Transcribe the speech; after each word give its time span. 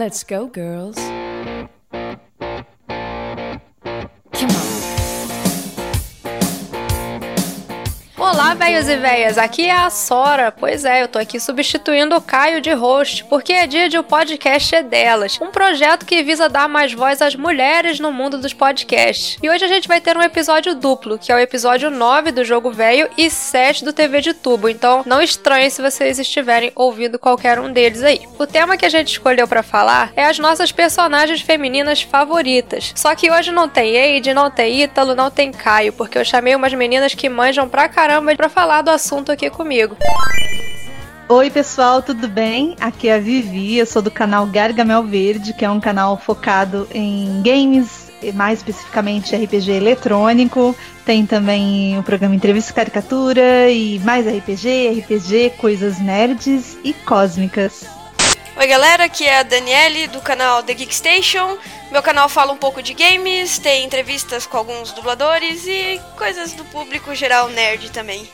Let's 0.00 0.24
go, 0.24 0.46
girls. 0.46 0.96
Olá, 8.50 8.66
velhos 8.66 8.88
e 8.88 8.96
velhas, 8.96 9.38
aqui 9.38 9.66
é 9.66 9.70
a 9.70 9.88
Sora. 9.90 10.50
Pois 10.50 10.84
é, 10.84 11.04
eu 11.04 11.06
tô 11.06 11.20
aqui 11.20 11.38
substituindo 11.38 12.16
o 12.16 12.20
Caio 12.20 12.60
de 12.60 12.72
host, 12.72 13.22
porque 13.26 13.52
é 13.52 13.64
dia 13.64 13.88
de 13.88 13.96
o 13.96 14.02
podcast 14.02 14.74
é 14.74 14.82
delas, 14.82 15.38
um 15.40 15.52
projeto 15.52 16.04
que 16.04 16.20
visa 16.24 16.48
dar 16.48 16.68
mais 16.68 16.92
voz 16.92 17.22
às 17.22 17.36
mulheres 17.36 18.00
no 18.00 18.10
mundo 18.10 18.38
dos 18.38 18.52
podcasts. 18.52 19.38
E 19.40 19.48
hoje 19.48 19.64
a 19.64 19.68
gente 19.68 19.86
vai 19.86 20.00
ter 20.00 20.16
um 20.16 20.22
episódio 20.22 20.74
duplo, 20.74 21.16
que 21.16 21.30
é 21.30 21.34
o 21.36 21.38
episódio 21.38 21.90
9 21.90 22.32
do 22.32 22.44
Jogo 22.44 22.72
Velho 22.72 23.08
e 23.16 23.30
7 23.30 23.84
do 23.84 23.92
TV 23.92 24.20
de 24.20 24.34
Tubo, 24.34 24.68
então 24.68 25.04
não 25.06 25.22
estranhe 25.22 25.70
se 25.70 25.80
vocês 25.80 26.18
estiverem 26.18 26.72
ouvindo 26.74 27.20
qualquer 27.20 27.60
um 27.60 27.72
deles 27.72 28.02
aí. 28.02 28.22
O 28.36 28.48
tema 28.48 28.76
que 28.76 28.84
a 28.84 28.90
gente 28.90 29.12
escolheu 29.12 29.46
para 29.46 29.62
falar 29.62 30.12
é 30.16 30.24
as 30.24 30.40
nossas 30.40 30.72
personagens 30.72 31.40
femininas 31.40 32.02
favoritas. 32.02 32.92
Só 32.96 33.14
que 33.14 33.30
hoje 33.30 33.52
não 33.52 33.68
tem 33.68 33.94
Eide, 33.94 34.34
não 34.34 34.50
tem 34.50 34.82
Ítalo, 34.82 35.14
não 35.14 35.30
tem 35.30 35.52
Caio, 35.52 35.92
porque 35.92 36.18
eu 36.18 36.24
chamei 36.24 36.56
umas 36.56 36.74
meninas 36.74 37.14
que 37.14 37.28
manjam 37.28 37.68
pra 37.68 37.88
caramba 37.88 38.10
caramba 38.10 38.39
para 38.40 38.48
falar 38.48 38.80
do 38.80 38.88
assunto 38.88 39.30
aqui 39.30 39.50
comigo. 39.50 39.98
Oi, 41.28 41.50
pessoal, 41.50 42.00
tudo 42.00 42.26
bem? 42.26 42.74
Aqui 42.80 43.06
é 43.06 43.16
a 43.16 43.18
Vivi, 43.18 43.76
eu 43.76 43.84
sou 43.84 44.00
do 44.00 44.10
canal 44.10 44.46
Gargamel 44.46 45.04
Verde, 45.04 45.52
que 45.52 45.62
é 45.62 45.68
um 45.68 45.78
canal 45.78 46.16
focado 46.16 46.88
em 46.90 47.42
games, 47.42 48.10
mais 48.32 48.60
especificamente 48.60 49.36
RPG 49.36 49.72
eletrônico. 49.72 50.74
Tem 51.04 51.26
também 51.26 51.98
o 51.98 52.02
programa 52.02 52.34
Entrevista 52.34 52.72
Caricatura 52.72 53.70
e 53.70 53.98
mais 53.98 54.26
RPG, 54.26 55.02
RPG, 55.02 55.50
coisas 55.58 55.98
nerds 55.98 56.78
e 56.82 56.94
cósmicas. 56.94 57.99
Oi, 58.60 58.66
galera, 58.66 59.04
aqui 59.04 59.24
é 59.24 59.38
a 59.38 59.42
Daniele 59.42 60.06
do 60.08 60.20
canal 60.20 60.62
The 60.62 60.74
Geek 60.74 60.94
Station. 60.94 61.56
Meu 61.90 62.02
canal 62.02 62.28
fala 62.28 62.52
um 62.52 62.58
pouco 62.58 62.82
de 62.82 62.92
games, 62.92 63.58
tem 63.58 63.86
entrevistas 63.86 64.46
com 64.46 64.58
alguns 64.58 64.92
dubladores 64.92 65.66
e 65.66 65.98
coisas 66.18 66.52
do 66.52 66.62
público 66.66 67.14
geral 67.14 67.48
nerd 67.48 67.90
também. 67.90 68.28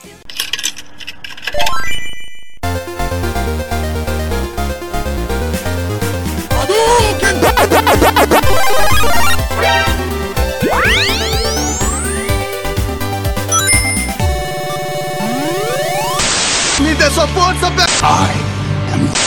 Me 16.81 16.95
dê 16.97 17.11
sua 17.13 17.29
força, 17.29 17.71
Pe... 17.71 18.46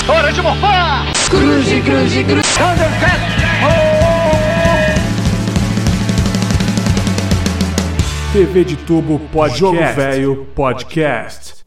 Hora 0.09 0.33
de 0.33 0.41
morfar! 0.41 1.05
Cruze, 1.29 1.81
cruze, 1.81 2.23
cruze. 2.23 2.41
Thundercat! 2.57 3.19
TV 8.33 8.63
de 8.63 8.75
Tubo 8.75 9.19
Podcast. 9.31 9.59
Jogo 9.59 9.77
Velho 9.95 10.47
Podcast. 10.55 11.63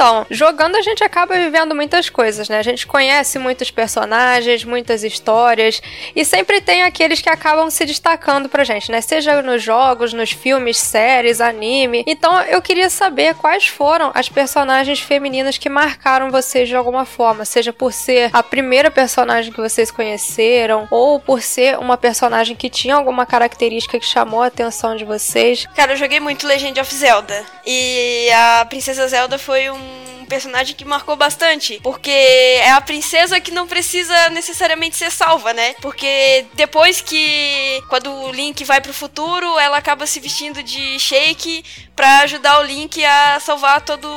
Então, 0.00 0.26
jogando 0.30 0.76
a 0.76 0.80
gente 0.80 1.04
acaba 1.04 1.36
vivendo 1.36 1.74
muitas 1.74 2.08
coisas, 2.08 2.48
né? 2.48 2.58
A 2.58 2.62
gente 2.62 2.86
conhece 2.86 3.38
muitos 3.38 3.70
personagens, 3.70 4.64
muitas 4.64 5.04
histórias, 5.04 5.82
e 6.16 6.24
sempre 6.24 6.62
tem 6.62 6.84
aqueles 6.84 7.20
que 7.20 7.28
acabam 7.28 7.68
se 7.68 7.84
destacando 7.84 8.48
pra 8.48 8.64
gente, 8.64 8.90
né? 8.90 9.02
Seja 9.02 9.42
nos 9.42 9.62
jogos, 9.62 10.14
nos 10.14 10.30
filmes, 10.30 10.78
séries, 10.78 11.38
anime. 11.38 12.02
Então, 12.06 12.40
eu 12.44 12.62
queria 12.62 12.88
saber 12.88 13.34
quais 13.34 13.66
foram 13.66 14.10
as 14.14 14.26
personagens 14.26 15.00
femininas 15.00 15.58
que 15.58 15.68
marcaram 15.68 16.30
vocês 16.30 16.66
de 16.66 16.74
alguma 16.74 17.04
forma, 17.04 17.44
seja 17.44 17.70
por 17.70 17.92
ser 17.92 18.30
a 18.32 18.42
primeira 18.42 18.90
personagem 18.90 19.52
que 19.52 19.60
vocês 19.60 19.90
conheceram, 19.90 20.88
ou 20.90 21.20
por 21.20 21.42
ser 21.42 21.78
uma 21.78 21.98
personagem 21.98 22.56
que 22.56 22.70
tinha 22.70 22.94
alguma 22.94 23.26
característica 23.26 24.00
que 24.00 24.06
chamou 24.06 24.40
a 24.42 24.46
atenção 24.46 24.96
de 24.96 25.04
vocês. 25.04 25.66
Cara, 25.76 25.92
eu 25.92 25.98
joguei 25.98 26.20
muito 26.20 26.46
Legend 26.46 26.80
of 26.80 26.94
Zelda, 26.94 27.44
e 27.66 28.30
a 28.30 28.64
Princesa 28.64 29.06
Zelda 29.06 29.36
foi 29.36 29.68
um 29.68 29.89
Yay! 29.90 30.19
Personagem 30.30 30.76
que 30.76 30.84
marcou 30.84 31.16
bastante, 31.16 31.80
porque 31.82 32.10
é 32.10 32.70
a 32.70 32.80
princesa 32.80 33.40
que 33.40 33.50
não 33.50 33.66
precisa 33.66 34.30
necessariamente 34.30 34.96
ser 34.96 35.10
salva, 35.10 35.52
né? 35.52 35.74
Porque 35.82 36.46
depois 36.54 37.00
que 37.00 37.82
quando 37.88 38.10
o 38.10 38.32
Link 38.32 38.64
vai 38.64 38.80
pro 38.80 38.94
futuro, 38.94 39.58
ela 39.58 39.76
acaba 39.76 40.06
se 40.06 40.20
vestindo 40.20 40.62
de 40.62 40.98
Shake 40.98 41.64
para 41.96 42.20
ajudar 42.20 42.60
o 42.60 42.62
Link 42.62 43.04
a 43.04 43.38
salvar 43.40 43.82
todo, 43.82 44.08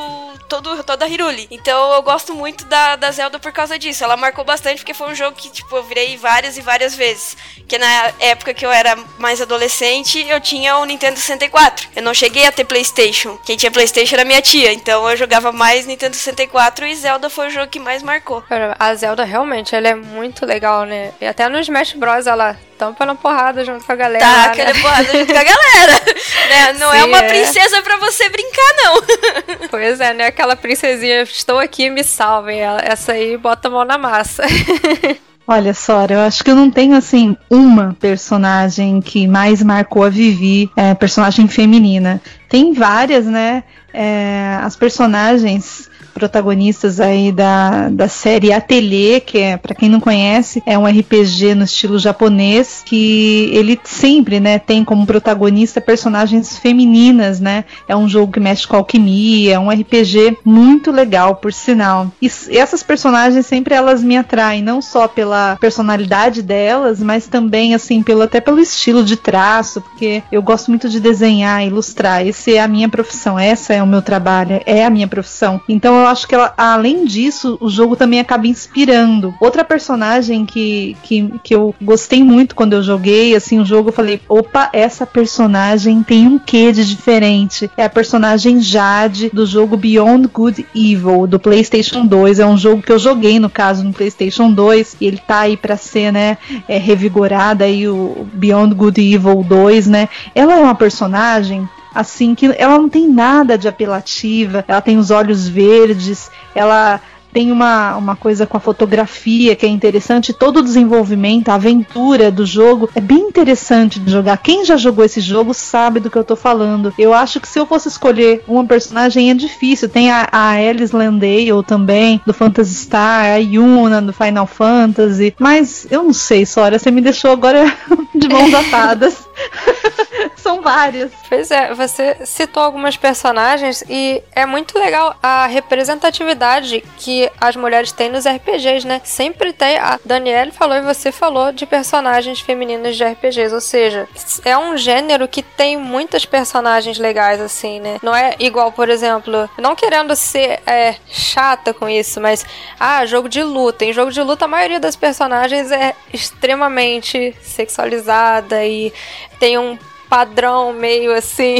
todo 0.47 0.83
toda 0.83 1.05
a 1.05 1.09
Hiruli. 1.09 1.47
Então 1.49 1.93
eu 1.93 2.01
gosto 2.01 2.33
muito 2.33 2.63
da, 2.65 2.95
da 2.95 3.11
Zelda 3.11 3.39
por 3.39 3.51
causa 3.51 3.77
disso. 3.77 4.03
Ela 4.03 4.15
marcou 4.15 4.45
bastante 4.45 4.77
porque 4.77 4.93
foi 4.93 5.11
um 5.11 5.15
jogo 5.15 5.35
que 5.35 5.49
tipo 5.49 5.75
eu 5.75 5.83
virei 5.83 6.15
várias 6.15 6.57
e 6.57 6.61
várias 6.61 6.95
vezes. 6.95 7.35
Que 7.67 7.77
na 7.77 8.13
época 8.19 8.53
que 8.53 8.65
eu 8.65 8.71
era 8.71 8.95
mais 9.17 9.41
adolescente, 9.41 10.23
eu 10.29 10.39
tinha 10.39 10.77
o 10.77 10.85
Nintendo 10.85 11.19
64. 11.19 11.89
Eu 11.95 12.03
não 12.03 12.13
cheguei 12.13 12.45
a 12.45 12.51
ter 12.51 12.65
PlayStation. 12.65 13.37
Quem 13.45 13.57
tinha 13.57 13.71
PlayStation 13.71 14.15
era 14.15 14.25
minha 14.25 14.41
tia, 14.41 14.71
então 14.71 15.09
eu 15.09 15.17
jogava 15.17 15.51
mais 15.51 15.85
Nintendo 15.85 16.02
Nintendo 16.03 16.17
64 16.17 16.85
e 16.85 16.95
Zelda 16.95 17.29
foi 17.29 17.47
o 17.47 17.49
jogo 17.49 17.67
que 17.67 17.79
mais 17.79 18.03
marcou. 18.03 18.43
A 18.77 18.93
Zelda 18.93 19.23
realmente, 19.23 19.73
ela 19.73 19.87
é 19.87 19.95
muito 19.95 20.45
legal, 20.45 20.83
né? 20.83 21.11
E 21.21 21.25
até 21.25 21.47
no 21.47 21.57
Smash 21.59 21.93
Bros 21.93 22.27
ela 22.27 22.57
tampa 22.77 23.05
na 23.05 23.15
porrada 23.15 23.63
junto 23.63 23.85
com 23.85 23.91
a 23.93 23.95
galera. 23.95 24.25
Tá, 24.25 24.43
aquela 24.45 24.73
né? 24.73 24.81
porrada 24.81 25.03
junto 25.05 25.31
com 25.31 25.39
a 25.39 25.43
galera. 25.43 25.93
né? 26.49 26.73
Não 26.73 26.93
é 26.93 26.97
Sim, 26.97 27.03
é 27.03 27.05
uma 27.05 27.19
é. 27.19 27.29
princesa 27.29 27.81
para 27.81 27.97
você 27.97 28.27
brincar, 28.27 28.73
não. 28.83 29.67
pois 29.71 30.01
é, 30.01 30.13
né? 30.13 30.25
Aquela 30.25 30.57
princesinha, 30.57 31.21
estou 31.21 31.57
aqui, 31.57 31.89
me 31.89 32.03
salvem. 32.03 32.59
Essa 32.83 33.13
aí 33.13 33.37
bota 33.37 33.69
a 33.69 33.71
mão 33.71 33.85
na 33.85 33.97
massa. 33.97 34.43
Olha, 35.47 35.73
Sora, 35.73 36.13
eu 36.13 36.19
acho 36.21 36.43
que 36.43 36.51
eu 36.51 36.55
não 36.55 36.71
tenho 36.71 36.95
assim 36.95 37.35
uma 37.49 37.95
personagem 37.99 39.01
que 39.01 39.27
mais 39.27 39.61
marcou 39.61 40.03
a 40.03 40.09
Vivi, 40.09 40.69
é, 40.75 40.93
personagem 40.93 41.47
feminina. 41.47 42.21
Tem 42.49 42.73
várias, 42.73 43.25
né? 43.25 43.63
É, 43.93 44.57
as 44.61 44.75
personagens 44.75 45.89
protagonistas 46.13 46.99
aí 46.99 47.31
da, 47.31 47.89
da 47.89 48.07
série 48.07 48.53
Atelier, 48.53 49.21
que 49.21 49.37
é, 49.37 49.57
para 49.57 49.75
quem 49.75 49.89
não 49.89 49.99
conhece, 49.99 50.61
é 50.65 50.77
um 50.77 50.85
RPG 50.85 51.55
no 51.55 51.63
estilo 51.63 51.97
japonês, 51.97 52.83
que 52.85 53.49
ele 53.53 53.79
sempre, 53.83 54.39
né, 54.39 54.59
tem 54.59 54.83
como 54.83 55.05
protagonista 55.05 55.81
personagens 55.81 56.57
femininas, 56.57 57.39
né? 57.39 57.65
É 57.87 57.95
um 57.95 58.07
jogo 58.07 58.31
que 58.31 58.39
mexe 58.39 58.67
com 58.67 58.75
alquimia, 58.75 59.55
é 59.55 59.59
um 59.59 59.69
RPG 59.69 60.37
muito 60.45 60.91
legal, 60.91 61.35
por 61.35 61.51
sinal. 61.51 62.11
E 62.21 62.29
essas 62.57 62.83
personagens 62.83 63.45
sempre 63.45 63.73
elas 63.73 64.03
me 64.03 64.17
atraem, 64.17 64.61
não 64.61 64.81
só 64.81 65.07
pela 65.07 65.57
personalidade 65.59 66.41
delas, 66.41 67.01
mas 67.01 67.27
também 67.27 67.73
assim, 67.73 68.03
pelo 68.03 68.21
até 68.21 68.39
pelo 68.39 68.59
estilo 68.59 69.03
de 69.03 69.17
traço, 69.17 69.81
porque 69.81 70.23
eu 70.31 70.41
gosto 70.41 70.69
muito 70.69 70.87
de 70.89 70.99
desenhar, 70.99 71.65
ilustrar. 71.65 72.25
Esse 72.25 72.55
é 72.55 72.61
a 72.61 72.67
minha 72.67 72.89
profissão, 72.89 73.37
essa 73.37 73.73
é 73.73 73.81
o 73.81 73.87
meu 73.87 74.01
trabalho, 74.01 74.61
é 74.65 74.85
a 74.85 74.89
minha 74.89 75.07
profissão. 75.07 75.61
Então 75.67 76.02
eu 76.03 76.07
acho 76.07 76.27
que 76.27 76.35
ela, 76.35 76.53
além 76.57 77.05
disso, 77.05 77.57
o 77.59 77.69
jogo 77.69 77.95
também 77.95 78.19
acaba 78.19 78.47
inspirando. 78.47 79.33
Outra 79.39 79.63
personagem 79.63 80.45
que, 80.45 80.95
que, 81.03 81.33
que 81.43 81.55
eu 81.55 81.73
gostei 81.81 82.23
muito 82.23 82.55
quando 82.55 82.73
eu 82.73 82.83
joguei, 82.83 83.35
assim, 83.35 83.59
o 83.59 83.65
jogo, 83.65 83.89
eu 83.89 83.93
falei, 83.93 84.21
opa, 84.27 84.69
essa 84.73 85.05
personagem 85.05 86.03
tem 86.03 86.27
um 86.27 86.37
quê 86.37 86.71
de 86.71 86.85
diferente. 86.85 87.69
É 87.77 87.85
a 87.85 87.89
personagem 87.89 88.61
Jade 88.61 89.29
do 89.33 89.45
jogo 89.45 89.77
Beyond 89.77 90.27
Good 90.27 90.65
Evil, 90.75 91.27
do 91.27 91.39
PlayStation 91.39 92.05
2. 92.05 92.39
É 92.39 92.45
um 92.45 92.57
jogo 92.57 92.81
que 92.81 92.91
eu 92.91 92.99
joguei, 92.99 93.39
no 93.39 93.49
caso, 93.49 93.83
no 93.83 93.93
PlayStation 93.93 94.51
2, 94.51 94.97
e 95.01 95.07
ele 95.07 95.17
tá 95.17 95.39
aí 95.39 95.57
pra 95.57 95.77
ser, 95.77 96.11
né, 96.11 96.37
é, 96.67 96.77
revigorada 96.77 97.65
aí 97.65 97.87
o 97.87 98.27
Beyond 98.33 98.75
Good 98.75 99.01
Evil 99.01 99.43
2, 99.43 99.87
né? 99.87 100.09
Ela 100.35 100.53
é 100.53 100.61
uma 100.61 100.75
personagem 100.75 101.67
assim, 101.93 102.33
que 102.33 102.47
ela 102.57 102.77
não 102.77 102.89
tem 102.89 103.07
nada 103.07 103.57
de 103.57 103.67
apelativa, 103.67 104.63
ela 104.67 104.81
tem 104.81 104.97
os 104.97 105.11
olhos 105.11 105.47
verdes, 105.47 106.31
ela 106.55 106.99
tem 107.33 107.51
uma, 107.51 107.97
uma 107.97 108.15
coisa 108.15 108.45
com 108.45 108.55
a 108.55 108.59
fotografia 108.59 109.55
que 109.55 109.65
é 109.65 109.69
interessante, 109.69 110.31
todo 110.31 110.57
o 110.57 110.63
desenvolvimento, 110.63 111.49
a 111.49 111.55
aventura 111.55 112.31
do 112.31 112.45
jogo 112.45 112.89
é 112.95 113.01
bem 113.01 113.19
interessante 113.19 113.99
de 113.99 114.11
jogar. 114.11 114.37
Quem 114.37 114.63
já 114.63 114.77
jogou 114.77 115.03
esse 115.03 115.19
jogo 115.19 115.53
sabe 115.53 115.99
do 115.99 116.09
que 116.09 116.17
eu 116.17 116.23
tô 116.23 116.35
falando. 116.35 116.93
Eu 116.97 117.13
acho 117.13 117.39
que 117.39 117.47
se 117.47 117.59
eu 117.59 117.65
fosse 117.65 117.87
escolher 117.87 118.43
uma 118.47 118.65
personagem 118.65 119.31
é 119.31 119.33
difícil. 119.33 119.89
Tem 119.89 120.11
a, 120.11 120.27
a 120.31 120.51
Alice 120.51 120.95
Landale 120.95 121.63
também, 121.65 122.21
do 122.25 122.33
Phantasy 122.33 122.75
Star, 122.75 123.25
a 123.25 123.37
Yuna 123.37 124.01
do 124.01 124.13
Final 124.13 124.45
Fantasy, 124.45 125.35
mas 125.39 125.87
eu 125.89 126.03
não 126.03 126.13
sei, 126.13 126.45
Sora, 126.45 126.77
você 126.77 126.91
me 126.91 127.01
deixou 127.01 127.31
agora 127.31 127.65
de 128.13 128.27
mãos 128.27 128.53
atadas. 128.53 129.27
São 130.35 130.61
várias. 130.61 131.11
Pois 131.27 131.49
é, 131.51 131.73
você 131.73 132.17
citou 132.25 132.61
algumas 132.61 132.97
personagens 132.97 133.83
e 133.89 134.21
é 134.35 134.45
muito 134.45 134.77
legal 134.77 135.15
a 135.21 135.47
representatividade 135.47 136.83
que 136.97 137.22
as 137.39 137.55
mulheres 137.55 137.91
têm 137.91 138.09
nos 138.09 138.25
RPGs, 138.27 138.87
né? 138.87 139.01
Sempre 139.03 139.53
tem. 139.53 139.77
A 139.77 139.99
Danielle 140.03 140.51
falou 140.51 140.77
e 140.77 140.81
você 140.81 141.11
falou 141.11 141.51
de 141.51 141.65
personagens 141.65 142.39
femininas 142.39 142.95
de 142.95 143.03
RPGs, 143.03 143.53
ou 143.53 143.61
seja, 143.61 144.07
é 144.43 144.57
um 144.57 144.77
gênero 144.77 145.27
que 145.27 145.41
tem 145.41 145.77
muitas 145.77 146.25
personagens 146.25 146.97
legais, 146.97 147.39
assim, 147.39 147.79
né? 147.79 147.99
Não 148.01 148.15
é 148.15 148.35
igual, 148.39 148.71
por 148.71 148.89
exemplo, 148.89 149.49
não 149.57 149.75
querendo 149.75 150.15
ser 150.15 150.61
é, 150.65 150.95
chata 151.07 151.73
com 151.73 151.87
isso, 151.89 152.19
mas 152.19 152.45
ah, 152.79 153.05
jogo 153.05 153.29
de 153.29 153.43
luta. 153.43 153.85
Em 153.85 153.93
jogo 153.93 154.11
de 154.11 154.21
luta, 154.21 154.45
a 154.45 154.47
maioria 154.47 154.79
das 154.79 154.95
personagens 154.95 155.71
é 155.71 155.95
extremamente 156.13 157.35
sexualizada 157.41 158.65
e 158.65 158.93
tem 159.39 159.57
um 159.57 159.77
padrão 160.13 160.71
meio 160.71 161.11
assim, 161.11 161.55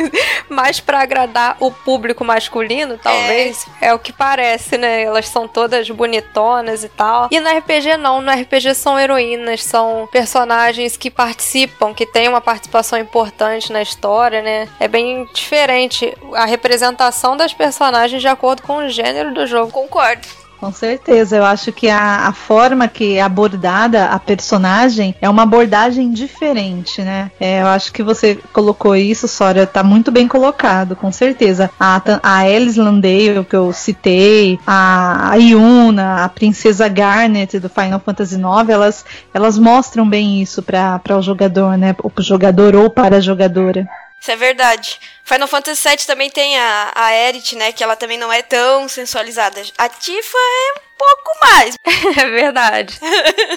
mais 0.48 0.80
para 0.80 1.02
agradar 1.02 1.58
o 1.60 1.70
público 1.70 2.24
masculino, 2.24 2.96
talvez. 2.96 3.66
É. 3.78 3.88
é. 3.88 3.94
o 3.94 3.98
que 3.98 4.10
parece, 4.10 4.78
né? 4.78 5.02
Elas 5.02 5.28
são 5.28 5.46
todas 5.46 5.90
bonitonas 5.90 6.82
e 6.82 6.88
tal. 6.88 7.28
E 7.30 7.38
no 7.38 7.50
RPG 7.58 7.98
não, 7.98 8.22
no 8.22 8.32
RPG 8.32 8.74
são 8.74 8.98
heroínas, 8.98 9.62
são 9.62 10.08
personagens 10.10 10.96
que 10.96 11.10
participam, 11.10 11.92
que 11.92 12.06
têm 12.06 12.26
uma 12.26 12.40
participação 12.40 12.98
importante 12.98 13.70
na 13.70 13.82
história, 13.82 14.40
né? 14.40 14.66
É 14.80 14.88
bem 14.88 15.28
diferente 15.34 16.16
a 16.32 16.46
representação 16.46 17.36
das 17.36 17.52
personagens 17.52 18.22
de 18.22 18.28
acordo 18.28 18.62
com 18.62 18.78
o 18.78 18.88
gênero 18.88 19.34
do 19.34 19.46
jogo. 19.46 19.70
Concordo. 19.72 20.39
Com 20.60 20.70
certeza, 20.70 21.38
eu 21.38 21.44
acho 21.44 21.72
que 21.72 21.88
a, 21.88 22.26
a, 22.26 22.32
forma 22.34 22.86
que 22.86 23.16
é 23.16 23.22
abordada 23.22 24.04
a 24.04 24.18
personagem 24.18 25.14
é 25.18 25.26
uma 25.26 25.44
abordagem 25.44 26.12
diferente, 26.12 27.00
né? 27.00 27.30
É, 27.40 27.62
eu 27.62 27.66
acho 27.66 27.90
que 27.90 28.02
você 28.02 28.38
colocou 28.52 28.94
isso, 28.94 29.26
Sora, 29.26 29.66
tá 29.66 29.82
muito 29.82 30.12
bem 30.12 30.28
colocado, 30.28 30.94
com 30.94 31.10
certeza. 31.10 31.70
A, 31.80 32.02
a 32.22 32.38
Alice 32.40 32.78
Landale, 32.78 33.42
que 33.48 33.56
eu 33.56 33.72
citei, 33.72 34.58
a, 34.66 35.30
a 35.30 35.34
Yuna, 35.36 36.24
a 36.24 36.28
Princesa 36.28 36.88
Garnet 36.88 37.58
do 37.58 37.70
Final 37.70 37.98
Fantasy 37.98 38.36
IX, 38.36 38.68
elas, 38.68 39.04
elas 39.32 39.58
mostram 39.58 40.06
bem 40.06 40.42
isso 40.42 40.62
para 40.62 41.00
o 41.16 41.22
jogador, 41.22 41.78
né? 41.78 41.96
O 42.02 42.20
jogador 42.20 42.76
ou 42.76 42.90
para 42.90 43.16
a 43.16 43.20
jogadora. 43.20 43.88
Isso 44.20 44.30
é 44.30 44.36
verdade. 44.36 45.00
Final 45.24 45.48
Fantasy 45.48 45.88
VII 45.88 46.06
também 46.06 46.28
tem 46.28 46.58
a, 46.58 46.92
a 46.94 47.04
Aerith, 47.06 47.54
né? 47.54 47.72
Que 47.72 47.82
ela 47.82 47.96
também 47.96 48.18
não 48.18 48.30
é 48.30 48.42
tão 48.42 48.86
sensualizada. 48.86 49.62
A 49.78 49.88
Tifa 49.88 50.36
é 50.36 50.80
pouco 51.00 51.30
mais. 51.40 51.74
é 52.18 52.30
verdade. 52.30 52.98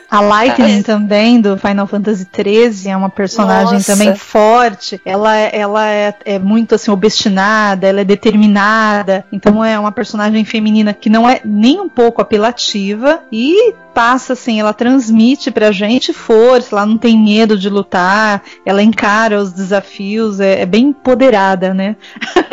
A 0.10 0.22
Lightning 0.22 0.80
é. 0.80 0.84
também, 0.84 1.42
do 1.42 1.57
Final 1.57 1.88
Fantasy 1.88 2.25
XIII, 2.34 2.92
é 2.92 2.98
uma 2.98 3.10
personagem 3.10 3.74
Nossa. 3.74 3.94
também 3.94 4.16
forte. 4.16 5.01
Ela, 5.06 5.36
ela 5.38 5.90
é, 5.90 6.16
é, 6.24 6.40
muito 6.40 6.75
assim, 6.75 6.92
obstinada, 6.92 7.88
ela 7.88 8.01
é 8.01 8.06
determinada. 8.06 9.25
Então 9.31 9.63
é 9.63 9.78
uma 9.78 9.92
personagem 9.92 10.45
feminina 10.45 10.94
que 10.94 11.10
não 11.10 11.30
é 11.30 11.42
nem 11.44 11.80
um 11.80 11.90
pouco 11.90 12.22
apelativa 12.22 13.24
e 13.31 13.74
passa 13.94 14.34
assim, 14.34 14.60
ela 14.60 14.74
transmite 14.74 15.51
pra 15.51 15.72
gente 15.72 16.12
força, 16.12 16.75
ela 16.75 16.86
não 16.86 16.98
tem 16.98 17.18
medo 17.18 17.57
de 17.57 17.69
lutar, 17.69 18.42
ela 18.66 18.81
encara 18.81 19.39
os 19.39 19.54
desafios, 19.54 20.39
é, 20.39 20.62
é 20.62 20.66
bem 20.66 20.86
empoderada, 20.86 21.74
né? 21.74 21.96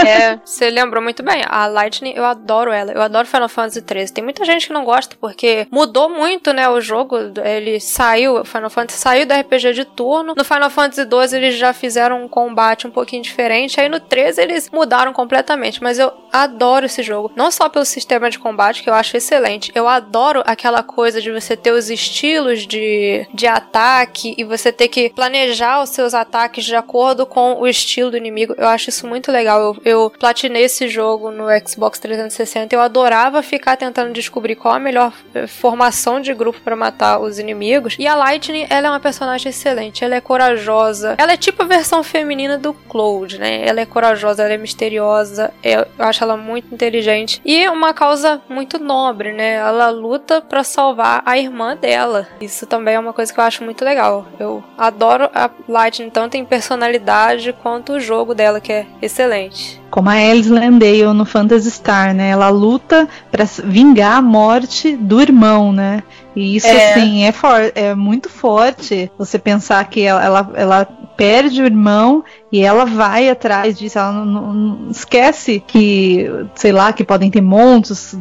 é, 0.07 0.39
você 0.45 0.71
lembrou 0.71 1.03
muito 1.03 1.23
bem. 1.23 1.43
A 1.49 1.67
Lightning, 1.67 2.13
eu 2.15 2.25
adoro 2.25 2.71
ela. 2.71 2.93
Eu 2.93 3.01
adoro 3.01 3.27
Final 3.27 3.49
Fantasy 3.49 3.83
XIII. 3.87 4.09
Tem 4.09 4.25
muita 4.25 4.45
gente 4.45 4.67
que 4.67 4.73
não 4.73 4.80
gosta 4.85 5.17
porque 5.21 5.67
mudou 5.71 6.09
muito, 6.09 6.53
né, 6.53 6.69
o 6.69 6.81
jogo. 6.81 7.17
Ele 7.45 7.81
saiu, 7.81 8.41
o 8.41 8.45
Final 8.45 8.71
Fantasy 8.71 8.99
saiu 9.01 9.27
do 9.27 9.35
RPG 9.35 9.73
de 9.73 9.85
turno. 9.85 10.35
No 10.37 10.45
Final 10.45 10.71
Fantasy 10.71 11.03
XII 11.03 11.39
eles 11.39 11.57
já 11.57 11.73
fizeram 11.73 12.25
um 12.25 12.29
combate 12.29 12.87
um 12.87 12.91
pouquinho 12.91 13.23
diferente. 13.23 13.81
Aí 13.81 13.89
no 13.89 14.01
13 14.01 14.41
eles 14.41 14.71
mudaram 14.71 15.13
completamente. 15.13 15.83
Mas 15.83 15.99
eu 15.99 16.13
adoro 16.33 16.87
esse 16.87 17.03
jogo. 17.03 17.33
Não 17.35 17.51
só 17.51 17.69
pelo 17.69 17.85
sistema 17.85 18.31
de 18.31 18.39
combate, 18.39 18.83
que 18.83 18.91
eu 18.91 18.95
acho 18.95 19.17
excelente. 19.17 19.73
Eu 19.75 19.89
adoro 19.89 20.43
aquela 20.47 20.83
coisa 20.83 21.21
de 21.21 21.31
você 21.31 21.57
ter 21.57 21.73
os 21.73 21.91
estilos 21.91 22.67
de, 22.67 23.27
de 23.33 23.47
ataque 23.47 24.35
e 24.37 24.45
você 24.45 24.73
ter 24.73 24.89
que 24.89 25.11
planejar 25.11 25.83
os 25.83 25.91
seus 25.91 26.15
ataques 26.15 26.65
de 26.65 26.75
acordo 26.75 27.27
com 27.27 27.61
o 27.61 27.67
estilo 27.67 28.11
do 28.11 28.17
inimigo. 28.17 28.55
Eu 28.57 28.69
acho 28.69 28.91
isso 28.91 29.07
muito 29.07 29.31
legal. 29.31 29.61
Eu, 29.61 29.77
eu 29.85 30.13
platinei 30.19 30.65
esse 30.65 30.89
jogo 30.89 31.31
no 31.31 31.47
Xbox 31.67 31.99
360. 31.99 32.75
Eu 32.75 32.81
adorava 32.81 33.43
ficar 33.43 33.77
tentando 33.77 34.13
descobrir 34.13 34.57
qual 34.57 34.70
a 34.71 34.79
melhor 34.79 35.13
eh, 35.35 35.47
formação 35.47 36.21
de 36.21 36.33
grupo 36.35 36.61
para 36.61 36.77
matar 36.77 37.21
os 37.21 37.39
inimigos. 37.39 37.97
E 37.99 38.07
a 38.07 38.15
Lightning, 38.15 38.67
ela 38.69 38.89
é 38.89 38.91
uma 38.91 39.01
personagem 39.01 39.51
excelente. 39.51 40.05
Ela 40.05 40.17
é 40.17 40.21
corajosa. 40.21 41.15
Ela 41.19 41.33
é 41.33 41.37
tipo 41.37 41.63
a 41.63 41.67
versão 41.67 42.03
feminina 42.03 42.59
do 42.59 42.73
Cloud, 42.73 43.39
né? 43.39 43.67
Ela 43.67 43.81
é 43.81 43.87
corajosa, 43.87 44.43
ela 44.43 44.55
é 44.55 44.59
misteriosa. 44.59 45.53
Eu 45.63 45.87
acho 45.99 46.23
ela 46.23 46.37
muito 46.37 46.73
inteligente. 46.75 47.41
E 47.45 47.69
uma 47.69 47.93
causa 47.93 48.41
muito 48.49 48.79
nobre, 48.79 49.33
né? 49.33 49.55
Ela 49.55 49.91
luta 49.91 50.41
para 50.41 50.65
salvar 50.65 51.23
a 51.25 51.39
irmã 51.39 51.77
dela. 51.77 52.29
Isso 52.41 52.67
também 52.67 52.95
é 52.95 52.99
uma 52.99 53.13
coisa 53.13 53.33
que 53.33 53.41
eu 53.41 53.45
acho 53.45 53.65
muito 53.65 53.85
legal. 53.85 54.27
Eu 54.39 54.63
adoro 54.77 55.31
a 55.35 55.51
Lightning 55.69 56.11
tanto 56.11 56.37
em 56.37 56.45
personalidade 56.45 57.53
quanto 57.53 57.95
o 57.95 58.01
jogo 58.01 58.35
dela, 58.35 58.61
que 58.61 58.73
é 58.73 58.87
excelente 59.03 59.81
como 59.91 60.09
a 60.09 60.15
Alice 60.15 60.49
Landale 60.49 61.13
no 61.13 61.25
Phantasy 61.25 61.71
Star, 61.71 62.15
né? 62.15 62.31
Ela 62.31 62.49
luta 62.49 63.09
para 63.31 63.45
vingar 63.65 64.19
a 64.19 64.23
morte 64.23 64.97
do 64.97 65.21
irmão, 65.21 65.73
né? 65.73 66.03
E 66.35 66.57
isso, 66.57 66.67
é. 66.67 66.93
assim, 66.93 67.25
é, 67.25 67.33
for 67.33 67.73
é 67.75 67.95
muito 67.95 68.29
forte. 68.29 69.11
Você 69.19 69.39
pensar 69.39 69.85
que 69.89 70.03
ela, 70.03 70.25
ela, 70.25 70.51
ela 70.55 70.89
perde 71.21 71.61
o 71.61 71.67
irmão 71.67 72.25
e 72.51 72.61
ela 72.63 72.87
vai 72.87 73.29
atrás 73.29 73.79
disso. 73.79 73.99
Ela 73.99 74.11
não, 74.11 74.55
não, 74.55 74.91
esquece 74.91 75.63
que, 75.67 76.27
sei 76.55 76.73
lá, 76.73 76.95
que 76.95 77.05
podem 77.05 77.31
ter 77.31 77.43
monstros, 77.43 78.15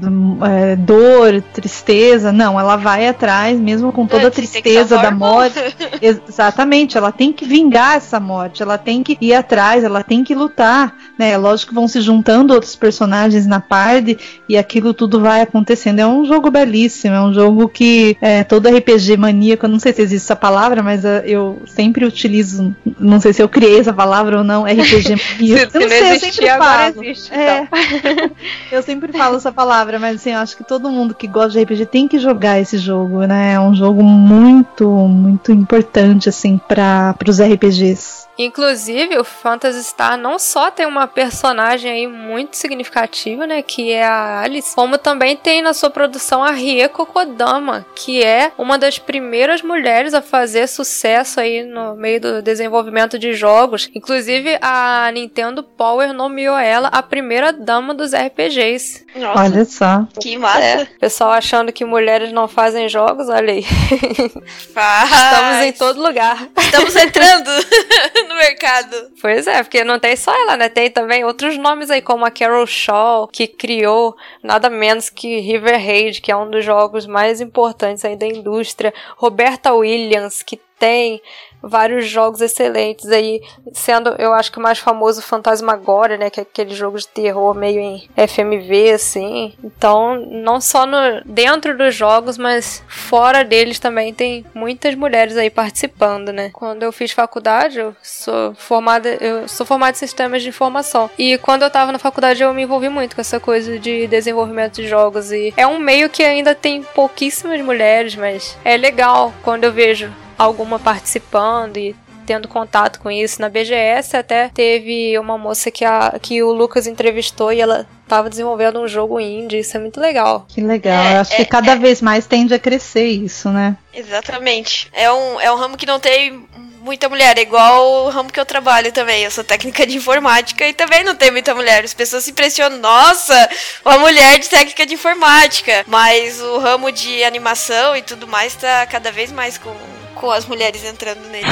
é, 0.44 0.76
dor, 0.76 1.42
tristeza. 1.54 2.34
Não, 2.34 2.60
ela 2.60 2.76
vai 2.76 3.08
atrás, 3.08 3.58
mesmo 3.58 3.94
com 3.94 4.06
toda 4.06 4.28
a 4.28 4.32
tristeza 4.32 4.98
da 4.98 5.12
morte. 5.12 5.60
Exatamente, 6.02 6.98
ela 6.98 7.12
tem 7.12 7.32
que 7.32 7.46
vingar 7.46 7.96
essa 7.96 8.20
morte. 8.20 8.62
Ela 8.62 8.78
tem 8.78 9.02
que 9.02 9.18
ir 9.22 9.34
atrás, 9.34 9.84
ela 9.84 10.04
tem 10.04 10.22
que 10.22 10.36
lutar. 10.36 10.94
Né? 11.18 11.38
Lógico 11.38 11.70
que 11.70 11.76
vão 11.76 11.88
se 11.88 12.02
juntando 12.02 12.54
outros 12.54 12.76
personagens 12.76 13.48
na 13.48 13.62
parte 13.62 14.18
e 14.48 14.58
aquilo 14.58 14.94
tudo 14.94 15.22
vai 15.22 15.42
acontecendo. 15.42 16.00
É 16.00 16.08
um 16.08 16.26
jogo 16.26 16.52
belíssimo, 16.52 17.16
é 17.16 17.22
um 17.22 17.34
jogo 17.34 17.70
que 17.70 18.09
é, 18.22 18.44
todo 18.44 18.70
RPG 18.70 19.18
maníaco, 19.18 19.66
eu 19.66 19.70
não 19.70 19.80
sei 19.80 19.94
se 19.94 20.02
existe 20.02 20.26
essa 20.26 20.36
palavra, 20.36 20.82
mas 20.82 21.04
uh, 21.04 21.22
eu 21.26 21.62
sempre 21.68 22.06
utilizo, 22.06 22.76
não 23.00 23.20
sei 23.20 23.34
se 23.34 23.42
eu 23.42 23.50
criei 23.50 23.80
essa 23.80 23.94
palavra 23.94 24.38
ou 24.40 24.44
não, 24.44 24.64
RPG 24.64 25.16
maníaco. 25.40 25.78
eu 25.78 25.82
não 25.82 25.90
sei, 25.90 26.12
eu 26.12 26.20
sempre 26.20 26.48
falo. 26.48 27.04
Existe, 27.04 27.34
é, 27.34 27.64
então. 27.64 28.32
eu 28.72 28.84
sempre 28.84 29.14
falo 29.14 29.38
essa 29.38 29.52
palavra, 29.52 30.00
mas 30.00 30.16
assim, 30.16 30.32
eu 30.32 30.40
acho 30.40 30.56
que 30.58 30.64
todo 30.64 30.90
mundo 30.90 31.14
que 31.14 31.28
gosta 31.28 31.52
de 31.52 31.64
RPG 31.64 31.86
tem 31.86 32.08
que 32.08 32.20
jogar 32.20 32.60
esse 32.60 32.78
jogo, 32.78 33.26
né? 33.26 33.54
É 33.54 33.60
um 33.60 33.76
jogo 33.76 34.04
muito, 34.04 34.90
muito 34.90 35.52
importante, 35.52 36.30
assim, 36.30 36.58
para 36.58 37.16
os 37.28 37.42
RPGs. 37.42 38.30
Inclusive, 38.42 39.18
o 39.18 39.24
Phantasy 39.26 39.84
Star 39.84 40.18
não 40.18 40.40
só 40.40 40.72
tem 40.72 40.86
uma 40.86 41.06
personagem 41.08 41.92
aí 41.92 42.08
muito 42.08 42.56
significativa, 42.56 43.46
né, 43.46 43.62
que 43.62 43.92
é 43.92 44.06
a 44.06 44.40
Alice, 44.40 44.74
como 44.74 44.98
também 44.98 45.36
tem 45.36 45.62
na 45.62 45.74
sua 45.74 45.90
produção 45.90 46.42
a 46.42 46.52
Rieko 46.52 47.06
Kodama, 47.06 47.86
que 48.00 48.24
é 48.24 48.54
uma 48.58 48.78
das 48.78 48.98
primeiras 48.98 49.62
mulheres 49.62 50.14
a 50.14 50.22
fazer 50.22 50.68
sucesso 50.68 51.40
aí 51.40 51.64
no 51.64 51.96
meio 51.96 52.22
do 52.22 52.42
desenvolvimento 52.42 53.20
de 53.20 53.34
jogos. 53.34 53.90
Inclusive, 53.94 54.58
a 54.62 55.12
Nintendo 55.14 55.62
Power 55.62 56.14
nomeou 56.14 56.58
ela 56.58 56.88
a 56.88 57.04
primeira 57.04 57.52
dama 57.52 57.94
dos 57.94 58.14
RPGs. 58.14 59.06
Nossa, 59.16 59.40
olha 59.42 59.66
só. 59.66 60.08
Que 60.22 60.38
massa. 60.38 60.62
É, 60.62 60.86
pessoal 60.86 61.32
achando 61.32 61.74
que 61.74 61.84
mulheres 61.84 62.32
não 62.32 62.48
fazem 62.48 62.88
jogos, 62.88 63.28
olha 63.28 63.52
aí. 63.52 63.66
Estamos 64.72 65.66
em 65.66 65.74
todo 65.74 66.02
lugar. 66.02 66.48
Estamos 66.58 66.96
entrando 66.96 67.50
no 68.30 68.36
mercado. 68.36 69.12
Pois 69.22 69.46
é, 69.46 69.62
porque 69.62 69.84
não 69.84 70.00
tem 70.00 70.16
só 70.16 70.34
ela, 70.34 70.56
né? 70.56 70.70
Tem 70.70 70.90
também 70.90 71.26
outros 71.26 71.58
nomes 71.58 71.92
aí, 71.92 72.02
como 72.02 72.24
a 72.24 72.32
Carol 72.32 72.66
Shaw, 72.66 73.28
que 73.28 73.46
criou 73.46 74.16
nada 74.42 74.70
menos 74.70 75.10
que 75.10 75.40
River 75.42 75.76
Raid, 75.76 76.22
que 76.22 76.32
é 76.32 76.36
um 76.36 76.50
dos 76.50 76.64
jogos 76.64 77.06
mais 77.06 77.42
importantes 77.42 77.89
aí 78.06 78.16
da 78.16 78.28
indústria. 78.28 78.94
Roberta 79.18 79.74
Williams, 79.74 80.44
que 80.44 80.60
tem 80.78 81.22
vários 81.62 82.08
jogos 82.08 82.42
excelentes 82.42 83.10
aí, 83.10 83.42
sendo 83.74 84.10
eu 84.18 84.34
acho 84.34 84.52
que 84.52 84.60
o 84.60 84.62
mais 84.62 84.80
famoso 84.80 85.22
Fantasmagoria, 85.22 86.18
né, 86.18 86.30
que 86.30 86.40
é 86.40 86.44
aquele 86.44 86.74
jogo 86.74 86.98
de 86.98 87.08
terror 87.08 87.54
meio 87.54 87.80
em 87.80 88.10
FMV 88.16 88.92
assim. 88.92 89.54
Então, 89.64 90.16
não 90.16 90.60
só 90.62 90.86
no 90.86 91.22
dentro 91.26 91.78
dos 91.78 91.96
jogos, 91.96 92.38
mas 92.38 92.84
fora 92.88 93.44
deles 93.44 93.80
também 93.80 94.14
tem 94.14 94.46
muitas 94.54 94.96
mulheres 94.96 95.38
aí 95.38 95.50
participando, 95.50 96.32
né? 96.32 96.50
Quando 96.54 96.84
eu 96.84 96.92
fiz 96.92 97.12
faculdade, 97.12 97.80
eu 97.80 97.96
sou 98.02 98.54
formada, 98.56 99.10
eu 99.22 99.48
sou 99.48 99.66
formada 99.66 99.92
em 99.92 100.00
sistemas 100.00 100.42
de 100.42 100.50
informação. 100.50 101.10
E 101.18 101.38
quando 101.38 101.64
eu 101.64 101.70
tava 101.70 101.92
na 101.92 102.00
faculdade, 102.00 102.42
eu 102.42 102.54
me 102.54 102.64
envolvi 102.64 102.90
muito 102.90 103.16
com 103.16 103.22
essa 103.22 103.40
coisa 103.40 103.80
de 103.80 104.08
desenvolvimento 104.08 104.76
de 104.76 104.88
jogos 104.88 105.32
e 105.32 105.54
é 105.56 105.66
um 105.68 105.80
meio 105.80 106.10
que 106.10 106.24
ainda 106.24 106.56
tem 106.56 106.84
pouquíssimas 106.84 107.62
mulheres, 107.62 108.16
mas 108.16 108.58
é 108.64 108.78
legal 108.78 109.34
quando 109.44 109.64
eu 109.64 109.72
vejo 109.72 110.12
alguma 110.40 110.80
participando 110.80 111.78
e 111.78 111.96
tendo 112.26 112.48
contato 112.48 113.00
com 113.00 113.10
isso 113.10 113.42
na 113.42 113.50
BGS. 113.50 114.16
Até 114.16 114.50
teve 114.50 115.18
uma 115.18 115.38
moça 115.38 115.72
que, 115.72 115.84
a, 115.84 116.18
que 116.22 116.44
o 116.44 116.54
Lucas 116.54 116.86
entrevistou 116.88 117.52
e 117.52 117.60
ela 117.60 117.88
estava 118.04 118.30
desenvolvendo 118.30 118.80
um 118.80 118.88
jogo 118.88 119.20
indie. 119.20 119.60
Isso 119.60 119.76
é 119.76 119.80
muito 119.80 120.00
legal. 120.00 120.46
Que 120.48 120.62
legal. 120.62 121.04
É, 121.06 121.16
Eu 121.16 121.22
acho 121.22 121.34
é, 121.34 121.38
que 121.38 121.46
cada 121.46 121.72
é... 121.72 121.76
vez 121.76 122.02
mais 122.02 122.28
tende 122.28 122.54
a 122.54 122.60
crescer 122.60 123.08
isso, 123.08 123.50
né? 123.50 123.76
Exatamente. 123.94 124.90
É 124.94 125.12
um, 125.12 125.42
é 125.42 125.52
um 125.52 125.56
ramo 125.56 125.76
que 125.76 125.88
não 125.88 126.00
tem 126.00 126.48
muita 126.82 127.10
mulher, 127.10 127.38
é 127.38 127.42
igual 127.42 128.06
o 128.06 128.10
ramo 128.10 128.32
que 128.32 128.40
eu 128.40 128.46
trabalho 128.46 128.92
também. 128.92 129.24
Eu 129.24 129.32
sou 129.32 129.44
técnica 129.44 129.86
de 129.86 129.98
informática 129.98 130.68
e 130.68 130.74
também 130.74 131.04
não 131.04 131.16
tem 131.16 131.32
muita 131.32 131.54
mulher. 131.56 131.84
As 131.84 131.94
pessoas 131.94 132.24
se 132.24 132.32
impressionam, 132.32 132.78
nossa, 132.78 133.50
uma 133.84 133.98
mulher 133.98 134.38
de 134.40 134.48
técnica 134.50 134.86
de 134.86 134.94
informática. 134.94 135.84
Mas 135.88 136.40
o 136.40 136.60
ramo 136.60 136.92
de 136.92 137.24
animação 137.24 137.96
e 137.96 138.02
tudo 138.02 138.28
mais 138.28 138.56
tá 138.56 138.86
cada 138.86 139.12
vez 139.12 139.32
mais 139.32 139.58
com, 139.58 139.76
com 140.20 140.30
as 140.30 140.46
mulheres 140.46 140.84
entrando 140.84 141.22
neles. 141.30 141.48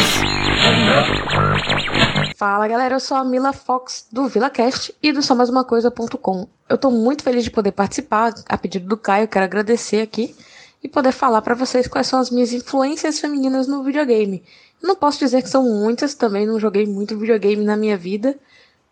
Fala 2.36 2.68
galera, 2.68 2.96
eu 2.96 3.00
sou 3.00 3.16
a 3.18 3.24
Mila 3.24 3.54
Fox 3.54 4.08
do 4.12 4.28
VilaCast 4.28 4.94
e 5.02 5.12
do 5.12 5.22
SóMaisUmaCoisa.com. 5.22 6.48
Eu 6.70 6.78
tô 6.78 6.92
muito 6.92 7.24
feliz 7.24 7.44
de 7.44 7.52
poder 7.52 7.72
participar, 7.72 8.34
a 8.48 8.58
pedido 8.58 8.88
do 8.88 8.98
Caio, 8.98 9.28
quero 9.28 9.46
agradecer 9.46 10.02
aqui 10.02 10.36
e 10.84 10.88
poder 10.88 11.14
falar 11.14 11.42
para 11.42 11.56
vocês 11.56 11.88
quais 11.88 12.08
são 12.08 12.20
as 12.20 12.30
minhas 12.30 12.52
influências 12.52 13.20
femininas 13.20 13.68
no 13.68 13.84
videogame. 13.84 14.44
Não 14.84 14.96
posso 14.96 15.20
dizer 15.20 15.42
que 15.42 15.50
são 15.50 15.64
muitas, 15.64 16.14
também 16.14 16.46
não 16.46 16.60
joguei 16.60 16.86
muito 16.86 17.18
videogame 17.18 17.64
na 17.64 17.78
minha 17.78 17.98
vida. 17.98 18.38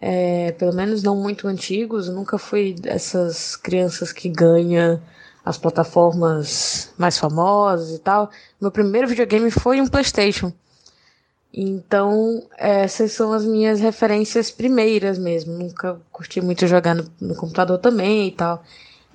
É, 0.02 0.52
pelo 0.54 0.74
menos 0.74 1.04
não 1.04 1.16
muito 1.16 1.48
antigos. 1.48 2.10
Nunca 2.10 2.38
fui 2.38 2.74
dessas 2.74 3.56
crianças 3.56 4.12
que 4.12 4.30
ganha 4.30 5.02
as 5.46 5.58
plataformas 5.60 6.92
mais 6.98 7.20
famosas 7.20 7.96
e 7.96 8.00
tal. 8.00 8.32
Meu 8.60 8.72
primeiro 8.72 9.08
videogame 9.08 9.52
foi 9.52 9.80
um 9.80 9.88
PlayStation. 9.88 10.52
Então, 11.54 12.44
essas 12.58 13.12
são 13.14 13.32
as 13.32 13.46
minhas 13.46 13.80
referências 13.80 14.50
primeiras 14.50 15.20
mesmo. 15.20 15.54
Nunca 15.54 16.02
curti 16.12 16.42
muito 16.42 16.66
jogar 16.68 16.96
no, 16.96 17.06
no 17.22 17.36
computador 17.36 17.78
também 17.78 18.28
e 18.28 18.32
tal. 18.32 18.64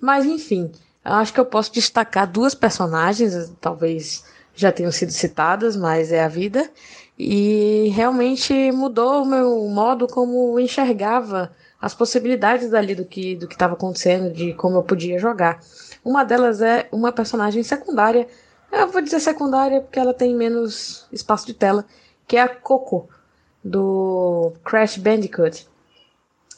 Mas, 0.00 0.24
enfim, 0.24 0.70
acho 1.04 1.34
que 1.34 1.40
eu 1.40 1.44
posso 1.44 1.72
destacar 1.72 2.30
duas 2.30 2.54
personagens, 2.54 3.52
talvez 3.60 4.24
já 4.54 4.70
tenham 4.72 4.92
sido 4.92 5.10
citadas, 5.10 5.76
mas 5.76 6.12
é 6.12 6.22
a 6.22 6.28
vida. 6.28 6.70
E 7.18 7.92
realmente 7.94 8.72
mudou 8.72 9.22
o 9.22 9.26
meu 9.26 9.68
modo 9.68 10.06
como 10.06 10.58
enxergava 10.58 11.52
as 11.80 11.92
possibilidades 11.92 12.70
dali 12.70 12.94
do 12.94 13.04
que 13.04 13.34
do 13.36 13.46
que 13.48 13.54
estava 13.54 13.74
acontecendo, 13.74 14.32
de 14.32 14.54
como 14.54 14.76
eu 14.76 14.82
podia 14.82 15.18
jogar. 15.18 15.60
Uma 16.04 16.24
delas 16.24 16.60
é 16.60 16.88
uma 16.90 17.12
personagem 17.12 17.62
secundária. 17.62 18.26
Eu 18.72 18.88
vou 18.88 19.02
dizer 19.02 19.20
secundária 19.20 19.80
porque 19.80 19.98
ela 19.98 20.14
tem 20.14 20.34
menos 20.34 21.06
espaço 21.12 21.46
de 21.46 21.54
tela, 21.54 21.84
que 22.26 22.36
é 22.36 22.42
a 22.42 22.48
Coco 22.48 23.08
do 23.62 24.52
Crash 24.64 24.96
Bandicoot. 24.96 25.68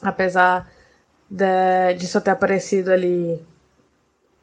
Apesar 0.00 0.70
de, 1.28 1.94
de 1.98 2.06
só 2.06 2.20
ter 2.20 2.30
aparecido 2.30 2.92
ali 2.92 3.40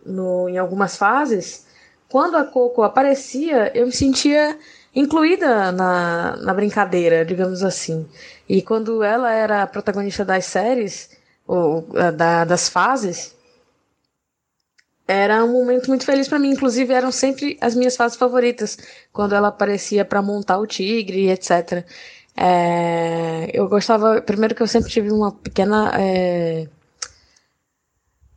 no, 0.06 0.50
em 0.50 0.58
algumas 0.58 0.98
fases, 0.98 1.68
quando 2.10 2.36
a 2.36 2.46
Coco 2.46 2.82
aparecia, 2.82 3.72
eu 3.78 3.86
me 3.86 3.92
sentia 3.92 4.58
incluída 4.96 5.72
na, 5.72 6.36
na 6.38 6.54
brincadeira, 6.54 7.24
digamos 7.24 7.64
assim. 7.64 8.08
E 8.48 8.62
quando 8.62 9.04
ela 9.04 9.32
era 9.32 9.64
a 9.64 9.68
protagonista 9.68 10.26
das 10.26 10.46
séries, 10.46 11.12
ou 11.46 11.82
da, 12.16 12.46
das 12.46 12.70
fases, 12.70 13.36
era 15.10 15.44
um 15.44 15.52
momento 15.52 15.88
muito 15.88 16.06
feliz 16.06 16.28
para 16.28 16.38
mim. 16.38 16.52
Inclusive, 16.52 16.94
eram 16.94 17.12
sempre 17.12 17.58
as 17.60 17.74
minhas 17.74 17.96
fases 17.96 18.16
favoritas, 18.16 18.78
quando 19.12 19.34
ela 19.34 19.48
aparecia 19.48 20.06
para 20.06 20.22
montar 20.22 20.60
o 20.60 20.68
tigre, 20.68 21.30
etc. 21.32 21.84
É, 22.38 23.50
eu 23.52 23.68
gostava, 23.68 24.22
primeiro 24.22 24.54
que 24.54 24.62
eu 24.62 24.68
sempre 24.68 24.92
tive 24.92 25.12
uma 25.12 25.32
pequena. 25.32 25.92
É, 26.00 26.68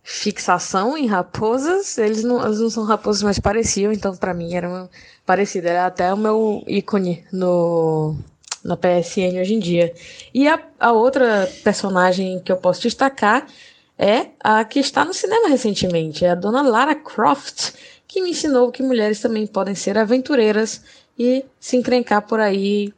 fixação 0.02 0.96
em 0.96 1.06
raposas. 1.06 1.98
Eles 1.98 2.24
não, 2.24 2.42
eles 2.44 2.58
não 2.58 2.70
são 2.70 2.84
raposas, 2.84 3.22
mas 3.22 3.38
pareciam, 3.38 3.92
então 3.92 4.16
para 4.16 4.32
mim 4.32 4.54
era 4.54 4.88
parecido. 5.26 5.68
Era 5.68 5.86
até 5.86 6.12
o 6.12 6.16
meu 6.16 6.64
ícone 6.66 7.24
no 7.32 8.16
na 8.64 8.76
PSN 8.76 9.40
hoje 9.40 9.54
em 9.54 9.58
dia. 9.58 9.92
E 10.32 10.48
a, 10.48 10.58
a 10.80 10.92
outra 10.92 11.50
personagem 11.64 12.40
que 12.40 12.50
eu 12.50 12.56
posso 12.56 12.80
destacar 12.82 13.46
é 13.98 14.28
a 14.40 14.64
que 14.64 14.80
está 14.80 15.04
no 15.04 15.14
cinema 15.14 15.48
recentemente, 15.48 16.24
é 16.24 16.30
a 16.30 16.34
dona 16.34 16.62
Lara 16.62 16.94
Croft, 16.94 17.72
que 18.06 18.20
me 18.20 18.30
ensinou 18.30 18.70
que 18.70 18.82
mulheres 18.82 19.20
também 19.20 19.46
podem 19.46 19.74
ser 19.74 19.96
aventureiras 19.96 20.82
e 21.18 21.44
se 21.60 21.76
encrencar 21.76 22.22
por 22.22 22.40
aí 22.40 22.92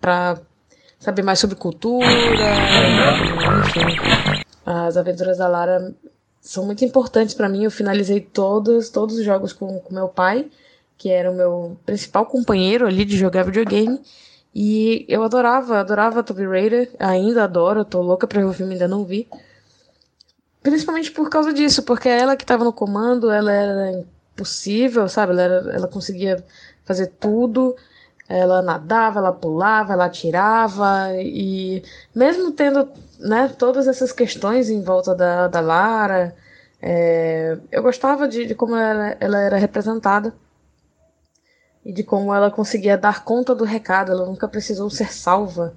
para 0.00 0.40
saber 0.98 1.22
mais 1.22 1.38
sobre 1.38 1.56
cultura, 1.56 2.06
enfim. 3.66 3.98
As 4.66 4.96
aventuras 4.96 5.38
da 5.38 5.48
Lara 5.48 5.94
são 6.40 6.66
muito 6.66 6.84
importantes 6.84 7.34
para 7.34 7.48
mim. 7.48 7.64
Eu 7.64 7.70
finalizei 7.70 8.20
todos, 8.20 8.90
todos 8.90 9.16
os 9.16 9.24
jogos 9.24 9.52
com, 9.52 9.78
com 9.80 9.94
meu 9.94 10.08
pai, 10.08 10.50
que 10.96 11.08
era 11.08 11.30
o 11.30 11.34
meu 11.34 11.76
principal 11.86 12.26
companheiro 12.26 12.86
ali 12.86 13.04
de 13.04 13.16
jogar 13.16 13.44
videogame. 13.44 14.00
E 14.54 15.04
eu 15.08 15.22
adorava, 15.22 15.78
adorava 15.78 16.22
Tomb 16.22 16.46
Raider, 16.46 16.90
ainda 16.98 17.44
adoro, 17.44 17.84
tô 17.84 18.02
louca 18.02 18.26
pra 18.26 18.40
ver 18.40 18.46
o 18.46 18.52
filme, 18.52 18.72
ainda 18.72 18.88
não 18.88 19.04
vi. 19.04 19.28
Principalmente 20.68 21.10
por 21.10 21.30
causa 21.30 21.52
disso, 21.52 21.82
porque 21.82 22.08
ela 22.08 22.36
que 22.36 22.44
tava 22.44 22.62
no 22.62 22.72
comando, 22.72 23.30
ela 23.30 23.50
era 23.50 24.04
impossível, 24.32 25.08
sabe? 25.08 25.32
Ela, 25.32 25.42
era, 25.42 25.74
ela 25.74 25.88
conseguia 25.88 26.44
fazer 26.84 27.06
tudo, 27.18 27.74
ela 28.28 28.60
nadava, 28.60 29.20
ela 29.20 29.32
pulava, 29.32 29.94
ela 29.94 30.04
atirava, 30.04 31.14
e 31.14 31.82
mesmo 32.14 32.52
tendo 32.52 32.88
né, 33.18 33.48
todas 33.58 33.88
essas 33.88 34.12
questões 34.12 34.68
em 34.68 34.82
volta 34.82 35.14
da, 35.14 35.48
da 35.48 35.60
Lara. 35.60 36.36
É, 36.80 37.58
eu 37.72 37.82
gostava 37.82 38.28
de, 38.28 38.46
de 38.46 38.54
como 38.54 38.76
ela, 38.76 39.16
ela, 39.18 39.38
era 39.38 39.56
representada 39.56 40.32
e 41.84 41.92
de 41.92 42.04
como 42.04 42.32
ela 42.32 42.50
conseguia 42.50 42.96
dar 42.98 43.24
conta 43.24 43.54
do 43.54 43.64
recado. 43.64 44.12
Ela 44.12 44.26
nunca 44.26 44.46
precisou 44.46 44.90
ser 44.90 45.12
salva. 45.12 45.74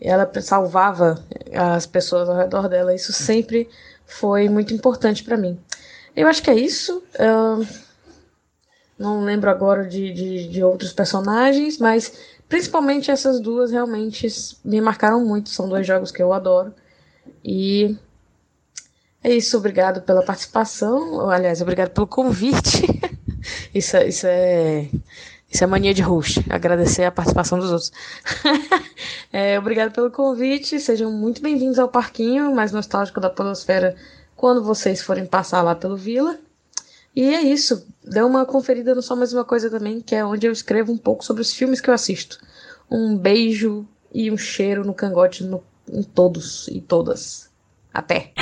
Ela 0.00 0.28
salvava 0.40 1.22
as 1.54 1.86
pessoas 1.86 2.28
ao 2.28 2.36
redor 2.36 2.68
dela. 2.68 2.94
Isso 2.94 3.12
sempre 3.12 3.68
foi 4.06 4.48
muito 4.48 4.72
importante 4.74 5.24
para 5.24 5.36
mim. 5.36 5.58
Eu 6.14 6.28
acho 6.28 6.42
que 6.42 6.50
é 6.50 6.54
isso. 6.54 7.02
Não 8.98 9.24
lembro 9.24 9.50
agora 9.50 9.84
de, 9.84 10.12
de, 10.12 10.48
de 10.48 10.62
outros 10.62 10.92
personagens, 10.92 11.78
mas 11.78 12.12
Principalmente 12.48 13.10
essas 13.10 13.40
duas 13.40 13.72
realmente 13.72 14.28
me 14.64 14.80
marcaram 14.80 15.24
muito. 15.24 15.50
São 15.50 15.68
dois 15.68 15.86
jogos 15.86 16.10
que 16.10 16.22
eu 16.22 16.32
adoro. 16.32 16.74
E 17.44 17.96
é 19.22 19.34
isso. 19.34 19.56
Obrigado 19.56 20.02
pela 20.02 20.24
participação. 20.24 21.28
Aliás, 21.28 21.60
obrigado 21.62 21.90
pelo 21.90 22.06
convite. 22.06 22.86
isso, 23.74 23.96
isso 24.06 24.26
é. 24.26 24.88
Isso 25.54 25.62
é 25.62 25.68
mania 25.68 25.94
de 25.94 26.02
host, 26.02 26.44
agradecer 26.50 27.04
a 27.04 27.12
participação 27.12 27.60
dos 27.60 27.70
outros. 27.70 27.92
é, 29.32 29.56
obrigado 29.56 29.92
pelo 29.92 30.10
convite, 30.10 30.80
sejam 30.80 31.12
muito 31.12 31.40
bem-vindos 31.40 31.78
ao 31.78 31.86
parquinho 31.86 32.52
mais 32.52 32.72
nostálgico 32.72 33.20
da 33.20 33.30
Podosfera 33.30 33.94
quando 34.34 34.64
vocês 34.64 35.00
forem 35.00 35.24
passar 35.24 35.62
lá 35.62 35.76
pelo 35.76 35.96
Vila. 35.96 36.36
E 37.14 37.32
é 37.32 37.40
isso. 37.40 37.86
Dê 38.02 38.20
uma 38.20 38.44
conferida 38.44 38.96
no 38.96 39.00
Só 39.00 39.14
Mais 39.14 39.32
Uma 39.32 39.44
Coisa 39.44 39.70
também, 39.70 40.00
que 40.00 40.16
é 40.16 40.24
onde 40.24 40.44
eu 40.44 40.50
escrevo 40.50 40.92
um 40.92 40.98
pouco 40.98 41.24
sobre 41.24 41.40
os 41.40 41.52
filmes 41.52 41.80
que 41.80 41.88
eu 41.88 41.94
assisto. 41.94 42.40
Um 42.90 43.16
beijo 43.16 43.86
e 44.12 44.32
um 44.32 44.36
cheiro 44.36 44.84
no 44.84 44.92
cangote 44.92 45.44
no, 45.44 45.62
em 45.88 46.02
todos 46.02 46.66
e 46.66 46.80
todas. 46.80 47.48
Até! 47.92 48.32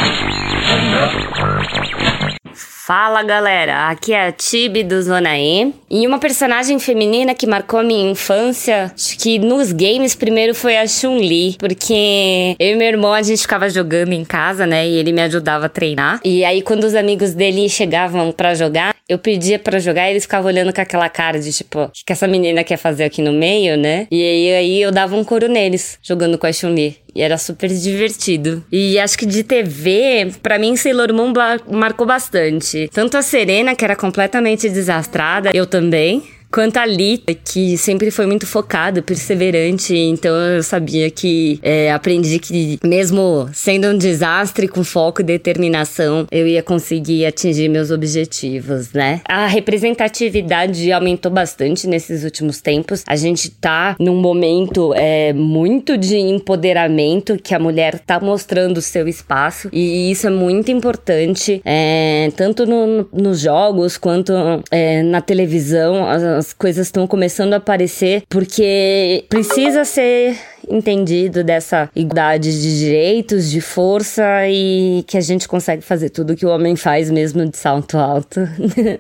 Fala 2.85 3.23
galera, 3.23 3.91
aqui 3.91 4.13
é 4.13 4.27
a 4.27 4.33
Tibi 4.33 4.83
do 4.83 5.01
Zona 5.01 5.39
E. 5.39 5.73
E 5.89 6.05
uma 6.05 6.19
personagem 6.19 6.81
feminina 6.81 7.33
que 7.33 7.47
marcou 7.47 7.81
minha 7.85 8.11
infância, 8.11 8.91
acho 8.93 9.17
que 9.19 9.39
nos 9.39 9.71
games 9.71 10.17
primeiro 10.17 10.53
foi 10.53 10.77
a 10.77 10.85
Chun-Li, 10.85 11.59
porque 11.61 12.57
eu 12.59 12.73
e 12.73 12.75
meu 12.75 12.89
irmão 12.89 13.13
a 13.13 13.23
gente 13.23 13.43
ficava 13.43 13.71
jogando 13.71 14.13
em 14.13 14.25
casa, 14.25 14.67
né? 14.67 14.85
E 14.85 14.97
ele 14.97 15.13
me 15.13 15.23
ajudava 15.23 15.67
a 15.67 15.69
treinar. 15.69 16.21
E 16.25 16.45
aí 16.45 16.61
quando 16.61 16.83
os 16.83 16.97
amigos 16.97 17.35
dele 17.35 17.69
chegavam 17.69 18.33
para 18.33 18.53
jogar, 18.53 18.97
eu 19.09 19.17
pedia 19.17 19.61
para 19.61 19.79
jogar 19.79 20.09
e 20.09 20.15
eles 20.15 20.25
ficavam 20.25 20.51
olhando 20.51 20.73
com 20.73 20.81
aquela 20.81 21.09
cara 21.09 21.39
de 21.39 21.53
tipo, 21.53 21.85
o 21.85 21.91
que 22.05 22.13
essa 22.13 22.27
menina 22.27 22.65
quer 22.65 22.79
fazer 22.79 23.05
aqui 23.05 23.23
no 23.23 23.33
meio, 23.33 23.77
né? 23.77 24.09
E 24.11 24.21
aí, 24.21 24.55
aí 24.55 24.83
eu 24.83 24.91
dava 24.91 25.15
um 25.15 25.23
coro 25.23 25.47
neles, 25.47 26.01
jogando 26.03 26.37
com 26.37 26.49
a 26.49 26.53
Chun-Li. 26.53 26.97
E 27.15 27.23
era 27.23 27.37
super 27.37 27.69
divertido. 27.69 28.65
E 28.73 28.99
acho 28.99 29.19
que 29.19 29.27
de 29.27 29.45
TV, 29.45 30.33
para 30.43 30.59
mim, 30.59 30.77
Sailor 30.77 31.13
Moon 31.13 31.33
marcou 31.71 32.07
bastante. 32.07 32.89
Tanto 32.93 33.17
a 33.17 33.23
Serena, 33.23 33.75
que 33.75 33.85
era 33.85 33.97
completamente 33.97 34.69
desastrada, 34.69 35.51
eu 35.53 35.67
também 35.67 36.23
quanto 36.53 36.77
a 36.77 36.85
Lita, 36.85 37.35
que 37.35 37.79
sempre 37.79 38.11
foi 38.11 38.27
muito 38.27 38.47
focada, 38.47 39.01
perseverante, 39.01 39.97
então 39.97 40.35
eu 40.35 40.63
sabia 40.63 41.11
que 41.11 41.59
é, 41.63 41.91
aprendi 41.91 42.39
que 42.39 42.79
mesmo 42.85 43.49
sendo 43.55 43.89
um 43.89 43.97
desastre 43.97 44.69
com 44.69 44.85
foco 44.85 45.23
e 45.23 45.25
determinação, 45.25 46.27
eu 46.31 46.47
ia 46.47 46.63
conseguir 46.63 47.25
atingir 47.25 47.69
meus 47.71 47.91
objetivos, 47.91 48.93
né? 48.93 49.23
A 49.27 49.47
representatividade 49.47 50.93
aumentou 50.93 51.33
bastante 51.33 51.87
nesses 51.87 52.23
últimos 52.23 52.61
tempos. 52.61 53.03
A 53.07 53.17
gente 53.17 53.51
tá 53.51 53.97
num 53.99 54.17
momento 54.17 54.93
é, 54.95 55.33
muito 55.33 55.97
de 55.97 56.19
empoderamento 56.19 57.39
que 57.43 57.55
a 57.55 57.59
mulher 57.59 57.99
tá 57.99 58.21
mostrando 58.21 58.77
o 58.77 58.83
seu 58.83 59.09
espaço 59.09 59.71
e 59.73 60.11
isso 60.11 60.27
é 60.27 60.31
muito 60.31 60.71
importante, 60.71 61.63
é, 61.65 62.31
tanto 62.37 62.67
no, 62.67 63.09
nos 63.11 63.41
jogos 63.41 63.97
quanto 63.97 64.33
é, 64.71 65.03
na 65.03 65.23
televisão. 65.23 66.42
As, 66.43 66.53
as 66.53 66.53
coisas 66.53 66.89
estão 66.89 67.07
começando 67.07 67.55
a 67.55 67.57
aparecer 67.57 68.25
porque 68.29 69.25
precisa 69.29 69.85
ser 69.85 70.37
entendido 70.69 71.43
dessa 71.45 71.89
igualdade 71.95 72.61
de 72.61 72.79
direitos, 72.79 73.51
de 73.51 73.61
força 73.61 74.25
e 74.49 75.05
que 75.07 75.17
a 75.17 75.21
gente 75.21 75.47
consegue 75.47 75.83
fazer 75.83 76.11
tudo 76.11 76.37
que 76.37 76.45
o 76.45 76.49
homem 76.49 76.75
faz 76.77 77.11
mesmo 77.11 77.47
de 77.47 77.57
salto 77.57 77.97
alto. 77.97 78.41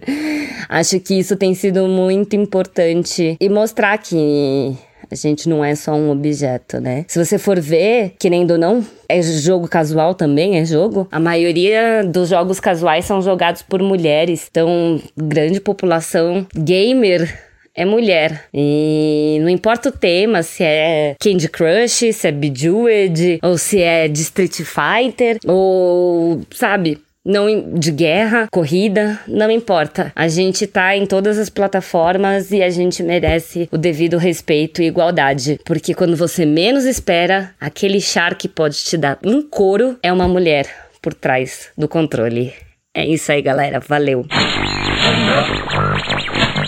Acho 0.68 1.00
que 1.00 1.14
isso 1.14 1.36
tem 1.36 1.54
sido 1.54 1.86
muito 1.88 2.36
importante 2.36 3.36
e 3.40 3.48
mostrar 3.48 3.98
que 3.98 4.76
a 5.12 5.14
gente 5.14 5.48
não 5.48 5.64
é 5.64 5.74
só 5.74 5.92
um 5.92 6.10
objeto, 6.10 6.80
né? 6.80 7.04
Se 7.06 7.22
você 7.22 7.38
for 7.38 7.60
ver, 7.60 8.14
querendo 8.18 8.52
ou 8.52 8.58
não, 8.58 8.84
é 9.08 9.20
jogo 9.20 9.68
casual 9.68 10.14
também, 10.14 10.58
é 10.58 10.64
jogo. 10.64 11.06
A 11.12 11.20
maioria 11.20 12.02
dos 12.02 12.30
jogos 12.30 12.58
casuais 12.58 13.04
são 13.04 13.20
jogados 13.20 13.60
por 13.62 13.82
mulheres. 13.82 14.48
Então, 14.50 15.00
grande 15.16 15.60
população 15.60 16.46
gamer 16.54 17.52
é 17.74 17.84
mulher. 17.84 18.44
E 18.54 19.38
não 19.42 19.48
importa 19.48 19.90
o 19.90 19.92
tema, 19.92 20.42
se 20.42 20.62
é 20.64 21.14
Candy 21.20 21.48
Crush, 21.48 22.12
se 22.12 22.28
é 22.28 22.32
Bejeweled, 22.32 23.38
ou 23.42 23.58
se 23.58 23.80
é 23.80 24.08
de 24.08 24.20
Street 24.22 24.62
Fighter, 24.62 25.38
ou, 25.46 26.40
sabe, 26.54 26.98
não 27.24 27.74
de 27.74 27.90
guerra, 27.90 28.48
corrida, 28.50 29.18
não 29.26 29.50
importa. 29.50 30.12
A 30.14 30.28
gente 30.28 30.66
tá 30.66 30.96
em 30.96 31.06
todas 31.06 31.38
as 31.38 31.48
plataformas 31.48 32.50
e 32.50 32.62
a 32.62 32.70
gente 32.70 33.02
merece 33.02 33.68
o 33.70 33.78
devido 33.78 34.18
respeito 34.18 34.82
e 34.82 34.86
igualdade, 34.86 35.60
porque 35.64 35.94
quando 35.94 36.16
você 36.16 36.44
menos 36.44 36.84
espera, 36.84 37.54
aquele 37.60 38.00
char 38.00 38.34
que 38.34 38.48
pode 38.48 38.76
te 38.84 38.96
dar 38.96 39.18
um 39.24 39.42
couro 39.42 39.98
é 40.02 40.12
uma 40.12 40.28
mulher 40.28 40.66
por 41.00 41.14
trás 41.14 41.70
do 41.76 41.88
controle. 41.88 42.52
É 42.94 43.06
isso 43.06 43.32
aí, 43.32 43.40
galera. 43.40 43.80
Valeu. 43.80 44.26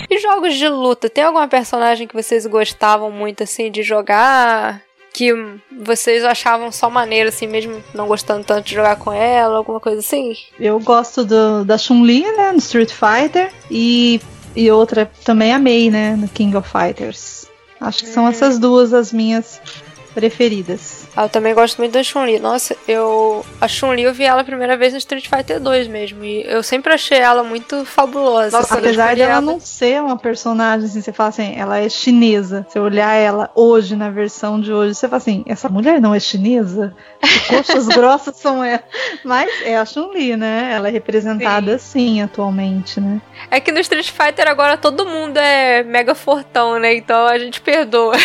E 0.09 0.19
jogos 0.19 0.55
de 0.55 0.67
luta, 0.67 1.09
tem 1.09 1.23
alguma 1.23 1.47
personagem 1.47 2.07
que 2.07 2.15
vocês 2.15 2.45
gostavam 2.47 3.11
muito 3.11 3.43
assim 3.43 3.69
de 3.69 3.83
jogar? 3.83 4.81
Que 5.15 5.33
vocês 5.71 6.25
achavam 6.25 6.73
só 6.73 6.89
maneiro, 6.89 7.29
assim, 7.29 7.47
mesmo 7.47 7.81
não 7.93 8.05
gostando 8.05 8.43
tanto 8.43 8.65
de 8.65 8.75
jogar 8.75 8.97
com 8.97 9.13
ela, 9.13 9.55
alguma 9.55 9.79
coisa 9.79 9.99
assim? 9.99 10.35
Eu 10.59 10.77
gosto 10.81 11.23
do, 11.23 11.63
da 11.63 11.77
Chun-Li, 11.77 12.23
né, 12.35 12.51
no 12.51 12.57
Street 12.57 12.91
Fighter, 12.91 13.49
e, 13.71 14.19
e 14.53 14.69
outra 14.69 15.09
também 15.23 15.53
amei, 15.53 15.89
né, 15.89 16.17
no 16.17 16.27
King 16.27 16.57
of 16.57 16.69
Fighters. 16.69 17.47
Acho 17.79 17.99
que 17.99 18.09
são 18.09 18.25
hum. 18.25 18.27
essas 18.27 18.59
duas 18.59 18.93
as 18.93 19.13
minhas 19.13 19.61
preferidas. 20.13 21.04
Ah, 21.15 21.23
eu 21.23 21.29
também 21.29 21.53
gosto 21.53 21.77
muito 21.77 21.93
da 21.93 22.03
Chun-Li. 22.03 22.39
Nossa, 22.39 22.75
eu. 22.87 23.45
A 23.61 23.67
Chun-Li 23.67 24.03
eu 24.03 24.13
vi 24.13 24.25
ela 24.25 24.41
a 24.41 24.43
primeira 24.43 24.75
vez 24.75 24.91
no 24.91 24.97
Street 24.97 25.27
Fighter 25.29 25.61
2 25.61 25.87
mesmo. 25.87 26.25
E 26.25 26.43
eu 26.45 26.61
sempre 26.61 26.93
achei 26.93 27.17
ela 27.19 27.41
muito 27.41 27.85
fabulosa. 27.85 28.57
Nossa, 28.57 28.77
apesar 28.77 29.15
de 29.15 29.21
ela 29.21 29.39
não 29.39 29.59
ser 29.59 30.01
uma 30.01 30.17
personagem, 30.17 30.87
assim, 30.87 31.01
você 31.01 31.13
fala 31.13 31.29
assim, 31.29 31.55
ela 31.57 31.79
é 31.79 31.87
chinesa. 31.87 32.65
Você 32.67 32.79
olhar 32.79 33.13
ela 33.13 33.49
hoje, 33.55 33.95
na 33.95 34.09
versão 34.09 34.59
de 34.59 34.73
hoje, 34.73 34.93
você 34.93 35.07
fala 35.07 35.17
assim, 35.17 35.43
essa 35.47 35.69
mulher 35.69 36.01
não 36.01 36.13
é 36.13 36.19
chinesa? 36.19 36.93
Que 37.21 37.47
coxas 37.55 37.87
grossas 37.87 38.35
são 38.35 38.61
ela. 38.61 38.83
Mas 39.23 39.49
é 39.63 39.77
a 39.77 39.85
Chun-Li, 39.85 40.35
né? 40.35 40.71
Ela 40.73 40.89
é 40.89 40.91
representada 40.91 41.77
sim. 41.77 42.09
assim 42.09 42.21
atualmente, 42.21 42.99
né? 42.99 43.21
É 43.49 43.61
que 43.61 43.71
no 43.71 43.79
Street 43.79 44.11
Fighter 44.11 44.49
agora 44.49 44.75
todo 44.75 45.05
mundo 45.05 45.37
é 45.37 45.81
mega 45.83 46.13
fortão, 46.13 46.77
né? 46.77 46.93
Então 46.93 47.25
a 47.25 47.37
gente 47.39 47.61
perdoa. 47.61 48.15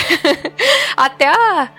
Até 0.97 1.29
a 1.29 1.71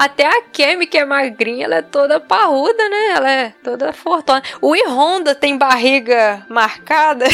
até 0.00 0.24
a 0.24 0.40
Kemi, 0.40 0.86
que 0.86 0.96
é 0.96 1.04
magrinha, 1.04 1.66
ela 1.66 1.74
é 1.74 1.82
toda 1.82 2.18
parruda, 2.18 2.88
né? 2.88 3.08
Ela 3.10 3.30
é 3.30 3.54
toda 3.62 3.92
fortona. 3.92 4.42
O 4.58 4.74
I 4.74 4.82
Honda 4.88 5.34
tem 5.34 5.58
barriga 5.58 6.42
marcada. 6.48 7.26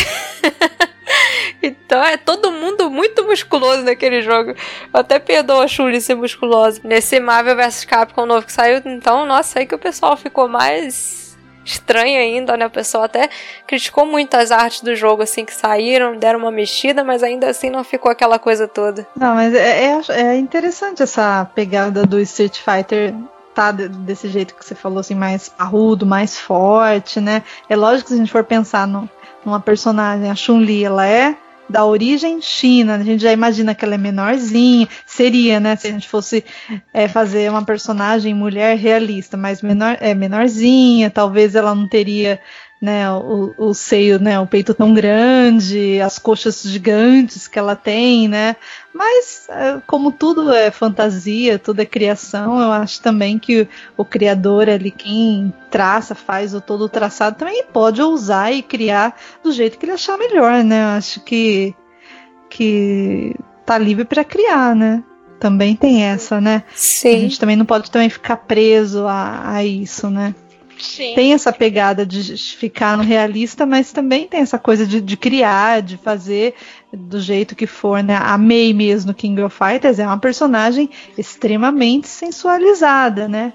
então 1.63 2.03
é 2.03 2.17
todo 2.17 2.51
mundo 2.51 2.91
muito 2.91 3.25
musculoso 3.25 3.85
naquele 3.85 4.21
jogo. 4.21 4.51
Eu 4.51 5.01
até 5.01 5.21
perdoo 5.21 5.61
a 5.61 5.69
Shuri 5.69 6.01
ser 6.01 6.17
musculosa. 6.17 6.81
Nesse 6.83 7.21
Marvel 7.21 7.55
vs 7.55 7.85
Capcom 7.85 8.27
novo 8.27 8.45
que 8.45 8.53
saiu, 8.53 8.83
então, 8.85 9.25
nossa, 9.25 9.61
aí 9.61 9.67
que 9.67 9.75
o 9.77 9.79
pessoal 9.79 10.17
ficou 10.17 10.49
mais 10.49 11.26
estranho 11.67 12.19
ainda, 12.19 12.57
né? 12.57 12.67
O 12.67 12.71
pessoal 12.71 13.05
até 13.05 13.29
criticou 13.67 14.07
muito 14.07 14.35
as 14.35 14.51
artes 14.51 14.81
do 14.81 14.95
jogo, 14.95 15.23
assim, 15.23 15.45
que 15.45 15.53
saíram, 15.53 16.17
deram 16.17 16.39
uma 16.39 16.51
mexida, 16.51 17.03
mas 17.03 17.23
ainda 17.23 17.49
assim 17.49 17.69
não 17.69 17.83
ficou 17.83 18.11
aquela 18.11 18.39
coisa 18.39 18.69
toda. 18.69 19.07
Não, 19.17 19.35
mas 19.35 19.53
é, 19.53 19.85
é, 19.85 20.01
é 20.09 20.37
interessante 20.37 21.03
essa 21.03 21.45
pegada 21.55 22.07
do 22.07 22.21
Street 22.21 22.59
Fighter 22.59 23.13
tá 23.53 23.73
desse 23.73 24.29
jeito 24.29 24.55
que 24.55 24.65
você 24.65 24.75
falou, 24.75 24.99
assim, 25.01 25.15
mais 25.15 25.51
arrudo, 25.59 26.05
mais 26.07 26.39
forte, 26.39 27.21
né? 27.21 27.43
É 27.69 27.75
lógico 27.75 28.05
que 28.05 28.09
se 28.11 28.15
a 28.15 28.19
gente 28.19 28.31
for 28.31 28.45
pensar 28.45 28.87
no, 28.87 29.09
numa 29.45 29.59
personagem, 29.59 30.31
a 30.31 30.35
Chun-Li, 30.35 30.85
ela 30.85 31.07
é 31.07 31.35
da 31.69 31.85
origem 31.85 32.41
China. 32.41 32.97
A 32.97 33.03
gente 33.03 33.23
já 33.23 33.33
imagina 33.33 33.75
que 33.75 33.85
ela 33.85 33.95
é 33.95 33.99
menorzinha. 33.99 34.89
Seria, 35.05 35.61
né? 35.61 35.77
Se 35.77 35.89
a 35.89 35.91
gente 35.91 36.09
fosse 36.09 36.45
é, 36.93 37.09
fazer 37.09 37.51
uma 37.51 37.65
personagem 37.65 38.35
mulher 38.35 38.77
realista, 38.77 39.37
mas 39.37 39.63
menor, 39.63 39.97
é, 40.01 40.15
menorzinha, 40.15 41.11
talvez 41.11 41.55
ela 41.55 41.75
não 41.75 41.89
teria 41.89 42.41
né, 42.81 43.11
o, 43.11 43.55
o 43.57 43.75
seio, 43.75 44.19
né, 44.19 44.39
o 44.39 44.47
peito 44.47 44.75
tão 44.75 44.93
grande, 44.93 46.01
as 46.01 46.19
coxas 46.19 46.63
gigantes 46.63 47.49
que 47.49 47.59
ela 47.59 47.75
tem, 47.75 48.29
né? 48.29 48.57
Mas 48.93 49.47
é, 49.49 49.81
como 49.87 50.13
tudo 50.13 50.53
é 50.53 50.71
fantasia, 50.71 51.59
tudo 51.59 51.81
é 51.81 51.87
criação, 51.87 52.61
eu 52.61 52.71
acho 52.73 53.01
também 53.01 53.39
que 53.39 53.63
o, 53.63 53.69
o 53.99 54.05
criador 54.05 54.69
ali, 54.69 54.91
quem 54.91 55.53
traça, 55.71 56.15
faz 56.15 56.55
o 56.55 56.61
todo 56.61 56.85
o 56.85 56.89
traçado, 56.89 57.37
também 57.37 57.65
pode 57.65 58.01
ousar 58.03 58.53
e 58.53 58.63
criar 58.63 59.17
do 59.43 59.53
jeito 59.53 59.79
que 59.79 59.87
ele 59.87 59.93
achar 59.93 60.19
melhor, 60.19 60.63
né? 60.63 60.83
Eu 60.83 60.99
acho 60.99 61.21
que 61.21 61.75
que 62.49 63.35
tá 63.65 63.77
livre 63.77 64.05
para 64.05 64.25
criar, 64.25 64.75
né? 64.75 65.03
Também 65.41 65.77
tem 65.77 66.05
essa, 66.05 66.41
né? 66.41 66.63
Sim. 66.75 67.15
A 67.15 67.19
gente 67.19 67.41
também 67.41 67.57
não 67.57 67.67
pode 67.67 67.91
também 67.91 68.09
ficar 68.09 68.37
preso 68.37 69.07
a, 69.07 69.57
a 69.57 69.65
isso, 69.65 70.09
né? 70.09 70.35
Sim. 70.79 71.15
Tem 71.15 71.33
essa 71.33 71.53
pegada 71.53 72.05
de 72.05 72.37
ficar 72.37 72.97
no 72.97 73.03
realista, 73.03 73.65
mas 73.65 73.93
também 73.93 74.27
tem 74.27 74.41
essa 74.41 74.59
coisa 74.59 74.87
de, 74.87 75.01
de, 75.01 75.17
criar, 75.17 75.83
de 75.83 75.97
fazer 75.97 76.55
do 76.93 77.21
jeito 77.21 77.57
que 77.57 77.67
for, 77.67 78.03
né? 78.03 78.17
A 78.17 78.37
May 78.37 78.73
mesmo 78.73 79.15
King 79.15 79.43
of 79.43 79.57
Fighters 79.57 79.99
é 79.99 80.07
uma 80.07 80.19
personagem 80.19 80.91
extremamente 81.17 82.09
sensualizada, 82.09 83.29
né? 83.29 83.53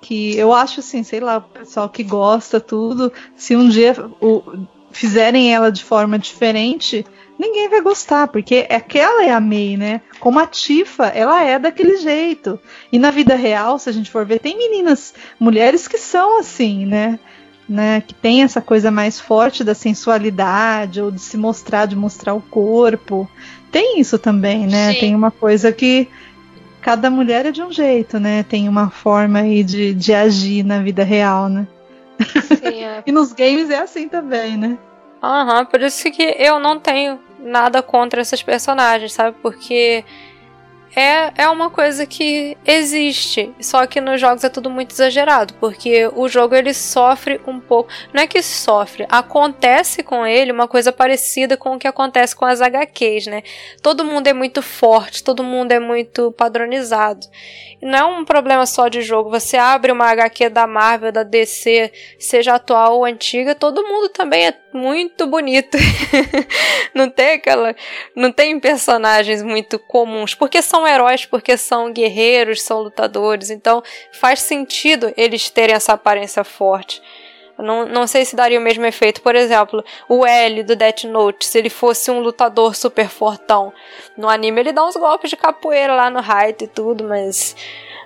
Que 0.00 0.36
eu 0.36 0.52
acho 0.52 0.80
assim, 0.80 1.02
sei 1.02 1.20
lá, 1.20 1.38
o 1.38 1.42
pessoal 1.42 1.88
que 1.88 2.02
gosta 2.02 2.60
tudo, 2.60 3.12
se 3.36 3.56
um 3.56 3.68
dia 3.68 3.94
o, 4.20 4.42
fizerem 4.90 5.52
ela 5.52 5.70
de 5.70 5.84
forma 5.84 6.18
diferente, 6.18 7.04
ninguém 7.38 7.68
vai 7.68 7.80
gostar, 7.80 8.28
porque 8.28 8.66
aquela 8.68 9.24
é 9.24 9.30
a 9.30 9.40
May, 9.40 9.76
né? 9.76 10.00
Como 10.18 10.38
a 10.38 10.46
Tifa, 10.46 11.06
ela 11.06 11.42
é 11.42 11.58
daquele 11.58 11.96
jeito. 11.98 12.58
E 12.90 12.98
na 12.98 13.10
vida 13.10 13.34
real, 13.36 13.78
se 13.78 13.88
a 13.88 13.92
gente 13.92 14.10
for 14.10 14.26
ver, 14.26 14.40
tem 14.40 14.56
meninas, 14.58 15.14
mulheres 15.38 15.86
que 15.86 15.96
são 15.96 16.38
assim, 16.38 16.84
né? 16.84 17.18
Né, 17.68 18.00
que 18.00 18.14
tem 18.14 18.42
essa 18.42 18.62
coisa 18.62 18.90
mais 18.90 19.20
forte 19.20 19.62
da 19.62 19.74
sensualidade 19.74 21.02
ou 21.02 21.10
de 21.10 21.20
se 21.20 21.36
mostrar, 21.36 21.84
de 21.84 21.94
mostrar 21.94 22.32
o 22.32 22.40
corpo. 22.40 23.28
Tem 23.70 24.00
isso 24.00 24.18
também, 24.18 24.66
né? 24.66 24.94
Sim. 24.94 25.00
Tem 25.00 25.14
uma 25.14 25.30
coisa 25.30 25.70
que 25.70 26.08
cada 26.80 27.10
mulher 27.10 27.44
é 27.44 27.50
de 27.50 27.62
um 27.62 27.70
jeito, 27.70 28.18
né? 28.18 28.42
Tem 28.42 28.70
uma 28.70 28.88
forma 28.88 29.40
aí 29.40 29.62
de, 29.62 29.92
de 29.92 30.14
agir 30.14 30.64
na 30.64 30.78
vida 30.78 31.04
real, 31.04 31.50
né? 31.50 31.66
Sim, 32.58 32.84
é. 32.84 33.02
e 33.06 33.12
nos 33.12 33.34
games 33.34 33.68
é 33.68 33.80
assim 33.80 34.08
também, 34.08 34.56
né? 34.56 34.78
Aham, 35.22 35.58
uhum, 35.58 35.66
por 35.66 35.82
isso 35.82 36.10
que 36.10 36.22
eu 36.38 36.58
não 36.58 36.80
tenho 36.80 37.18
nada 37.48 37.82
contra 37.82 38.20
essas 38.20 38.42
personagens, 38.42 39.12
sabe? 39.12 39.36
Porque 39.42 40.04
é, 40.94 41.42
é 41.42 41.48
uma 41.48 41.70
coisa 41.70 42.06
que 42.06 42.56
existe, 42.64 43.52
só 43.60 43.86
que 43.86 44.00
nos 44.00 44.20
jogos 44.20 44.44
é 44.44 44.48
tudo 44.48 44.70
muito 44.70 44.92
exagerado, 44.92 45.54
porque 45.54 46.10
o 46.14 46.28
jogo 46.28 46.54
ele 46.54 46.72
sofre 46.74 47.40
um 47.46 47.60
pouco, 47.60 47.90
não 48.12 48.22
é 48.22 48.26
que 48.26 48.42
sofre, 48.42 49.06
acontece 49.08 50.02
com 50.02 50.26
ele 50.26 50.52
uma 50.52 50.66
coisa 50.66 50.92
parecida 50.92 51.56
com 51.56 51.74
o 51.74 51.78
que 51.78 51.86
acontece 51.86 52.34
com 52.34 52.44
as 52.44 52.60
HQs, 52.60 53.26
né? 53.26 53.42
Todo 53.82 54.04
mundo 54.04 54.26
é 54.26 54.32
muito 54.32 54.62
forte, 54.62 55.22
todo 55.22 55.42
mundo 55.42 55.72
é 55.72 55.78
muito 55.78 56.32
padronizado. 56.32 57.26
Não 57.80 57.98
é 57.98 58.04
um 58.04 58.24
problema 58.24 58.66
só 58.66 58.88
de 58.88 59.02
jogo, 59.02 59.30
você 59.30 59.56
abre 59.56 59.92
uma 59.92 60.10
HQ 60.10 60.48
da 60.48 60.66
Marvel, 60.66 61.12
da 61.12 61.22
DC, 61.22 61.92
seja 62.18 62.54
atual 62.54 62.96
ou 62.96 63.04
antiga, 63.04 63.54
todo 63.54 63.86
mundo 63.86 64.08
também 64.08 64.48
é 64.48 64.54
muito 64.72 65.26
bonito. 65.26 65.78
não 66.92 67.08
tem 67.08 67.32
aquela, 67.34 67.74
não 68.16 68.32
tem 68.32 68.58
personagens 68.58 69.42
muito 69.42 69.78
comuns, 69.78 70.34
porque 70.34 70.60
são 70.60 70.77
heróis, 70.86 71.24
porque 71.24 71.56
são 71.56 71.92
guerreiros, 71.92 72.62
são 72.62 72.80
lutadores, 72.80 73.50
então 73.50 73.82
faz 74.12 74.40
sentido 74.40 75.12
eles 75.16 75.50
terem 75.50 75.74
essa 75.74 75.92
aparência 75.92 76.44
forte. 76.44 77.02
Não, 77.58 77.86
não 77.86 78.06
sei 78.06 78.24
se 78.24 78.36
daria 78.36 78.58
o 78.58 78.62
mesmo 78.62 78.86
efeito. 78.86 79.20
Por 79.20 79.34
exemplo, 79.34 79.84
o 80.08 80.24
L 80.24 80.62
do 80.62 80.76
Death 80.76 81.04
Note, 81.04 81.44
se 81.44 81.58
ele 81.58 81.68
fosse 81.68 82.10
um 82.10 82.20
lutador 82.20 82.74
super 82.76 83.08
fortão. 83.08 83.72
No 84.16 84.28
anime 84.28 84.60
ele 84.60 84.72
dá 84.72 84.86
uns 84.86 84.94
golpes 84.94 85.30
de 85.30 85.36
capoeira 85.36 85.92
lá 85.94 86.08
no 86.08 86.20
Raito 86.20 86.64
e 86.64 86.68
tudo, 86.68 87.02
mas 87.02 87.56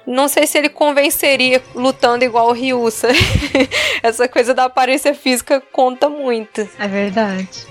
não 0.06 0.26
sei 0.26 0.46
se 0.46 0.56
ele 0.56 0.68
convenceria 0.68 1.62
lutando 1.74 2.24
igual 2.24 2.48
o 2.48 2.52
Ryusa. 2.52 3.08
Essa 4.02 4.26
coisa 4.26 4.54
da 4.54 4.64
aparência 4.64 5.14
física 5.14 5.62
conta 5.72 6.08
muito. 6.08 6.66
É 6.78 6.88
verdade. 6.88 7.66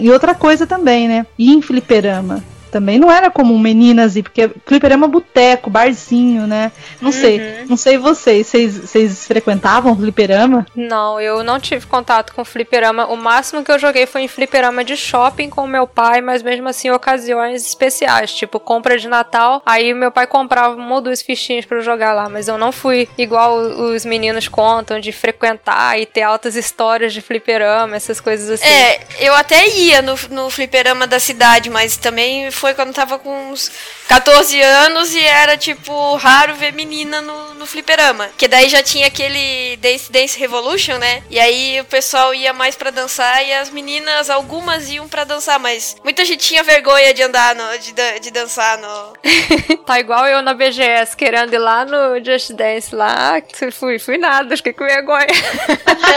E 0.00 0.10
outra 0.10 0.34
coisa 0.34 0.66
também, 0.66 1.06
né? 1.06 1.26
E 1.38 1.52
em 1.52 1.60
fliperama? 1.62 2.42
Também 2.72 2.98
não 2.98 3.12
era 3.12 3.30
comum 3.30 3.58
meninas 3.58 4.16
ir, 4.16 4.22
porque 4.22 4.50
fliperama 4.64 5.06
boteco, 5.06 5.68
barzinho, 5.68 6.46
né? 6.46 6.72
Não 7.02 7.10
uhum. 7.10 7.12
sei, 7.12 7.64
não 7.68 7.76
sei 7.76 7.98
vocês, 7.98 8.46
vocês, 8.46 8.78
vocês 8.78 9.26
frequentavam 9.26 9.94
fliperama? 9.94 10.66
Não, 10.74 11.20
eu 11.20 11.44
não 11.44 11.60
tive 11.60 11.84
contato 11.86 12.32
com 12.32 12.42
fliperama. 12.44 13.06
O 13.06 13.16
máximo 13.16 13.62
que 13.62 13.70
eu 13.70 13.78
joguei 13.78 14.06
foi 14.06 14.22
em 14.22 14.28
fliperama 14.28 14.82
de 14.82 14.96
shopping 14.96 15.50
com 15.50 15.66
meu 15.66 15.86
pai, 15.86 16.22
mas 16.22 16.42
mesmo 16.42 16.66
assim 16.66 16.90
ocasiões 16.90 17.66
especiais, 17.66 18.32
tipo 18.32 18.58
compra 18.58 18.96
de 18.96 19.06
Natal. 19.06 19.62
Aí 19.66 19.92
meu 19.92 20.10
pai 20.10 20.26
comprava 20.26 20.74
uma 20.74 20.94
ou 20.94 21.00
duas 21.02 21.20
fichinhas 21.20 21.66
para 21.66 21.80
jogar 21.80 22.14
lá, 22.14 22.30
mas 22.30 22.48
eu 22.48 22.56
não 22.56 22.72
fui 22.72 23.06
igual 23.18 23.54
os 23.54 24.06
meninos 24.06 24.48
contam 24.48 24.98
de 24.98 25.12
frequentar 25.12 26.00
e 26.00 26.06
ter 26.06 26.22
altas 26.22 26.56
histórias 26.56 27.12
de 27.12 27.20
fliperama, 27.20 27.96
essas 27.96 28.18
coisas 28.18 28.48
assim. 28.48 28.64
É, 28.64 29.00
eu 29.20 29.34
até 29.34 29.68
ia 29.68 30.00
no, 30.00 30.14
no 30.30 30.48
fliperama 30.48 31.06
da 31.06 31.20
cidade, 31.20 31.68
mas 31.68 31.98
também 31.98 32.50
foi 32.62 32.74
quando 32.74 32.94
tava 32.94 33.18
com 33.18 33.50
uns 33.50 33.72
14 34.06 34.62
anos 34.62 35.12
e 35.12 35.20
era, 35.20 35.56
tipo, 35.56 36.14
raro 36.14 36.54
ver 36.54 36.72
menina 36.72 37.20
no, 37.20 37.54
no 37.54 37.66
fliperama. 37.66 38.30
Que 38.38 38.46
daí 38.46 38.68
já 38.68 38.80
tinha 38.80 39.08
aquele 39.08 39.76
Dance 39.78 40.12
Dance 40.12 40.38
Revolution, 40.38 40.96
né? 40.96 41.24
E 41.28 41.40
aí 41.40 41.80
o 41.80 41.84
pessoal 41.84 42.32
ia 42.32 42.52
mais 42.52 42.76
para 42.76 42.92
dançar 42.92 43.44
e 43.44 43.52
as 43.52 43.68
meninas, 43.68 44.30
algumas 44.30 44.88
iam 44.88 45.08
para 45.08 45.24
dançar, 45.24 45.58
mas 45.58 45.96
muita 46.04 46.24
gente 46.24 46.46
tinha 46.46 46.62
vergonha 46.62 47.12
de 47.12 47.24
andar, 47.24 47.56
no, 47.56 47.78
de, 47.80 48.20
de 48.20 48.30
dançar 48.30 48.78
no. 48.78 49.12
tá 49.84 49.98
igual 49.98 50.24
eu 50.28 50.40
na 50.40 50.54
BGS, 50.54 51.16
querendo 51.16 51.52
ir 51.52 51.58
lá 51.58 51.84
no 51.84 52.24
Just 52.24 52.52
Dance 52.52 52.94
lá. 52.94 53.42
Fui, 53.72 53.98
fui 53.98 54.18
nada, 54.18 54.56
fiquei 54.56 54.72
com 54.72 54.84
vergonha. 54.84 55.26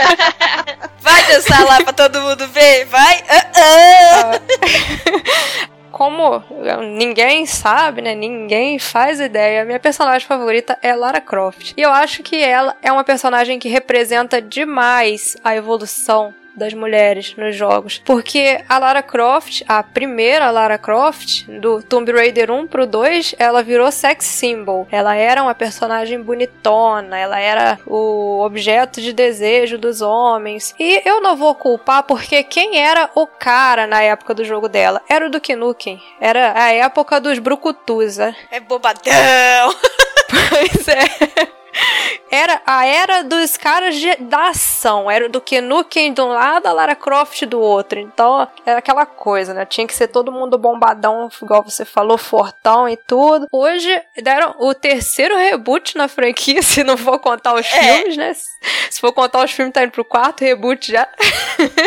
vai 1.02 1.24
dançar 1.24 1.66
lá 1.66 1.84
pra 1.84 1.92
todo 1.92 2.22
mundo 2.22 2.48
ver, 2.50 2.86
vai. 2.86 3.18
Uh 3.18 4.36
-uh 4.92 5.66
como 5.96 6.44
ninguém 6.98 7.46
sabe, 7.46 8.02
né? 8.02 8.14
Ninguém 8.14 8.78
faz 8.78 9.22
ideia. 9.22 9.64
Minha 9.64 9.80
personagem 9.80 10.28
favorita 10.28 10.78
é 10.82 10.94
Lara 10.94 11.22
Croft. 11.22 11.74
E 11.78 11.82
eu 11.82 11.90
acho 11.90 12.22
que 12.22 12.36
ela 12.36 12.76
é 12.82 12.92
uma 12.92 13.06
personagem 13.06 13.58
que 13.58 13.70
representa 13.70 14.42
demais 14.42 15.38
a 15.42 15.56
evolução 15.56 16.36
das 16.56 16.74
mulheres 16.74 17.36
nos 17.38 17.56
jogos. 17.56 18.02
Porque 18.06 18.64
a 18.68 18.78
Lara 18.78 19.04
Croft, 19.04 19.64
a 19.68 19.84
primeira 19.84 20.50
Lara 20.52 20.78
Croft, 20.78 21.46
do 21.48 21.82
Tomb 21.84 22.12
Raider 22.12 22.52
1 22.52 22.68
pro 22.68 22.86
2, 22.86 23.36
ela 23.38 23.64
virou 23.64 23.92
sex 23.92 24.26
symbol. 24.26 24.88
Ela 24.92 25.16
era 25.16 25.44
uma 25.44 25.56
personagem 25.56 26.22
bonitona, 26.22 27.18
ela 27.18 27.40
era 27.40 27.80
o 27.86 28.42
objeto 28.44 29.02
de 29.02 29.14
desejo 29.14 29.78
dos 29.78 30.02
homens. 30.02 30.74
E 30.80 31.02
eu 31.06 31.22
não 31.22 31.36
vou 31.36 31.56
culpar 31.56 32.04
porque 32.04 32.44
quem 32.44 32.80
era 32.80 33.10
o 33.16 33.28
cara 33.28 33.88
na 33.88 34.02
época 34.02 34.34
do 34.34 34.44
jogo 34.44 34.68
dela? 34.68 35.02
Era 35.10 35.28
o 35.28 35.30
Duke 35.30 35.56
Nukem. 35.56 36.02
Era 36.20 36.54
a 36.56 36.72
época 36.72 37.20
dos 37.20 37.40
brucutus, 37.40 38.18
né? 38.18 38.36
É 38.52 38.60
bobadão! 38.60 39.76
pois 40.30 40.88
é. 40.88 41.65
Era 42.32 42.62
a 42.66 42.86
era 42.86 43.24
dos 43.24 43.56
caras 43.56 43.96
de, 43.96 44.16
da 44.16 44.50
ação. 44.50 45.10
Era 45.10 45.30
do 45.30 45.40
que 45.40 45.62
Nukem 45.62 46.14
de 46.14 46.22
um 46.22 46.30
lado, 46.30 46.68
a 46.68 46.74
Lara 46.74 46.96
Croft 46.96 47.46
do 47.46 47.60
outro. 47.60 48.00
Então, 48.00 48.48
era 48.66 48.80
aquela 48.80 49.06
coisa, 49.06 49.54
né? 49.54 49.66
Tinha 49.66 49.88
que 49.88 49.94
ser 49.94 50.08
todo 50.08 50.32
mundo 50.32 50.58
bombadão, 50.58 51.30
igual 51.42 51.64
você 51.64 51.86
falou, 51.86 52.18
fortão 52.18 52.90
e 52.90 52.98
tudo. 52.98 53.48
Hoje, 53.52 54.02
deram 54.22 54.56
o 54.60 54.74
terceiro 54.74 55.36
reboot 55.38 55.98
na 55.98 56.08
franquia, 56.08 56.62
se 56.64 56.84
não 56.84 56.98
for 56.98 57.20
contar 57.20 57.54
os 57.54 57.66
é. 57.68 57.82
filmes, 57.82 58.18
né? 58.18 58.34
Se 58.90 59.00
for 59.00 59.14
contar 59.14 59.44
os 59.44 59.52
filmes, 59.52 59.74
tá 59.74 59.84
indo 59.84 59.92
pro 59.92 60.04
quarto 60.04 60.44
reboot 60.44 60.92
já. 60.92 61.08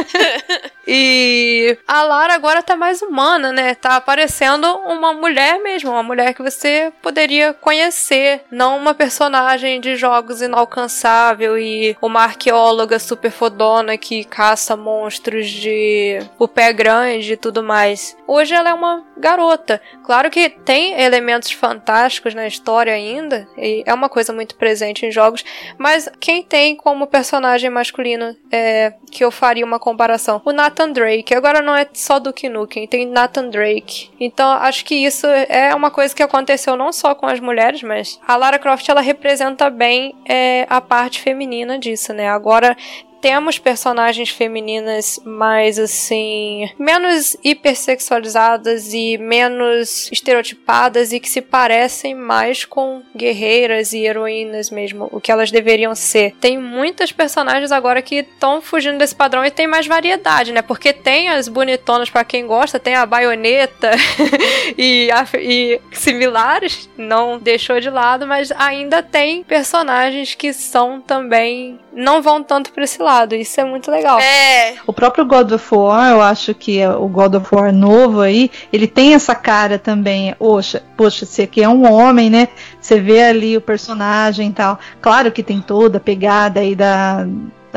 e 0.86 1.76
a 1.86 2.02
Lara 2.02 2.34
agora 2.34 2.62
tá 2.62 2.76
mais 2.76 3.02
humana, 3.02 3.52
né? 3.52 3.74
Tá 3.74 3.96
aparecendo 3.96 4.64
uma 4.78 5.12
mulher 5.12 5.58
mesmo, 5.60 5.90
uma 5.90 6.02
mulher 6.02 6.34
que 6.34 6.42
você 6.42 6.92
poderia 7.02 7.52
conhecer, 7.52 8.44
não 8.50 8.76
uma 8.76 8.94
personagem 8.94 9.77
de 9.78 9.96
jogos 9.96 10.42
inalcançável 10.42 11.58
e 11.58 11.96
uma 12.00 12.22
arqueóloga 12.22 12.98
super 12.98 13.30
fodona 13.30 13.96
que 13.96 14.24
caça 14.24 14.76
monstros 14.76 15.48
de 15.48 16.18
o 16.38 16.48
pé 16.48 16.72
grande 16.72 17.32
e 17.32 17.36
tudo 17.36 17.62
mais. 17.62 18.16
Hoje 18.26 18.54
ela 18.54 18.70
é 18.70 18.74
uma 18.74 19.04
garota. 19.16 19.80
Claro 20.04 20.30
que 20.30 20.48
tem 20.48 21.00
elementos 21.00 21.50
fantásticos 21.50 22.34
na 22.34 22.46
história 22.46 22.92
ainda, 22.92 23.48
e 23.56 23.82
é 23.84 23.92
uma 23.92 24.08
coisa 24.08 24.32
muito 24.32 24.56
presente 24.56 25.04
em 25.04 25.10
jogos, 25.10 25.44
mas 25.76 26.08
quem 26.20 26.42
tem 26.42 26.76
como 26.76 27.06
personagem 27.06 27.70
masculino 27.70 28.36
é, 28.50 28.94
que 29.10 29.24
eu 29.24 29.30
faria 29.30 29.64
uma 29.64 29.78
comparação? 29.78 30.40
O 30.44 30.52
Nathan 30.52 30.92
Drake. 30.92 31.34
Agora 31.34 31.60
não 31.60 31.74
é 31.74 31.86
só 31.92 32.18
do 32.18 32.32
Nukem, 32.50 32.86
tem 32.86 33.06
Nathan 33.06 33.48
Drake. 33.48 34.10
Então 34.20 34.50
acho 34.50 34.84
que 34.84 34.94
isso 34.94 35.26
é 35.26 35.74
uma 35.74 35.90
coisa 35.90 36.14
que 36.14 36.22
aconteceu 36.22 36.76
não 36.76 36.92
só 36.92 37.14
com 37.14 37.26
as 37.26 37.40
mulheres, 37.40 37.82
mas 37.82 38.20
a 38.26 38.36
Lara 38.36 38.58
Croft 38.58 38.88
ela 38.88 39.00
representa 39.00 39.67
bem 39.70 40.14
é, 40.28 40.66
a 40.68 40.80
parte 40.80 41.20
feminina 41.20 41.78
disso, 41.78 42.12
né? 42.12 42.28
Agora 42.28 42.76
temos 43.20 43.58
personagens 43.58 44.30
femininas 44.30 45.20
mais 45.24 45.78
assim, 45.78 46.70
menos 46.78 47.36
hipersexualizadas 47.42 48.92
e 48.92 49.18
menos 49.18 50.10
estereotipadas 50.12 51.12
e 51.12 51.20
que 51.20 51.28
se 51.28 51.40
parecem 51.40 52.14
mais 52.14 52.64
com 52.64 53.02
guerreiras 53.16 53.92
e 53.92 54.04
heroínas 54.04 54.70
mesmo, 54.70 55.08
o 55.12 55.20
que 55.20 55.32
elas 55.32 55.50
deveriam 55.50 55.94
ser. 55.94 56.34
Tem 56.40 56.58
muitas 56.58 57.12
personagens 57.12 57.72
agora 57.72 58.02
que 58.02 58.16
estão 58.16 58.60
fugindo 58.60 58.98
desse 58.98 59.14
padrão 59.14 59.44
e 59.44 59.50
tem 59.50 59.66
mais 59.66 59.86
variedade, 59.86 60.52
né? 60.52 60.62
Porque 60.62 60.92
tem 60.92 61.28
as 61.28 61.48
bonitonas 61.48 62.10
para 62.10 62.24
quem 62.24 62.46
gosta, 62.46 62.78
tem 62.78 62.94
a 62.94 63.06
baioneta 63.06 63.90
e, 64.76 65.10
a, 65.10 65.26
e 65.38 65.80
similares, 65.92 66.88
não 66.96 67.38
deixou 67.38 67.80
de 67.80 67.90
lado, 67.90 68.26
mas 68.26 68.52
ainda 68.52 69.02
tem 69.02 69.42
personagens 69.42 70.34
que 70.34 70.52
são 70.52 71.00
também 71.00 71.78
não 71.92 72.22
vão 72.22 72.42
tanto 72.42 72.72
para 72.72 72.84
esse 72.84 73.02
lado. 73.02 73.07
Isso 73.36 73.60
é 73.60 73.64
muito 73.64 73.90
legal. 73.90 74.18
É. 74.20 74.76
O 74.86 74.92
próprio 74.92 75.24
God 75.24 75.52
of 75.52 75.74
War, 75.74 76.10
eu 76.10 76.22
acho 76.22 76.54
que 76.54 76.78
é 76.78 76.90
o 76.90 77.08
God 77.08 77.34
of 77.34 77.54
War 77.54 77.72
novo 77.72 78.20
aí, 78.20 78.50
ele 78.72 78.86
tem 78.86 79.14
essa 79.14 79.34
cara 79.34 79.78
também. 79.78 80.34
Poxa, 80.38 80.82
poxa, 80.96 81.24
esse 81.24 81.42
aqui 81.42 81.62
é 81.62 81.68
um 81.68 81.90
homem, 81.90 82.30
né? 82.30 82.48
Você 82.80 83.00
vê 83.00 83.22
ali 83.22 83.56
o 83.56 83.60
personagem 83.60 84.48
e 84.48 84.52
tal. 84.52 84.78
Claro 85.00 85.32
que 85.32 85.42
tem 85.42 85.60
toda 85.60 85.98
a 85.98 86.00
pegada 86.00 86.60
aí 86.60 86.74
da 86.74 87.26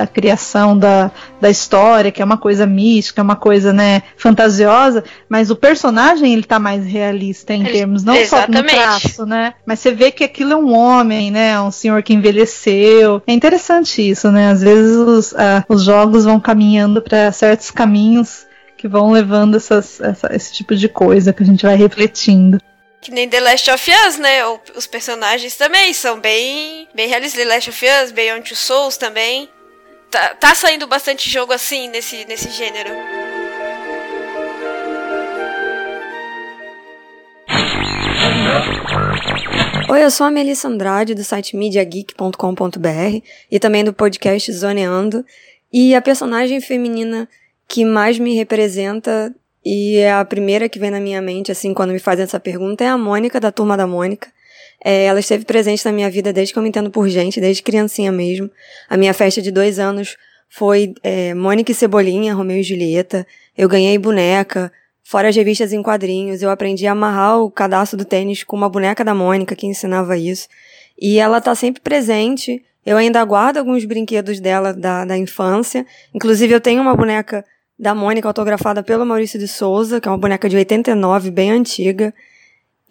da 0.01 0.07
criação 0.07 0.77
da, 0.77 1.11
da 1.39 1.49
história, 1.49 2.11
que 2.11 2.21
é 2.21 2.25
uma 2.25 2.37
coisa 2.37 2.65
mística, 2.65 3.21
é 3.21 3.23
uma 3.23 3.35
coisa, 3.35 3.71
né, 3.71 4.01
fantasiosa, 4.17 5.03
mas 5.29 5.51
o 5.51 5.55
personagem 5.55 6.33
ele 6.33 6.43
tá 6.43 6.59
mais 6.59 6.85
realista 6.85 7.53
em 7.53 7.63
termos 7.63 8.03
não 8.03 8.15
Exatamente. 8.15 8.69
só 8.69 8.77
no 8.77 8.83
traço, 8.83 9.25
né? 9.25 9.53
Mas 9.65 9.79
você 9.79 9.91
vê 9.91 10.11
que 10.11 10.23
aquilo 10.23 10.53
é 10.53 10.55
um 10.55 10.73
homem, 10.73 11.29
né? 11.29 11.59
Um 11.61 11.71
senhor 11.71 12.01
que 12.01 12.13
envelheceu. 12.13 13.21
É 13.27 13.33
interessante 13.33 14.01
isso, 14.07 14.31
né? 14.31 14.51
Às 14.51 14.61
vezes 14.61 14.95
os, 14.95 15.31
uh, 15.33 15.63
os 15.69 15.83
jogos 15.83 16.25
vão 16.25 16.39
caminhando 16.39 17.01
para 17.01 17.31
certos 17.31 17.69
caminhos 17.69 18.45
que 18.77 18.87
vão 18.87 19.11
levando 19.11 19.57
essas, 19.57 20.01
essa, 20.01 20.35
esse 20.35 20.53
tipo 20.53 20.75
de 20.75 20.89
coisa 20.89 21.31
que 21.31 21.43
a 21.43 21.45
gente 21.45 21.65
vai 21.65 21.75
refletindo. 21.75 22.59
Que 22.99 23.11
nem 23.11 23.27
The 23.27 23.39
Last 23.39 23.69
of 23.69 23.91
Us, 24.07 24.17
né? 24.17 24.39
Os 24.75 24.87
personagens 24.87 25.55
também 25.55 25.93
são 25.93 26.19
bem, 26.19 26.87
bem 26.93 27.07
realistas. 27.07 27.43
The 27.43 27.47
Last 27.47 27.69
of 27.69 27.85
Us, 27.85 28.11
Beyond 28.11 28.47
Two 28.47 28.55
Souls 28.55 28.97
também 28.97 29.49
tá, 30.11 30.35
tá 30.35 30.53
saindo 30.53 30.85
bastante 30.85 31.29
jogo 31.29 31.53
assim 31.53 31.87
nesse, 31.87 32.25
nesse 32.25 32.49
gênero. 32.51 32.91
Oi, 39.89 40.03
eu 40.03 40.11
sou 40.11 40.27
a 40.27 40.31
Melissa 40.31 40.67
Andrade, 40.67 41.15
do 41.15 41.23
site 41.23 41.55
MediaGeek.com.br 41.55 43.25
e 43.49 43.59
também 43.59 43.83
do 43.83 43.93
podcast 43.93 44.51
Zoneando. 44.51 45.25
E 45.71 45.95
a 45.95 46.01
personagem 46.01 46.59
feminina 46.59 47.27
que 47.67 47.85
mais 47.85 48.19
me 48.19 48.35
representa 48.35 49.33
e 49.63 49.97
é 49.97 50.11
a 50.11 50.25
primeira 50.25 50.67
que 50.67 50.79
vem 50.79 50.91
na 50.91 50.99
minha 50.99 51.21
mente, 51.21 51.51
assim, 51.51 51.73
quando 51.73 51.91
me 51.91 51.99
fazem 51.99 52.23
essa 52.23 52.39
pergunta, 52.39 52.83
é 52.83 52.87
a 52.87 52.97
Mônica, 52.97 53.39
da 53.39 53.51
Turma 53.51 53.77
da 53.77 53.87
Mônica. 53.87 54.29
É, 54.83 55.05
ela 55.05 55.19
esteve 55.19 55.45
presente 55.45 55.85
na 55.85 55.91
minha 55.91 56.09
vida 56.09 56.33
desde 56.33 56.53
que 56.53 56.59
eu 56.59 56.63
me 56.63 56.69
entendo 56.69 56.89
por 56.89 57.07
gente, 57.07 57.39
desde 57.39 57.61
criancinha 57.61 58.11
mesmo. 58.11 58.49
A 58.89 58.97
minha 58.97 59.13
festa 59.13 59.41
de 59.41 59.51
dois 59.51 59.77
anos 59.77 60.17
foi 60.49 60.93
é, 61.03 61.33
Mônica 61.33 61.71
e 61.71 61.75
Cebolinha, 61.75 62.33
Romeu 62.33 62.57
e 62.57 62.63
Julieta. 62.63 63.25
Eu 63.57 63.69
ganhei 63.69 63.97
boneca, 63.97 64.71
fora 65.03 65.29
as 65.29 65.35
revistas 65.35 65.71
em 65.71 65.83
quadrinhos. 65.83 66.41
Eu 66.41 66.49
aprendi 66.49 66.87
a 66.87 66.93
amarrar 66.93 67.39
o 67.39 67.51
cadastro 67.51 67.97
do 67.97 68.05
tênis 68.05 68.43
com 68.43 68.57
uma 68.57 68.69
boneca 68.69 69.03
da 69.03 69.13
Mônica 69.13 69.55
que 69.55 69.67
ensinava 69.67 70.17
isso. 70.17 70.47
E 70.99 71.19
ela 71.19 71.39
tá 71.39 71.53
sempre 71.53 71.81
presente. 71.81 72.63
Eu 72.85 72.97
ainda 72.97 73.23
guardo 73.23 73.57
alguns 73.57 73.85
brinquedos 73.85 74.39
dela 74.39 74.73
da, 74.73 75.05
da 75.05 75.17
infância. 75.17 75.85
Inclusive, 76.13 76.53
eu 76.53 76.59
tenho 76.59 76.81
uma 76.81 76.95
boneca 76.95 77.45
da 77.77 77.95
Mônica 77.95 78.27
autografada 78.27 78.83
pelo 78.83 79.05
Maurício 79.05 79.39
de 79.39 79.47
Souza, 79.47 80.01
que 80.01 80.07
é 80.07 80.11
uma 80.11 80.17
boneca 80.17 80.49
de 80.49 80.55
89, 80.55 81.31
bem 81.31 81.51
antiga. 81.51 82.13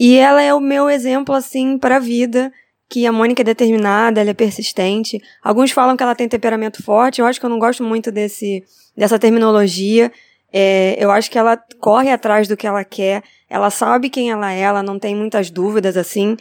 E 0.00 0.16
ela 0.16 0.40
é 0.40 0.54
o 0.54 0.60
meu 0.60 0.88
exemplo, 0.88 1.34
assim, 1.34 1.76
para 1.76 1.96
a 1.96 1.98
vida, 1.98 2.50
que 2.88 3.04
a 3.04 3.12
Mônica 3.12 3.42
é 3.42 3.44
determinada, 3.44 4.18
ela 4.18 4.30
é 4.30 4.34
persistente. 4.34 5.20
Alguns 5.44 5.72
falam 5.72 5.94
que 5.94 6.02
ela 6.02 6.14
tem 6.14 6.26
temperamento 6.26 6.82
forte, 6.82 7.20
eu 7.20 7.26
acho 7.26 7.38
que 7.38 7.44
eu 7.44 7.50
não 7.50 7.58
gosto 7.58 7.84
muito 7.84 8.10
desse, 8.10 8.64
dessa 8.96 9.18
terminologia. 9.18 10.10
É, 10.50 10.96
eu 10.98 11.10
acho 11.10 11.30
que 11.30 11.38
ela 11.38 11.54
corre 11.78 12.10
atrás 12.10 12.48
do 12.48 12.56
que 12.56 12.66
ela 12.66 12.82
quer, 12.82 13.22
ela 13.48 13.68
sabe 13.68 14.08
quem 14.08 14.30
ela 14.30 14.50
é, 14.50 14.60
ela 14.60 14.82
não 14.82 14.98
tem 14.98 15.14
muitas 15.14 15.50
dúvidas, 15.50 15.98
assim, 15.98 16.34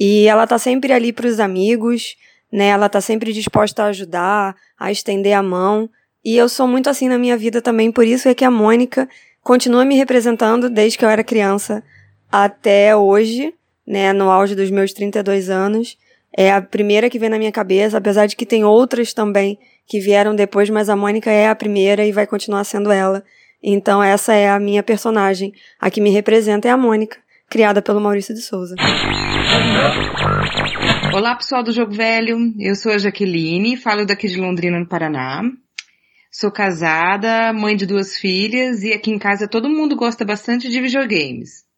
e 0.00 0.26
ela 0.26 0.46
tá 0.46 0.58
sempre 0.58 0.90
ali 0.90 1.12
para 1.12 1.26
os 1.26 1.38
amigos, 1.38 2.16
né? 2.50 2.68
Ela 2.68 2.88
tá 2.88 3.00
sempre 3.02 3.30
disposta 3.34 3.82
a 3.84 3.86
ajudar, 3.88 4.56
a 4.78 4.90
estender 4.90 5.34
a 5.34 5.42
mão. 5.42 5.88
E 6.24 6.34
eu 6.34 6.48
sou 6.48 6.66
muito 6.66 6.88
assim 6.88 7.08
na 7.08 7.18
minha 7.18 7.36
vida 7.36 7.60
também, 7.60 7.92
por 7.92 8.06
isso 8.06 8.26
é 8.26 8.34
que 8.34 8.44
a 8.44 8.50
Mônica 8.50 9.06
continua 9.42 9.84
me 9.84 9.96
representando 9.96 10.70
desde 10.70 10.96
que 10.96 11.04
eu 11.04 11.10
era 11.10 11.22
criança 11.22 11.84
até 12.32 12.96
hoje, 12.96 13.52
né, 13.86 14.14
no 14.14 14.30
auge 14.30 14.54
dos 14.54 14.70
meus 14.70 14.94
32 14.94 15.50
anos. 15.50 15.98
É 16.34 16.50
a 16.50 16.62
primeira 16.62 17.10
que 17.10 17.18
vem 17.18 17.28
na 17.28 17.38
minha 17.38 17.52
cabeça, 17.52 17.98
apesar 17.98 18.26
de 18.26 18.34
que 18.34 18.46
tem 18.46 18.64
outras 18.64 19.12
também 19.12 19.58
que 19.86 20.00
vieram 20.00 20.34
depois, 20.34 20.70
mas 20.70 20.88
a 20.88 20.96
Mônica 20.96 21.30
é 21.30 21.48
a 21.48 21.54
primeira 21.54 22.06
e 22.06 22.12
vai 22.12 22.26
continuar 22.26 22.64
sendo 22.64 22.90
ela. 22.90 23.22
Então 23.62 24.02
essa 24.02 24.32
é 24.32 24.48
a 24.48 24.58
minha 24.58 24.82
personagem. 24.82 25.52
A 25.78 25.90
que 25.90 26.00
me 26.00 26.10
representa 26.10 26.66
é 26.66 26.70
a 26.70 26.76
Mônica, 26.76 27.18
criada 27.50 27.82
pelo 27.82 28.00
Maurício 28.00 28.34
de 28.34 28.40
Souza. 28.40 28.76
Olá 31.12 31.36
pessoal 31.36 31.62
do 31.62 31.70
Jogo 31.70 31.92
Velho, 31.92 32.38
eu 32.58 32.74
sou 32.74 32.92
a 32.92 32.98
Jaqueline, 32.98 33.76
falo 33.76 34.06
daqui 34.06 34.26
de 34.26 34.40
Londrina, 34.40 34.80
no 34.80 34.88
Paraná. 34.88 35.42
Sou 36.30 36.50
casada, 36.50 37.52
mãe 37.52 37.76
de 37.76 37.84
duas 37.84 38.16
filhas 38.16 38.82
e 38.82 38.94
aqui 38.94 39.10
em 39.10 39.18
casa 39.18 39.46
todo 39.46 39.68
mundo 39.68 39.94
gosta 39.94 40.24
bastante 40.24 40.70
de 40.70 40.80
videogames. 40.80 41.70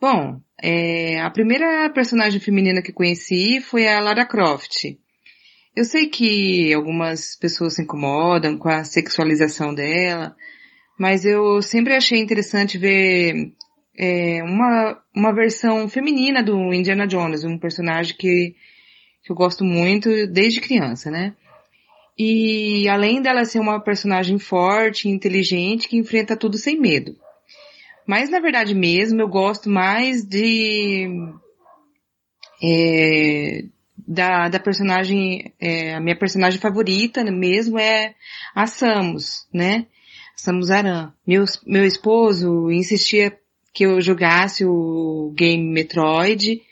Bom, 0.00 0.40
é, 0.62 1.20
a 1.20 1.30
primeira 1.30 1.88
personagem 1.90 2.38
feminina 2.38 2.82
que 2.82 2.92
conheci 2.92 3.60
foi 3.60 3.88
a 3.88 4.00
Lara 4.00 4.26
Croft. 4.26 4.98
Eu 5.74 5.84
sei 5.84 6.06
que 6.08 6.72
algumas 6.74 7.36
pessoas 7.36 7.74
se 7.74 7.82
incomodam 7.82 8.58
com 8.58 8.68
a 8.68 8.84
sexualização 8.84 9.74
dela, 9.74 10.36
mas 10.98 11.24
eu 11.24 11.60
sempre 11.62 11.94
achei 11.94 12.18
interessante 12.18 12.78
ver 12.78 13.52
é, 13.98 14.42
uma, 14.42 15.02
uma 15.14 15.34
versão 15.34 15.88
feminina 15.88 16.42
do 16.42 16.72
Indiana 16.72 17.06
Jones, 17.06 17.44
um 17.44 17.58
personagem 17.58 18.16
que, 18.16 18.54
que 19.22 19.32
eu 19.32 19.36
gosto 19.36 19.64
muito 19.64 20.26
desde 20.26 20.60
criança, 20.60 21.10
né? 21.10 21.34
E 22.18 22.88
além 22.88 23.20
dela 23.20 23.44
ser 23.44 23.60
uma 23.60 23.80
personagem 23.80 24.38
forte, 24.38 25.08
inteligente, 25.08 25.88
que 25.88 25.98
enfrenta 25.98 26.36
tudo 26.36 26.56
sem 26.56 26.80
medo. 26.80 27.16
Mas 28.06 28.30
na 28.30 28.40
verdade 28.40 28.74
mesmo 28.74 29.20
eu 29.20 29.28
gosto 29.28 29.68
mais 29.68 30.24
de 30.24 31.08
é, 32.62 33.64
da, 34.06 34.48
da 34.48 34.60
personagem, 34.60 35.52
é, 35.60 35.94
a 35.94 36.00
minha 36.00 36.16
personagem 36.16 36.60
favorita 36.60 37.24
mesmo 37.24 37.78
é 37.78 38.14
a 38.54 38.66
Samus, 38.66 39.46
né? 39.52 39.86
Samus 40.36 40.70
Aran. 40.70 41.12
Meu, 41.26 41.44
meu 41.66 41.84
esposo 41.84 42.70
insistia 42.70 43.36
que 43.72 43.84
eu 43.84 44.00
jogasse 44.00 44.64
o 44.64 45.32
game 45.36 45.64
Metroid 45.64 46.62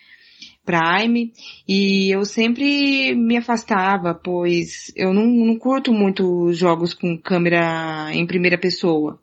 Prime 0.64 1.33
e 1.68 2.11
eu 2.11 2.25
sempre 2.25 3.14
me 3.14 3.37
afastava, 3.37 4.14
pois 4.14 4.92
eu 4.97 5.12
não, 5.12 5.27
não 5.27 5.59
curto 5.59 5.92
muito 5.92 6.53
jogos 6.53 6.94
com 6.94 7.18
câmera 7.18 8.11
em 8.14 8.27
primeira 8.27 8.57
pessoa. 8.57 9.20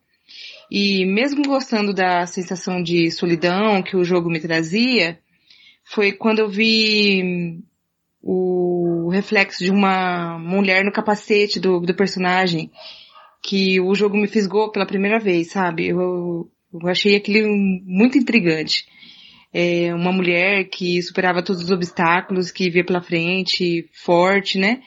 E 0.71 1.05
mesmo 1.05 1.43
gostando 1.43 1.93
da 1.93 2.25
sensação 2.25 2.81
de 2.81 3.11
solidão 3.11 3.83
que 3.83 3.97
o 3.97 4.05
jogo 4.05 4.29
me 4.29 4.39
trazia, 4.39 5.19
foi 5.83 6.13
quando 6.13 6.39
eu 6.39 6.47
vi 6.47 7.61
o 8.21 9.09
reflexo 9.09 9.65
de 9.65 9.69
uma 9.69 10.39
mulher 10.39 10.85
no 10.85 10.91
capacete 10.91 11.59
do, 11.59 11.81
do 11.81 11.93
personagem 11.93 12.71
que 13.43 13.81
o 13.81 13.93
jogo 13.93 14.15
me 14.15 14.27
fisgou 14.27 14.71
pela 14.71 14.85
primeira 14.85 15.19
vez, 15.19 15.51
sabe? 15.51 15.89
Eu, 15.89 16.49
eu 16.73 16.87
achei 16.87 17.17
aquilo 17.17 17.49
muito 17.85 18.17
intrigante. 18.17 18.85
É 19.53 19.93
uma 19.93 20.13
mulher 20.13 20.69
que 20.69 21.01
superava 21.01 21.43
todos 21.43 21.63
os 21.63 21.71
obstáculos, 21.71 22.49
que 22.49 22.69
via 22.69 22.85
pela 22.85 23.01
frente, 23.01 23.89
forte, 23.91 24.57
né? 24.57 24.81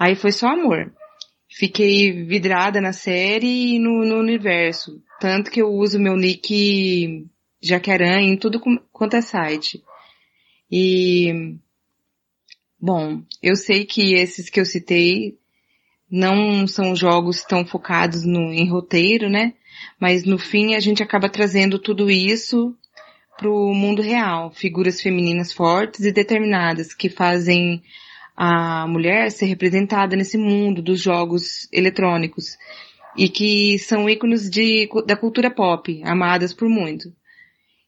Aí 0.00 0.14
foi 0.16 0.32
só 0.32 0.48
amor. 0.48 0.90
Fiquei 1.50 2.24
vidrada 2.24 2.80
na 2.80 2.94
série 2.94 3.74
e 3.74 3.78
no, 3.78 4.06
no 4.06 4.18
universo. 4.20 5.02
Tanto 5.20 5.50
que 5.50 5.60
eu 5.60 5.68
uso 5.72 5.98
meu 5.98 6.16
nick 6.16 7.26
Jaqueran 7.60 8.20
em 8.20 8.36
tudo 8.36 8.60
quanto 8.92 9.16
é 9.16 9.20
site. 9.20 9.82
E, 10.70 11.56
bom, 12.80 13.22
eu 13.42 13.56
sei 13.56 13.84
que 13.84 14.14
esses 14.14 14.48
que 14.48 14.60
eu 14.60 14.64
citei 14.64 15.38
não 16.10 16.66
são 16.66 16.94
jogos 16.94 17.42
tão 17.42 17.66
focados 17.66 18.24
no, 18.24 18.52
em 18.52 18.68
roteiro, 18.68 19.28
né? 19.28 19.54
Mas 20.00 20.24
no 20.24 20.38
fim 20.38 20.74
a 20.74 20.80
gente 20.80 21.02
acaba 21.02 21.28
trazendo 21.28 21.78
tudo 21.78 22.10
isso 22.10 22.74
pro 23.36 23.72
mundo 23.74 24.02
real. 24.02 24.50
Figuras 24.52 25.00
femininas 25.00 25.52
fortes 25.52 26.04
e 26.04 26.12
determinadas 26.12 26.94
que 26.94 27.08
fazem 27.08 27.82
a 28.36 28.86
mulher 28.86 29.32
ser 29.32 29.46
representada 29.46 30.14
nesse 30.14 30.38
mundo 30.38 30.80
dos 30.80 31.00
jogos 31.00 31.68
eletrônicos 31.72 32.56
e 33.18 33.28
que 33.28 33.78
são 33.80 34.08
ícones 34.08 34.48
de, 34.48 34.88
da 35.04 35.16
cultura 35.16 35.50
pop, 35.50 36.00
amadas 36.04 36.54
por 36.54 36.68
muito. 36.68 37.12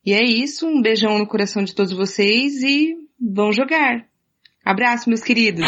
E 0.04 0.12
é 0.12 0.24
isso, 0.24 0.66
um 0.66 0.82
beijão 0.82 1.18
no 1.18 1.26
coração 1.26 1.62
de 1.62 1.72
todos 1.72 1.92
vocês 1.92 2.60
e 2.62 2.96
vão 3.18 3.52
jogar. 3.52 4.04
Abraço, 4.64 5.08
meus 5.08 5.22
queridos! 5.22 5.64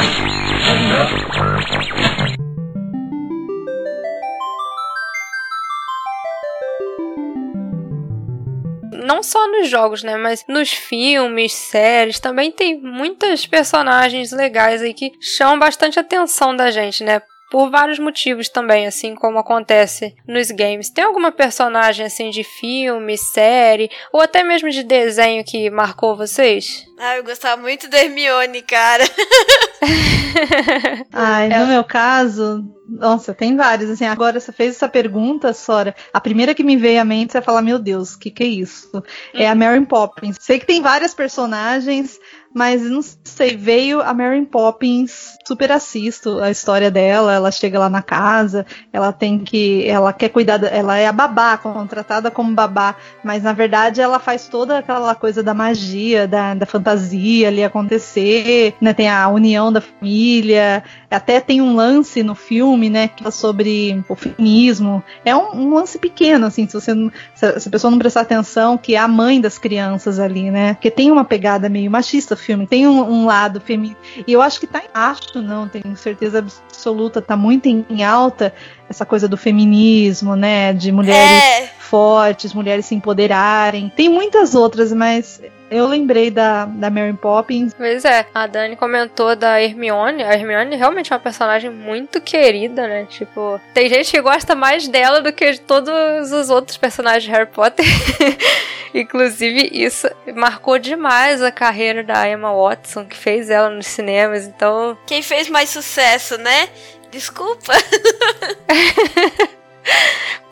não 9.05 9.23
só 9.23 9.47
nos 9.47 9.69
jogos, 9.69 10.03
né, 10.03 10.17
mas 10.17 10.45
nos 10.49 10.73
filmes, 10.73 11.53
séries, 11.53 12.19
também 12.19 12.51
tem 12.51 12.81
muitas 12.81 13.47
personagens 13.47 14.33
legais 14.33 14.81
aí 14.81 14.95
que 14.95 15.13
chamam 15.21 15.59
bastante 15.59 15.99
atenção 15.99 16.57
da 16.57 16.71
gente, 16.71 17.05
né? 17.05 17.21
Por 17.53 17.71
vários 17.71 17.99
motivos 17.99 18.49
também, 18.49 18.87
assim 18.87 19.15
como 19.15 19.39
acontece 19.39 20.15
nos 20.27 20.51
games. 20.51 20.89
Tem 20.89 21.05
alguma 21.05 21.31
personagem 21.31 22.07
assim 22.07 22.31
de 22.31 22.43
filme, 22.43 23.19
série 23.19 23.91
ou 24.11 24.23
até 24.23 24.43
mesmo 24.43 24.71
de 24.71 24.83
desenho 24.83 25.45
que 25.45 25.69
marcou 25.69 26.17
vocês? 26.17 26.87
Ah, 26.99 27.19
eu 27.19 27.25
gostava 27.25 27.61
muito 27.61 27.91
da 27.91 27.99
Hermione, 27.99 28.63
cara. 28.63 29.05
Ai, 31.13 31.49
no 31.51 31.67
meu 31.67 31.85
caso, 31.85 32.65
nossa, 32.89 33.35
tem 33.35 33.57
vários. 33.57 33.91
Assim, 33.91 34.07
agora 34.07 34.41
você 34.41 34.51
fez 34.51 34.77
essa 34.77 34.89
pergunta, 34.89 35.53
Sora. 35.53 35.95
A 36.13 36.21
primeira 36.21 36.55
que 36.55 36.65
me 36.65 36.77
veio 36.77 37.01
à 37.01 37.05
mente 37.05 37.37
é 37.37 37.43
falar, 37.43 37.61
meu 37.61 37.79
Deus, 37.79 38.15
o 38.15 38.19
que, 38.19 38.31
que 38.31 38.43
é 38.43 38.47
isso? 38.47 39.03
É 39.35 39.49
a 39.49 39.55
Mary 39.55 39.85
Poppins. 39.85 40.37
Sei 40.41 40.59
que 40.59 40.67
tem 40.67 40.81
várias 40.81 41.13
personagens, 41.13 42.19
mas 42.55 42.83
não 42.83 43.01
sei, 43.03 43.57
veio 43.57 44.01
a 44.01 44.13
Mary 44.13 44.45
Poppins, 44.47 45.37
super 45.53 45.73
assisto 45.73 46.41
a 46.41 46.51
história 46.51 46.91
dela, 46.91 47.33
ela 47.35 47.51
chega 47.51 47.79
lá 47.79 47.89
na 47.89 48.03
casa, 48.03 48.65
ela 48.93 49.13
tem 49.13 49.39
que, 49.39 49.87
ela 49.89 50.13
quer 50.13 50.29
cuidar, 50.29 50.57
da, 50.57 50.69
ela 50.69 50.97
é 50.97 51.07
a 51.07 51.13
babá, 51.13 51.57
contratada 51.59 52.31
como 52.31 52.55
babá, 52.55 52.97
mas 53.23 53.43
na 53.43 53.53
verdade 53.53 54.01
ela 54.01 54.19
faz 54.19 54.49
toda 54.49 54.79
aquela 54.79 55.15
coisa 55.15 55.43
da 55.43 55.55
magia, 55.55 56.27
da, 56.27 56.55
da 56.55 56.67
fantasia 56.67 57.03
fantasia 57.03 57.49
ali 57.49 57.65
acontecer, 57.65 58.75
né? 58.81 58.93
Tem 58.93 59.09
a 59.09 59.29
união 59.29 59.73
da 59.73 59.81
família, 59.81 60.83
até 61.11 61.41
tem 61.41 61.61
um 61.61 61.75
lance 61.75 62.23
no 62.23 62.35
filme, 62.35 62.89
né, 62.89 63.09
que 63.09 63.27
é 63.27 63.31
sobre 63.31 64.03
o 64.09 64.15
feminismo. 64.15 65.03
É 65.25 65.35
um, 65.35 65.55
um 65.55 65.75
lance 65.75 65.99
pequeno, 65.99 66.47
assim, 66.47 66.67
se 66.67 66.75
você 66.75 66.93
se, 67.35 67.61
se 67.61 67.69
a 67.69 67.71
pessoa 67.71 67.91
não 67.91 67.99
prestar 67.99 68.23
atenção, 68.23 68.79
que 68.79 68.95
é 68.95 68.99
a 68.99 69.09
mãe 69.09 69.41
das 69.41 69.59
crianças 69.59 70.19
ali, 70.19 70.51
né? 70.51 70.75
Porque 70.75 70.91
tem 70.91 71.11
uma 71.11 71.25
pegada 71.25 71.69
meio 71.69 71.91
machista 71.91 72.35
o 72.35 72.37
filme, 72.37 72.67
tem 72.67 72.87
um, 72.87 73.03
um 73.03 73.27
lado 73.27 73.61
feminino. 73.61 73.97
E 74.27 74.33
eu 74.33 74.41
acho 74.41 74.61
que 74.61 74.67
tá 74.67 74.81
em 74.81 74.89
acho, 74.93 75.42
não, 75.43 75.69
tenho 75.69 75.97
certeza 75.97 76.39
absoluta, 76.39 77.21
tá 77.21 77.37
muito 77.37 77.67
em, 77.67 77.85
em 77.91 78.05
alta 78.05 78.53
essa 78.89 79.05
coisa 79.05 79.29
do 79.29 79.37
feminismo, 79.37 80.37
né? 80.37 80.73
De 80.73 80.93
mulheres 80.93 81.43
É. 81.43 81.67
fortes, 81.79 82.55
mulheres 82.55 82.87
se 82.87 82.95
empoderarem. 82.95 83.93
Tem 83.95 84.09
muitas 84.09 84.55
outras, 84.55 84.93
mas 84.93 85.41
eu 85.73 85.87
lembrei 85.87 86.31
da, 86.31 86.67
da 86.67 86.91
Mary 86.91 87.13
Poppins. 87.15 87.73
Pois 87.75 88.05
é, 88.05 88.27
a 88.35 88.47
Dani 88.47 88.77
comentou 88.77 89.35
da 89.35 89.61
Hermione. 89.61 90.23
A 90.23 90.35
Hermione 90.35 90.77
realmente 90.77 91.13
é 91.13 91.17
uma 91.17 91.23
personagem 91.23 91.71
muito 91.71 92.21
querida, 92.21 92.87
né? 92.87 93.07
Tipo, 93.09 93.61
tem 93.73 93.89
gente 93.89 94.11
que 94.11 94.21
gosta 94.21 94.55
mais 94.55 94.87
dela 94.87 95.21
do 95.21 95.33
que 95.33 95.53
de 95.53 95.61
todos 95.61 96.33
os 96.33 96.51
outros 96.51 96.77
personagens 96.77 97.25
de 97.25 97.31
Harry 97.31 97.51
Potter. 97.51 97.87
Inclusive, 98.95 99.71
isso 99.73 100.09
marcou 100.35 100.79
demais 100.79 101.43
a 101.43 101.51
carreira 101.51 102.05
da 102.05 102.29
Emma 102.29 102.53
Watson, 102.53 103.07
que 103.07 103.17
fez 103.17 103.49
ela 103.49 103.71
nos 103.71 103.87
cinemas. 103.87 104.47
Então, 104.47 104.99
Quem 105.07 105.23
fez 105.23 105.49
mais 105.49 105.71
sucesso, 105.71 106.37
né? 106.37 106.69
Desculpa. 107.11 107.73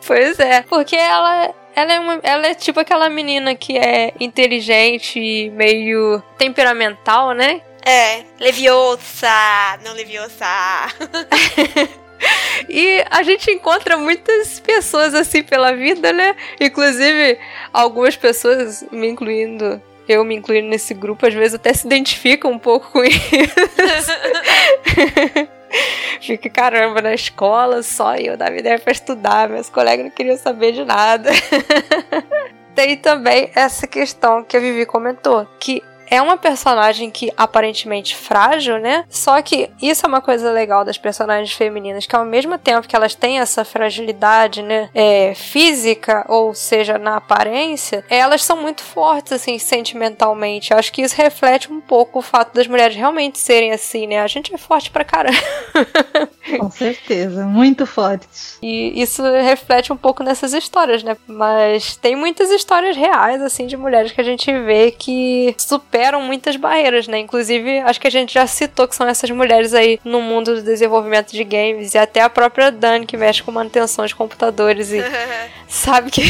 Pois 0.05 0.39
é, 0.39 0.61
porque 0.63 0.95
ela, 0.95 1.53
ela, 1.75 1.93
é 1.93 1.99
uma, 1.99 2.19
ela 2.23 2.47
é 2.47 2.53
tipo 2.53 2.79
aquela 2.79 3.09
menina 3.09 3.55
que 3.55 3.77
é 3.77 4.13
inteligente 4.19 5.19
e 5.19 5.49
meio 5.51 6.21
temperamental, 6.37 7.33
né? 7.33 7.61
É, 7.85 8.23
Leviosa, 8.39 9.27
não 9.83 9.93
Leviosa. 9.93 10.45
E 12.69 13.03
a 13.09 13.23
gente 13.23 13.49
encontra 13.49 13.97
muitas 13.97 14.59
pessoas 14.59 15.15
assim 15.15 15.41
pela 15.43 15.73
vida, 15.73 16.13
né? 16.13 16.35
Inclusive, 16.59 17.39
algumas 17.73 18.15
pessoas, 18.15 18.85
me 18.91 19.07
incluindo, 19.07 19.81
eu 20.07 20.23
me 20.23 20.35
incluindo 20.35 20.67
nesse 20.67 20.93
grupo, 20.93 21.25
às 21.25 21.33
vezes 21.33 21.55
até 21.55 21.73
se 21.73 21.87
identificam 21.87 22.51
um 22.51 22.59
pouco 22.59 22.91
com 22.91 23.03
isso. 23.03 23.21
Fica, 26.21 26.49
caramba, 26.49 27.01
na 27.01 27.13
escola 27.13 27.83
só 27.83 28.15
eu 28.15 28.37
dava 28.37 28.57
ideia 28.57 28.79
pra 28.79 28.91
estudar, 28.91 29.49
meus 29.49 29.69
colegas 29.69 30.05
não 30.05 30.11
queriam 30.11 30.37
saber 30.37 30.73
de 30.73 30.85
nada. 30.85 31.29
Tem 32.75 32.95
também 32.97 33.51
essa 33.53 33.85
questão 33.85 34.43
que 34.43 34.55
a 34.55 34.59
Vivi 34.59 34.85
comentou, 34.85 35.45
que 35.59 35.83
é 36.11 36.21
uma 36.21 36.35
personagem 36.35 37.09
que 37.09 37.31
aparentemente 37.37 38.17
frágil, 38.17 38.77
né? 38.77 39.05
Só 39.09 39.41
que 39.41 39.69
isso 39.81 40.05
é 40.05 40.09
uma 40.09 40.19
coisa 40.19 40.51
legal 40.51 40.83
das 40.83 40.97
personagens 40.97 41.53
femininas, 41.53 42.05
que 42.05 42.13
ao 42.13 42.25
mesmo 42.25 42.57
tempo 42.57 42.85
que 42.85 42.95
elas 42.95 43.15
têm 43.15 43.39
essa 43.39 43.63
fragilidade, 43.63 44.61
né, 44.61 44.89
é, 44.93 45.33
física, 45.33 46.25
ou 46.27 46.53
seja, 46.53 46.97
na 46.97 47.15
aparência, 47.15 48.03
elas 48.09 48.43
são 48.43 48.57
muito 48.57 48.83
fortes, 48.83 49.31
assim, 49.31 49.57
sentimentalmente. 49.57 50.71
Eu 50.71 50.77
acho 50.77 50.91
que 50.91 51.01
isso 51.01 51.15
reflete 51.15 51.71
um 51.71 51.79
pouco 51.79 52.19
o 52.19 52.21
fato 52.21 52.53
das 52.53 52.67
mulheres 52.67 52.97
realmente 52.97 53.39
serem 53.39 53.71
assim, 53.71 54.05
né? 54.05 54.19
A 54.19 54.27
gente 54.27 54.53
é 54.53 54.57
forte 54.57 54.91
pra 54.91 55.05
caramba. 55.05 55.37
Com 56.59 56.69
certeza, 56.69 57.45
muito 57.45 57.85
fortes. 57.85 58.57
E 58.61 59.01
isso 59.01 59.23
reflete 59.23 59.93
um 59.93 59.97
pouco 59.97 60.23
nessas 60.23 60.51
histórias, 60.51 61.03
né? 61.03 61.15
Mas 61.25 61.95
tem 61.95 62.17
muitas 62.17 62.49
histórias 62.49 62.97
reais, 62.97 63.41
assim, 63.41 63.65
de 63.65 63.77
mulheres 63.77 64.11
que 64.11 64.19
a 64.19 64.25
gente 64.25 64.51
vê 64.51 64.91
que 64.91 65.55
superam 65.57 66.00
muitas 66.21 66.55
barreiras, 66.55 67.07
né? 67.07 67.19
Inclusive, 67.19 67.79
acho 67.79 67.99
que 67.99 68.07
a 68.07 68.11
gente 68.11 68.33
já 68.33 68.47
citou 68.47 68.87
que 68.87 68.95
são 68.95 69.07
essas 69.07 69.29
mulheres 69.29 69.73
aí 69.73 69.99
no 70.03 70.21
mundo 70.21 70.55
do 70.55 70.63
desenvolvimento 70.63 71.31
de 71.31 71.43
games 71.43 71.93
e 71.93 71.97
até 71.97 72.21
a 72.21 72.29
própria 72.29 72.71
Dani, 72.71 73.05
que 73.05 73.17
mexe 73.17 73.43
com 73.43 73.51
manutenção 73.51 74.05
de 74.05 74.15
computadores 74.15 74.91
e 74.91 74.99
sabe 75.67 76.09
que 76.09 76.23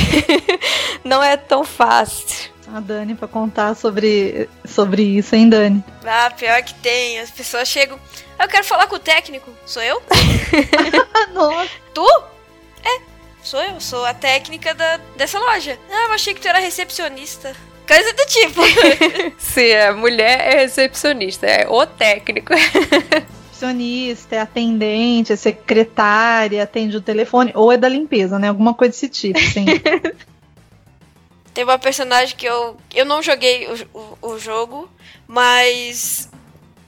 não 1.04 1.24
é 1.24 1.38
tão 1.38 1.64
fácil. 1.64 2.52
A 2.74 2.80
Dani 2.80 3.16
pra 3.16 3.28
contar 3.28 3.76
sobre, 3.76 4.50
sobre 4.66 5.04
isso, 5.04 5.36
hein, 5.36 5.50
Dani? 5.50 5.84
Ah, 6.06 6.32
pior 6.32 6.62
que 6.64 6.74
tem. 6.76 7.20
As 7.20 7.30
pessoas 7.30 7.68
chegam. 7.68 8.00
Eu 8.40 8.48
quero 8.48 8.64
falar 8.64 8.88
com 8.88 8.96
o 8.96 9.00
técnico. 9.00 9.52
Sou 9.66 9.82
eu? 9.84 10.02
Ah, 11.18 11.28
nossa. 11.34 11.70
Tu? 11.94 12.24
É, 12.84 13.02
sou 13.44 13.62
eu. 13.62 13.80
Sou 13.82 14.06
a 14.06 14.14
técnica 14.14 14.74
da, 14.74 14.98
dessa 15.18 15.38
loja. 15.38 15.78
Ah, 15.92 16.06
eu 16.08 16.14
achei 16.14 16.34
que 16.34 16.40
tu 16.40 16.48
era 16.48 16.60
recepcionista. 16.60 17.54
Coisa 17.92 18.14
do 18.14 18.26
tipo. 18.26 18.62
Se 19.38 19.70
é 19.70 19.92
mulher, 19.92 20.40
é 20.40 20.62
recepcionista, 20.62 21.46
é 21.46 21.68
o 21.68 21.86
técnico. 21.86 22.54
Recepcionista, 23.52 24.38
é 24.38 24.40
atendente, 24.40 25.34
é 25.34 25.36
secretária, 25.36 26.64
atende 26.64 26.96
o 26.96 27.02
telefone, 27.02 27.52
ou 27.54 27.70
é 27.70 27.76
da 27.76 27.90
limpeza, 27.90 28.40
né? 28.40 28.48
Alguma 28.48 28.74
coisa 28.74 28.94
desse 28.94 29.10
tipo, 29.10 29.38
sim. 29.42 29.66
Tem 31.54 31.66
uma 31.66 31.78
personagem 31.78 32.34
que 32.38 32.46
eu. 32.46 32.78
Eu 32.96 33.04
não 33.04 33.22
joguei 33.22 33.68
o, 33.68 34.00
o, 34.00 34.18
o 34.30 34.40
jogo, 34.40 34.90
mas. 35.28 36.30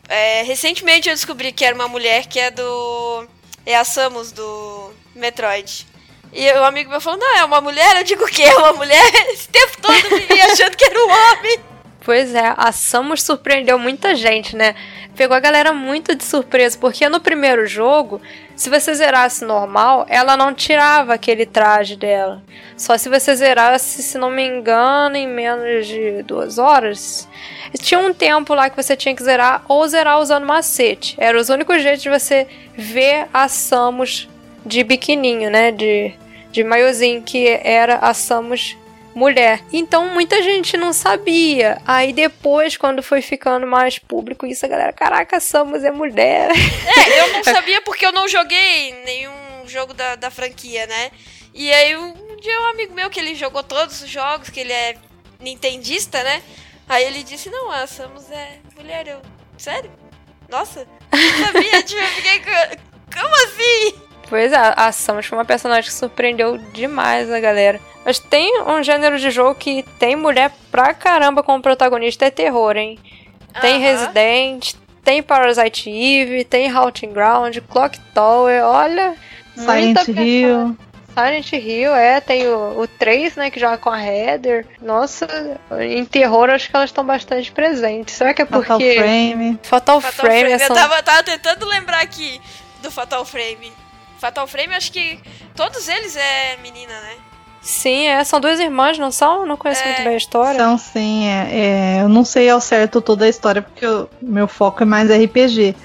é, 0.08 0.44
recentemente 0.44 1.10
eu 1.10 1.16
descobri 1.16 1.52
que 1.52 1.66
era 1.66 1.76
uma 1.76 1.90
mulher 1.90 2.28
que 2.28 2.40
é 2.40 2.50
do. 2.50 3.28
É 3.66 3.76
a 3.76 3.84
Samus 3.84 4.32
do 4.32 4.94
Metroid. 5.14 5.86
E 6.34 6.52
o 6.54 6.64
amigo 6.64 6.90
meu 6.90 7.00
falou: 7.00 7.20
Não, 7.20 7.38
é 7.38 7.46
uma 7.46 7.62
mulher? 7.62 7.98
Eu 7.98 8.04
digo 8.04 8.24
o 8.24 8.28
quê? 8.28 8.44
É 8.44 8.58
uma 8.58 8.74
mulher? 8.74 9.04
Esse 9.32 9.48
tempo 9.50 9.82
todo 9.82 9.96
eu 9.96 10.18
vivi 10.18 10.42
achando 10.42 10.76
que 10.76 10.86
era 10.86 11.00
um 11.00 11.10
homem. 11.10 11.60
Pois 12.06 12.36
é, 12.36 12.54
a 12.58 12.72
Samus 12.74 13.24
surpreendeu 13.24 13.80
muita 13.80 14.14
gente, 14.14 14.58
né? 14.58 14.76
Pegou 15.16 15.38
a 15.38 15.40
galera 15.40 15.72
muito 15.72 16.16
de 16.16 16.24
surpresa, 16.24 16.78
porque 16.78 17.08
no 17.08 17.22
primeiro 17.22 17.66
jogo, 17.66 18.20
se 18.58 18.70
você 18.70 18.94
zerasse 18.94 19.46
normal, 19.46 20.06
ela 20.10 20.36
não 20.36 20.54
tirava 20.54 21.14
aquele 21.14 21.46
traje 21.46 21.96
dela. 21.96 22.42
Só 22.76 22.98
se 22.98 23.08
você 23.08 23.34
zerasse, 23.36 24.04
se 24.04 24.18
não 24.18 24.30
me 24.30 24.44
engano, 24.44 25.16
em 25.16 25.28
menos 25.28 25.88
de 25.88 26.24
duas 26.24 26.58
horas. 26.58 27.30
Tinha 27.80 28.00
um 28.00 28.14
tempo 28.14 28.54
lá 28.54 28.70
que 28.70 28.76
você 28.76 28.98
tinha 28.98 29.16
que 29.16 29.24
zerar 29.24 29.64
ou 29.68 29.88
zerar 29.88 30.20
usando 30.20 30.46
macete. 30.46 31.16
Era 31.18 31.40
os 31.40 31.50
únicos 31.50 31.82
jeitos 31.82 32.04
de 32.04 32.10
você 32.10 32.48
ver 32.76 33.28
a 33.34 33.48
Samus 33.48 34.28
de 34.66 34.84
biquininho, 34.84 35.50
né? 35.50 35.72
De, 35.72 36.14
de 36.54 36.64
maiozinho, 36.64 37.22
que 37.22 37.48
era 37.64 37.96
a 37.96 38.14
Samus 38.14 38.78
mulher. 39.16 39.62
Então 39.74 40.08
muita 40.10 40.42
gente 40.42 40.78
não 40.78 40.94
sabia. 40.94 41.82
Aí 41.86 42.14
depois, 42.14 42.78
quando 42.78 43.04
foi 43.04 43.22
ficando 43.22 43.68
mais 43.68 44.00
público 44.00 44.46
isso, 44.46 44.66
a 44.66 44.70
galera, 44.70 44.94
caraca, 44.94 45.38
a 45.38 45.40
Samus 45.40 45.84
é 45.84 45.92
mulher. 45.92 46.50
É, 46.52 47.20
eu 47.22 47.34
não 47.34 47.44
sabia 47.44 47.82
porque 47.82 48.06
eu 48.06 48.12
não 48.12 48.28
joguei 48.28 48.94
nenhum 49.04 49.34
jogo 49.68 49.94
da, 49.94 50.16
da 50.16 50.30
franquia, 50.32 50.86
né? 50.88 51.12
E 51.54 51.72
aí 51.72 51.96
um 51.98 52.14
dia 52.40 52.62
um 52.62 52.66
amigo 52.68 52.94
meu 52.94 53.10
que 53.10 53.20
ele 53.20 53.36
jogou 53.36 53.64
todos 53.64 54.02
os 54.02 54.10
jogos, 54.10 54.50
que 54.50 54.60
ele 54.60 54.74
é 54.74 54.96
nintendista, 55.40 56.22
né? 56.24 56.42
Aí 56.88 57.04
ele 57.06 57.24
disse, 57.24 57.50
não, 57.50 57.72
a 57.72 57.88
Samus 57.88 58.30
é 58.32 58.60
mulher. 58.78 59.08
Eu, 59.08 59.22
sério? 59.58 59.92
Nossa, 60.50 60.88
não 61.12 61.46
sabia, 61.46 61.82
tipo, 61.84 62.00
eu 62.02 62.08
fiquei, 62.10 62.40
co- 62.40 62.78
como 63.20 63.36
assim? 63.36 64.02
Pois 64.34 64.52
é, 64.52 64.74
a 64.76 64.92
Samus 64.92 65.28
foi 65.28 65.38
uma 65.38 65.46
personagem 65.46 65.84
que 65.84 65.94
surpreendeu 65.96 66.58
demais 66.58 67.32
a 67.32 67.40
galera. 67.40 67.80
Mas 68.04 68.18
tem 68.18 68.62
um 68.62 68.82
gênero 68.82 69.20
de 69.20 69.30
jogo 69.30 69.54
que 69.54 69.84
tem 70.00 70.16
mulher 70.16 70.52
pra 70.72 70.92
caramba 70.92 71.44
como 71.44 71.62
protagonista, 71.62 72.26
é 72.26 72.32
terror, 72.32 72.76
hein? 72.76 72.98
Tem 73.62 73.76
Aham. 73.76 73.84
Resident, 73.84 74.74
tem 75.04 75.22
Parasite 75.22 75.88
Eve, 75.88 76.44
tem 76.46 76.68
Haunting 76.68 77.14
Ground, 77.14 77.60
Clock 77.70 78.00
Tower, 78.16 78.64
olha. 78.64 79.14
Silent 79.56 80.08
Hill. 80.08 80.76
Silent 81.14 81.54
Hill, 81.54 81.94
é, 81.94 82.20
tem 82.20 82.48
o, 82.48 82.82
o 82.82 82.88
3, 82.88 83.36
né, 83.36 83.52
que 83.52 83.60
já 83.60 83.74
é 83.74 83.78
com 83.78 83.92
a 83.92 84.04
Heather. 84.04 84.66
Nossa, 84.82 85.28
em 85.80 86.04
terror 86.06 86.50
acho 86.50 86.72
que 86.72 86.76
elas 86.76 86.90
estão 86.90 87.06
bastante 87.06 87.52
presentes. 87.52 88.16
Será 88.16 88.34
que 88.34 88.42
é 88.42 88.46
porque... 88.46 88.66
Fatal 88.66 88.80
Frame. 88.80 89.60
Fatal, 89.62 90.02
Fatal 90.02 90.26
Frame, 90.26 90.40
Frame. 90.40 90.54
essa... 90.54 90.74
Eu 90.74 90.76
tava, 90.76 91.04
tava 91.04 91.22
tentando 91.22 91.68
lembrar 91.68 92.02
aqui 92.02 92.42
do 92.82 92.90
Fatal 92.90 93.24
Frame. 93.24 93.72
Fatal 94.24 94.48
Frame, 94.48 94.74
acho 94.74 94.90
que 94.90 95.20
todos 95.54 95.90
eles 95.90 96.16
é 96.16 96.56
menina, 96.64 96.94
né? 96.94 97.16
Sim, 97.62 98.08
é, 98.08 98.24
são 98.24 98.40
duas 98.40 98.58
irmãs, 98.58 98.98
não 98.98 99.12
são? 99.12 99.46
Não 99.46 99.58
conheço 99.58 99.82
É. 99.84 99.88
muito 99.88 99.98
bem 100.04 100.14
a 100.14 100.18
história. 100.18 100.54
Então, 100.56 100.78
sim, 100.78 101.28
é, 101.28 101.50
é, 101.52 102.02
eu 102.04 102.08
não 102.08 102.24
sei 102.24 102.50
ao 102.50 102.62
certo 102.62 103.02
toda 103.02 103.26
a 103.26 103.30
história, 103.30 103.62
porque 103.62 103.86
o 103.86 104.08
meu 104.22 104.48
foco 104.48 104.82
é 104.84 104.86
mais 104.86 105.10
RPG. 105.12 105.76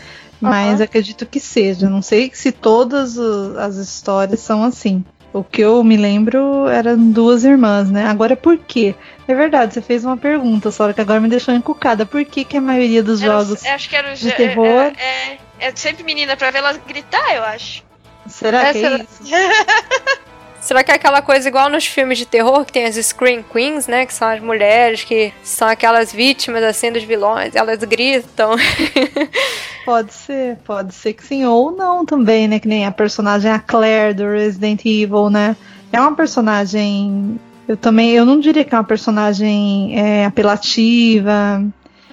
Mas 0.41 0.75
Aham. 0.77 0.85
acredito 0.85 1.27
que 1.27 1.41
seja. 1.41 1.91
Não 1.91 2.01
sei 2.01 2.31
se 2.33 2.53
todas 2.53 3.19
as 3.19 3.75
histórias 3.75 4.39
são 4.39 4.63
assim. 4.63 5.05
O 5.33 5.43
que 5.43 5.61
eu 5.63 5.83
me 5.83 5.97
lembro 5.97 6.69
eram 6.69 6.97
duas 7.11 7.43
irmãs, 7.45 7.91
né? 7.91 8.07
Agora 8.07 8.37
por 8.37 8.57
quê? 8.57 8.95
É 9.27 9.35
verdade, 9.35 9.75
você 9.75 9.83
fez 9.83 10.05
uma 10.05 10.17
pergunta, 10.17 10.71
só 10.71 10.93
que 10.93 11.01
agora 11.01 11.19
me 11.21 11.29
deixou 11.29 11.53
encucada. 11.53 12.07
Por 12.07 12.25
que, 12.25 12.45
que 12.45 12.57
a 12.57 12.61
maioria 12.61 13.03
dos 13.03 13.21
Era- 13.21 13.33
jogos. 13.33 13.65
acho 13.67 13.89
que 13.89 13.97
era 13.97 14.13
o 14.13 14.15
de 14.15 14.29
é- 14.29 14.33
terror. 14.33 14.67
É, 14.67 14.93
é, 14.97 15.39
é 15.59 15.73
sempre 15.75 16.05
menina 16.05 16.37
pra 16.37 16.53
ver 16.53 16.59
ela 16.59 16.73
gritar, 16.87 17.35
eu 17.35 17.43
acho. 17.43 17.88
Será 18.29 18.69
É, 18.69 18.73
que 18.73 18.79
é 18.79 18.83
será- 18.91 18.97
isso? 19.05 19.23
Será 20.61 20.83
que 20.85 20.91
é 20.91 20.95
aquela 20.97 21.23
coisa 21.23 21.49
igual 21.49 21.71
nos 21.71 21.87
filmes 21.87 22.19
de 22.19 22.27
terror, 22.27 22.65
que 22.65 22.73
tem 22.73 22.85
as 22.85 22.97
Scream 22.97 23.43
Queens, 23.43 23.87
né? 23.87 24.05
Que 24.05 24.13
são 24.13 24.29
as 24.29 24.41
mulheres 24.41 25.03
que 25.05 25.33
são 25.43 25.67
aquelas 25.69 26.13
vítimas, 26.13 26.63
assim, 26.65 26.91
dos 26.93 27.05
vilões, 27.05 27.55
elas 27.55 27.79
gritam. 27.85 28.51
pode 29.87 30.13
ser, 30.13 30.57
pode 30.65 30.93
ser 30.95 31.13
que 31.15 31.25
sim, 31.25 31.45
ou 31.47 31.71
não 31.71 32.05
também, 32.05 32.49
né? 32.49 32.59
Que 32.59 32.69
nem 32.69 32.85
a 32.85 32.91
personagem 32.91 33.51
a 33.51 33.59
Claire 33.59 34.15
do 34.15 34.25
Resident 34.31 34.85
Evil, 34.85 35.31
né? 35.31 35.57
É 35.93 36.01
uma 36.01 36.15
personagem. 36.15 37.39
Eu 37.67 37.77
também, 37.77 38.11
eu 38.11 38.27
não 38.27 38.41
diria 38.41 38.65
que 38.65 38.75
é 38.75 38.79
uma 38.79 38.85
personagem 38.85 39.99
é, 39.99 40.25
apelativa, 40.27 41.63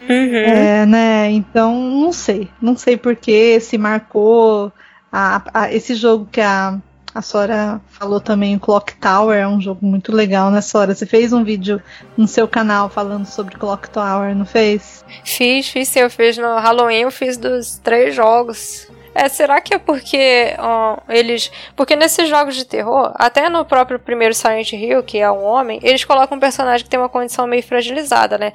Uhum. 0.08 0.36
É, 0.36 0.86
né? 0.86 1.32
Então, 1.32 1.74
não 1.76 2.14
sei. 2.14 2.48
Não 2.62 2.78
sei 2.78 2.96
porque 2.96 3.60
se 3.60 3.76
marcou 3.76 4.72
a, 5.16 5.42
a, 5.54 5.74
esse 5.74 5.96
jogo 5.96 6.28
que 6.30 6.42
a, 6.42 6.78
a 7.14 7.22
Sora 7.22 7.80
falou 7.88 8.20
também, 8.20 8.58
o 8.58 8.60
Clock 8.60 8.96
Tower, 8.96 9.38
é 9.38 9.48
um 9.48 9.62
jogo 9.62 9.86
muito 9.86 10.12
legal, 10.12 10.52
né, 10.52 10.60
Sora? 10.60 10.94
Você 10.94 11.06
fez 11.06 11.32
um 11.32 11.42
vídeo 11.42 11.82
no 12.18 12.28
seu 12.28 12.50
canal 12.50 12.90
falando 12.90 13.26
sobre 13.26 13.56
Clock 13.56 13.90
Tower, 13.90 14.36
não 14.36 14.46
fez? 14.46 15.06
Fiz, 15.24 15.70
fiz 15.70 15.96
Eu 15.96 16.10
fiz 16.10 16.38
no 16.38 16.58
Halloween, 16.58 17.04
eu 17.04 17.12
fiz 17.12 17.38
dos 17.38 17.80
três 17.82 18.14
jogos. 18.14 18.90
É, 19.18 19.30
será 19.30 19.62
que 19.62 19.74
é 19.74 19.80
porque 19.80 20.54
ó, 20.60 20.98
eles. 21.08 21.50
Porque 21.74 21.96
nesses 21.96 22.28
jogos 22.28 22.54
de 22.54 22.66
terror, 22.66 23.14
até 23.16 23.48
no 23.48 23.64
próprio 23.64 23.98
primeiro 23.98 24.34
Silent 24.34 24.74
Hill, 24.74 25.02
que 25.04 25.20
é 25.20 25.32
um 25.32 25.42
homem, 25.42 25.80
eles 25.82 26.04
colocam 26.04 26.36
um 26.36 26.40
personagem 26.40 26.84
que 26.84 26.90
tem 26.90 27.00
uma 27.00 27.08
condição 27.08 27.48
meio 27.48 27.64
fragilizada, 27.64 28.38
né? 28.38 28.52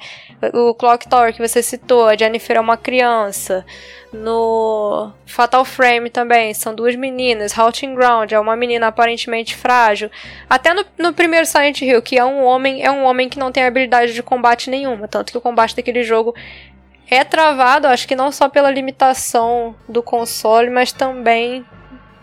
O 0.53 0.75
Clock 0.75 1.07
Tower 1.09 1.33
que 1.33 1.45
você 1.45 1.63
citou, 1.63 2.07
a 2.07 2.15
Jennifer 2.15 2.57
é 2.57 2.59
uma 2.59 2.77
criança. 2.77 3.65
No 4.13 5.11
Fatal 5.25 5.63
Frame 5.63 6.09
também, 6.09 6.53
são 6.53 6.75
duas 6.75 6.95
meninas. 6.95 7.53
Halting 7.57 7.95
Ground 7.95 8.31
é 8.31 8.39
uma 8.39 8.57
menina 8.57 8.87
aparentemente 8.87 9.55
frágil. 9.55 10.11
Até 10.49 10.73
no, 10.73 10.85
no 10.97 11.13
primeiro 11.13 11.45
Silent 11.45 11.81
Hill, 11.81 12.01
que 12.01 12.19
é 12.19 12.25
um 12.25 12.43
homem, 12.43 12.83
é 12.83 12.91
um 12.91 13.05
homem 13.05 13.29
que 13.29 13.39
não 13.39 13.51
tem 13.51 13.63
habilidade 13.63 14.13
de 14.13 14.21
combate 14.21 14.69
nenhuma. 14.69 15.07
Tanto 15.07 15.31
que 15.31 15.37
o 15.37 15.41
combate 15.41 15.75
daquele 15.75 16.03
jogo 16.03 16.35
é 17.11 17.25
travado, 17.25 17.87
acho 17.87 18.07
que 18.07 18.15
não 18.15 18.31
só 18.31 18.47
pela 18.47 18.71
limitação 18.71 19.75
do 19.87 20.01
console, 20.01 20.69
mas 20.69 20.93
também 20.93 21.65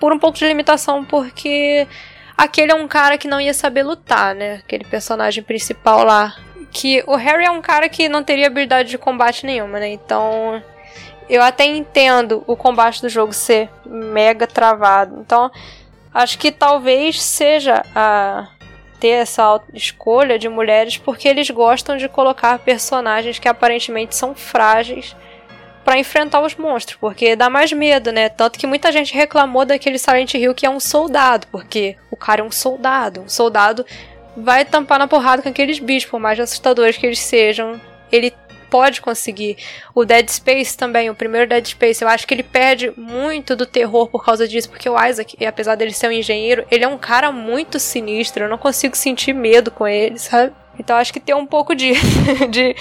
por 0.00 0.14
um 0.14 0.18
pouco 0.18 0.38
de 0.38 0.46
limitação, 0.46 1.04
porque 1.04 1.86
aquele 2.34 2.72
é 2.72 2.74
um 2.74 2.88
cara 2.88 3.18
que 3.18 3.28
não 3.28 3.38
ia 3.38 3.52
saber 3.52 3.82
lutar, 3.82 4.34
né? 4.34 4.62
Aquele 4.64 4.84
personagem 4.84 5.44
principal 5.44 6.04
lá. 6.04 6.34
Que 6.70 7.04
o 7.06 7.16
Harry 7.16 7.44
é 7.44 7.50
um 7.50 7.60
cara 7.60 7.88
que 7.88 8.08
não 8.08 8.22
teria 8.22 8.46
habilidade 8.46 8.88
de 8.88 8.98
combate 8.98 9.44
nenhuma, 9.44 9.78
né? 9.78 9.88
Então. 9.88 10.62
Eu 11.28 11.42
até 11.42 11.66
entendo 11.66 12.42
o 12.46 12.56
combate 12.56 13.02
do 13.02 13.08
jogo 13.10 13.34
ser 13.34 13.68
mega 13.84 14.46
travado. 14.46 15.20
Então, 15.20 15.50
acho 16.14 16.38
que 16.38 16.50
talvez 16.50 17.22
seja 17.22 17.84
a 17.94 18.48
ter 19.00 19.08
essa 19.08 19.60
escolha 19.72 20.38
de 20.38 20.48
mulheres 20.48 20.96
porque 20.96 21.28
eles 21.28 21.50
gostam 21.50 21.96
de 21.96 22.08
colocar 22.08 22.58
personagens 22.58 23.38
que 23.38 23.48
aparentemente 23.48 24.14
são 24.14 24.34
frágeis 24.34 25.14
para 25.84 25.98
enfrentar 25.98 26.42
os 26.42 26.54
monstros, 26.54 26.98
porque 27.00 27.34
dá 27.34 27.48
mais 27.48 27.72
medo, 27.72 28.12
né? 28.12 28.28
Tanto 28.28 28.58
que 28.58 28.66
muita 28.66 28.92
gente 28.92 29.14
reclamou 29.14 29.64
daquele 29.64 29.98
Silent 29.98 30.34
Hill 30.34 30.54
que 30.54 30.66
é 30.66 30.70
um 30.70 30.78
soldado, 30.78 31.46
porque 31.50 31.96
o 32.10 32.16
cara 32.16 32.42
é 32.42 32.44
um 32.44 32.50
soldado. 32.50 33.22
Um 33.22 33.28
soldado 33.28 33.86
vai 34.36 34.64
tampar 34.66 34.98
na 34.98 35.08
porrada 35.08 35.42
com 35.42 35.48
aqueles 35.48 35.78
bichos, 35.78 36.10
por 36.10 36.20
mais 36.20 36.38
assustadores 36.38 36.98
que 36.98 37.06
eles 37.06 37.18
sejam. 37.18 37.80
Ele 38.12 38.34
pode 38.70 39.00
conseguir. 39.00 39.56
O 39.94 40.04
Dead 40.04 40.28
Space 40.28 40.76
também, 40.76 41.10
o 41.10 41.14
primeiro 41.14 41.48
Dead 41.48 41.66
Space, 41.66 42.02
eu 42.02 42.08
acho 42.08 42.26
que 42.26 42.34
ele 42.34 42.42
perde 42.42 42.92
muito 42.96 43.56
do 43.56 43.66
terror 43.66 44.08
por 44.08 44.24
causa 44.24 44.46
disso, 44.46 44.70
porque 44.70 44.88
o 44.88 45.04
Isaac, 45.04 45.44
apesar 45.44 45.74
dele 45.74 45.92
ser 45.92 46.08
um 46.08 46.12
engenheiro, 46.12 46.64
ele 46.70 46.84
é 46.84 46.88
um 46.88 46.98
cara 46.98 47.32
muito 47.32 47.78
sinistro, 47.78 48.44
eu 48.44 48.48
não 48.48 48.58
consigo 48.58 48.96
sentir 48.96 49.32
medo 49.32 49.70
com 49.70 49.86
ele, 49.86 50.18
sabe? 50.18 50.52
Então 50.78 50.96
acho 50.96 51.12
que 51.12 51.20
tem 51.20 51.34
um 51.34 51.46
pouco 51.46 51.74
de, 51.74 51.92
de 52.50 52.76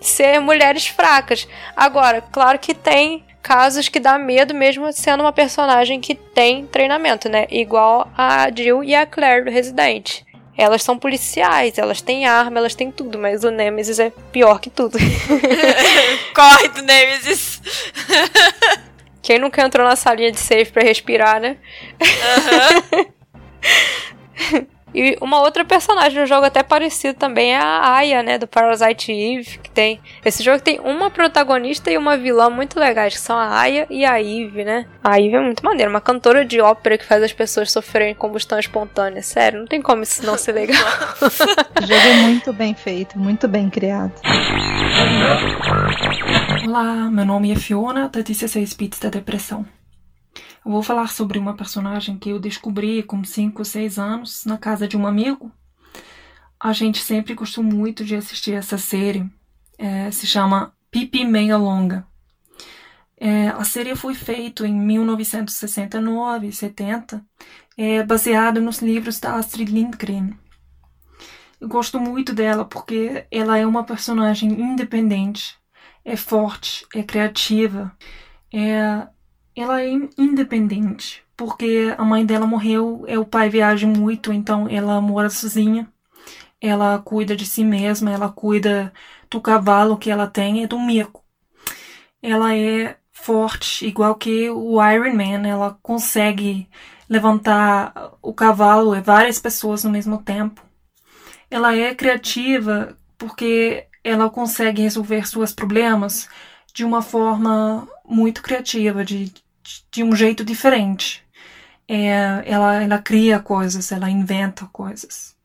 ser 0.00 0.40
mulheres 0.40 0.86
fracas. 0.86 1.48
Agora, 1.76 2.20
claro 2.20 2.58
que 2.58 2.74
tem 2.74 3.24
casos 3.42 3.88
que 3.88 4.00
dá 4.00 4.18
medo 4.18 4.54
mesmo 4.54 4.92
sendo 4.92 5.20
uma 5.20 5.32
personagem 5.32 6.00
que 6.00 6.14
tem 6.14 6.66
treinamento, 6.66 7.28
né? 7.28 7.46
Igual 7.50 8.08
a 8.16 8.50
Jill 8.54 8.84
e 8.84 8.94
a 8.94 9.06
Claire 9.06 9.44
do 9.44 9.50
Resident. 9.50 10.22
Elas 10.58 10.82
são 10.82 10.98
policiais, 10.98 11.78
elas 11.78 12.02
têm 12.02 12.26
arma, 12.26 12.58
elas 12.58 12.74
têm 12.74 12.90
tudo, 12.90 13.16
mas 13.16 13.44
o 13.44 13.50
Nemesis 13.50 14.00
é 14.00 14.10
pior 14.32 14.58
que 14.58 14.68
tudo. 14.68 14.98
Corre 16.34 16.68
do 16.68 16.82
Nemesis! 16.82 17.62
Quem 19.22 19.38
nunca 19.38 19.62
entrou 19.62 19.86
na 19.86 19.94
salinha 19.94 20.32
de 20.32 20.40
safe 20.40 20.72
para 20.72 20.82
respirar, 20.82 21.40
né? 21.40 21.58
Aham. 22.02 22.82
Uhum. 24.52 24.66
E 24.98 25.16
uma 25.20 25.40
outra 25.40 25.64
personagem 25.64 26.18
no 26.20 26.26
jogo 26.26 26.44
até 26.44 26.60
parecido 26.60 27.16
também 27.16 27.54
é 27.54 27.56
a 27.56 27.94
Aya, 27.94 28.20
né, 28.20 28.36
do 28.36 28.48
Parasite 28.48 29.12
Eve, 29.12 29.60
que 29.62 29.70
tem 29.70 30.00
esse 30.24 30.42
jogo 30.42 30.60
tem 30.60 30.80
uma 30.80 31.08
protagonista 31.08 31.88
e 31.88 31.96
uma 31.96 32.16
vilã 32.16 32.50
muito 32.50 32.80
legais, 32.80 33.14
que 33.14 33.20
são 33.20 33.38
a 33.38 33.60
Aya 33.60 33.86
e 33.88 34.04
a 34.04 34.20
Eve, 34.20 34.64
né? 34.64 34.86
A 35.04 35.20
Eve 35.20 35.36
é 35.36 35.40
muito 35.40 35.64
maneira, 35.64 35.88
uma 35.88 36.00
cantora 36.00 36.44
de 36.44 36.60
ópera 36.60 36.98
que 36.98 37.04
faz 37.04 37.22
as 37.22 37.32
pessoas 37.32 37.70
sofrerem 37.70 38.12
combustão 38.12 38.58
espontânea, 38.58 39.22
sério, 39.22 39.60
não 39.60 39.68
tem 39.68 39.80
como 39.80 40.02
isso 40.02 40.26
não 40.26 40.36
ser 40.36 40.50
legal. 40.50 40.82
o 41.22 41.86
jogo 41.86 41.94
é 41.94 42.16
muito 42.22 42.52
bem 42.52 42.74
feito, 42.74 43.16
muito 43.16 43.46
bem 43.46 43.70
criado. 43.70 44.12
Olá, 46.66 47.08
meu 47.08 47.24
nome 47.24 47.52
é 47.52 47.54
Fiona, 47.54 48.08
da 48.08 48.20
16 48.20 48.74
Bits 48.74 48.98
da 48.98 49.10
Depressão. 49.10 49.64
Vou 50.68 50.82
falar 50.82 51.08
sobre 51.08 51.38
uma 51.38 51.56
personagem 51.56 52.18
que 52.18 52.28
eu 52.28 52.38
descobri 52.38 53.02
com 53.02 53.24
5 53.24 53.58
ou 53.58 53.64
6 53.64 53.98
anos 53.98 54.44
na 54.44 54.58
casa 54.58 54.86
de 54.86 54.98
um 54.98 55.06
amigo. 55.06 55.50
A 56.60 56.74
gente 56.74 56.98
sempre 56.98 57.32
gostou 57.32 57.64
muito 57.64 58.04
de 58.04 58.14
assistir 58.14 58.52
essa 58.52 58.76
série. 58.76 59.26
É, 59.78 60.10
se 60.10 60.26
chama 60.26 60.74
Pipi 60.90 61.24
Meia 61.24 61.56
Longa. 61.56 62.06
É, 63.16 63.48
a 63.48 63.64
série 63.64 63.96
foi 63.96 64.12
feita 64.12 64.68
em 64.68 64.74
1969 64.74 66.48
e 66.48 66.52
70, 66.52 67.24
é, 67.74 68.02
baseada 68.02 68.60
nos 68.60 68.82
livros 68.82 69.18
da 69.18 69.36
Astrid 69.36 69.72
Lindgren. 69.72 70.34
Eu 71.58 71.68
gosto 71.68 71.98
muito 71.98 72.34
dela 72.34 72.66
porque 72.66 73.24
ela 73.30 73.56
é 73.56 73.64
uma 73.64 73.84
personagem 73.84 74.50
independente, 74.50 75.56
é 76.04 76.14
forte, 76.14 76.86
é 76.94 77.02
criativa, 77.02 77.90
é, 78.52 79.08
ela 79.60 79.82
é 79.82 79.90
independente, 80.16 81.22
porque 81.36 81.94
a 81.96 82.04
mãe 82.04 82.24
dela 82.24 82.46
morreu, 82.46 83.04
é 83.06 83.18
o 83.18 83.24
pai 83.24 83.48
viaja 83.48 83.86
muito, 83.86 84.32
então 84.32 84.68
ela 84.68 85.00
mora 85.00 85.30
sozinha. 85.30 85.88
Ela 86.60 86.98
cuida 86.98 87.36
de 87.36 87.46
si 87.46 87.64
mesma, 87.64 88.10
ela 88.10 88.28
cuida 88.28 88.92
do 89.30 89.40
cavalo 89.40 89.96
que 89.96 90.10
ela 90.10 90.26
tem 90.26 90.62
e 90.62 90.66
do 90.66 90.78
mico. 90.78 91.24
Ela 92.22 92.56
é 92.56 92.96
forte, 93.12 93.86
igual 93.86 94.14
que 94.14 94.50
o 94.50 94.82
Iron 94.82 95.14
Man, 95.14 95.46
ela 95.46 95.78
consegue 95.82 96.68
levantar 97.08 98.12
o 98.22 98.32
cavalo 98.32 98.94
e 98.94 99.00
várias 99.00 99.38
pessoas 99.38 99.84
no 99.84 99.90
mesmo 99.90 100.22
tempo. 100.22 100.62
Ela 101.50 101.74
é 101.74 101.94
criativa 101.94 102.96
porque 103.16 103.86
ela 104.04 104.30
consegue 104.30 104.82
resolver 104.82 105.26
seus 105.26 105.52
problemas 105.52 106.28
de 106.72 106.84
uma 106.84 107.02
forma 107.02 107.88
muito 108.04 108.42
criativa, 108.42 109.04
de, 109.04 109.32
de 109.90 110.02
um 110.02 110.14
jeito 110.14 110.44
diferente. 110.44 111.24
É, 111.86 112.42
ela, 112.44 112.82
ela 112.82 112.98
cria 112.98 113.40
coisas, 113.40 113.90
ela 113.90 114.10
inventa 114.10 114.66
coisas. 114.66 115.36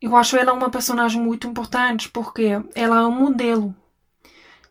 Eu 0.00 0.16
acho 0.16 0.36
ela 0.36 0.52
uma 0.52 0.70
personagem 0.70 1.20
muito 1.20 1.46
importante 1.46 2.08
porque 2.08 2.60
ela 2.74 3.00
é 3.00 3.06
um 3.06 3.10
modelo. 3.10 3.74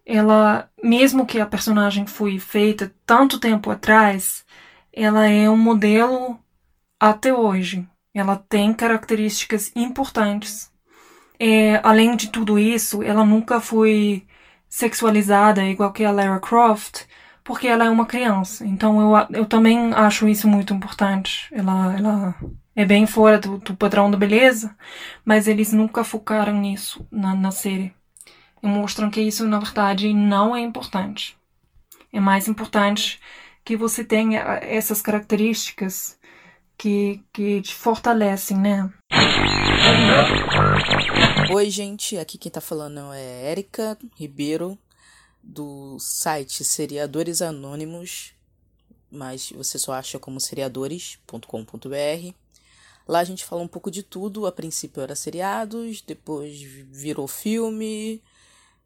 Ela, 0.06 0.70
mesmo 0.82 1.26
que 1.26 1.40
a 1.40 1.46
personagem 1.46 2.08
foi 2.08 2.40
feita 2.40 2.94
tanto 3.06 3.40
tempo 3.40 3.70
atrás, 3.70 4.46
ela 4.94 5.28
é 5.28 5.50
um 5.50 5.58
modelo 5.58 6.40
até 7.00 7.34
hoje. 7.34 7.86
Ela 8.14 8.38
tem 8.38 8.74
características 8.74 9.72
importantes. 9.76 10.72
É, 11.40 11.80
além 11.84 12.16
de 12.16 12.30
tudo 12.30 12.58
isso, 12.58 13.04
ela 13.04 13.24
nunca 13.24 13.60
foi 13.60 14.26
sexualizada 14.70 15.64
igual 15.64 15.94
que 15.94 16.04
a 16.04 16.12
Lara 16.12 16.40
Croft, 16.40 17.06
porque 17.48 17.66
ela 17.66 17.86
é 17.86 17.90
uma 17.90 18.06
criança. 18.06 18.66
Então 18.66 19.00
eu, 19.00 19.38
eu 19.40 19.46
também 19.46 19.94
acho 19.94 20.28
isso 20.28 20.50
muito 20.50 20.74
importante. 20.74 21.48
Ela, 21.54 21.96
ela 21.98 22.36
é 22.76 22.84
bem 22.84 23.08
fora 23.08 23.40
do, 23.40 23.58
do 23.58 23.74
padrão 23.74 24.12
da 24.12 24.18
beleza, 24.18 24.76
mas 25.24 25.48
eles 25.48 25.72
nunca 25.72 26.04
focaram 26.04 26.60
nisso 26.60 27.08
na, 27.10 27.34
na 27.34 27.50
série. 27.50 27.96
E 28.62 28.68
mostram 28.68 29.10
que 29.10 29.22
isso, 29.22 29.48
na 29.48 29.60
verdade, 29.60 30.14
não 30.14 30.54
é 30.54 30.60
importante. 30.60 31.38
É 32.12 32.20
mais 32.20 32.50
importante 32.50 33.18
que 33.64 33.78
você 33.78 34.04
tenha 34.04 34.40
essas 34.62 35.02
características 35.02 36.20
que, 36.78 37.24
que 37.32 37.62
te 37.62 37.74
fortalecem, 37.74 38.58
né? 38.58 38.92
Oi, 41.54 41.70
gente. 41.70 42.18
Aqui 42.18 42.38
quem 42.38 42.52
tá 42.52 42.60
falando 42.60 43.14
é 43.14 43.52
Érica 43.52 43.98
Ribeiro, 44.18 44.78
do 45.48 45.98
site 45.98 46.66
Seriadores 46.66 47.42
Anônimos, 47.42 48.34
mas 49.10 49.50
você 49.52 49.80
só 49.80 49.94
acha 49.94 50.20
como 50.20 50.42
seriadores.com.br. 50.42 52.34
Lá 53.08 53.20
a 53.20 53.24
gente 53.24 53.46
fala 53.46 53.62
um 53.62 53.68
pouco 53.68 53.90
de 53.90 54.04
tudo. 54.04 54.46
A 54.46 54.52
princípio 54.52 55.02
era 55.02 55.16
seriados, 55.16 56.02
depois 56.02 56.62
virou 56.62 57.28
filme, 57.28 58.22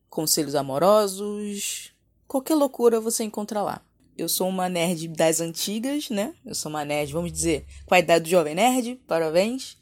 conselhos 0.08 0.54
amorosos. 0.54 1.92
Qualquer 2.28 2.54
loucura 2.54 3.02
você 3.02 3.24
encontra 3.24 3.64
lá. 3.64 3.82
Eu 4.16 4.30
sou 4.30 4.48
uma 4.48 4.70
nerd 4.70 5.08
das 5.08 5.42
antigas, 5.42 6.12
né? 6.12 6.36
Eu 6.46 6.54
sou 6.54 6.70
uma 6.70 6.86
nerd, 6.86 7.12
vamos 7.12 7.32
dizer, 7.32 7.66
com 7.88 7.96
a 7.96 8.00
idade 8.00 8.26
do 8.26 8.30
jovem 8.30 8.54
nerd, 8.54 9.02
parabéns. 9.08 9.78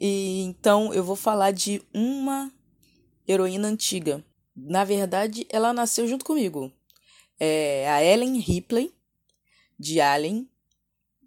E 0.00 0.42
então 0.42 0.92
eu 0.92 1.04
vou 1.04 1.14
falar 1.14 1.52
de 1.52 1.80
uma 1.94 2.50
heroína 3.26 3.68
antiga. 3.68 4.24
Na 4.60 4.84
verdade, 4.84 5.46
ela 5.50 5.72
nasceu 5.72 6.08
junto 6.08 6.24
comigo. 6.24 6.72
É 7.38 7.88
a 7.88 8.02
Ellen 8.02 8.40
Ripley, 8.40 8.92
de 9.78 10.00
Alien, 10.00 10.48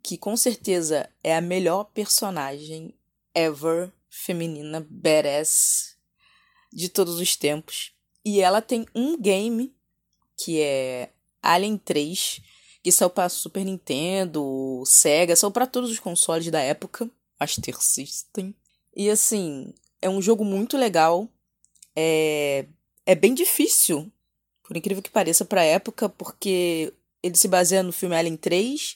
que 0.04 0.18
com 0.18 0.36
certeza 0.36 1.10
é 1.24 1.36
a 1.36 1.42
melhor 1.42 1.86
personagem 1.86 2.94
ever 3.34 3.90
feminina 4.10 4.86
badass 4.90 5.96
de 6.74 6.90
todos 6.90 7.20
os 7.20 7.36
tempos. 7.38 7.94
E 8.26 8.42
ela 8.42 8.62
tem 8.62 8.86
um 8.94 9.18
game 9.18 9.74
que 10.38 10.60
é 10.60 11.10
Alien 11.42 11.78
3, 11.78 12.42
que 12.84 12.92
saiu 12.92 13.10
para 13.10 13.30
Super 13.30 13.64
Nintendo, 13.64 14.84
Sega, 14.86 15.36
saiu 15.36 15.52
para 15.52 15.68
todos 15.68 15.90
os 15.90 16.00
consoles 16.00 16.52
da 16.52 16.60
época, 16.60 17.10
Master 17.40 17.82
System. 17.82 18.54
E 18.94 19.10
assim, 19.10 19.74
é 20.02 20.10
um 20.10 20.22
jogo 20.22 20.44
muito 20.44 20.78
legal. 20.78 21.30
É, 21.96 22.66
é 23.12 23.16
bem 23.16 23.34
difícil, 23.34 24.10
por 24.64 24.78
incrível 24.78 25.04
que 25.04 25.10
pareça, 25.10 25.44
pra 25.44 25.66
época, 25.66 26.08
porque 26.08 26.94
ele 27.22 27.36
se 27.36 27.50
baseia 27.50 27.84
no 27.84 27.92
filme 27.92 28.16
Alien 28.16 28.38
3 28.38 28.96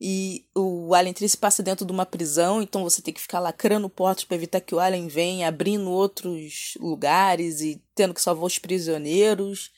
e 0.00 0.46
o 0.54 0.94
Alien 0.94 1.12
3 1.12 1.32
se 1.32 1.36
passa 1.36 1.62
dentro 1.62 1.84
de 1.84 1.92
uma 1.92 2.06
prisão, 2.06 2.62
então 2.62 2.82
você 2.82 3.02
tem 3.02 3.12
que 3.12 3.20
ficar 3.20 3.40
lacrando 3.40 3.90
portas 3.90 4.24
para 4.24 4.36
evitar 4.38 4.62
que 4.62 4.74
o 4.74 4.80
Alien 4.80 5.06
venha, 5.06 5.48
abrindo 5.48 5.90
outros 5.90 6.78
lugares 6.80 7.60
e 7.60 7.78
tendo 7.94 8.14
que 8.14 8.22
salvar 8.22 8.46
os 8.46 8.58
prisioneiros. 8.58 9.70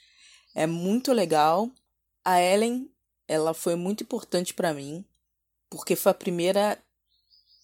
É 0.55 0.69
muito 0.69 1.13
legal. 1.13 1.69
A 2.25 2.41
Ellen, 2.41 2.89
ela 3.27 3.53
foi 3.53 3.75
muito 3.75 4.05
importante 4.05 4.55
para 4.55 4.73
mim, 4.73 5.05
porque 5.69 5.97
foi 5.97 6.13
a 6.13 6.15
primeira 6.15 6.79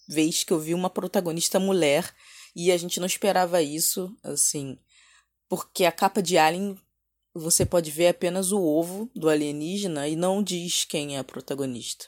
vez 0.09 0.43
que 0.43 0.51
eu 0.51 0.59
vi 0.59 0.73
uma 0.73 0.89
protagonista 0.89 1.57
mulher 1.57 2.13
e 2.53 2.69
a 2.69 2.75
gente 2.75 2.99
não 2.99 3.07
esperava 3.07 3.61
isso, 3.61 4.13
assim, 4.21 4.77
porque 5.51 5.83
a 5.83 5.91
capa 5.91 6.21
de 6.21 6.37
Alien 6.37 6.79
você 7.33 7.65
pode 7.65 7.91
ver 7.91 8.07
apenas 8.07 8.53
o 8.53 8.61
ovo 8.63 9.11
do 9.13 9.27
alienígena 9.27 10.07
e 10.07 10.15
não 10.15 10.41
diz 10.41 10.85
quem 10.85 11.17
é 11.17 11.19
a 11.19 11.25
protagonista. 11.25 12.05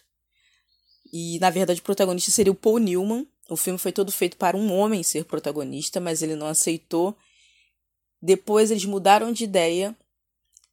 E 1.11 1.37
na 1.39 1.49
verdade 1.49 1.81
o 1.81 1.83
protagonista 1.83 2.31
seria 2.31 2.53
o 2.53 2.55
Paul 2.55 2.77
Newman. 2.77 3.27
O 3.49 3.57
filme 3.57 3.77
foi 3.77 3.91
todo 3.91 4.13
feito 4.13 4.37
para 4.37 4.55
um 4.55 4.71
homem 4.71 5.03
ser 5.03 5.25
protagonista, 5.25 5.99
mas 5.99 6.21
ele 6.21 6.37
não 6.37 6.47
aceitou. 6.47 7.17
Depois 8.21 8.71
eles 8.71 8.85
mudaram 8.85 9.33
de 9.33 9.43
ideia 9.43 9.93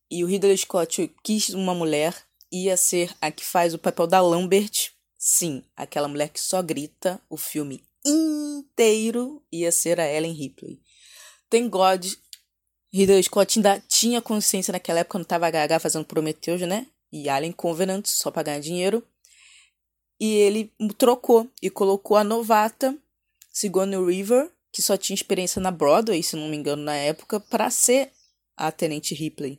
e 0.09 0.23
o 0.23 0.29
Ridley 0.29 0.57
Scott 0.57 1.13
quis 1.25 1.49
uma 1.49 1.75
mulher, 1.75 2.15
ia 2.53 2.77
ser 2.77 3.13
a 3.21 3.33
que 3.33 3.45
faz 3.45 3.75
o 3.75 3.81
papel 3.81 4.07
da 4.07 4.21
Lambert. 4.21 4.93
Sim, 5.19 5.65
aquela 5.77 6.07
mulher 6.07 6.29
que 6.29 6.41
só 6.41 6.63
grita 6.63 7.21
o 7.29 7.37
filme 7.37 7.83
inteiro 8.07 9.43
ia 9.51 9.73
ser 9.73 9.99
a 9.99 10.07
Ellen 10.07 10.35
Ripley. 10.35 10.81
Tem 11.49 11.69
God, 11.69 12.07
Ridley 12.93 13.23
Scott 13.23 13.59
ainda 13.59 13.83
tinha 13.89 14.21
consciência 14.21 14.73
naquela 14.73 15.01
época, 15.01 15.19
quando 15.19 15.27
tava 15.27 15.51
gaga 15.51 15.79
fazendo 15.79 16.05
Prometheus, 16.05 16.61
né? 16.63 16.87
E 17.13 17.29
Alien 17.29 17.53
Covenant, 17.53 18.07
só 18.07 18.31
pra 18.31 18.43
ganhar 18.43 18.61
dinheiro 18.61 19.05
e 20.21 20.35
ele 20.35 20.73
trocou 20.99 21.51
e 21.63 21.71
colocou 21.71 22.17
a 22.17 22.23
novata 22.23 22.97
Sigourney 23.51 23.99
River, 24.05 24.51
que 24.71 24.83
só 24.83 24.97
tinha 24.97 25.15
experiência 25.15 25.61
na 25.61 25.71
Broadway, 25.71 26.23
se 26.23 26.37
não 26.37 26.49
me 26.49 26.57
engano, 26.57 26.83
na 26.83 26.95
época, 26.95 27.41
para 27.41 27.71
ser 27.71 28.13
a 28.55 28.71
Tenente 28.71 29.15
Ripley 29.15 29.59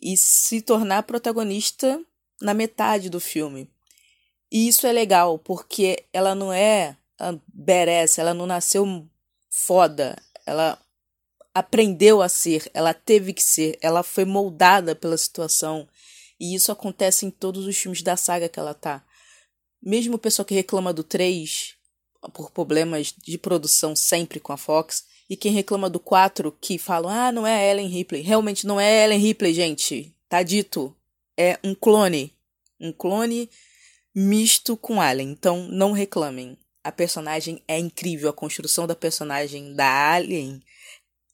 e 0.00 0.16
se 0.16 0.62
tornar 0.62 1.02
protagonista 1.02 2.02
na 2.40 2.54
metade 2.54 3.10
do 3.10 3.20
filme. 3.20 3.70
E 4.50 4.66
isso 4.66 4.86
é 4.86 4.92
legal, 4.92 5.38
porque 5.38 6.06
ela 6.12 6.34
não 6.34 6.50
é 6.50 6.96
a 7.18 7.34
badass, 7.52 8.18
ela 8.18 8.32
não 8.32 8.46
nasceu 8.46 9.06
foda, 9.50 10.16
ela 10.46 10.80
aprendeu 11.54 12.22
a 12.22 12.28
ser, 12.28 12.70
ela 12.72 12.94
teve 12.94 13.32
que 13.32 13.42
ser, 13.42 13.78
ela 13.80 14.02
foi 14.02 14.24
moldada 14.24 14.94
pela 14.94 15.16
situação. 15.16 15.88
E 16.38 16.54
isso 16.54 16.72
acontece 16.72 17.26
em 17.26 17.30
todos 17.30 17.66
os 17.66 17.76
filmes 17.76 18.02
da 18.02 18.16
saga 18.16 18.48
que 18.48 18.58
ela 18.58 18.74
tá. 18.74 19.04
Mesmo 19.82 20.14
o 20.14 20.18
pessoal 20.18 20.46
que 20.46 20.54
reclama 20.54 20.92
do 20.92 21.02
3 21.02 21.74
por 22.34 22.50
problemas 22.50 23.14
de 23.16 23.38
produção 23.38 23.96
sempre 23.96 24.38
com 24.38 24.52
a 24.52 24.56
Fox, 24.56 25.04
e 25.28 25.36
quem 25.36 25.52
reclama 25.52 25.88
do 25.88 26.00
4 26.00 26.50
que 26.60 26.76
falam, 26.76 27.10
ah, 27.10 27.30
não 27.30 27.46
é 27.46 27.54
a 27.54 27.70
Ellen 27.70 27.88
Ripley. 27.88 28.20
Realmente 28.20 28.66
não 28.66 28.80
é 28.80 28.86
a 28.86 29.04
Ellen 29.04 29.20
Ripley, 29.20 29.54
gente. 29.54 30.12
Tá 30.28 30.42
dito. 30.42 30.94
É 31.36 31.58
um 31.62 31.72
clone. 31.72 32.32
Um 32.80 32.92
clone 32.92 33.48
misto 34.12 34.76
com 34.76 35.00
Alien. 35.00 35.30
Então 35.30 35.68
não 35.68 35.92
reclamem. 35.92 36.58
A 36.82 36.90
personagem 36.90 37.62
é 37.68 37.78
incrível. 37.78 38.28
A 38.28 38.32
construção 38.32 38.88
da 38.88 38.96
personagem 38.96 39.72
da 39.74 40.12
Alien, 40.12 40.60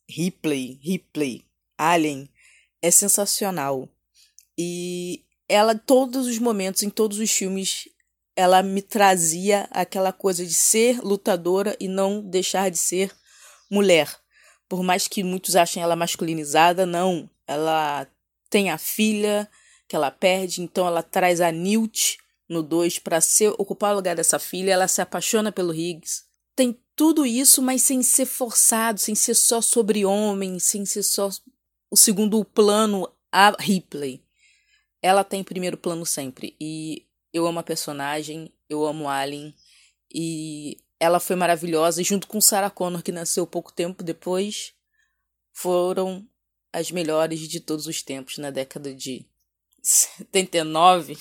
Ripley, 0.08 0.78
Ripley, 0.82 1.44
Alien, 1.76 2.28
é 2.80 2.90
sensacional. 2.90 3.88
E 4.58 5.24
ela, 5.48 5.74
todos 5.74 6.26
os 6.26 6.38
momentos, 6.38 6.82
em 6.82 6.90
todos 6.90 7.18
os 7.18 7.30
filmes, 7.30 7.88
ela 8.34 8.62
me 8.62 8.82
trazia 8.82 9.68
aquela 9.70 10.12
coisa 10.12 10.44
de 10.44 10.54
ser 10.54 11.00
lutadora 11.00 11.76
e 11.80 11.88
não 11.88 12.20
deixar 12.20 12.70
de 12.70 12.76
ser 12.76 13.14
mulher. 13.70 14.14
Por 14.68 14.82
mais 14.82 15.06
que 15.08 15.22
muitos 15.22 15.56
achem 15.56 15.82
ela 15.82 15.96
masculinizada, 15.96 16.84
não. 16.84 17.28
Ela 17.46 18.06
tem 18.50 18.70
a 18.70 18.78
filha 18.78 19.48
que 19.88 19.94
ela 19.94 20.10
perde, 20.10 20.62
então 20.62 20.86
ela 20.86 21.02
traz 21.02 21.40
a 21.40 21.52
Newt 21.52 22.18
no 22.48 22.62
2 22.62 22.98
para 22.98 23.18
ocupar 23.58 23.92
o 23.92 23.96
lugar 23.96 24.16
dessa 24.16 24.38
filha, 24.38 24.72
ela 24.72 24.88
se 24.88 25.00
apaixona 25.00 25.50
pelo 25.50 25.74
Higgs. 25.74 26.24
Tem 26.54 26.78
tudo 26.96 27.26
isso, 27.26 27.60
mas 27.60 27.82
sem 27.82 28.02
ser 28.02 28.24
forçado, 28.24 28.98
sem 28.98 29.14
ser 29.14 29.34
só 29.34 29.60
sobre 29.60 30.06
homem, 30.06 30.58
sem 30.58 30.86
ser 30.86 31.02
só 31.02 31.28
o 31.90 31.96
segundo 31.96 32.42
plano 32.42 33.06
a 33.30 33.54
Ripley. 33.60 34.24
Ela 35.02 35.22
tem 35.22 35.44
primeiro 35.44 35.76
plano 35.76 36.06
sempre 36.06 36.56
e 36.58 37.06
eu 37.32 37.46
amo 37.46 37.58
a 37.58 37.62
personagem, 37.62 38.50
eu 38.68 38.84
amo 38.86 39.08
Alien 39.08 39.54
e 40.12 40.78
ela 40.98 41.20
foi 41.20 41.36
maravilhosa. 41.36 42.00
E 42.00 42.04
junto 42.04 42.26
com 42.26 42.40
Sarah 42.40 42.70
Connor, 42.70 43.02
que 43.02 43.12
nasceu 43.12 43.46
pouco 43.46 43.72
tempo 43.72 44.02
depois, 44.02 44.72
foram 45.52 46.26
as 46.72 46.90
melhores 46.90 47.40
de 47.40 47.60
todos 47.60 47.86
os 47.86 48.02
tempos 48.02 48.38
na 48.38 48.50
década 48.50 48.94
de 48.94 49.26
79, 49.82 51.18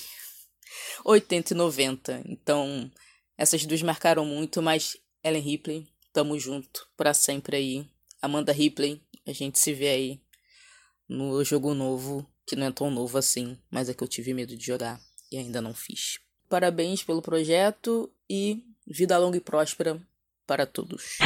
80 1.04 1.52
e 1.52 1.56
90. 1.56 2.22
Então, 2.26 2.90
essas 3.36 3.64
duas 3.66 3.82
marcaram 3.82 4.24
muito, 4.24 4.62
mas 4.62 4.96
Ellen 5.26 5.42
Ripley, 5.42 5.88
tamo 6.12 6.38
junto 6.38 6.86
para 6.96 7.12
sempre 7.12 7.56
aí. 7.56 7.90
Amanda 8.22 8.52
Ripley, 8.52 9.02
a 9.26 9.32
gente 9.32 9.58
se 9.58 9.74
vê 9.74 9.88
aí 9.88 10.20
no 11.08 11.42
jogo 11.42 11.74
novo, 11.74 12.24
que 12.46 12.54
não 12.54 12.68
é 12.68 12.70
tão 12.70 12.92
novo 12.92 13.18
assim, 13.18 13.58
mas 13.68 13.88
é 13.88 13.94
que 13.94 14.04
eu 14.04 14.06
tive 14.06 14.32
medo 14.32 14.56
de 14.56 14.64
jogar 14.64 15.00
e 15.32 15.36
ainda 15.36 15.60
não 15.60 15.74
fiz. 15.74 16.20
Parabéns 16.48 17.02
pelo 17.02 17.20
projeto 17.20 18.08
e 18.30 18.62
vida 18.86 19.18
longa 19.18 19.36
e 19.36 19.40
próspera 19.40 20.00
para 20.46 20.64
todos. 20.64 21.18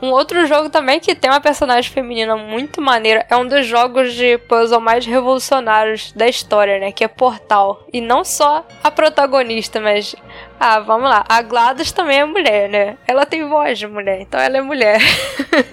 Um 0.00 0.10
outro 0.10 0.46
jogo 0.46 0.70
também 0.70 1.00
que 1.00 1.14
tem 1.14 1.28
uma 1.28 1.40
personagem 1.40 1.90
feminina 1.90 2.36
muito 2.36 2.80
maneira 2.80 3.26
é 3.28 3.36
um 3.36 3.46
dos 3.46 3.66
jogos 3.66 4.14
de 4.14 4.38
puzzle 4.38 4.80
mais 4.80 5.04
revolucionários 5.04 6.12
da 6.12 6.28
história, 6.28 6.78
né? 6.78 6.92
Que 6.92 7.04
é 7.04 7.08
Portal. 7.08 7.84
E 7.92 8.00
não 8.00 8.24
só 8.24 8.64
a 8.82 8.90
protagonista, 8.90 9.80
mas. 9.80 10.14
Ah, 10.60 10.78
vamos 10.78 11.10
lá. 11.10 11.24
A 11.28 11.42
Gladys 11.42 11.90
também 11.90 12.20
é 12.20 12.24
mulher, 12.24 12.68
né? 12.68 12.96
Ela 13.06 13.26
tem 13.26 13.48
voz 13.48 13.78
de 13.78 13.86
mulher, 13.86 14.20
então 14.20 14.38
ela 14.38 14.58
é 14.58 14.60
mulher. 14.60 15.00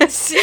Sim. 0.10 0.38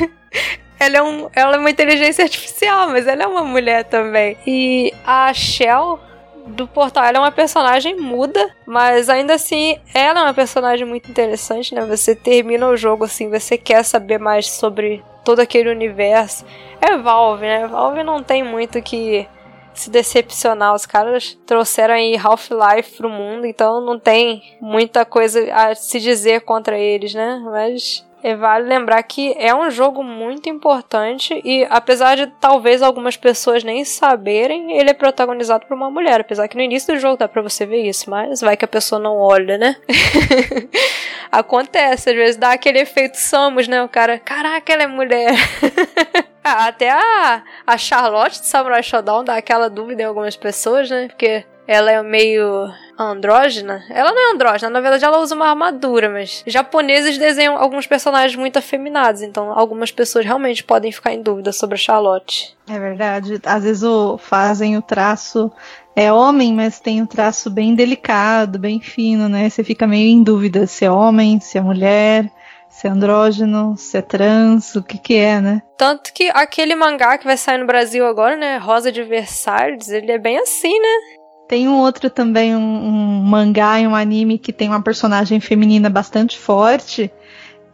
ela 0.80 0.96
é, 0.96 1.02
um, 1.02 1.28
ela 1.34 1.56
é 1.56 1.58
uma 1.58 1.70
inteligência 1.70 2.24
artificial, 2.24 2.88
mas 2.88 3.06
ela 3.06 3.24
é 3.24 3.26
uma 3.26 3.44
mulher 3.44 3.84
também. 3.84 4.38
E 4.46 4.94
a 5.04 5.32
Shell 5.34 6.00
do 6.46 6.66
portal, 6.66 7.04
ela 7.04 7.18
é 7.18 7.20
uma 7.20 7.32
personagem 7.32 7.96
muda, 7.96 8.54
mas 8.66 9.08
ainda 9.08 9.34
assim 9.34 9.78
ela 9.94 10.20
é 10.20 10.22
uma 10.24 10.34
personagem 10.34 10.86
muito 10.86 11.10
interessante, 11.10 11.74
né? 11.74 11.84
Você 11.86 12.14
termina 12.14 12.68
o 12.68 12.76
jogo 12.76 13.04
assim, 13.04 13.30
você 13.30 13.56
quer 13.56 13.82
saber 13.84 14.18
mais 14.18 14.50
sobre 14.50 15.02
todo 15.24 15.40
aquele 15.40 15.70
universo. 15.70 16.44
É 16.80 16.96
Valve, 16.96 17.46
né? 17.46 17.66
Valve 17.66 18.02
não 18.02 18.22
tem 18.22 18.42
muito 18.42 18.80
que 18.82 19.26
se 19.74 19.90
decepcionar. 19.90 20.74
Os 20.74 20.86
caras 20.86 21.38
trouxeram 21.46 21.94
aí 21.94 22.16
Half-Life 22.16 22.96
pro 22.96 23.08
mundo, 23.08 23.46
então 23.46 23.80
não 23.80 23.98
tem 23.98 24.42
muita 24.60 25.04
coisa 25.04 25.52
a 25.52 25.74
se 25.74 26.00
dizer 26.00 26.42
contra 26.42 26.78
eles, 26.78 27.14
né? 27.14 27.40
Mas 27.44 28.06
E 28.22 28.34
vale 28.34 28.68
lembrar 28.68 29.02
que 29.02 29.34
é 29.38 29.54
um 29.54 29.70
jogo 29.70 30.02
muito 30.02 30.48
importante 30.48 31.40
e 31.44 31.66
apesar 31.70 32.16
de 32.16 32.26
talvez 32.40 32.82
algumas 32.82 33.16
pessoas 33.16 33.64
nem 33.64 33.84
saberem, 33.84 34.76
ele 34.78 34.90
é 34.90 34.94
protagonizado 34.94 35.66
por 35.66 35.74
uma 35.74 35.90
mulher. 35.90 36.20
Apesar 36.20 36.46
que 36.48 36.56
no 36.56 36.62
início 36.62 36.94
do 36.94 37.00
jogo 37.00 37.16
dá 37.16 37.26
pra 37.26 37.42
você 37.42 37.64
ver 37.64 37.82
isso, 37.82 38.10
mas 38.10 38.40
vai 38.40 38.56
que 38.56 38.64
a 38.64 38.68
pessoa 38.68 39.00
não 39.00 39.16
olha, 39.16 39.56
né? 39.56 39.76
Acontece, 41.32 42.10
às 42.10 42.16
vezes 42.16 42.36
dá 42.36 42.52
aquele 42.52 42.80
efeito 42.80 43.14
Samus, 43.14 43.68
né? 43.68 43.82
O 43.82 43.88
cara, 43.88 44.18
caraca, 44.18 44.72
ela 44.72 44.82
é 44.82 44.86
mulher. 44.86 45.32
Ah, 46.42 46.68
até 46.68 46.90
a, 46.90 47.42
a 47.66 47.76
Charlotte 47.76 48.40
de 48.40 48.46
Samurai 48.46 48.82
Shodown 48.82 49.24
dá 49.24 49.36
aquela 49.36 49.68
dúvida 49.68 50.02
em 50.02 50.06
algumas 50.06 50.36
pessoas, 50.36 50.88
né? 50.88 51.06
Porque 51.06 51.44
ela 51.66 51.92
é 51.92 52.02
meio 52.02 52.66
andrógena. 53.04 53.84
Ela 53.90 54.12
não 54.12 54.30
é 54.30 54.34
andrógena, 54.34 54.70
na 54.70 54.80
verdade 54.80 55.04
ela 55.04 55.20
usa 55.20 55.34
uma 55.34 55.48
armadura, 55.48 56.08
mas 56.08 56.42
japoneses 56.46 57.18
desenham 57.18 57.56
alguns 57.56 57.86
personagens 57.86 58.36
muito 58.36 58.58
afeminados, 58.58 59.22
então 59.22 59.52
algumas 59.52 59.90
pessoas 59.90 60.24
realmente 60.24 60.64
podem 60.64 60.92
ficar 60.92 61.12
em 61.12 61.22
dúvida 61.22 61.52
sobre 61.52 61.74
a 61.74 61.78
Charlotte. 61.78 62.56
É 62.68 62.78
verdade. 62.78 63.40
Às 63.44 63.64
vezes 63.64 63.82
o, 63.82 64.18
fazem 64.18 64.76
o 64.76 64.82
traço 64.82 65.50
é 65.96 66.12
homem, 66.12 66.54
mas 66.54 66.80
tem 66.80 67.02
um 67.02 67.06
traço 67.06 67.50
bem 67.50 67.74
delicado, 67.74 68.58
bem 68.58 68.80
fino, 68.80 69.28
né? 69.28 69.48
Você 69.48 69.64
fica 69.64 69.86
meio 69.86 70.08
em 70.08 70.22
dúvida 70.22 70.66
se 70.66 70.84
é 70.84 70.90
homem, 70.90 71.40
se 71.40 71.58
é 71.58 71.60
mulher 71.60 72.30
se 72.70 72.86
é 72.86 72.90
andrógeno, 72.90 73.76
se 73.76 73.98
é 73.98 74.00
trans, 74.00 74.76
o 74.76 74.82
que 74.82 74.96
que 74.96 75.16
é, 75.16 75.40
né? 75.40 75.60
Tanto 75.76 76.12
que 76.14 76.30
aquele 76.32 76.76
mangá 76.76 77.18
que 77.18 77.26
vai 77.26 77.36
sair 77.36 77.58
no 77.58 77.66
Brasil 77.66 78.06
agora, 78.06 78.36
né, 78.36 78.56
Rosa 78.58 78.92
de 78.92 79.02
Versalhes, 79.02 79.88
ele 79.88 80.12
é 80.12 80.18
bem 80.18 80.38
assim, 80.38 80.78
né? 80.78 81.19
Tem 81.50 81.68
um 81.68 81.78
outro 81.78 82.08
também, 82.08 82.54
um, 82.54 82.60
um 82.60 83.22
mangá 83.24 83.80
e 83.80 83.84
um 83.84 83.96
anime 83.96 84.38
que 84.38 84.52
tem 84.52 84.68
uma 84.68 84.80
personagem 84.80 85.40
feminina 85.40 85.90
bastante 85.90 86.38
forte, 86.38 87.10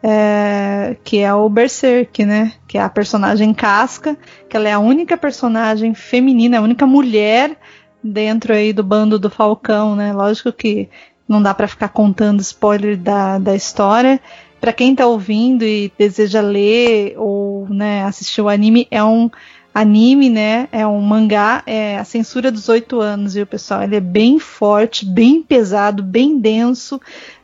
é, 0.02 0.96
que 1.04 1.18
é 1.18 1.34
o 1.34 1.46
Berserk, 1.46 2.24
né? 2.24 2.54
Que 2.66 2.78
é 2.78 2.80
a 2.80 2.88
personagem 2.88 3.52
Casca, 3.52 4.16
que 4.48 4.56
ela 4.56 4.66
é 4.66 4.72
a 4.72 4.78
única 4.78 5.14
personagem 5.18 5.92
feminina, 5.92 6.56
a 6.56 6.62
única 6.62 6.86
mulher 6.86 7.54
dentro 8.02 8.54
aí 8.54 8.72
do 8.72 8.82
bando 8.82 9.18
do 9.18 9.28
Falcão, 9.28 9.94
né? 9.94 10.10
Lógico 10.10 10.50
que 10.54 10.88
não 11.28 11.42
dá 11.42 11.52
para 11.52 11.68
ficar 11.68 11.90
contando 11.90 12.40
spoiler 12.40 12.96
da, 12.96 13.38
da 13.38 13.54
história, 13.54 14.18
para 14.58 14.72
quem 14.72 14.92
está 14.92 15.06
ouvindo 15.06 15.66
e 15.66 15.92
deseja 15.98 16.40
ler 16.40 17.14
ou 17.18 17.68
né, 17.68 18.04
assistir 18.04 18.40
o 18.40 18.48
anime, 18.48 18.88
é 18.90 19.04
um 19.04 19.30
anime, 19.76 20.30
né? 20.30 20.68
É 20.72 20.86
um 20.86 21.02
mangá, 21.02 21.62
é 21.66 21.98
a 21.98 22.04
censura 22.04 22.50
dos 22.50 22.66
oito 22.70 22.98
anos, 22.98 23.34
viu, 23.34 23.46
pessoal? 23.46 23.82
Ele 23.82 23.96
é 23.96 24.00
bem 24.00 24.38
forte, 24.38 25.04
bem 25.04 25.42
pesado, 25.42 26.02
bem 26.02 26.38
denso, 26.38 26.98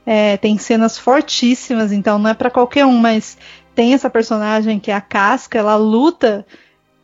é, 0.07 0.39
tem 0.39 0.57
cenas 0.57 0.97
fortíssimas, 0.97 1.93
então 1.93 2.19
não 2.19 2.31
é 2.31 2.35
para 2.35 2.51
qualquer 2.51 2.87
um, 2.87 2.97
mas 2.97 3.37
tem 3.75 3.93
essa 3.93 4.09
personagem 4.09 4.81
que 4.81 4.91
é 4.91 4.95
a 4.95 5.01
Casca, 5.01 5.59
ela 5.59 5.77
luta 5.77 6.47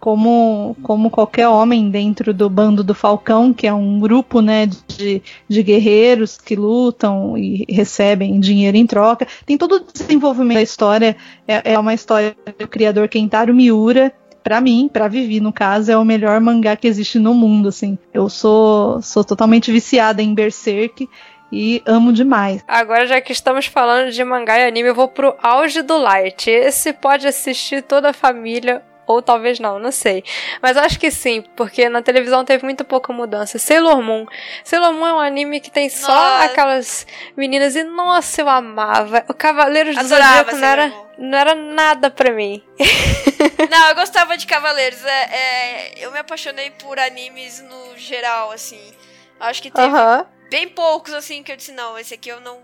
como, 0.01 0.75
como 0.83 1.11
qualquer 1.11 1.47
homem 1.47 1.91
dentro 1.91 2.33
do 2.33 2.49
bando 2.49 2.83
do 2.83 2.95
Falcão, 2.95 3.53
que 3.53 3.67
é 3.67 3.75
um 3.75 4.01
grupo 4.01 4.41
né, 4.41 4.65
de, 4.65 5.23
de 5.47 5.63
guerreiros 5.63 6.39
que 6.39 6.57
lutam 6.57 7.37
e 7.37 7.67
recebem 7.69 8.41
dinheiro 8.41 8.79
em 8.79 8.87
troca. 8.87 9.27
Tem 9.45 9.59
todo 9.59 9.75
o 9.77 9.93
desenvolvimento 9.93 10.57
da 10.57 10.63
história. 10.63 11.15
É, 11.47 11.75
é 11.75 11.79
uma 11.79 11.93
história 11.93 12.35
do 12.59 12.67
criador 12.67 13.09
Kentaro 13.09 13.53
Miura. 13.55 14.11
Para 14.43 14.61
mim, 14.61 14.89
para 14.93 15.09
Vivi, 15.09 15.41
no 15.41 15.53
caso, 15.53 15.91
é 15.91 15.97
o 15.97 16.05
melhor 16.05 16.41
mangá 16.41 16.77
que 16.77 16.87
existe 16.87 17.19
no 17.19 17.35
mundo. 17.35 17.69
Assim. 17.69 17.99
Eu 18.13 18.29
sou, 18.29 19.01
sou 19.03 19.25
totalmente 19.25 19.71
viciada 19.71 20.23
em 20.23 20.35
Berserk 20.35 21.09
e 21.53 21.83
amo 21.87 22.13
demais. 22.13 22.63
Agora, 22.69 23.07
já 23.07 23.21
que 23.21 23.33
estamos 23.33 23.67
falando 23.67 24.11
de 24.11 24.23
mangá 24.23 24.59
e 24.59 24.67
anime, 24.67 24.89
eu 24.89 24.95
vou 24.95 25.09
pro 25.09 25.35
auge 25.43 25.83
do 25.83 25.99
light. 25.99 26.49
Esse 26.51 26.93
pode 26.93 27.27
assistir 27.27 27.83
toda 27.83 28.11
a 28.11 28.13
família 28.13 28.83
ou 29.09 29.23
talvez 29.23 29.59
não, 29.59 29.79
não 29.79 29.91
sei. 29.91 30.23
Mas 30.61 30.77
acho 30.77 31.01
que 31.01 31.11
sim, 31.11 31.43
porque 31.57 31.89
na 31.89 32.03
televisão 32.03 32.45
teve 32.45 32.63
muito 32.63 32.85
pouca 32.85 33.11
mudança. 33.11 33.59
Sailor 33.59 34.03
Moon. 34.03 34.27
Sailor 34.63 34.93
Moon 34.93 35.07
é 35.07 35.13
um 35.15 35.21
anime 35.21 35.61
que 35.61 35.71
tem 35.71 35.89
só 35.89 36.09
nossa. 36.09 36.45
aquelas 36.45 37.07
meninas 37.35 37.75
e 37.75 37.83
nossa, 37.83 38.43
eu 38.43 38.49
amava. 38.49 39.25
O 39.29 39.35
Cavaleiros 39.35 39.97
do 39.97 40.07
Zodíaco 40.07 40.57
não 40.57 40.69
era, 40.69 40.93
não 41.17 41.39
era 41.39 41.55
nada 41.55 42.11
pra 42.11 42.31
mim. 42.33 42.63
não, 43.71 43.89
eu 43.89 43.95
gostava 43.95 44.37
de 44.37 44.47
Cavaleiros. 44.47 45.03
É, 45.05 45.25
é, 45.25 45.95
eu 45.97 46.13
me 46.13 46.19
apaixonei 46.19 46.71
por 46.73 46.99
animes 46.99 47.61
no 47.63 47.97
geral, 47.97 48.51
assim. 48.51 48.93
Acho 49.41 49.63
que 49.63 49.71
teve 49.71 49.89
uh 49.89 49.97
-huh. 49.97 50.27
bem 50.51 50.69
poucos, 50.69 51.15
assim, 51.15 51.43
que 51.43 51.51
eu 51.51 51.57
disse, 51.57 51.73
não, 51.73 51.99
esse 51.99 52.13
aqui 52.13 52.29
eu 52.29 52.41
não, 52.41 52.59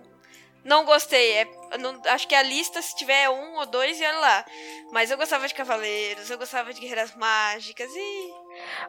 não 0.64 0.84
gostei. 0.84 1.32
É 1.32 1.48
não, 1.78 2.00
acho 2.06 2.28
que 2.28 2.34
a 2.34 2.42
lista, 2.42 2.80
se 2.80 2.94
tiver 2.94 3.28
um 3.28 3.56
ou 3.56 3.66
dois, 3.66 4.00
e 4.00 4.04
olha 4.04 4.18
lá. 4.18 4.44
Mas 4.92 5.10
eu 5.10 5.16
gostava 5.16 5.46
de 5.46 5.54
Cavaleiros, 5.54 6.30
eu 6.30 6.38
gostava 6.38 6.72
de 6.72 6.80
Guerreiras 6.80 7.14
Mágicas 7.16 7.90
e. 7.94 8.32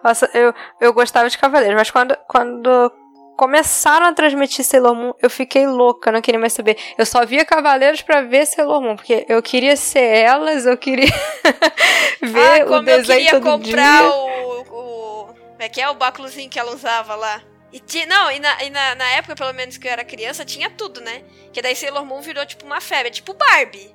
Nossa, 0.03 0.29
eu, 0.33 0.53
eu 0.79 0.93
gostava 0.93 1.29
de 1.29 1.37
Cavaleiros, 1.37 1.75
mas 1.75 1.91
quando, 1.91 2.15
quando 2.27 2.91
começaram 3.35 4.05
a 4.05 4.13
transmitir 4.13 4.63
Sailor 4.63 4.95
Moon, 4.95 5.13
eu 5.21 5.29
fiquei 5.29 5.67
louca, 5.67 6.11
não 6.11 6.21
queria 6.21 6.39
mais 6.39 6.53
saber. 6.53 6.77
Eu 6.97 7.05
só 7.05 7.25
via 7.25 7.45
Cavaleiros 7.45 8.01
para 8.01 8.21
ver 8.21 8.45
Sailor 8.45 8.81
Moon, 8.81 8.95
porque 8.95 9.25
eu 9.27 9.41
queria 9.41 9.75
ser 9.75 10.05
elas, 10.05 10.65
eu 10.65 10.77
queria 10.77 11.09
ver 12.21 12.61
ah, 12.61 12.77
o 12.77 12.81
desenho 12.81 13.29
eu 13.29 13.41
queria 13.41 13.41
comprar 13.41 14.01
dia. 14.01 14.11
o, 14.11 14.61
o. 14.61 15.25
Como 15.25 15.63
é 15.63 15.69
que 15.69 15.81
é 15.81 15.89
o 15.89 15.95
báculozinho 15.95 16.49
que 16.49 16.59
ela 16.59 16.73
usava 16.73 17.15
lá? 17.15 17.41
E 17.75 17.79
tinha, 17.81 18.05
não, 18.05 18.31
e, 18.31 18.39
na, 18.39 18.63
e 18.63 18.69
na, 18.69 18.95
na, 18.95 19.09
época, 19.17 19.35
pelo 19.35 19.51
menos 19.51 19.77
que 19.77 19.85
eu 19.85 19.91
era 19.91 20.05
criança, 20.05 20.45
tinha 20.45 20.69
tudo, 20.69 21.01
né? 21.01 21.25
Que 21.51 21.61
daí 21.61 21.75
Sailor 21.75 22.05
Moon 22.05 22.21
virou 22.21 22.45
tipo 22.45 22.65
uma 22.65 22.79
febre, 22.79 23.11
tipo 23.11 23.33
Barbie. 23.33 23.93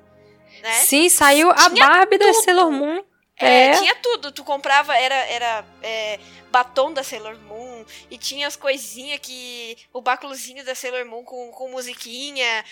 Né? 0.61 0.71
Sim, 0.73 1.09
saiu 1.09 1.49
a 1.49 1.67
Barbie 1.67 2.19
tudo. 2.19 2.27
da 2.27 2.33
Sailor 2.43 2.69
Moon. 2.71 3.03
É, 3.39 3.69
é, 3.69 3.77
tinha 3.79 3.95
tudo. 3.95 4.31
Tu 4.31 4.43
comprava, 4.43 4.95
era, 4.95 5.15
era 5.15 5.65
é, 5.81 6.19
batom 6.51 6.93
da 6.93 7.03
Sailor 7.03 7.35
Moon, 7.39 7.83
e 8.11 8.19
tinha 8.19 8.45
as 8.47 8.55
coisinhas 8.55 9.19
que. 9.19 9.75
O 9.91 9.99
báculozinho 9.99 10.63
da 10.63 10.75
Sailor 10.75 11.03
Moon 11.07 11.23
com, 11.23 11.49
com 11.49 11.71
musiquinha. 11.71 12.63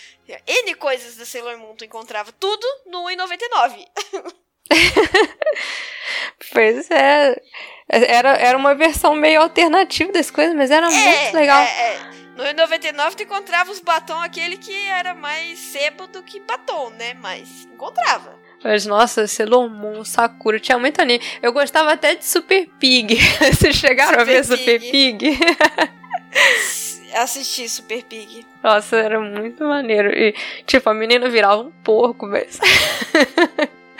N 0.46 0.76
coisas 0.76 1.16
da 1.16 1.26
Sailor 1.26 1.58
Moon 1.58 1.76
tu 1.76 1.84
encontrava. 1.84 2.32
Tudo 2.34 2.68
no 2.86 3.06
1,99. 3.06 3.88
pois 6.54 6.90
é. 6.92 7.36
Era, 7.88 8.38
era 8.38 8.58
uma 8.58 8.76
versão 8.76 9.16
meio 9.16 9.42
alternativa 9.42 10.12
das 10.12 10.30
coisas, 10.30 10.56
mas 10.56 10.70
era 10.70 10.88
é, 10.88 10.90
muito 10.90 11.34
legal. 11.36 11.62
É, 11.62 11.94
é. 11.94 12.00
No 12.40 12.54
99 12.54 13.18
tu 13.18 13.24
encontrava 13.24 13.70
os 13.70 13.82
batom 13.82 14.18
aquele 14.22 14.56
que 14.56 14.74
era 14.88 15.14
mais 15.14 15.60
sebo 15.60 16.08
do 16.08 16.24
que 16.24 16.40
batom, 16.40 16.90
né? 16.92 17.14
Mas 17.16 17.68
encontrava. 17.74 18.40
Mas 18.64 18.86
nossa, 18.86 19.28
Sailor 19.28 19.70
Moon, 19.70 20.06
Sakura, 20.06 20.60
tinha 20.60 20.78
muito 20.78 21.02
anime. 21.02 21.22
Eu 21.42 21.52
gostava 21.52 21.92
até 21.92 22.16
de 22.16 22.26
Super 22.26 22.68
Pig. 22.80 23.18
Vocês 23.52 23.76
chegaram 23.76 24.20
Super 24.20 24.22
a 24.22 24.24
ver 24.24 24.48
Pig. 24.48 24.58
Super 24.58 24.80
Pig? 24.80 25.40
Assisti 27.16 27.68
Super 27.68 28.04
Pig. 28.04 28.46
Nossa, 28.64 28.98
era 28.98 29.20
muito 29.20 29.64
maneiro. 29.64 30.10
E, 30.10 30.34
tipo, 30.66 30.90
a 30.90 30.94
menina 30.94 31.30
virava 31.30 31.62
um 31.62 31.72
porco, 31.84 32.28
mas. 32.28 32.60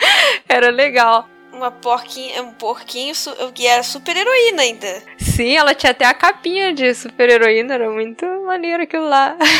era 0.48 0.70
legal 0.70 1.28
uma 1.52 1.70
porquinha, 1.70 2.42
um 2.42 2.52
porquinho 2.52 3.12
que 3.54 3.66
era 3.66 3.82
super 3.82 4.16
heroína 4.16 4.62
ainda. 4.62 5.02
Sim, 5.18 5.56
ela 5.56 5.74
tinha 5.74 5.90
até 5.90 6.04
a 6.04 6.14
capinha 6.14 6.72
de 6.72 6.94
super 6.94 7.28
heroína, 7.28 7.74
era 7.74 7.90
muito 7.90 8.24
maneiro 8.46 8.82
aquilo 8.82 9.08
lá. 9.08 9.36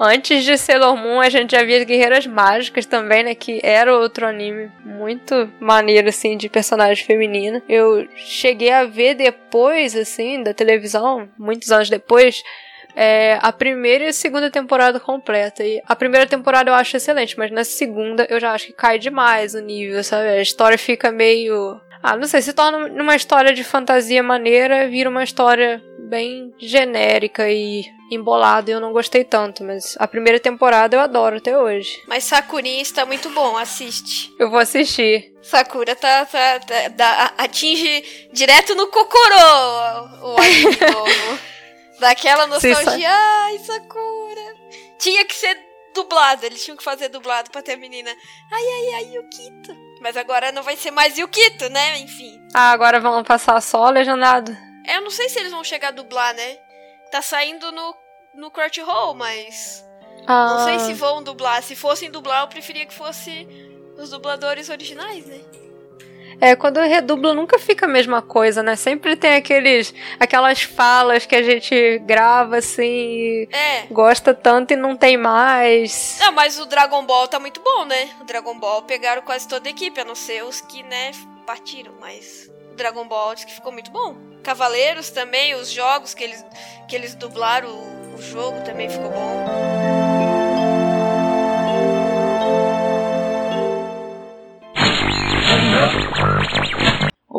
Antes 0.00 0.44
de 0.44 0.56
Sailor 0.56 0.96
Moon, 0.96 1.20
a 1.20 1.28
gente 1.28 1.56
já 1.56 1.64
via 1.64 1.78
as 1.78 1.84
Guerreiras 1.84 2.24
Mágicas 2.24 2.86
também, 2.86 3.24
né? 3.24 3.34
Que 3.34 3.60
era 3.64 3.98
outro 3.98 4.24
anime 4.24 4.70
muito 4.84 5.52
maneiro, 5.58 6.08
assim, 6.08 6.36
de 6.36 6.48
personagem 6.48 7.04
feminina. 7.04 7.60
Eu 7.68 8.06
cheguei 8.14 8.70
a 8.70 8.84
ver 8.84 9.14
depois, 9.14 9.96
assim, 9.96 10.40
da 10.40 10.54
televisão, 10.54 11.28
muitos 11.36 11.72
anos 11.72 11.90
depois, 11.90 12.44
é, 13.00 13.38
a 13.40 13.52
primeira 13.52 14.04
e 14.04 14.08
a 14.08 14.12
segunda 14.12 14.50
temporada 14.50 14.98
completa. 14.98 15.64
E 15.64 15.80
a 15.86 15.94
primeira 15.94 16.26
temporada 16.26 16.68
eu 16.68 16.74
acho 16.74 16.96
excelente, 16.96 17.38
mas 17.38 17.48
na 17.52 17.62
segunda 17.62 18.26
eu 18.28 18.40
já 18.40 18.52
acho 18.52 18.66
que 18.66 18.72
cai 18.72 18.98
demais 18.98 19.54
o 19.54 19.60
nível, 19.60 20.02
sabe? 20.02 20.26
A 20.26 20.42
história 20.42 20.76
fica 20.76 21.12
meio. 21.12 21.80
Ah, 22.02 22.16
não 22.16 22.26
sei, 22.26 22.42
se 22.42 22.52
torna 22.52 22.78
uma 23.00 23.14
história 23.14 23.54
de 23.54 23.62
fantasia 23.62 24.20
maneira, 24.20 24.88
vira 24.88 25.08
uma 25.08 25.22
história 25.22 25.80
bem 26.08 26.52
genérica 26.58 27.48
e 27.48 27.84
embolada 28.10 28.70
e 28.70 28.74
eu 28.74 28.80
não 28.80 28.92
gostei 28.92 29.22
tanto, 29.22 29.62
mas 29.62 29.96
a 29.98 30.08
primeira 30.08 30.40
temporada 30.40 30.96
eu 30.96 31.00
adoro 31.00 31.36
até 31.36 31.56
hoje. 31.56 32.02
Mas 32.08 32.24
Sakurinha 32.24 32.82
está 32.82 33.06
muito 33.06 33.30
bom, 33.30 33.56
assiste. 33.56 34.32
Eu 34.38 34.50
vou 34.50 34.58
assistir. 34.58 35.32
Sakura 35.42 35.94
tá, 35.94 36.24
tá, 36.24 36.58
tá, 36.60 36.90
tá 36.90 37.34
atinge 37.38 38.28
direto 38.32 38.74
no 38.74 38.88
Kokoro 38.88 39.36
o 40.22 40.36
anime 40.40 40.76
novo. 40.92 41.57
Daquela 41.98 42.46
nostalgia, 42.46 43.10
ai, 43.10 43.58
Sakura. 43.58 44.54
Tinha 44.98 45.24
que 45.24 45.34
ser 45.34 45.58
dublado, 45.94 46.46
eles 46.46 46.64
tinham 46.64 46.76
que 46.76 46.84
fazer 46.84 47.08
dublado 47.08 47.50
pra 47.50 47.62
ter 47.62 47.72
a 47.72 47.76
menina. 47.76 48.10
Ai, 48.52 48.64
ai, 48.64 48.94
ai, 48.94 49.16
Yukito. 49.16 49.76
Mas 50.00 50.16
agora 50.16 50.52
não 50.52 50.62
vai 50.62 50.76
ser 50.76 50.90
mais 50.90 51.18
Yukito, 51.18 51.68
né? 51.70 51.98
Enfim. 51.98 52.40
Ah, 52.54 52.70
agora 52.70 53.00
vão 53.00 53.24
passar 53.24 53.60
só 53.60 53.88
legendado. 53.90 54.56
É, 54.86 54.96
eu 54.96 55.02
não 55.02 55.10
sei 55.10 55.28
se 55.28 55.38
eles 55.38 55.52
vão 55.52 55.64
chegar 55.64 55.88
a 55.88 55.92
dublar, 55.92 56.34
né? 56.34 56.56
Tá 57.10 57.20
saindo 57.20 57.72
no, 57.72 57.94
no 58.34 58.50
Crunchyroll, 58.50 59.14
mas. 59.14 59.84
Ah. 60.26 60.54
Não 60.54 60.64
sei 60.64 60.78
se 60.80 60.94
vão 60.94 61.22
dublar. 61.22 61.62
Se 61.62 61.74
fossem 61.74 62.10
dublar, 62.10 62.42
eu 62.42 62.48
preferia 62.48 62.86
que 62.86 62.94
fosse 62.94 63.46
os 63.98 64.10
dubladores 64.10 64.68
originais, 64.68 65.26
né? 65.26 65.40
É, 66.40 66.54
quando 66.54 66.78
redubla 66.80 67.34
nunca 67.34 67.58
fica 67.58 67.86
a 67.86 67.88
mesma 67.88 68.22
coisa, 68.22 68.62
né? 68.62 68.76
Sempre 68.76 69.16
tem 69.16 69.34
aqueles, 69.34 69.92
aquelas 70.20 70.62
falas 70.62 71.26
que 71.26 71.34
a 71.34 71.42
gente 71.42 71.98
grava 72.04 72.58
assim 72.58 73.46
É. 73.52 73.82
gosta 73.90 74.32
tanto 74.32 74.72
e 74.72 74.76
não 74.76 74.96
tem 74.96 75.16
mais. 75.16 76.16
Não, 76.20 76.32
mas 76.32 76.58
o 76.60 76.66
Dragon 76.66 77.04
Ball 77.04 77.26
tá 77.26 77.40
muito 77.40 77.60
bom, 77.60 77.84
né? 77.84 78.08
O 78.20 78.24
Dragon 78.24 78.58
Ball 78.58 78.82
pegaram 78.82 79.22
quase 79.22 79.48
toda 79.48 79.68
a 79.68 79.70
equipe, 79.70 80.00
a 80.00 80.04
não 80.04 80.14
ser 80.14 80.44
os 80.44 80.60
que, 80.60 80.82
né, 80.84 81.10
partiram, 81.46 81.94
mas 82.00 82.48
o 82.72 82.76
Dragon 82.76 83.06
Ball 83.06 83.34
diz 83.34 83.44
que 83.44 83.54
ficou 83.54 83.72
muito 83.72 83.90
bom. 83.90 84.16
Cavaleiros 84.42 85.10
também, 85.10 85.54
os 85.54 85.68
jogos 85.70 86.14
que 86.14 86.22
eles, 86.24 86.44
que 86.88 86.94
eles 86.94 87.14
dublaram, 87.14 87.68
o, 87.68 88.14
o 88.14 88.22
jogo 88.22 88.60
também 88.64 88.88
ficou 88.88 89.10
bom. 89.10 90.07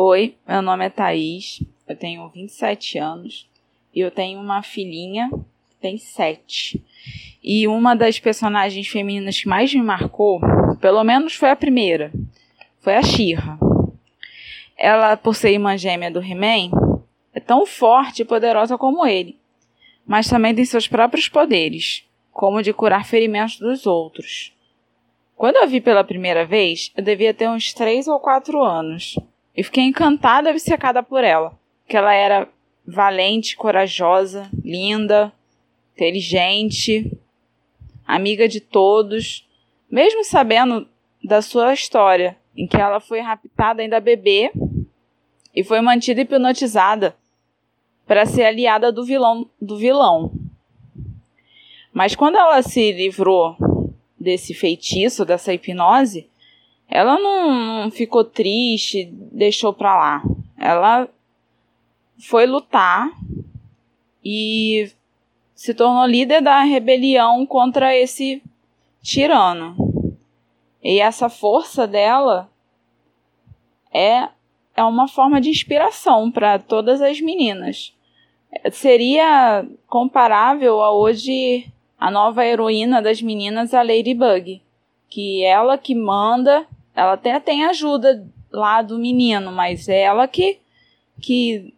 Oi, 0.02 0.38
meu 0.48 0.62
nome 0.62 0.86
é 0.86 0.90
Thaís, 0.90 1.62
eu 1.86 1.94
tenho 1.94 2.30
27 2.30 2.98
anos 2.98 3.50
e 3.94 4.00
eu 4.00 4.10
tenho 4.10 4.40
uma 4.40 4.64
filhinha 4.64 5.30
que 5.70 5.76
tem 5.76 5.98
7. 5.98 6.82
E 7.44 7.68
uma 7.68 7.98
das 7.98 8.18
personagens 8.18 8.88
femininas 8.88 9.42
que 9.42 9.50
mais 9.50 9.76
me 9.76 9.82
marcou, 9.82 10.40
pelo 10.80 11.04
menos 11.04 11.36
foi 11.36 11.50
a 11.50 11.56
primeira, 11.56 12.14
foi 12.80 12.96
a 12.96 13.04
Shira. 13.04 13.60
Ela, 14.78 15.18
por 15.18 15.36
ser 15.36 15.52
irmã 15.52 15.76
gêmea 15.76 16.10
do 16.10 16.24
He-Man, 16.24 16.72
é 17.34 17.42
tão 17.42 17.66
forte 17.66 18.22
e 18.22 18.26
poderosa 18.26 18.78
como 18.78 19.06
ele, 19.06 19.38
mas 20.08 20.30
também 20.30 20.56
tem 20.56 20.64
seus 20.64 20.88
próprios 20.88 21.28
poderes, 21.28 22.06
como 22.32 22.64
de 22.64 22.72
curar 22.72 23.06
ferimentos 23.06 23.60
dos 23.60 23.86
outros. 23.86 24.54
Quando 25.36 25.58
eu 25.58 25.68
vi 25.68 25.82
pela 25.82 26.06
primeira 26.06 26.46
vez, 26.46 26.90
eu 26.96 27.04
devia 27.04 27.34
ter 27.34 27.50
uns 27.50 27.74
3 27.74 28.08
ou 28.08 28.18
4 28.22 28.64
anos. 28.64 29.18
E 29.60 29.64
fiquei 29.64 29.84
encantada 29.84 30.48
e 30.48 30.54
obcecada 30.54 31.04
por 31.04 31.22
ela. 31.22 31.52
Que 31.86 31.98
ela 31.98 32.14
era 32.14 32.48
valente, 32.88 33.58
corajosa, 33.58 34.50
linda, 34.64 35.34
inteligente, 35.94 37.12
amiga 38.08 38.48
de 38.48 38.62
todos. 38.62 39.46
Mesmo 39.92 40.24
sabendo 40.24 40.88
da 41.22 41.42
sua 41.42 41.74
história, 41.74 42.38
em 42.56 42.66
que 42.66 42.78
ela 42.78 43.02
foi 43.02 43.20
raptada 43.20 43.82
ainda 43.82 44.00
bebê 44.00 44.50
e 45.54 45.62
foi 45.62 45.82
mantida 45.82 46.22
hipnotizada 46.22 47.14
para 48.08 48.26
ser 48.26 48.46
aliada 48.46 48.94
do 48.94 49.04
vilão, 49.04 49.46
do 49.62 49.76
vilão. 49.76 50.32
Mas 51.92 52.16
quando 52.16 52.38
ela 52.38 52.62
se 52.62 52.94
livrou 52.94 53.58
desse 54.18 54.54
feitiço, 54.54 55.26
dessa 55.26 55.54
hipnose, 55.54 56.30
ela 56.90 57.20
não, 57.20 57.84
não 57.84 57.92
ficou 57.92 58.24
triste, 58.24 59.06
deixou 59.32 59.72
pra 59.72 59.96
lá. 59.96 60.24
Ela 60.58 61.08
foi 62.18 62.46
lutar 62.46 63.10
e 64.26 64.92
se 65.54 65.74
tornou 65.74 66.06
líder 66.06 66.42
da 66.42 66.62
rebelião 66.62 67.46
contra 67.46 67.96
esse 67.96 68.42
tirano. 69.02 69.76
E 70.84 71.00
essa 71.00 71.30
força 71.30 71.86
dela 71.86 72.50
é, 73.94 74.30
é 74.76 74.84
uma 74.84 75.08
forma 75.08 75.40
de 75.40 75.50
inspiração 75.50 76.32
para 76.32 76.58
todas 76.58 77.02
as 77.02 77.20
meninas. 77.22 77.94
Seria 78.72 79.66
comparável 79.88 80.82
a 80.82 80.92
hoje 80.92 81.72
a 82.00 82.10
nova 82.10 82.46
heroína 82.46 83.02
das 83.02 83.22
meninas, 83.22 83.74
a 83.74 83.84
Ladybug. 83.84 84.62
Que 85.10 85.44
ela 85.44 85.78
que 85.78 85.94
manda, 85.94 86.66
ela 87.00 87.14
até 87.14 87.40
tem 87.40 87.66
ajuda 87.66 88.28
lá 88.52 88.82
do 88.82 89.00
menino, 89.00 89.54
mas 89.54 89.88
é 89.88 90.02
ela 90.02 90.28
que, 90.28 90.60
que 91.22 91.74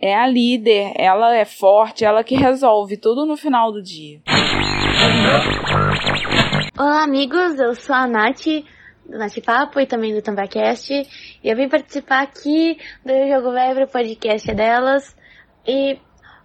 é 0.00 0.16
a 0.16 0.26
líder, 0.26 0.94
ela 0.96 1.34
é 1.36 1.44
forte, 1.44 2.06
ela 2.06 2.24
que 2.24 2.34
resolve 2.34 2.96
tudo 2.96 3.26
no 3.26 3.36
final 3.36 3.70
do 3.70 3.82
dia. 3.82 4.22
Olá, 6.78 7.04
amigos, 7.04 7.60
eu 7.60 7.74
sou 7.74 7.94
a 7.94 8.06
Nath, 8.06 8.46
do 9.04 9.18
Nath 9.18 9.38
Papo 9.44 9.78
e 9.78 9.86
também 9.86 10.14
do 10.14 10.22
Tambacast, 10.22 10.90
e 10.90 11.06
eu 11.44 11.54
vim 11.54 11.68
participar 11.68 12.22
aqui 12.22 12.78
do 13.04 13.12
Jogo 13.28 13.52
Velho 13.52 13.86
podcast 13.86 14.54
delas. 14.54 15.14
E 15.66 15.98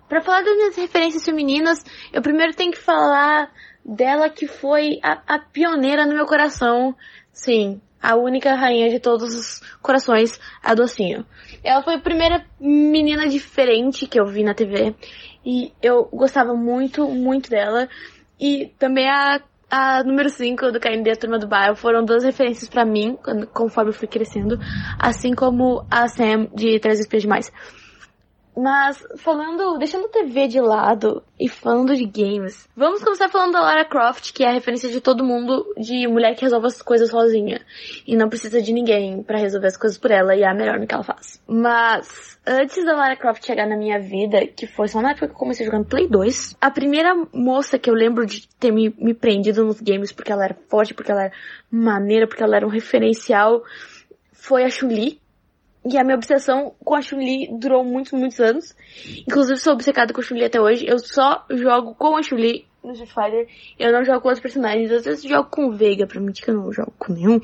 para 0.10 0.22
falar 0.22 0.42
das 0.42 0.54
minhas 0.54 0.76
referências 0.76 1.24
femininas, 1.24 1.82
eu 2.12 2.22
primeiro 2.22 2.54
tenho 2.54 2.74
que 2.74 2.78
falar 2.78 3.50
dela 3.86 4.30
que 4.30 4.48
foi 4.48 5.00
a, 5.02 5.22
a 5.36 5.40
pioneira 5.40 6.06
no 6.06 6.14
meu 6.14 6.26
coração. 6.26 6.94
Sim, 7.32 7.80
a 8.02 8.16
única 8.16 8.54
rainha 8.56 8.90
de 8.90 9.00
todos 9.00 9.34
os 9.36 9.62
corações, 9.82 10.40
a 10.64 10.74
Docinho. 10.74 11.26
Ela 11.64 11.82
foi 11.84 11.96
a 11.96 12.00
primeira 12.00 12.46
menina 12.60 13.28
diferente 13.28 14.08
que 14.08 14.20
eu 14.20 14.26
vi 14.26 14.44
na 14.44 14.54
TV. 14.54 14.96
E 15.46 15.72
eu 15.82 16.06
gostava 16.06 16.54
muito, 16.54 17.08
muito 17.08 17.50
dela. 17.50 17.88
E 18.40 18.68
também 18.78 19.10
a, 19.10 19.42
a 19.70 20.04
número 20.04 20.30
5 20.30 20.72
do 20.72 20.80
KND, 20.80 21.12
a 21.12 21.16
Turma 21.16 21.40
do 21.40 21.48
Bairro, 21.48 21.76
foram 21.76 22.06
duas 22.06 22.24
referências 22.24 22.70
para 22.70 22.86
mim, 22.86 23.18
conforme 23.54 23.90
eu 23.90 23.94
fui 23.94 24.08
crescendo. 24.08 24.60
Assim 25.00 25.34
como 25.34 25.86
a 25.90 26.08
Sam 26.08 26.48
de 26.54 26.80
Três 26.80 27.00
Espias 27.00 27.24
Demais. 27.24 27.52
Mas 28.58 29.06
falando, 29.18 29.78
deixando 29.78 30.06
a 30.06 30.10
TV 30.10 30.48
de 30.48 30.60
lado 30.60 31.22
e 31.40 31.48
falando 31.48 31.96
de 31.96 32.06
games, 32.06 32.68
vamos 32.76 33.04
começar 33.04 33.30
falando 33.30 33.54
da 33.54 33.62
Lara 33.62 33.86
Croft, 33.86 34.34
que 34.34 34.44
é 34.44 34.50
a 34.50 34.52
referência 34.52 34.90
de 34.90 35.00
todo 35.00 35.24
mundo 35.24 35.64
de 35.78 36.08
mulher 36.08 36.36
que 36.36 36.42
resolve 36.42 36.66
as 36.66 36.82
coisas 36.82 37.12
sozinha 37.12 37.62
e 38.08 38.16
não 38.16 38.30
precisa 38.30 38.60
de 38.60 38.74
ninguém 38.74 39.22
para 39.22 39.38
resolver 39.38 39.68
as 39.68 39.78
coisas 39.78 40.00
por 40.00 40.10
ela 40.10 40.36
e 40.36 40.42
é 40.42 40.48
a 40.48 40.56
melhor 40.56 40.80
no 40.80 40.88
que 40.88 40.96
ela 40.96 41.04
faz. 41.04 41.40
Mas 41.48 42.40
antes 42.48 42.84
da 42.84 42.96
Lara 42.96 43.16
Croft 43.16 43.46
chegar 43.46 43.68
na 43.68 43.78
minha 43.78 44.00
vida, 44.00 44.48
que 44.48 44.66
foi 44.66 44.88
só 44.88 45.02
na 45.04 45.12
época 45.12 45.28
que 45.28 45.34
eu 45.34 45.38
comecei 45.38 45.64
jogando 45.64 45.86
Play 45.86 46.08
2, 46.08 46.58
a 46.60 46.72
primeira 46.72 47.14
moça 47.32 47.78
que 47.78 47.92
eu 47.92 47.94
lembro 47.94 48.26
de 48.26 48.48
ter 48.60 48.72
me, 48.72 48.92
me 48.98 49.14
prendido 49.14 49.64
nos 49.64 49.80
games 49.80 50.12
porque 50.12 50.32
ela 50.32 50.46
era 50.46 50.58
forte, 50.68 50.96
porque 50.96 51.12
ela 51.12 51.26
era 51.26 51.34
maneira, 51.70 52.26
porque 52.26 52.42
ela 52.42 52.56
era 52.56 52.66
um 52.66 52.72
referencial, 52.72 53.62
foi 54.32 54.64
a 54.64 54.70
Chun-Li. 54.70 55.20
E 55.90 55.98
a 55.98 56.04
minha 56.04 56.16
obsessão 56.16 56.74
com 56.84 56.96
a 56.96 57.02
Chun-Li 57.02 57.50
durou 57.60 57.84
muitos, 57.84 58.12
muitos 58.12 58.40
anos. 58.40 58.76
Inclusive, 59.28 59.58
sou 59.58 59.74
obcecada 59.74 60.14
com 60.14 60.20
a 60.20 60.24
Chun-Li 60.24 60.44
até 60.44 60.60
hoje. 60.60 60.86
Eu 60.86 61.00
só 61.00 61.46
jogo 61.50 61.96
com 61.96 62.18
a 62.18 62.22
Chun-Li 62.22 62.66
no 62.84 62.92
Street 62.92 63.14
Fighter. 63.14 63.48
Eu 63.80 63.92
não 63.94 64.04
jogo 64.04 64.22
com 64.22 64.28
outros 64.28 64.42
personagens. 64.42 64.92
Às 64.92 65.06
vezes 65.06 65.24
jogo 65.24 65.50
com 65.50 65.68
o 65.68 65.72
Veiga, 65.72 66.06
pra 66.06 66.20
mentir 66.20 66.44
que 66.44 66.52
eu 66.52 66.56
não 66.56 66.72
jogo 66.74 66.94
com 66.98 67.14
nenhum. 67.14 67.40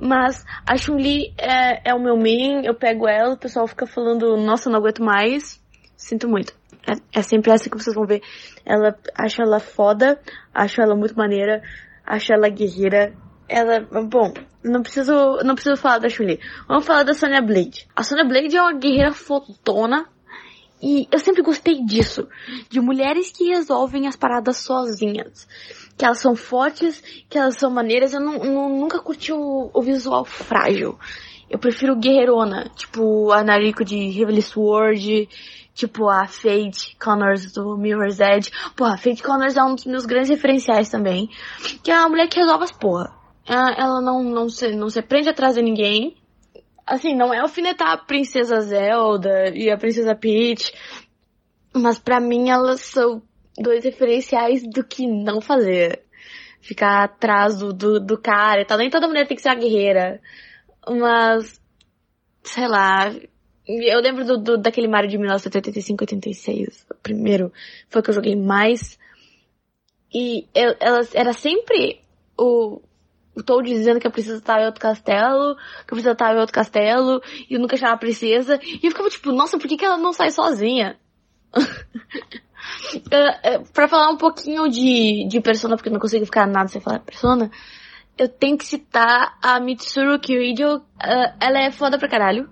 Mas 0.00 0.44
a 0.66 0.76
Chun-Li 0.76 1.32
é, 1.38 1.90
é 1.90 1.94
o 1.94 2.02
meu 2.02 2.16
main. 2.16 2.64
Eu 2.64 2.74
pego 2.74 3.06
ela, 3.08 3.34
o 3.34 3.38
pessoal 3.38 3.66
fica 3.66 3.86
falando, 3.86 4.36
nossa, 4.36 4.68
não 4.68 4.78
aguento 4.78 5.02
mais. 5.02 5.62
Sinto 5.96 6.28
muito. 6.28 6.54
É, 6.88 7.18
é 7.20 7.22
sempre 7.22 7.52
essa 7.52 7.70
que 7.70 7.76
vocês 7.76 7.94
vão 7.94 8.06
ver. 8.06 8.22
Ela, 8.64 8.96
acho 9.16 9.42
ela 9.42 9.60
foda. 9.60 10.20
Acho 10.52 10.80
ela 10.80 10.96
muito 10.96 11.16
maneira. 11.16 11.62
Acho 12.04 12.32
ela 12.32 12.48
guerreira. 12.48 13.12
Ela, 13.48 13.80
bom, 13.80 14.32
não 14.62 14.82
preciso, 14.82 15.12
não 15.44 15.54
preciso 15.54 15.76
falar 15.76 15.98
da 15.98 16.08
Chun-Li. 16.08 16.40
Vamos 16.66 16.84
falar 16.84 17.04
da 17.04 17.14
Sonya 17.14 17.40
Blade. 17.40 17.86
A 17.94 18.02
Sonya 18.02 18.24
Blade 18.24 18.56
é 18.56 18.62
uma 18.62 18.72
guerreira 18.72 19.12
fotona. 19.12 20.06
E 20.82 21.08
eu 21.10 21.18
sempre 21.18 21.42
gostei 21.42 21.84
disso. 21.84 22.28
De 22.68 22.80
mulheres 22.80 23.30
que 23.30 23.44
resolvem 23.44 24.08
as 24.08 24.16
paradas 24.16 24.58
sozinhas. 24.58 25.46
Que 25.96 26.04
elas 26.04 26.18
são 26.18 26.34
fortes, 26.34 27.00
que 27.30 27.38
elas 27.38 27.56
são 27.56 27.70
maneiras. 27.70 28.12
Eu 28.12 28.20
não, 28.20 28.38
não, 28.38 28.68
nunca 28.68 28.98
curti 28.98 29.32
o, 29.32 29.70
o, 29.72 29.80
visual 29.80 30.24
frágil. 30.24 30.98
Eu 31.48 31.58
prefiro 31.58 31.96
guerreirona. 31.96 32.68
Tipo 32.74 33.30
a 33.30 33.44
Nariko 33.44 33.84
de 33.84 33.96
Heavenly 33.96 34.42
Sword. 34.42 35.28
Tipo 35.72 36.08
a 36.08 36.26
Fate 36.26 36.96
Connors 36.98 37.52
do 37.52 37.76
Mirror's 37.76 38.18
Edge. 38.18 38.50
Porra, 38.74 38.94
a 38.94 38.98
Fate 38.98 39.22
Connors 39.22 39.56
é 39.56 39.62
um 39.62 39.76
dos 39.76 39.86
meus 39.86 40.04
grandes 40.04 40.30
referenciais 40.30 40.88
também. 40.90 41.30
Que 41.84 41.92
é 41.92 41.98
uma 42.00 42.08
mulher 42.08 42.28
que 42.28 42.40
resolve 42.40 42.64
as 42.64 42.72
porra 42.72 43.25
ela 43.46 44.00
não, 44.00 44.22
não, 44.22 44.48
se, 44.48 44.74
não 44.74 44.90
se 44.90 45.00
prende 45.02 45.28
atrás 45.28 45.54
de 45.54 45.62
ninguém. 45.62 46.16
Assim, 46.84 47.14
não 47.14 47.32
é 47.32 47.38
alfinetar 47.38 47.92
a 47.92 47.96
princesa 47.96 48.60
Zelda 48.60 49.50
e 49.54 49.70
a 49.70 49.78
princesa 49.78 50.14
Peach. 50.14 50.72
Mas 51.72 51.98
para 51.98 52.20
mim 52.20 52.48
elas 52.50 52.80
são 52.80 53.22
dois 53.56 53.84
referenciais 53.84 54.62
do 54.62 54.84
que 54.84 55.06
não 55.06 55.40
fazer. 55.40 56.02
Ficar 56.60 57.04
atrás 57.04 57.58
do, 57.58 57.72
do, 57.72 58.00
do 58.00 58.18
cara 58.18 58.62
e 58.62 58.64
tal. 58.64 58.78
Nem 58.78 58.90
toda 58.90 59.06
mulher 59.06 59.26
tem 59.26 59.36
que 59.36 59.42
ser 59.42 59.50
a 59.50 59.54
guerreira. 59.54 60.20
Mas, 60.88 61.60
sei 62.42 62.66
lá. 62.66 63.12
Eu 63.68 64.00
lembro 64.00 64.24
do, 64.24 64.38
do 64.38 64.58
daquele 64.58 64.86
Mario 64.88 65.10
de 65.10 65.18
1985-86. 65.18 66.84
O 66.90 66.94
primeiro 67.02 67.52
foi 67.88 68.00
o 68.00 68.04
que 68.04 68.10
eu 68.10 68.14
joguei 68.14 68.36
mais. 68.36 68.98
E 70.12 70.46
eu, 70.54 70.74
ela 70.80 71.00
era 71.14 71.32
sempre 71.32 72.00
o, 72.38 72.80
Toad 73.42 73.68
dizendo 73.68 74.00
que 74.00 74.06
a 74.06 74.10
princesa 74.10 74.40
tava 74.40 74.62
em 74.62 74.66
outro 74.66 74.80
castelo, 74.80 75.56
que 75.56 75.92
a 75.92 75.94
princesa 75.94 76.14
tava 76.14 76.34
em 76.34 76.40
outro 76.40 76.54
castelo, 76.54 77.22
e 77.48 77.54
eu 77.54 77.60
nunca 77.60 77.76
achava 77.76 77.94
a 77.94 77.98
princesa. 77.98 78.58
E 78.62 78.80
eu 78.82 78.90
ficava 78.90 79.10
tipo, 79.10 79.32
nossa, 79.32 79.58
por 79.58 79.68
que, 79.68 79.76
que 79.76 79.84
ela 79.84 79.98
não 79.98 80.12
sai 80.12 80.30
sozinha? 80.30 80.96
Pra 83.72 83.88
falar 83.88 84.10
um 84.10 84.16
pouquinho 84.16 84.68
de, 84.68 85.26
de 85.28 85.40
Persona, 85.40 85.76
porque 85.76 85.88
eu 85.88 85.92
não 85.92 86.00
consigo 86.00 86.24
ficar 86.24 86.46
nada 86.46 86.68
sem 86.68 86.80
falar 86.80 87.00
Persona, 87.00 87.50
eu 88.18 88.28
tenho 88.28 88.56
que 88.56 88.64
citar 88.64 89.36
a 89.42 89.60
Mitsuru 89.60 90.18
Kirijo. 90.18 90.78
Uh, 90.78 91.36
ela 91.40 91.60
é 91.60 91.70
foda 91.70 91.98
pra 91.98 92.08
caralho. 92.08 92.48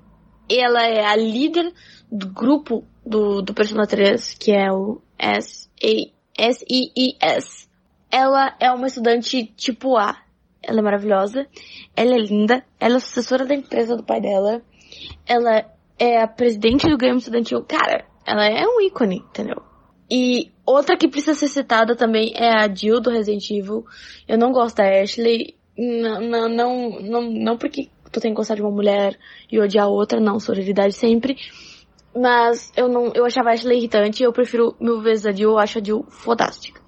Ela 0.48 0.86
é 0.86 1.06
a 1.06 1.16
líder 1.16 1.72
do 2.12 2.28
grupo 2.28 2.84
do, 3.04 3.40
do 3.40 3.54
Persona 3.54 3.86
3, 3.86 4.34
que 4.34 4.52
é 4.52 4.70
o 4.70 5.00
S-I-I-S. 5.18 5.66
Ela 8.10 8.54
é 8.60 8.70
uma 8.70 8.86
estudante 8.86 9.46
tipo 9.56 9.96
A. 9.96 10.18
Ela 10.66 10.80
é 10.80 10.82
maravilhosa. 10.82 11.46
Ela 11.96 12.14
é 12.14 12.18
linda. 12.18 12.64
Ela 12.80 12.96
é 12.96 13.00
sucessora 13.00 13.44
da 13.44 13.54
empresa 13.54 13.96
do 13.96 14.04
pai 14.04 14.20
dela. 14.20 14.62
Ela 15.26 15.64
é 15.98 16.20
a 16.20 16.26
presidente 16.28 16.88
do 16.88 16.96
Grêmio 16.96 17.18
Estudantil. 17.18 17.62
Cara, 17.64 18.04
ela 18.26 18.46
é 18.46 18.66
um 18.66 18.80
ícone, 18.80 19.16
entendeu? 19.16 19.62
E 20.10 20.52
outra 20.66 20.96
que 20.96 21.08
precisa 21.08 21.34
ser 21.34 21.48
citada 21.48 21.96
também 21.96 22.32
é 22.34 22.48
a 22.48 22.72
Jill 22.72 23.00
do 23.00 23.10
Resident 23.10 23.50
Evil. 23.50 23.84
Eu 24.28 24.38
não 24.38 24.52
gosto 24.52 24.76
da 24.76 25.02
Ashley. 25.02 25.56
Não, 25.76 26.20
não, 26.20 27.00
não, 27.00 27.22
não, 27.30 27.58
porque 27.58 27.88
tu 28.12 28.20
tem 28.20 28.30
que 28.30 28.36
gostar 28.36 28.54
de 28.54 28.62
uma 28.62 28.70
mulher 28.70 29.18
e 29.50 29.58
odiar 29.58 29.88
outra, 29.88 30.20
não, 30.20 30.38
sororidade 30.38 30.94
sempre. 30.94 31.36
Mas 32.14 32.72
eu 32.76 32.88
não, 32.88 33.12
eu 33.12 33.24
achava 33.24 33.50
a 33.50 33.52
Ashley 33.54 33.78
irritante, 33.78 34.22
eu 34.22 34.32
prefiro 34.32 34.76
mil 34.80 35.00
vezes 35.00 35.26
a 35.26 35.32
Jill, 35.32 35.50
eu 35.50 35.58
acho 35.58 35.78
a 35.78 35.82
Jill 35.82 36.06
fodástica. 36.08 36.80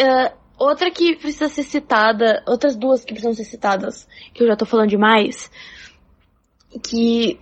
Uh, 0.00 0.45
outra 0.58 0.90
que 0.90 1.16
precisa 1.16 1.48
ser 1.48 1.62
citada, 1.62 2.42
outras 2.46 2.76
duas 2.76 3.04
que 3.04 3.12
precisam 3.12 3.34
ser 3.34 3.44
citadas, 3.44 4.06
que 4.32 4.42
eu 4.42 4.46
já 4.46 4.56
tô 4.56 4.64
falando 4.64 4.90
demais, 4.90 5.50
que 6.82 7.38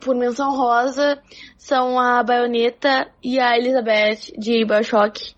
por 0.00 0.16
menção 0.16 0.56
rosa 0.56 1.20
são 1.56 1.98
a 1.98 2.22
Baioneta 2.22 3.10
e 3.22 3.38
a 3.38 3.56
Elizabeth 3.56 4.32
de 4.38 4.64
Bioshock. 4.64 5.34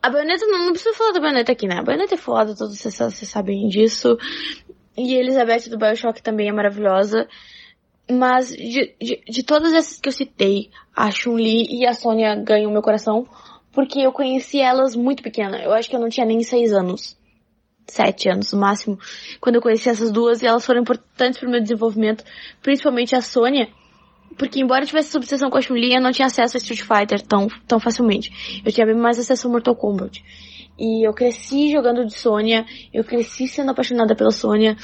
A 0.00 0.10
Baioneta, 0.10 0.46
não, 0.46 0.66
não 0.66 0.72
precisa 0.72 0.94
falar 0.94 1.12
da 1.12 1.20
Baioneta 1.20 1.52
aqui, 1.52 1.66
né? 1.66 1.78
A 1.78 1.82
Baioneta 1.82 2.14
é 2.14 2.18
foda, 2.18 2.54
todos 2.54 2.78
vocês, 2.78 2.96
vocês 2.96 3.28
sabem 3.28 3.68
disso. 3.68 4.16
E 4.96 5.16
a 5.16 5.20
Elizabeth 5.20 5.68
do 5.70 5.78
Bioshock 5.78 6.22
também 6.22 6.48
é 6.48 6.52
maravilhosa. 6.52 7.26
Mas 8.10 8.48
de, 8.48 8.94
de, 9.00 9.22
de 9.28 9.42
todas 9.42 9.72
essas 9.72 9.98
que 9.98 10.08
eu 10.08 10.12
citei, 10.12 10.70
a 10.94 11.10
Chun-Li 11.10 11.66
e 11.70 11.86
a 11.86 11.92
Sônia 11.92 12.34
ganham 12.36 12.70
meu 12.70 12.80
coração. 12.80 13.26
Porque 13.78 14.00
eu 14.00 14.10
conheci 14.10 14.60
elas 14.60 14.96
muito 14.96 15.22
pequena. 15.22 15.62
Eu 15.62 15.72
acho 15.72 15.88
que 15.88 15.94
eu 15.94 16.00
não 16.00 16.08
tinha 16.08 16.26
nem 16.26 16.42
seis 16.42 16.72
anos 16.72 17.16
sete 17.86 18.28
anos 18.28 18.52
no 18.52 18.58
máximo, 18.58 18.98
quando 19.40 19.54
eu 19.54 19.62
conheci 19.62 19.88
essas 19.88 20.10
duas, 20.10 20.42
e 20.42 20.46
elas 20.48 20.66
foram 20.66 20.80
importantes 20.80 21.38
para 21.38 21.48
o 21.48 21.50
meu 21.52 21.60
desenvolvimento, 21.60 22.24
principalmente 22.60 23.14
a 23.14 23.20
Sônia, 23.22 23.68
porque 24.36 24.60
embora 24.60 24.82
eu 24.82 24.88
tivesse 24.88 25.16
obsessão 25.16 25.48
com 25.48 25.58
a 25.58 25.60
Chun-Li, 25.60 25.94
eu 25.94 26.00
não 26.00 26.10
tinha 26.10 26.26
acesso 26.26 26.56
a 26.56 26.58
Street 26.58 26.80
Fighter 26.80 27.22
tão, 27.22 27.46
tão 27.68 27.78
facilmente. 27.78 28.60
Eu 28.64 28.72
tinha 28.72 28.84
bem 28.84 28.96
mais 28.96 29.16
acesso 29.16 29.46
a 29.46 29.50
Mortal 29.50 29.76
Kombat. 29.76 30.24
E 30.76 31.06
eu 31.06 31.14
cresci 31.14 31.70
jogando 31.70 32.04
de 32.04 32.14
Sônia, 32.14 32.66
eu 32.92 33.04
cresci 33.04 33.46
sendo 33.46 33.70
apaixonada 33.70 34.16
pela 34.16 34.32
Sônia. 34.32 34.76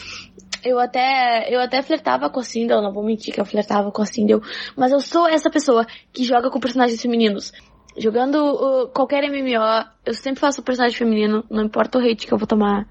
Eu 0.64 0.78
até, 0.78 1.52
eu 1.52 1.60
até 1.60 1.82
flertava 1.82 2.30
com 2.30 2.38
a 2.38 2.44
Sindel, 2.44 2.80
não 2.80 2.92
vou 2.92 3.04
mentir 3.04 3.34
que 3.34 3.40
eu 3.40 3.44
flertava 3.44 3.90
com 3.90 4.02
a 4.02 4.06
Sindel, 4.06 4.40
mas 4.76 4.92
eu 4.92 5.00
sou 5.00 5.26
essa 5.26 5.50
pessoa 5.50 5.84
que 6.12 6.22
joga 6.22 6.48
com 6.48 6.60
personagens 6.60 7.02
femininos. 7.02 7.52
Jogando 7.96 8.36
uh, 8.36 8.88
qualquer 8.88 9.22
MMO, 9.30 9.88
eu 10.04 10.14
sempre 10.14 10.40
faço 10.40 10.62
personagem 10.62 10.98
feminino, 10.98 11.44
não 11.48 11.64
importa 11.64 11.98
o 11.98 12.00
hate 12.00 12.26
que 12.26 12.34
eu 12.34 12.38
vou 12.38 12.46
tomar. 12.46 12.88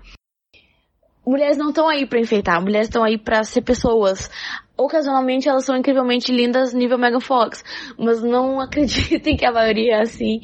Mulheres 1.26 1.58
não 1.58 1.70
estão 1.70 1.88
aí 1.88 2.06
para 2.06 2.20
enfeitar, 2.20 2.62
mulheres 2.62 2.88
estão 2.88 3.04
aí 3.04 3.18
para 3.18 3.43
ser 3.43 3.62
pessoas. 3.62 4.30
Ocasionalmente 4.78 5.47
elas 5.47 5.66
são 5.66 5.76
incrivelmente 5.76 6.32
lindas 6.32 6.74
nível 6.74 6.97
Megan 6.97 7.20
Fox, 7.20 7.64
mas 7.97 8.22
não 8.22 8.60
acreditem 8.62 9.36
que 9.36 9.45
a 9.45 9.51
maioria 9.51 9.95
é 9.97 10.01
assim. 10.01 10.39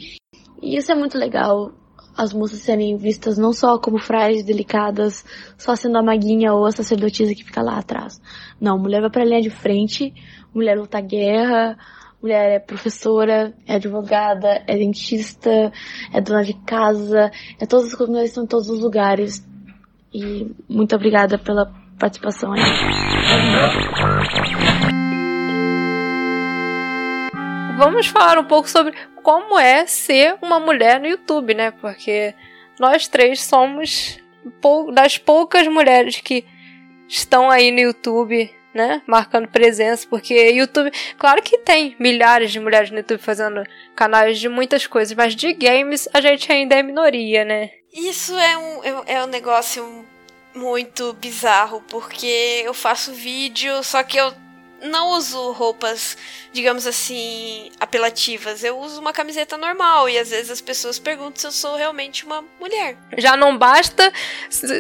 E 0.62 0.76
isso 0.78 0.92
é 0.92 0.96
muito 0.96 1.18
legal, 1.18 1.74
as 2.18 2.34
moças 2.34 2.60
serem 2.60 2.98
vistas 2.98 3.38
não 3.38 3.54
só 3.54 3.80
como 3.80 3.98
frágeis, 3.98 4.44
delicadas, 4.44 5.24
só 5.58 5.74
sendo 5.74 5.98
a 5.98 6.04
maguinha 6.04 6.54
ou 6.54 6.66
a 6.66 6.72
sacerdotisa 6.72 7.34
que 7.34 7.46
fica 7.46 7.62
lá 7.62 7.78
atrás. 7.78 8.22
Não, 8.60 8.78
mulher 8.78 9.00
vai 9.00 9.10
pra 9.10 9.24
linha 9.24 9.42
de 9.42 9.50
frente, 9.50 10.14
mulher 10.54 10.78
luta 10.78 11.00
guerra, 11.00 11.78
mulher 12.22 12.52
é 12.52 12.60
professora, 12.60 13.54
é 13.66 13.76
advogada, 13.76 14.62
é 14.68 14.76
dentista, 14.78 15.72
é 16.14 16.22
dona 16.22 16.44
de 16.44 16.54
casa, 16.66 17.32
é 17.60 17.66
todas 17.66 17.88
as 17.88 17.94
coisas, 17.94 18.10
mulheres 18.10 18.32
estão 18.32 18.44
em 18.44 18.48
todos 18.48 18.70
os 18.70 18.80
lugares. 18.82 19.46
E 20.14 20.52
muito 20.68 20.96
obrigada 20.96 21.38
pela 21.38 21.72
participação 22.00 22.52
aí. 22.52 22.62
Vamos 27.78 28.08
falar 28.08 28.38
um 28.38 28.44
pouco 28.44 28.70
sobre 28.70 28.94
como 29.24 29.58
é 29.58 29.86
ser 29.86 30.36
uma 30.42 30.60
mulher 30.60 31.00
no 31.00 31.08
YouTube, 31.08 31.54
né? 31.54 31.72
Porque 31.72 32.34
nós 32.80 33.08
três 33.08 33.42
somos 33.42 34.20
das 34.94 35.18
poucas 35.18 35.68
mulheres 35.68 36.20
que 36.20 36.44
estão 37.08 37.50
aí 37.50 37.72
no 37.72 37.80
YouTube 37.80 38.52
né? 38.74 39.02
Marcando 39.06 39.48
presença, 39.48 40.06
porque 40.10 40.52
YouTube, 40.52 40.92
claro 41.18 41.42
que 41.42 41.58
tem 41.60 41.96
milhares 42.00 42.52
de 42.52 42.60
mulheres 42.60 42.92
no 42.92 42.98
YouTube 42.98 43.20
fazendo 43.20 43.64
canais 43.96 44.40
de 44.40 44.48
muitas 44.48 44.86
coisas, 44.88 45.16
mas 45.16 45.36
de 45.36 45.54
games 45.54 46.08
a 46.14 46.22
gente 46.22 46.52
ainda 46.52 46.76
é 46.76 46.84
minoria, 46.84 47.44
né? 47.44 47.72
Isso 47.94 48.38
é 48.38 48.58
um, 48.58 48.84
é, 48.84 49.14
é 49.16 49.24
um 49.24 49.28
negócio 49.28 50.06
muito 50.54 51.14
bizarro, 51.14 51.84
porque 51.90 52.62
eu 52.66 52.74
faço 52.74 53.14
vídeo, 53.14 53.84
só 53.84 54.04
que 54.04 54.18
eu 54.18 54.34
não 54.82 55.10
uso 55.10 55.52
roupas, 55.52 56.18
digamos 56.52 56.88
assim, 56.88 57.72
apelativas. 57.80 58.64
Eu 58.64 58.78
uso 58.78 59.00
uma 59.00 59.14
camiseta 59.14 59.58
normal 59.58 60.10
e 60.10 60.18
às 60.18 60.30
vezes 60.30 60.52
as 60.52 60.62
pessoas 60.62 61.00
perguntam 61.00 61.40
se 61.40 61.48
eu 61.48 61.52
sou 61.52 61.76
realmente 61.76 62.26
uma 62.26 62.44
mulher. 62.60 62.98
Já 63.18 63.36
não 63.36 63.58
basta 63.58 64.12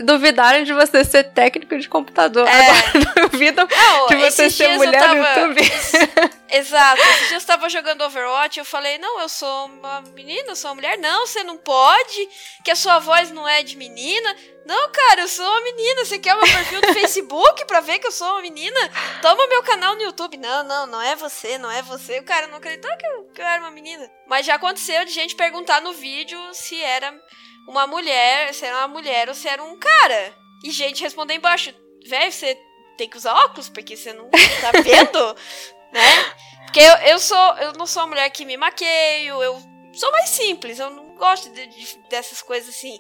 duvidarem 0.04 0.64
de 0.64 0.74
você 0.74 1.04
ser 1.04 1.26
técnico 1.26 1.78
de 1.78 1.88
computador. 1.88 2.48
É. 2.48 2.70
Agora 2.70 3.30
duvidam 3.30 3.68
não, 3.70 4.08
de 4.08 4.16
você 4.16 4.50
ser 4.50 4.78
mulher 4.78 5.02
tava... 5.02 5.16
no 5.16 5.50
YouTube. 5.50 5.62
Exato. 6.52 7.00
Esses 7.02 7.20
dias 7.20 7.32
eu 7.32 7.38
estava 7.38 7.70
jogando 7.70 8.04
Overwatch 8.04 8.60
e 8.60 8.62
eu 8.62 8.66
falei, 8.66 8.98
não, 8.98 9.22
eu 9.22 9.30
sou 9.30 9.66
uma 9.68 10.02
menina, 10.14 10.50
eu 10.50 10.56
sou 10.56 10.70
uma 10.72 10.76
mulher. 10.76 10.98
Não, 10.98 11.26
você 11.26 11.44
não 11.44 11.58
pode, 11.58 12.30
que 12.64 12.72
a 12.72 12.76
sua 12.76 13.00
voz 13.00 13.32
não 13.32 13.48
é 13.48 13.64
de 13.64 13.78
menina. 13.78 14.36
Não, 14.70 14.92
cara, 14.92 15.22
eu 15.22 15.28
sou 15.28 15.44
uma 15.44 15.62
menina. 15.62 16.06
Você 16.06 16.20
quer 16.20 16.36
o 16.36 16.38
meu 16.38 16.48
perfil 16.48 16.80
do 16.80 16.94
Facebook 16.94 17.66
pra 17.66 17.80
ver 17.80 17.98
que 17.98 18.06
eu 18.06 18.12
sou 18.12 18.28
uma 18.34 18.42
menina? 18.44 18.80
Toma 19.20 19.48
meu 19.48 19.64
canal 19.64 19.96
no 19.96 20.04
YouTube. 20.04 20.38
Não, 20.38 20.64
não, 20.64 20.86
não 20.86 21.02
é 21.02 21.16
você, 21.16 21.58
não 21.58 21.72
é 21.72 21.82
você. 21.82 22.20
O 22.20 22.24
cara 22.24 22.46
não 22.46 22.58
acreditou 22.58 22.96
que 22.96 23.04
eu, 23.04 23.24
que 23.34 23.42
eu 23.42 23.48
era 23.48 23.64
uma 23.64 23.72
menina. 23.72 24.08
Mas 24.28 24.46
já 24.46 24.54
aconteceu 24.54 25.04
de 25.06 25.12
gente 25.12 25.36
perguntar 25.36 25.82
no 25.82 25.92
vídeo 25.92 26.40
se 26.54 26.80
era 26.80 27.20
uma 27.68 27.88
mulher, 27.88 28.54
se 28.54 28.64
era 28.64 28.78
uma 28.78 28.88
mulher 28.90 29.28
ou 29.28 29.34
se 29.34 29.48
era 29.48 29.64
um 29.64 29.76
cara. 29.76 30.38
E 30.64 30.70
gente 30.70 31.02
responder 31.02 31.34
embaixo, 31.34 31.74
velho, 32.06 32.32
você 32.32 32.56
tem 32.96 33.10
que 33.10 33.18
usar 33.18 33.34
óculos 33.46 33.70
porque 33.70 33.98
você 33.98 34.14
não 34.14 34.30
tá 34.30 34.72
vendo, 34.84 35.36
né? 35.92 36.36
Porque 36.66 36.80
eu, 36.80 36.94
eu 37.08 37.18
sou, 37.18 37.58
eu 37.58 37.74
não 37.74 37.88
sou 37.88 38.04
uma 38.04 38.10
mulher 38.10 38.30
que 38.30 38.46
me 38.46 38.56
maqueio, 38.56 39.42
eu 39.42 39.60
sou 39.94 40.12
mais 40.12 40.30
simples, 40.30 40.78
eu 40.78 40.92
não 40.92 41.16
gosto 41.16 41.50
de, 41.50 41.66
de, 41.66 41.98
dessas 42.08 42.44
coisas 42.44 42.70
assim. 42.70 43.00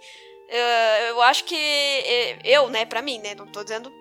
Eu, 0.50 1.08
eu 1.08 1.22
acho 1.22 1.44
que 1.44 1.56
é, 1.56 2.40
eu, 2.44 2.70
né, 2.70 2.86
pra 2.86 3.02
mim, 3.02 3.20
né, 3.20 3.36
não 3.36 3.48
tô 3.48 3.64
dizendo 3.64 3.92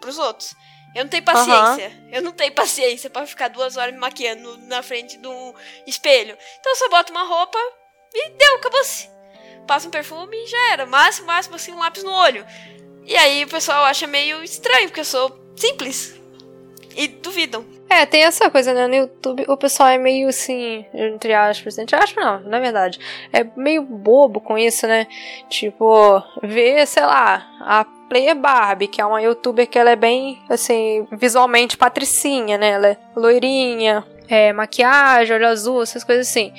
pros 0.00 0.18
outros. 0.18 0.54
Eu 0.94 1.04
não 1.04 1.10
tenho 1.10 1.24
paciência. 1.24 1.88
Uhum. 1.88 2.08
Eu 2.10 2.22
não 2.22 2.32
tenho 2.32 2.54
paciência 2.54 3.10
para 3.10 3.26
ficar 3.26 3.48
duas 3.48 3.76
horas 3.76 3.92
me 3.92 4.00
maquiando 4.00 4.56
na 4.66 4.82
frente 4.82 5.18
de 5.18 5.26
um 5.28 5.52
espelho. 5.86 6.36
Então 6.58 6.72
eu 6.72 6.76
só 6.76 6.88
boto 6.88 7.12
uma 7.12 7.24
roupa 7.24 7.58
e 8.14 8.30
deu, 8.30 8.56
acabou-se. 8.56 9.10
Passa 9.66 9.88
um 9.88 9.90
perfume 9.90 10.36
e 10.36 10.46
já 10.46 10.72
era. 10.72 10.86
Máximo, 10.86 11.26
máximo, 11.26 11.56
assim, 11.56 11.72
um 11.72 11.78
lápis 11.78 12.02
no 12.02 12.12
olho. 12.12 12.46
E 13.04 13.14
aí 13.16 13.44
o 13.44 13.48
pessoal 13.48 13.84
acha 13.84 14.06
meio 14.06 14.42
estranho, 14.42 14.88
porque 14.88 15.00
eu 15.00 15.04
sou 15.04 15.54
simples. 15.56 16.14
E 16.96 17.08
duvidam. 17.08 17.64
É, 17.88 18.04
tem 18.06 18.24
essa 18.24 18.50
coisa, 18.50 18.72
né? 18.72 18.86
No 18.88 18.94
YouTube 18.94 19.44
o 19.48 19.56
pessoal 19.56 19.90
é 19.90 19.98
meio 19.98 20.28
assim, 20.28 20.84
entre 20.92 21.34
aspas, 21.34 21.78
entre 21.78 21.94
aspas 21.94 22.24
não, 22.24 22.40
na 22.40 22.58
verdade. 22.58 22.98
É 23.32 23.44
meio 23.56 23.82
bobo 23.82 24.40
com 24.40 24.56
isso, 24.56 24.86
né? 24.86 25.06
Tipo, 25.48 26.22
ver, 26.42 26.86
sei 26.86 27.04
lá, 27.04 27.46
a 27.60 27.84
Player 28.08 28.34
Barbie, 28.34 28.88
que 28.88 29.00
é 29.00 29.06
uma 29.06 29.20
youtuber 29.20 29.66
que 29.68 29.78
ela 29.78 29.90
é 29.90 29.96
bem, 29.96 30.38
assim, 30.48 31.06
visualmente 31.12 31.76
patricinha, 31.76 32.56
né? 32.56 32.70
Ela 32.70 32.88
é 32.88 32.96
loirinha, 33.14 34.04
é, 34.28 34.52
maquiagem, 34.52 35.36
olho 35.36 35.46
azul, 35.46 35.82
essas 35.82 36.02
coisas 36.02 36.28
assim. 36.28 36.52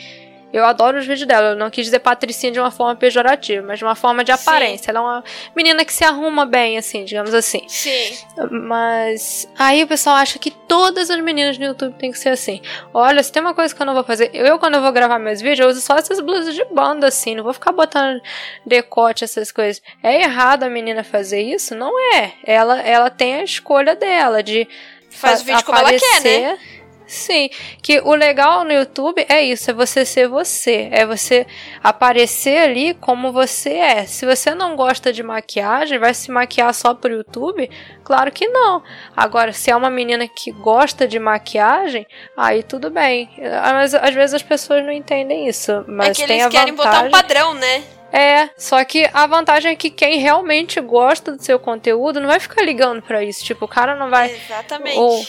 Eu 0.58 0.66
adoro 0.66 0.98
os 0.98 1.06
vídeos 1.06 1.28
dela. 1.28 1.50
Eu 1.50 1.56
não 1.56 1.70
quis 1.70 1.86
dizer 1.86 2.00
patricinha 2.00 2.52
de 2.52 2.60
uma 2.60 2.72
forma 2.72 2.96
pejorativa, 2.96 3.66
mas 3.66 3.80
de 3.80 3.86
uma 3.86 3.96
forma 3.96 4.24
de 4.24 4.32
aparência. 4.32 4.86
Sim. 4.86 4.90
Ela 4.90 5.00
é 5.00 5.02
uma 5.02 5.24
menina 5.56 5.86
que 5.86 5.94
se 5.94 6.04
arruma 6.04 6.46
bem, 6.46 6.78
assim, 6.78 7.06
digamos 7.06 7.34
assim. 7.34 7.64
Sim. 7.68 8.18
Mas 8.52 9.48
aí 9.58 9.84
o 9.84 9.88
pessoal 9.88 10.16
acha 10.16 10.40
que 10.40 10.52
todas 10.52 11.10
as 11.10 11.20
meninas 11.20 11.58
no 11.58 11.66
YouTube 11.66 11.94
tem 11.98 12.12
que 12.12 12.20
ser 12.20 12.30
assim. 12.30 12.62
Olha, 12.94 13.22
se 13.22 13.32
tem 13.32 13.42
uma 13.42 13.54
coisa 13.54 13.74
que 13.74 13.82
eu 13.82 13.86
não 13.86 13.94
vou 13.94 14.04
fazer. 14.04 14.32
Eu, 14.34 14.60
quando 14.60 14.76
eu 14.76 14.82
vou 14.82 14.92
gravar 14.92 15.20
meus 15.20 15.42
vídeos, 15.42 15.60
eu 15.60 15.70
uso 15.70 15.82
só 15.82 15.98
essas 15.98 16.20
blusas 16.20 16.56
de 16.56 16.66
banda, 16.66 17.08
assim. 17.08 17.36
Não 17.36 17.44
vou 17.44 17.54
ficar 17.54 17.72
botando 17.72 18.22
decote, 18.66 19.24
essas 19.24 19.52
coisas. 19.52 19.82
É 20.02 20.22
errado 20.22 20.64
a 20.64 20.70
menina 20.70 21.04
fazer 21.04 21.42
isso? 21.42 21.76
Não 21.76 21.94
é. 22.16 22.34
Ela, 22.44 22.82
ela 22.82 23.10
tem 23.10 23.36
a 23.36 23.44
escolha 23.44 23.96
dela 23.96 24.42
de 24.42 24.68
Faz 25.10 25.42
o 25.42 25.46
vídeo 25.46 25.64
como 25.64 25.78
ela 25.78 25.92
quer, 25.92 26.22
né? 26.22 26.60
Sim, 27.08 27.50
que 27.82 28.02
o 28.02 28.14
legal 28.14 28.66
no 28.66 28.74
YouTube 28.74 29.26
é 29.30 29.42
isso, 29.42 29.72
é 29.72 29.74
você 29.74 30.06
ser 30.06 30.28
você, 30.28 30.90
é 30.92 31.06
você 31.06 31.48
aparecer 31.82 32.58
ali 32.58 32.94
como 32.94 33.32
você 33.32 33.70
é. 33.70 34.06
Se 34.06 34.26
você 34.26 34.54
não 34.54 34.76
gosta 34.76 35.14
de 35.14 35.24
maquiagem, 35.24 35.98
vai 35.98 36.14
se 36.14 36.30
maquiar 36.30 36.74
só 36.74 36.94
pro 36.94 37.14
YouTube? 37.14 37.70
Claro 38.04 38.30
que 38.32 38.48
não. 38.50 38.84
Agora, 39.16 39.54
se 39.54 39.72
é 39.72 39.76
uma 39.76 39.90
menina 39.90 40.28
que 40.28 40.52
gosta 40.52 41.08
de 41.08 41.18
maquiagem, 41.18 42.06
aí 42.36 42.62
tudo 42.62 42.90
bem. 42.90 43.30
Mas 43.74 43.94
às 43.94 44.14
vezes 44.14 44.34
as 44.34 44.44
pessoas 44.44 44.84
não 44.84 44.92
entendem 44.92 45.48
isso. 45.48 45.86
Mas 45.88 46.10
é 46.10 46.22
que 46.22 46.28
tem 46.28 46.42
eles 46.42 46.48
a 46.48 46.50
querem 46.50 46.76
vantagem... 46.76 47.04
botar 47.04 47.08
um 47.08 47.22
padrão, 47.22 47.54
né? 47.54 47.84
É, 48.12 48.50
só 48.58 48.84
que 48.86 49.10
a 49.14 49.28
vantagem 49.28 49.72
é 49.72 49.76
que 49.76 49.90
quem 49.90 50.20
realmente 50.20 50.80
gosta 50.80 51.34
do 51.34 51.44
seu 51.44 51.60
conteúdo 51.60 52.20
não 52.20 52.28
vai 52.28 52.40
ficar 52.40 52.64
ligando 52.64 53.02
para 53.02 53.24
isso. 53.24 53.44
Tipo, 53.44 53.66
o 53.66 53.68
cara 53.68 53.96
não 53.96 54.10
vai. 54.10 54.32
Exatamente. 54.32 54.98
Ou 54.98 55.26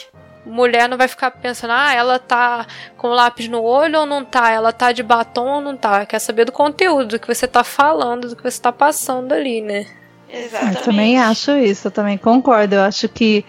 mulher 0.49 0.89
não 0.89 0.97
vai 0.97 1.09
ficar 1.09 1.31
pensando, 1.31 1.73
ah, 1.73 1.93
ela 1.93 2.19
tá 2.19 2.67
com 2.97 3.09
lápis 3.09 3.49
no 3.49 3.63
olho 3.63 4.01
ou 4.01 4.07
não 4.07 4.25
tá? 4.25 4.51
Ela 4.51 4.73
tá 4.73 4.93
de 4.93 5.03
batom 5.03 5.57
ou 5.57 5.61
não 5.61 5.77
tá? 5.77 6.05
Quer 6.07 6.19
saber 6.19 6.45
do 6.45 6.53
conteúdo, 6.53 7.09
do 7.09 7.19
que 7.19 7.33
você 7.33 7.47
tá 7.47 7.63
falando, 7.63 8.29
do 8.29 8.37
que 8.37 8.43
você 8.43 8.61
tá 8.61 8.73
passando 8.73 9.33
ali, 9.33 9.61
né? 9.61 9.87
Exatamente. 10.31 10.77
Eu 10.79 10.83
também 10.83 11.19
acho 11.19 11.53
isso, 11.53 11.89
eu 11.89 11.93
também 11.93 12.19
concordo. 12.19 12.75
Eu 12.75 12.83
acho 12.83 13.09
que 13.09 13.45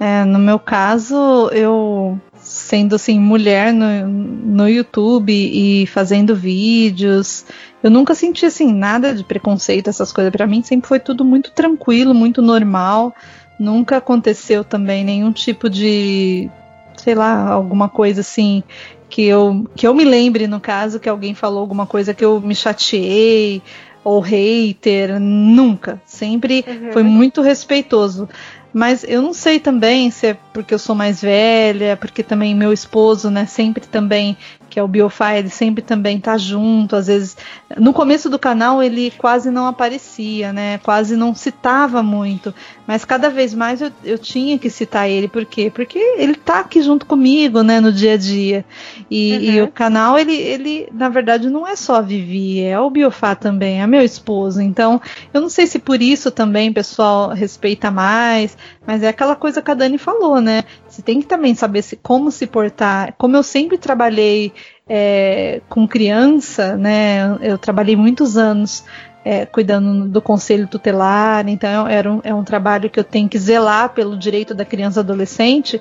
é, 0.00 0.24
no 0.24 0.38
meu 0.38 0.58
caso, 0.58 1.48
eu 1.52 2.18
sendo 2.44 2.94
assim 2.94 3.18
mulher 3.18 3.72
no, 3.72 4.06
no 4.06 4.68
YouTube 4.68 5.32
e 5.32 5.86
fazendo 5.86 6.36
vídeos, 6.36 7.46
eu 7.82 7.90
nunca 7.90 8.14
senti 8.14 8.44
assim 8.44 8.72
nada 8.72 9.14
de 9.14 9.24
preconceito, 9.24 9.88
essas 9.88 10.12
coisas. 10.12 10.32
Para 10.32 10.46
mim 10.46 10.62
sempre 10.62 10.88
foi 10.88 11.00
tudo 11.00 11.24
muito 11.24 11.50
tranquilo, 11.52 12.14
muito 12.14 12.42
normal. 12.42 13.14
Nunca 13.58 13.98
aconteceu 13.98 14.64
também 14.64 15.04
nenhum 15.04 15.32
tipo 15.32 15.70
de, 15.70 16.50
sei 16.96 17.14
lá, 17.14 17.48
alguma 17.48 17.88
coisa 17.88 18.20
assim 18.20 18.62
que 19.08 19.24
eu 19.24 19.64
que 19.76 19.86
eu 19.86 19.94
me 19.94 20.04
lembre 20.04 20.46
no 20.48 20.58
caso 20.58 20.98
que 20.98 21.08
alguém 21.08 21.34
falou 21.34 21.60
alguma 21.60 21.86
coisa 21.86 22.12
que 22.12 22.24
eu 22.24 22.40
me 22.40 22.54
chateei 22.54 23.62
ou 24.02 24.20
hater, 24.20 25.18
nunca. 25.20 26.00
Sempre 26.04 26.64
Uhum. 26.66 26.92
foi 26.92 27.02
muito 27.02 27.40
respeitoso. 27.40 28.28
Mas 28.72 29.04
eu 29.06 29.22
não 29.22 29.32
sei 29.32 29.60
também 29.60 30.10
se 30.10 30.26
é 30.26 30.36
porque 30.52 30.74
eu 30.74 30.80
sou 30.80 30.96
mais 30.96 31.22
velha, 31.22 31.96
porque 31.96 32.24
também 32.24 32.56
meu 32.56 32.72
esposo, 32.72 33.30
né, 33.30 33.46
sempre 33.46 33.86
também, 33.86 34.36
que 34.74 34.80
é 34.80 34.82
o 34.82 34.88
Biofire, 34.88 35.48
sempre 35.50 35.84
também 35.84 36.18
tá 36.18 36.36
junto, 36.36 36.96
às 36.96 37.06
vezes. 37.06 37.36
No 37.78 37.92
começo 37.92 38.28
do 38.28 38.40
canal 38.40 38.82
ele 38.82 39.12
quase 39.16 39.48
não 39.48 39.68
aparecia, 39.68 40.52
né? 40.52 40.78
Quase 40.78 41.14
não 41.14 41.32
citava 41.32 42.02
muito. 42.02 42.52
Mas 42.84 43.04
cada 43.04 43.30
vez 43.30 43.54
mais 43.54 43.80
eu, 43.80 43.92
eu 44.02 44.18
tinha 44.18 44.58
que 44.58 44.68
citar 44.68 45.08
ele, 45.08 45.28
por 45.28 45.44
quê? 45.46 45.70
Porque 45.72 45.96
ele 46.18 46.34
tá 46.34 46.58
aqui 46.58 46.82
junto 46.82 47.06
comigo, 47.06 47.62
né, 47.62 47.78
no 47.78 47.92
dia 47.92 48.14
a 48.14 48.16
dia. 48.16 48.64
E, 49.08 49.52
e 49.52 49.62
o 49.62 49.68
canal, 49.68 50.18
ele, 50.18 50.34
ele, 50.34 50.88
na 50.92 51.08
verdade, 51.08 51.48
não 51.48 51.64
é 51.64 51.76
só 51.76 51.98
a 51.98 52.02
Vivi, 52.02 52.60
é 52.60 52.78
o 52.78 52.90
Biofá 52.90 53.36
também, 53.36 53.80
é 53.80 53.86
meu 53.86 54.02
esposo. 54.02 54.60
Então, 54.60 55.00
eu 55.32 55.40
não 55.40 55.48
sei 55.48 55.68
se 55.68 55.78
por 55.78 56.02
isso 56.02 56.32
também 56.32 56.70
o 56.70 56.74
pessoal 56.74 57.28
respeita 57.28 57.92
mais, 57.92 58.58
mas 58.86 59.02
é 59.02 59.08
aquela 59.08 59.34
coisa 59.34 59.62
que 59.62 59.70
a 59.70 59.74
Dani 59.74 59.98
falou, 59.98 60.40
né? 60.40 60.64
Você 60.88 61.02
tem 61.02 61.20
que 61.20 61.26
também 61.26 61.54
saber 61.54 61.82
se, 61.82 61.96
como 61.96 62.30
se 62.30 62.46
portar. 62.46 63.14
Como 63.16 63.36
eu 63.36 63.42
sempre 63.42 63.78
trabalhei 63.78 64.52
é, 64.88 65.60
com 65.68 65.88
criança, 65.88 66.76
né? 66.76 67.36
Eu 67.40 67.58
trabalhei 67.58 67.96
muitos 67.96 68.36
anos 68.36 68.84
é, 69.24 69.46
cuidando 69.46 70.06
do 70.06 70.20
conselho 70.20 70.68
tutelar, 70.68 71.48
então 71.48 71.88
era 71.88 72.12
um, 72.12 72.20
é 72.22 72.34
um 72.34 72.44
trabalho 72.44 72.90
que 72.90 73.00
eu 73.00 73.04
tenho 73.04 73.28
que 73.28 73.38
zelar 73.38 73.88
pelo 73.94 74.18
direito 74.18 74.54
da 74.54 74.66
criança 74.66 75.00
e 75.00 75.02
adolescente. 75.02 75.80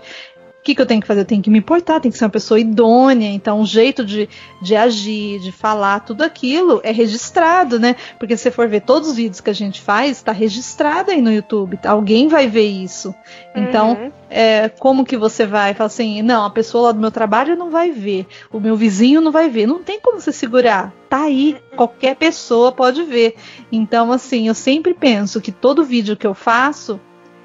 O 0.64 0.66
que, 0.66 0.74
que 0.76 0.82
eu 0.82 0.86
tenho 0.86 1.02
que 1.02 1.08
fazer? 1.08 1.20
Eu 1.20 1.26
tenho 1.26 1.42
que 1.42 1.50
me 1.50 1.60
importar, 1.60 2.00
tenho 2.00 2.14
que 2.14 2.18
ser 2.18 2.24
uma 2.24 2.30
pessoa 2.32 2.58
idônea. 2.58 3.28
Então, 3.30 3.60
o 3.60 3.66
jeito 3.66 4.06
de, 4.06 4.30
de 4.62 4.78
agir, 4.78 5.40
de 5.42 5.52
falar, 5.52 6.00
tudo 6.00 6.22
aquilo 6.24 6.80
é 6.86 6.92
registrado, 6.92 7.78
né? 7.78 7.98
Porque 8.18 8.38
se 8.38 8.44
você 8.44 8.52
for 8.52 8.70
ver 8.70 8.80
todos 8.80 9.10
os 9.10 9.16
vídeos 9.18 9.42
que 9.42 9.50
a 9.50 9.54
gente 9.54 9.82
faz, 9.82 10.12
está 10.12 10.32
registrado 10.32 11.12
aí 11.12 11.22
no 11.22 11.34
YouTube. 11.34 11.76
tá? 11.76 11.92
Alguém 11.92 12.30
vai 12.30 12.48
ver 12.48 12.66
isso. 12.66 13.14
Então, 13.54 13.92
Uhum. 14.04 14.12
é, 14.30 14.70
como 14.70 15.04
que 15.04 15.18
você 15.18 15.46
vai? 15.46 15.74
Fala 15.74 15.88
assim, 15.88 16.22
não, 16.22 16.46
a 16.46 16.50
pessoa 16.50 16.86
lá 16.86 16.92
do 16.94 17.00
meu 17.02 17.12
trabalho 17.12 17.58
não 17.58 17.70
vai 17.70 17.92
ver, 17.92 18.26
o 18.50 18.58
meu 18.58 18.78
vizinho 18.78 19.20
não 19.20 19.34
vai 19.34 19.50
ver. 19.50 19.68
Não 19.68 19.84
tem 19.84 20.00
como 20.00 20.22
você 20.22 20.32
segurar. 20.32 20.94
Tá 21.10 21.24
aí, 21.24 21.58
qualquer 21.76 22.16
pessoa 22.16 22.72
pode 22.72 23.04
ver. 23.04 23.36
Então, 23.70 24.14
assim, 24.14 24.48
eu 24.48 24.54
sempre 24.56 24.94
penso 24.94 25.42
que 25.42 25.52
todo 25.52 25.84
vídeo 25.84 26.16
que 26.16 26.26
eu 26.26 26.34
faço, 26.34 27.02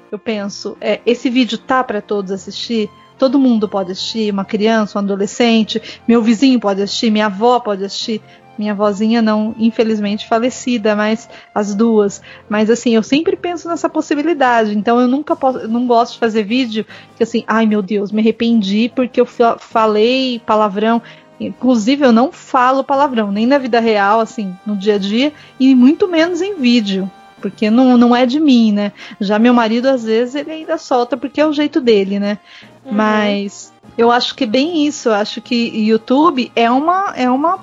eu 0.09 0.17
penso, 0.17 0.77
é, 0.79 1.01
esse 1.05 1.29
vídeo 1.29 1.57
tá 1.57 1.83
para 1.83 2.01
todos 2.01 2.31
assistir? 2.31 2.89
Todo 3.19 3.37
mundo 3.37 3.67
pode 3.69 3.91
assistir, 3.91 4.31
uma 4.31 4.45
criança, 4.45 4.97
um 4.97 5.01
adolescente, 5.03 5.81
meu 6.07 6.21
vizinho 6.23 6.59
pode 6.59 6.81
assistir, 6.81 7.11
minha 7.11 7.27
avó 7.27 7.59
pode 7.59 7.83
assistir. 7.83 8.21
Minha 8.57 8.75
vozinha 8.75 9.21
não, 9.21 9.55
infelizmente 9.57 10.27
falecida, 10.27 10.93
mas 10.93 11.29
as 11.55 11.73
duas. 11.73 12.21
Mas 12.49 12.69
assim, 12.69 12.93
eu 12.93 13.01
sempre 13.01 13.37
penso 13.37 13.69
nessa 13.69 13.87
possibilidade. 13.87 14.77
Então 14.77 14.99
eu 14.99 15.07
nunca 15.07 15.33
posso, 15.33 15.65
não 15.65 15.87
gosto 15.87 16.13
de 16.13 16.19
fazer 16.19 16.43
vídeo 16.43 16.85
que 17.15 17.23
assim, 17.23 17.45
ai 17.47 17.65
meu 17.65 17.81
Deus, 17.81 18.11
me 18.11 18.19
arrependi 18.19 18.91
porque 18.93 19.21
eu 19.21 19.25
fa- 19.25 19.57
falei 19.57 20.41
palavrão. 20.45 21.01
Inclusive 21.39 22.05
eu 22.05 22.11
não 22.11 22.33
falo 22.33 22.83
palavrão, 22.83 23.31
nem 23.31 23.45
na 23.45 23.57
vida 23.57 23.79
real, 23.79 24.19
assim, 24.19 24.53
no 24.65 24.75
dia 24.75 24.95
a 24.95 24.97
dia, 24.97 25.31
e 25.57 25.73
muito 25.73 26.05
menos 26.05 26.41
em 26.41 26.55
vídeo. 26.59 27.09
Porque 27.41 27.69
não, 27.69 27.97
não 27.97 28.13
é 28.13 28.25
de 28.25 28.37
mim, 28.37 28.73
né? 28.73 28.91
Já 29.21 29.39
meu 29.39 29.53
marido, 29.53 29.87
às 29.87 30.03
vezes, 30.03 30.35
ele 30.35 30.51
ainda 30.51 30.77
solta 30.77 31.15
porque 31.15 31.39
é 31.39 31.47
o 31.47 31.53
jeito 31.53 31.79
dele, 31.79 32.19
né? 32.19 32.37
Mas 32.91 33.71
eu 33.97 34.11
acho 34.11 34.35
que 34.35 34.45
bem 34.45 34.85
isso. 34.85 35.09
Eu 35.09 35.13
acho 35.13 35.41
que 35.41 35.55
YouTube 35.55 36.51
é 36.55 36.69
uma, 36.69 37.13
é 37.15 37.29
uma, 37.29 37.59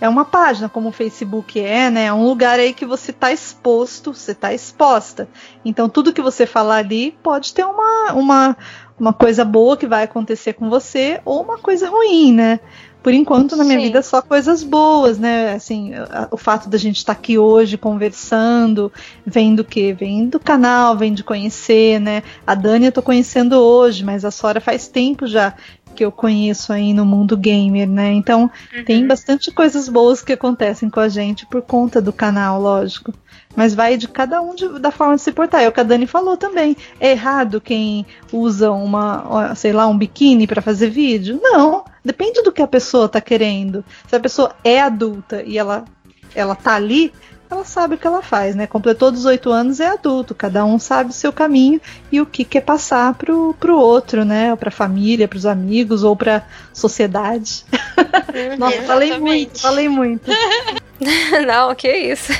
é 0.00 0.08
uma 0.08 0.24
página, 0.24 0.68
como 0.68 0.88
o 0.88 0.92
Facebook 0.92 1.60
é, 1.60 1.90
né? 1.90 2.06
É 2.06 2.12
um 2.12 2.24
lugar 2.24 2.58
aí 2.58 2.72
que 2.72 2.86
você 2.86 3.10
está 3.10 3.32
exposto, 3.32 4.12
você 4.12 4.32
está 4.32 4.52
exposta. 4.52 5.28
Então 5.64 5.88
tudo 5.88 6.12
que 6.12 6.22
você 6.22 6.46
falar 6.46 6.76
ali 6.76 7.12
pode 7.22 7.54
ter 7.54 7.64
uma, 7.64 8.12
uma, 8.12 8.56
uma 8.98 9.12
coisa 9.12 9.44
boa 9.44 9.76
que 9.76 9.86
vai 9.86 10.04
acontecer 10.04 10.54
com 10.54 10.68
você 10.68 11.20
ou 11.24 11.42
uma 11.42 11.58
coisa 11.58 11.88
ruim, 11.88 12.32
né? 12.32 12.60
Por 13.02 13.12
enquanto, 13.12 13.56
na 13.56 13.64
minha 13.64 13.78
Sim. 13.80 13.86
vida, 13.86 14.02
só 14.02 14.22
coisas 14.22 14.62
boas, 14.62 15.18
né? 15.18 15.54
Assim, 15.54 15.92
o 16.30 16.36
fato 16.36 16.68
da 16.68 16.78
gente 16.78 16.98
estar 16.98 17.12
aqui 17.12 17.36
hoje 17.36 17.76
conversando, 17.76 18.92
vem 19.26 19.54
do 19.54 19.64
quê? 19.64 19.92
Vem 19.92 20.28
do 20.28 20.38
canal, 20.38 20.96
vem 20.96 21.12
de 21.12 21.24
conhecer, 21.24 21.98
né? 22.00 22.22
A 22.46 22.54
Dani 22.54 22.86
eu 22.86 22.92
tô 22.92 23.02
conhecendo 23.02 23.54
hoje, 23.58 24.04
mas 24.04 24.24
a 24.24 24.30
Sora 24.30 24.60
faz 24.60 24.86
tempo 24.88 25.26
já 25.26 25.54
que 25.94 26.04
eu 26.04 26.10
conheço 26.12 26.72
aí 26.72 26.94
no 26.94 27.04
mundo 27.04 27.36
gamer, 27.36 27.86
né? 27.86 28.12
Então, 28.12 28.50
tem 28.86 29.06
bastante 29.06 29.50
coisas 29.50 29.88
boas 29.90 30.22
que 30.22 30.32
acontecem 30.32 30.88
com 30.88 31.00
a 31.00 31.08
gente 31.08 31.44
por 31.44 31.60
conta 31.60 32.00
do 32.00 32.12
canal, 32.14 32.60
lógico. 32.62 33.12
Mas 33.54 33.74
vai 33.74 33.98
de 33.98 34.08
cada 34.08 34.40
um 34.40 34.54
de- 34.54 34.78
da 34.78 34.90
forma 34.90 35.16
de 35.16 35.20
se 35.22 35.32
portar. 35.32 35.60
É 35.60 35.68
o 35.68 35.72
que 35.72 35.80
a 35.80 35.82
Dani 35.82 36.06
falou 36.06 36.36
também. 36.36 36.74
É 36.98 37.10
errado 37.10 37.60
quem 37.60 38.06
usa 38.32 38.70
uma, 38.70 39.54
sei 39.54 39.72
lá, 39.74 39.86
um 39.86 39.98
biquíni 39.98 40.46
para 40.46 40.62
fazer 40.62 40.88
vídeo? 40.88 41.38
Não. 41.42 41.84
Depende 42.04 42.42
do 42.42 42.52
que 42.52 42.62
a 42.62 42.66
pessoa 42.66 43.08
tá 43.08 43.20
querendo. 43.20 43.84
Se 44.08 44.16
a 44.16 44.20
pessoa 44.20 44.54
é 44.64 44.80
adulta 44.80 45.42
e 45.42 45.56
ela, 45.56 45.84
ela 46.34 46.54
tá 46.54 46.74
ali, 46.74 47.12
ela 47.52 47.64
sabe 47.64 47.94
o 47.94 47.98
que 47.98 48.06
ela 48.06 48.22
faz, 48.22 48.56
né? 48.56 48.66
Completou 48.66 49.10
18 49.10 49.50
anos, 49.50 49.78
é 49.78 49.88
adulto. 49.88 50.34
Cada 50.34 50.64
um 50.64 50.78
sabe 50.78 51.10
o 51.10 51.12
seu 51.12 51.32
caminho 51.32 51.80
e 52.10 52.20
o 52.20 52.26
que 52.26 52.44
quer 52.44 52.62
passar 52.62 53.14
pro, 53.14 53.54
pro 53.60 53.78
outro, 53.78 54.24
né? 54.24 54.50
Ou 54.50 54.56
pra 54.56 54.70
família, 54.70 55.28
pros 55.28 55.46
amigos 55.46 56.02
ou 56.02 56.16
pra 56.16 56.42
sociedade. 56.72 57.64
Nossa, 58.58 58.82
falei 58.82 59.18
muito, 59.18 59.60
falei 59.60 59.88
muito. 59.88 60.30
Não, 61.46 61.74
que 61.74 61.92
isso. 61.92 62.32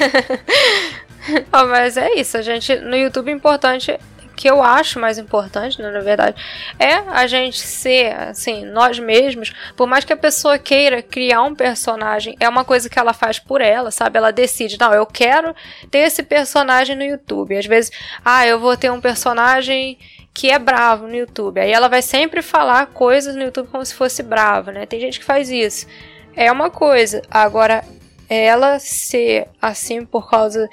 Ó, 1.53 1.67
mas 1.67 1.97
é 1.97 2.15
isso, 2.15 2.37
a 2.37 2.43
gente 2.43 2.75
no 2.77 2.97
YouTube 2.97 3.31
é 3.31 3.35
importante 3.35 3.97
que 4.43 4.51
eu 4.51 4.61
acho 4.61 4.99
mais 4.99 5.18
importante, 5.18 5.80
né, 5.80 5.88
na 5.88 6.01
verdade, 6.01 6.34
é 6.76 6.95
a 6.95 7.28
gente 7.28 7.61
ser 7.61 8.12
assim, 8.12 8.64
nós 8.64 8.99
mesmos, 8.99 9.53
por 9.76 9.86
mais 9.86 10.05
que 10.05 10.12
a 10.12 10.16
pessoa 10.16 10.59
queira 10.59 11.01
criar 11.01 11.43
um 11.43 11.55
personagem, 11.55 12.34
é 12.40 12.49
uma 12.49 12.64
coisa 12.64 12.90
que 12.90 12.99
ela 12.99 13.12
faz 13.12 13.38
por 13.38 13.61
ela, 13.61 13.93
sabe? 13.93 14.18
Ela 14.18 14.32
decide, 14.32 14.76
não, 14.80 14.93
eu 14.93 15.07
quero 15.07 15.55
ter 15.93 15.99
esse 15.99 16.24
personagem 16.24 16.97
no 16.97 17.05
YouTube. 17.05 17.57
Às 17.57 17.66
vezes, 17.66 17.93
ah, 18.24 18.45
eu 18.45 18.59
vou 18.59 18.76
ter 18.76 18.90
um 18.90 19.01
personagem 19.01 19.97
que 20.34 20.51
é 20.51 20.59
bravo 20.59 21.07
no 21.07 21.14
YouTube. 21.14 21.61
Aí 21.61 21.70
ela 21.70 21.86
vai 21.86 22.03
sempre 22.03 22.43
falar 22.43 22.86
coisas 22.86 23.36
no 23.36 23.45
YouTube 23.45 23.68
como 23.68 23.86
se 23.86 23.95
fosse 23.95 24.24
brava, 24.24 24.72
né? 24.72 24.86
Tem 24.86 24.99
gente 24.99 25.20
que 25.20 25.24
faz 25.24 25.51
isso. 25.51 25.86
É 26.34 26.51
uma 26.51 26.68
coisa. 26.68 27.22
Agora, 27.30 27.84
ela 28.28 28.80
ser 28.80 29.47
assim 29.61 30.05
por 30.05 30.28
causa 30.28 30.68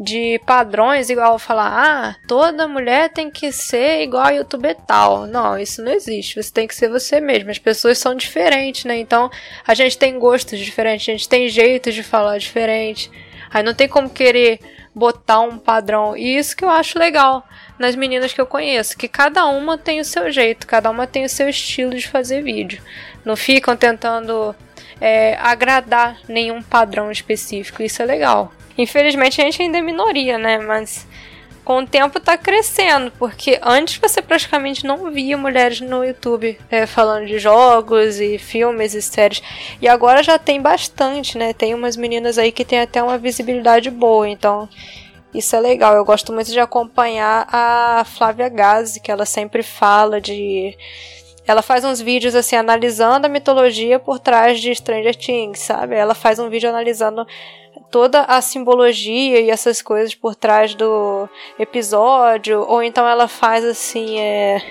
de 0.00 0.40
padrões, 0.46 1.10
igual 1.10 1.38
falar, 1.38 1.72
ah, 1.74 2.16
toda 2.26 2.66
mulher 2.66 3.10
tem 3.10 3.30
que 3.30 3.52
ser 3.52 4.00
igual 4.00 4.24
a 4.24 4.30
youtuber 4.30 4.74
tal. 4.74 5.26
Não, 5.26 5.58
isso 5.58 5.82
não 5.82 5.92
existe. 5.92 6.42
Você 6.42 6.50
tem 6.50 6.66
que 6.66 6.74
ser 6.74 6.88
você 6.88 7.20
mesmo. 7.20 7.50
As 7.50 7.58
pessoas 7.58 7.98
são 7.98 8.14
diferentes, 8.14 8.86
né? 8.86 8.96
Então, 8.98 9.30
a 9.66 9.74
gente 9.74 9.98
tem 9.98 10.18
gostos 10.18 10.58
diferentes, 10.58 11.06
a 11.06 11.12
gente 11.12 11.28
tem 11.28 11.50
jeitos 11.50 11.94
de 11.94 12.02
falar 12.02 12.38
diferente. 12.38 13.10
Aí 13.52 13.62
não 13.62 13.74
tem 13.74 13.86
como 13.86 14.08
querer 14.08 14.58
botar 14.94 15.40
um 15.40 15.58
padrão. 15.58 16.16
E 16.16 16.38
isso 16.38 16.56
que 16.56 16.64
eu 16.64 16.70
acho 16.70 16.98
legal 16.98 17.46
nas 17.78 17.94
meninas 17.94 18.32
que 18.32 18.40
eu 18.40 18.46
conheço, 18.46 18.96
que 18.96 19.06
cada 19.06 19.44
uma 19.46 19.76
tem 19.76 20.00
o 20.00 20.04
seu 20.04 20.30
jeito, 20.32 20.66
cada 20.66 20.88
uma 20.88 21.06
tem 21.06 21.24
o 21.26 21.28
seu 21.28 21.46
estilo 21.46 21.94
de 21.94 22.08
fazer 22.08 22.42
vídeo. 22.42 22.82
Não 23.22 23.36
ficam 23.36 23.76
tentando 23.76 24.56
é, 24.98 25.36
agradar 25.36 26.18
nenhum 26.26 26.62
padrão 26.62 27.12
específico. 27.12 27.82
Isso 27.82 28.00
é 28.00 28.06
legal. 28.06 28.50
Infelizmente 28.80 29.40
a 29.40 29.44
gente 29.44 29.60
ainda 29.60 29.78
é 29.78 29.82
minoria, 29.82 30.38
né? 30.38 30.58
Mas 30.58 31.06
com 31.62 31.80
o 31.80 31.86
tempo 31.86 32.18
tá 32.18 32.38
crescendo, 32.38 33.12
porque 33.18 33.60
antes 33.62 33.98
você 33.98 34.22
praticamente 34.22 34.86
não 34.86 35.10
via 35.10 35.36
mulheres 35.36 35.80
no 35.80 36.02
YouTube 36.02 36.58
é, 36.70 36.86
falando 36.86 37.26
de 37.26 37.38
jogos 37.38 38.18
e 38.18 38.38
filmes 38.38 38.94
e 38.94 39.02
séries. 39.02 39.42
E 39.82 39.86
agora 39.86 40.22
já 40.22 40.38
tem 40.38 40.60
bastante, 40.60 41.36
né? 41.36 41.52
Tem 41.52 41.74
umas 41.74 41.94
meninas 41.96 42.38
aí 42.38 42.50
que 42.50 42.64
tem 42.64 42.80
até 42.80 43.02
uma 43.02 43.18
visibilidade 43.18 43.90
boa, 43.90 44.26
então 44.26 44.66
isso 45.34 45.54
é 45.54 45.60
legal. 45.60 45.94
Eu 45.94 46.04
gosto 46.04 46.32
muito 46.32 46.50
de 46.50 46.58
acompanhar 46.58 47.46
a 47.52 48.02
Flávia 48.04 48.48
Gazi, 48.48 48.98
que 48.98 49.10
ela 49.12 49.26
sempre 49.26 49.62
fala 49.62 50.20
de 50.20 50.74
ela 51.46 51.62
faz 51.62 51.84
uns 51.84 52.00
vídeos 52.00 52.34
assim 52.34 52.56
analisando 52.56 53.26
a 53.26 53.28
mitologia 53.28 53.98
por 53.98 54.18
trás 54.20 54.60
de 54.60 54.74
Stranger 54.74 55.16
Things, 55.16 55.58
sabe? 55.58 55.96
Ela 55.96 56.14
faz 56.14 56.38
um 56.38 56.48
vídeo 56.48 56.68
analisando 56.68 57.26
toda 57.90 58.22
a 58.22 58.40
simbologia 58.40 59.40
e 59.40 59.50
essas 59.50 59.82
coisas 59.82 60.14
por 60.14 60.34
trás 60.34 60.74
do 60.74 61.28
episódio, 61.58 62.64
ou 62.68 62.82
então 62.82 63.06
ela 63.06 63.28
faz 63.28 63.64
assim, 63.64 64.18
é, 64.18 64.62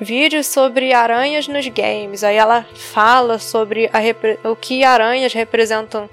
vídeos 0.00 0.46
sobre 0.46 0.92
aranhas 0.92 1.46
nos 1.46 1.66
games. 1.68 2.24
Aí 2.24 2.36
ela 2.36 2.66
fala 2.74 3.38
sobre 3.38 3.90
a, 3.92 4.48
o 4.48 4.56
que 4.56 4.82
aranhas 4.82 5.32
representam 5.32 6.08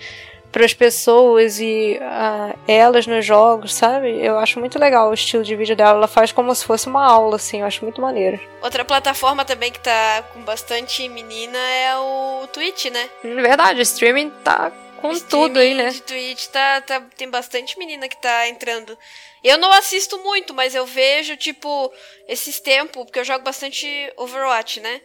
para 0.52 0.66
as 0.66 0.74
pessoas 0.74 1.60
e 1.60 2.00
uh, 2.02 2.58
elas 2.68 3.06
nos 3.06 3.26
jogos, 3.26 3.74
sabe? 3.74 4.18
Eu 4.24 4.40
acho 4.40 4.60
muito 4.60 4.80
legal 4.80 5.10
o 5.10 5.14
estilo 5.14 5.44
de 5.44 5.56
vídeo 5.56 5.76
dela. 5.76 5.98
Ela 5.98 6.08
faz 6.08 6.32
como 6.32 6.54
se 6.56 6.66
fosse 6.66 6.88
uma 6.88 7.06
aula, 7.06 7.36
assim. 7.36 7.62
Eu 7.62 7.68
acho 7.68 7.84
muito 7.84 8.02
maneiro. 8.02 8.40
Outra 8.62 8.84
plataforma 8.84 9.46
também 9.46 9.72
que 9.72 9.80
tá 9.80 10.24
com 10.34 10.42
bastante 10.42 11.08
menina 11.10 11.58
é 11.58 11.98
o 11.98 12.48
Twitch, 12.48 12.86
né? 12.86 13.10
Verdade, 13.24 13.80
o 13.80 13.84
streaming 13.84 14.32
tá 14.44 14.72
com 15.02 15.20
tudo 15.20 15.60
aí, 15.60 15.74
né? 15.74 15.90
De 15.90 16.02
Twitch 16.02 16.48
tá, 16.48 16.82
tá, 16.82 17.02
tem 17.16 17.30
bastante 17.30 17.78
menina 17.78 18.08
que 18.08 18.22
tá 18.22 18.48
entrando. 18.48 18.98
Eu 19.44 19.58
não 19.58 19.72
assisto 19.74 20.18
muito, 20.20 20.54
mas 20.54 20.76
eu 20.76 20.86
vejo, 20.86 21.38
tipo, 21.38 21.92
esses 22.28 22.60
tempos, 22.60 23.06
porque 23.06 23.20
eu 23.20 23.26
jogo 23.26 23.44
bastante 23.44 23.88
Overwatch, 24.18 24.80
né? 24.80 25.02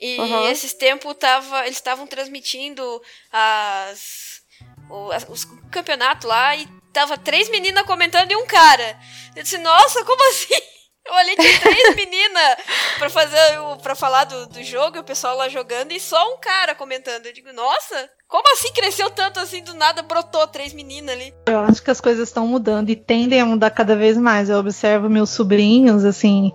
E 0.00 0.18
uhum. 0.18 0.48
esses 0.50 0.74
tempos 0.74 1.14
tava, 1.18 1.64
eles 1.64 1.76
estavam 1.76 2.06
transmitindo 2.06 3.02
as 3.32 4.42
o, 4.90 5.08
os 5.32 5.44
campeonato 5.70 6.26
lá 6.26 6.56
e 6.56 6.66
tava 6.92 7.18
três 7.18 7.48
meninas 7.48 7.84
comentando 7.84 8.30
e 8.30 8.36
um 8.36 8.46
cara. 8.46 8.98
Eu 9.34 9.42
disse, 9.42 9.58
nossa, 9.58 10.04
como 10.04 10.30
assim? 10.30 10.75
Eu 11.06 11.14
olhei 11.14 11.36
de 11.36 11.60
três 11.60 11.96
meninas 11.96 12.56
pra 12.98 13.08
fazer 13.08 13.36
para 13.82 13.94
falar 13.94 14.24
do, 14.24 14.46
do 14.48 14.62
jogo, 14.64 14.98
o 14.98 15.04
pessoal 15.04 15.36
lá 15.36 15.48
jogando, 15.48 15.92
e 15.92 16.00
só 16.00 16.34
um 16.34 16.38
cara 16.38 16.74
comentando. 16.74 17.26
Eu 17.26 17.32
digo, 17.32 17.52
nossa, 17.52 18.10
como 18.28 18.44
assim 18.52 18.72
cresceu 18.72 19.08
tanto 19.10 19.38
assim 19.38 19.62
do 19.62 19.72
nada 19.72 20.02
brotou 20.02 20.46
três 20.48 20.74
meninas 20.74 21.14
ali? 21.14 21.32
Eu 21.46 21.60
acho 21.60 21.80
que 21.80 21.90
as 21.92 22.00
coisas 22.00 22.28
estão 22.28 22.46
mudando 22.46 22.90
e 22.90 22.96
tendem 22.96 23.40
a 23.40 23.46
mudar 23.46 23.70
cada 23.70 23.94
vez 23.94 24.18
mais. 24.18 24.50
Eu 24.50 24.58
observo 24.58 25.08
meus 25.08 25.30
sobrinhos, 25.30 26.04
assim, 26.04 26.52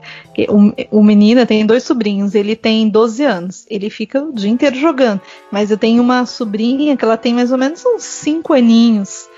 o, 0.49 0.99
o 0.99 1.03
menino 1.03 1.45
tem 1.45 1.65
dois 1.65 1.83
sobrinhos, 1.83 2.35
ele 2.35 2.55
tem 2.55 2.89
12 2.89 3.23
anos, 3.23 3.65
ele 3.69 3.89
fica 3.89 4.21
o 4.21 4.33
dia 4.33 4.49
inteiro 4.49 4.75
jogando. 4.75 5.21
Mas 5.49 5.71
eu 5.71 5.77
tenho 5.77 6.01
uma 6.01 6.25
sobrinha 6.25 6.97
que 6.97 7.05
ela 7.05 7.17
tem 7.17 7.33
mais 7.33 7.53
ou 7.53 7.57
menos 7.57 7.85
uns 7.85 8.03
5 8.03 8.53
aninhos. 8.53 9.29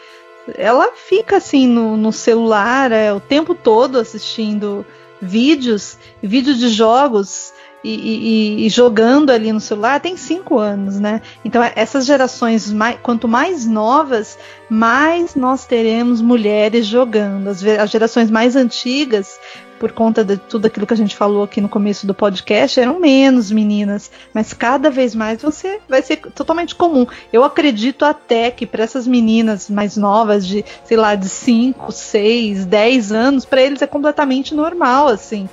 Ela 0.58 0.92
fica 0.96 1.38
assim 1.38 1.68
no, 1.68 1.96
no 1.96 2.12
celular 2.12 2.92
é, 2.92 3.14
o 3.14 3.20
tempo 3.20 3.54
todo 3.54 4.00
assistindo 4.00 4.86
vídeos, 5.24 5.98
vídeos 6.22 6.60
de 6.60 6.70
jogos 6.70 7.54
e, 7.84 7.90
e, 7.90 8.66
e, 8.66 8.70
jogando 8.70 9.30
ali 9.30 9.52
no 9.52 9.60
celular 9.60 10.00
tem 10.00 10.16
cinco 10.16 10.58
anos, 10.58 11.00
né? 11.00 11.22
Então 11.44 11.62
essas 11.76 12.06
gerações, 12.06 12.72
mais, 12.72 12.98
quanto 13.04 13.28
mais 13.28 13.66
novas, 13.66 14.38
mais 14.70 15.36
nós 15.36 15.66
teremos 15.66 16.22
mulheres 16.22 16.86
jogando. 16.86 17.50
As, 17.50 17.62
as, 17.64 17.90
gerações 17.90 18.32
mais 18.32 18.56
antigas, 18.56 19.38
por 19.84 19.92
conta 19.92 20.24
de 20.24 20.38
tudo 20.38 20.66
aquilo 20.66 20.88
que 20.88 20.94
a 20.94 20.96
gente 20.96 21.14
falou 21.14 21.44
aqui 21.44 21.60
no 21.60 21.68
começo 21.68 22.08
do 22.08 22.14
podcast, 22.14 22.80
eram 22.80 23.02
menos 23.02 23.52
meninas, 23.52 24.10
mas 24.34 24.54
cada 24.54 24.90
vez 24.90 25.14
mais 25.14 25.42
você 25.42 25.82
vai 25.90 26.02
ser 26.02 26.22
totalmente 26.32 26.74
comum. 26.74 27.06
Eu 27.34 27.44
acredito 27.44 28.06
até 28.06 28.50
que 28.50 28.66
para 28.66 28.82
essas 28.82 29.06
meninas 29.06 29.70
mais 29.70 29.98
novas, 29.98 30.48
de 30.48 30.64
sei 30.86 30.96
lá, 30.96 31.16
de 31.16 31.28
5, 31.28 31.92
6, 31.92 32.66
10 32.66 33.12
anos, 33.12 33.44
para 33.44 33.62
eles 33.62 33.82
é 33.82 33.86
completamente 33.86 34.56
normal, 34.56 35.10
assim 35.10 35.50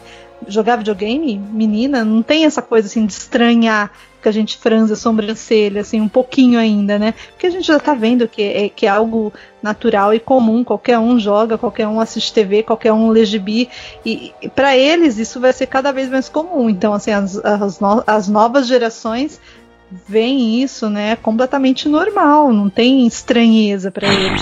jogar 0.46 0.76
videogame, 0.76 1.36
menina, 1.36 2.04
não 2.04 2.22
tem 2.22 2.44
essa 2.44 2.62
coisa 2.62 2.86
assim 2.88 3.04
de 3.04 3.12
estranhar 3.12 3.90
que 4.20 4.28
a 4.28 4.32
gente 4.32 4.58
franze 4.58 4.92
a 4.92 4.96
sobrancelha, 4.96 5.80
assim, 5.80 6.00
um 6.00 6.08
pouquinho 6.08 6.58
ainda, 6.58 6.98
né? 6.98 7.14
Porque 7.30 7.46
a 7.46 7.50
gente 7.50 7.66
já 7.66 7.78
tá 7.78 7.94
vendo 7.94 8.28
que 8.28 8.42
é, 8.42 8.68
que 8.68 8.86
é 8.86 8.88
algo 8.88 9.32
natural 9.62 10.12
e 10.14 10.20
comum, 10.20 10.62
qualquer 10.64 10.98
um 10.98 11.18
joga, 11.18 11.58
qualquer 11.58 11.86
um 11.86 12.00
assiste 12.00 12.32
TV, 12.32 12.62
qualquer 12.62 12.92
um 12.92 13.08
lê 13.10 13.24
gibi, 13.24 13.68
e, 14.04 14.32
e 14.40 14.48
para 14.48 14.76
eles 14.76 15.18
isso 15.18 15.40
vai 15.40 15.52
ser 15.52 15.66
cada 15.66 15.92
vez 15.92 16.08
mais 16.08 16.28
comum. 16.28 16.68
Então, 16.68 16.92
assim, 16.92 17.10
as, 17.10 17.36
as, 17.44 17.80
no, 17.80 18.02
as 18.06 18.28
novas 18.28 18.66
gerações 18.66 19.40
veem 20.06 20.62
isso, 20.62 20.88
né, 20.88 21.16
completamente 21.16 21.88
normal, 21.88 22.52
não 22.52 22.70
tem 22.70 23.06
estranheza 23.06 23.90
para 23.90 24.06
eles. 24.06 24.40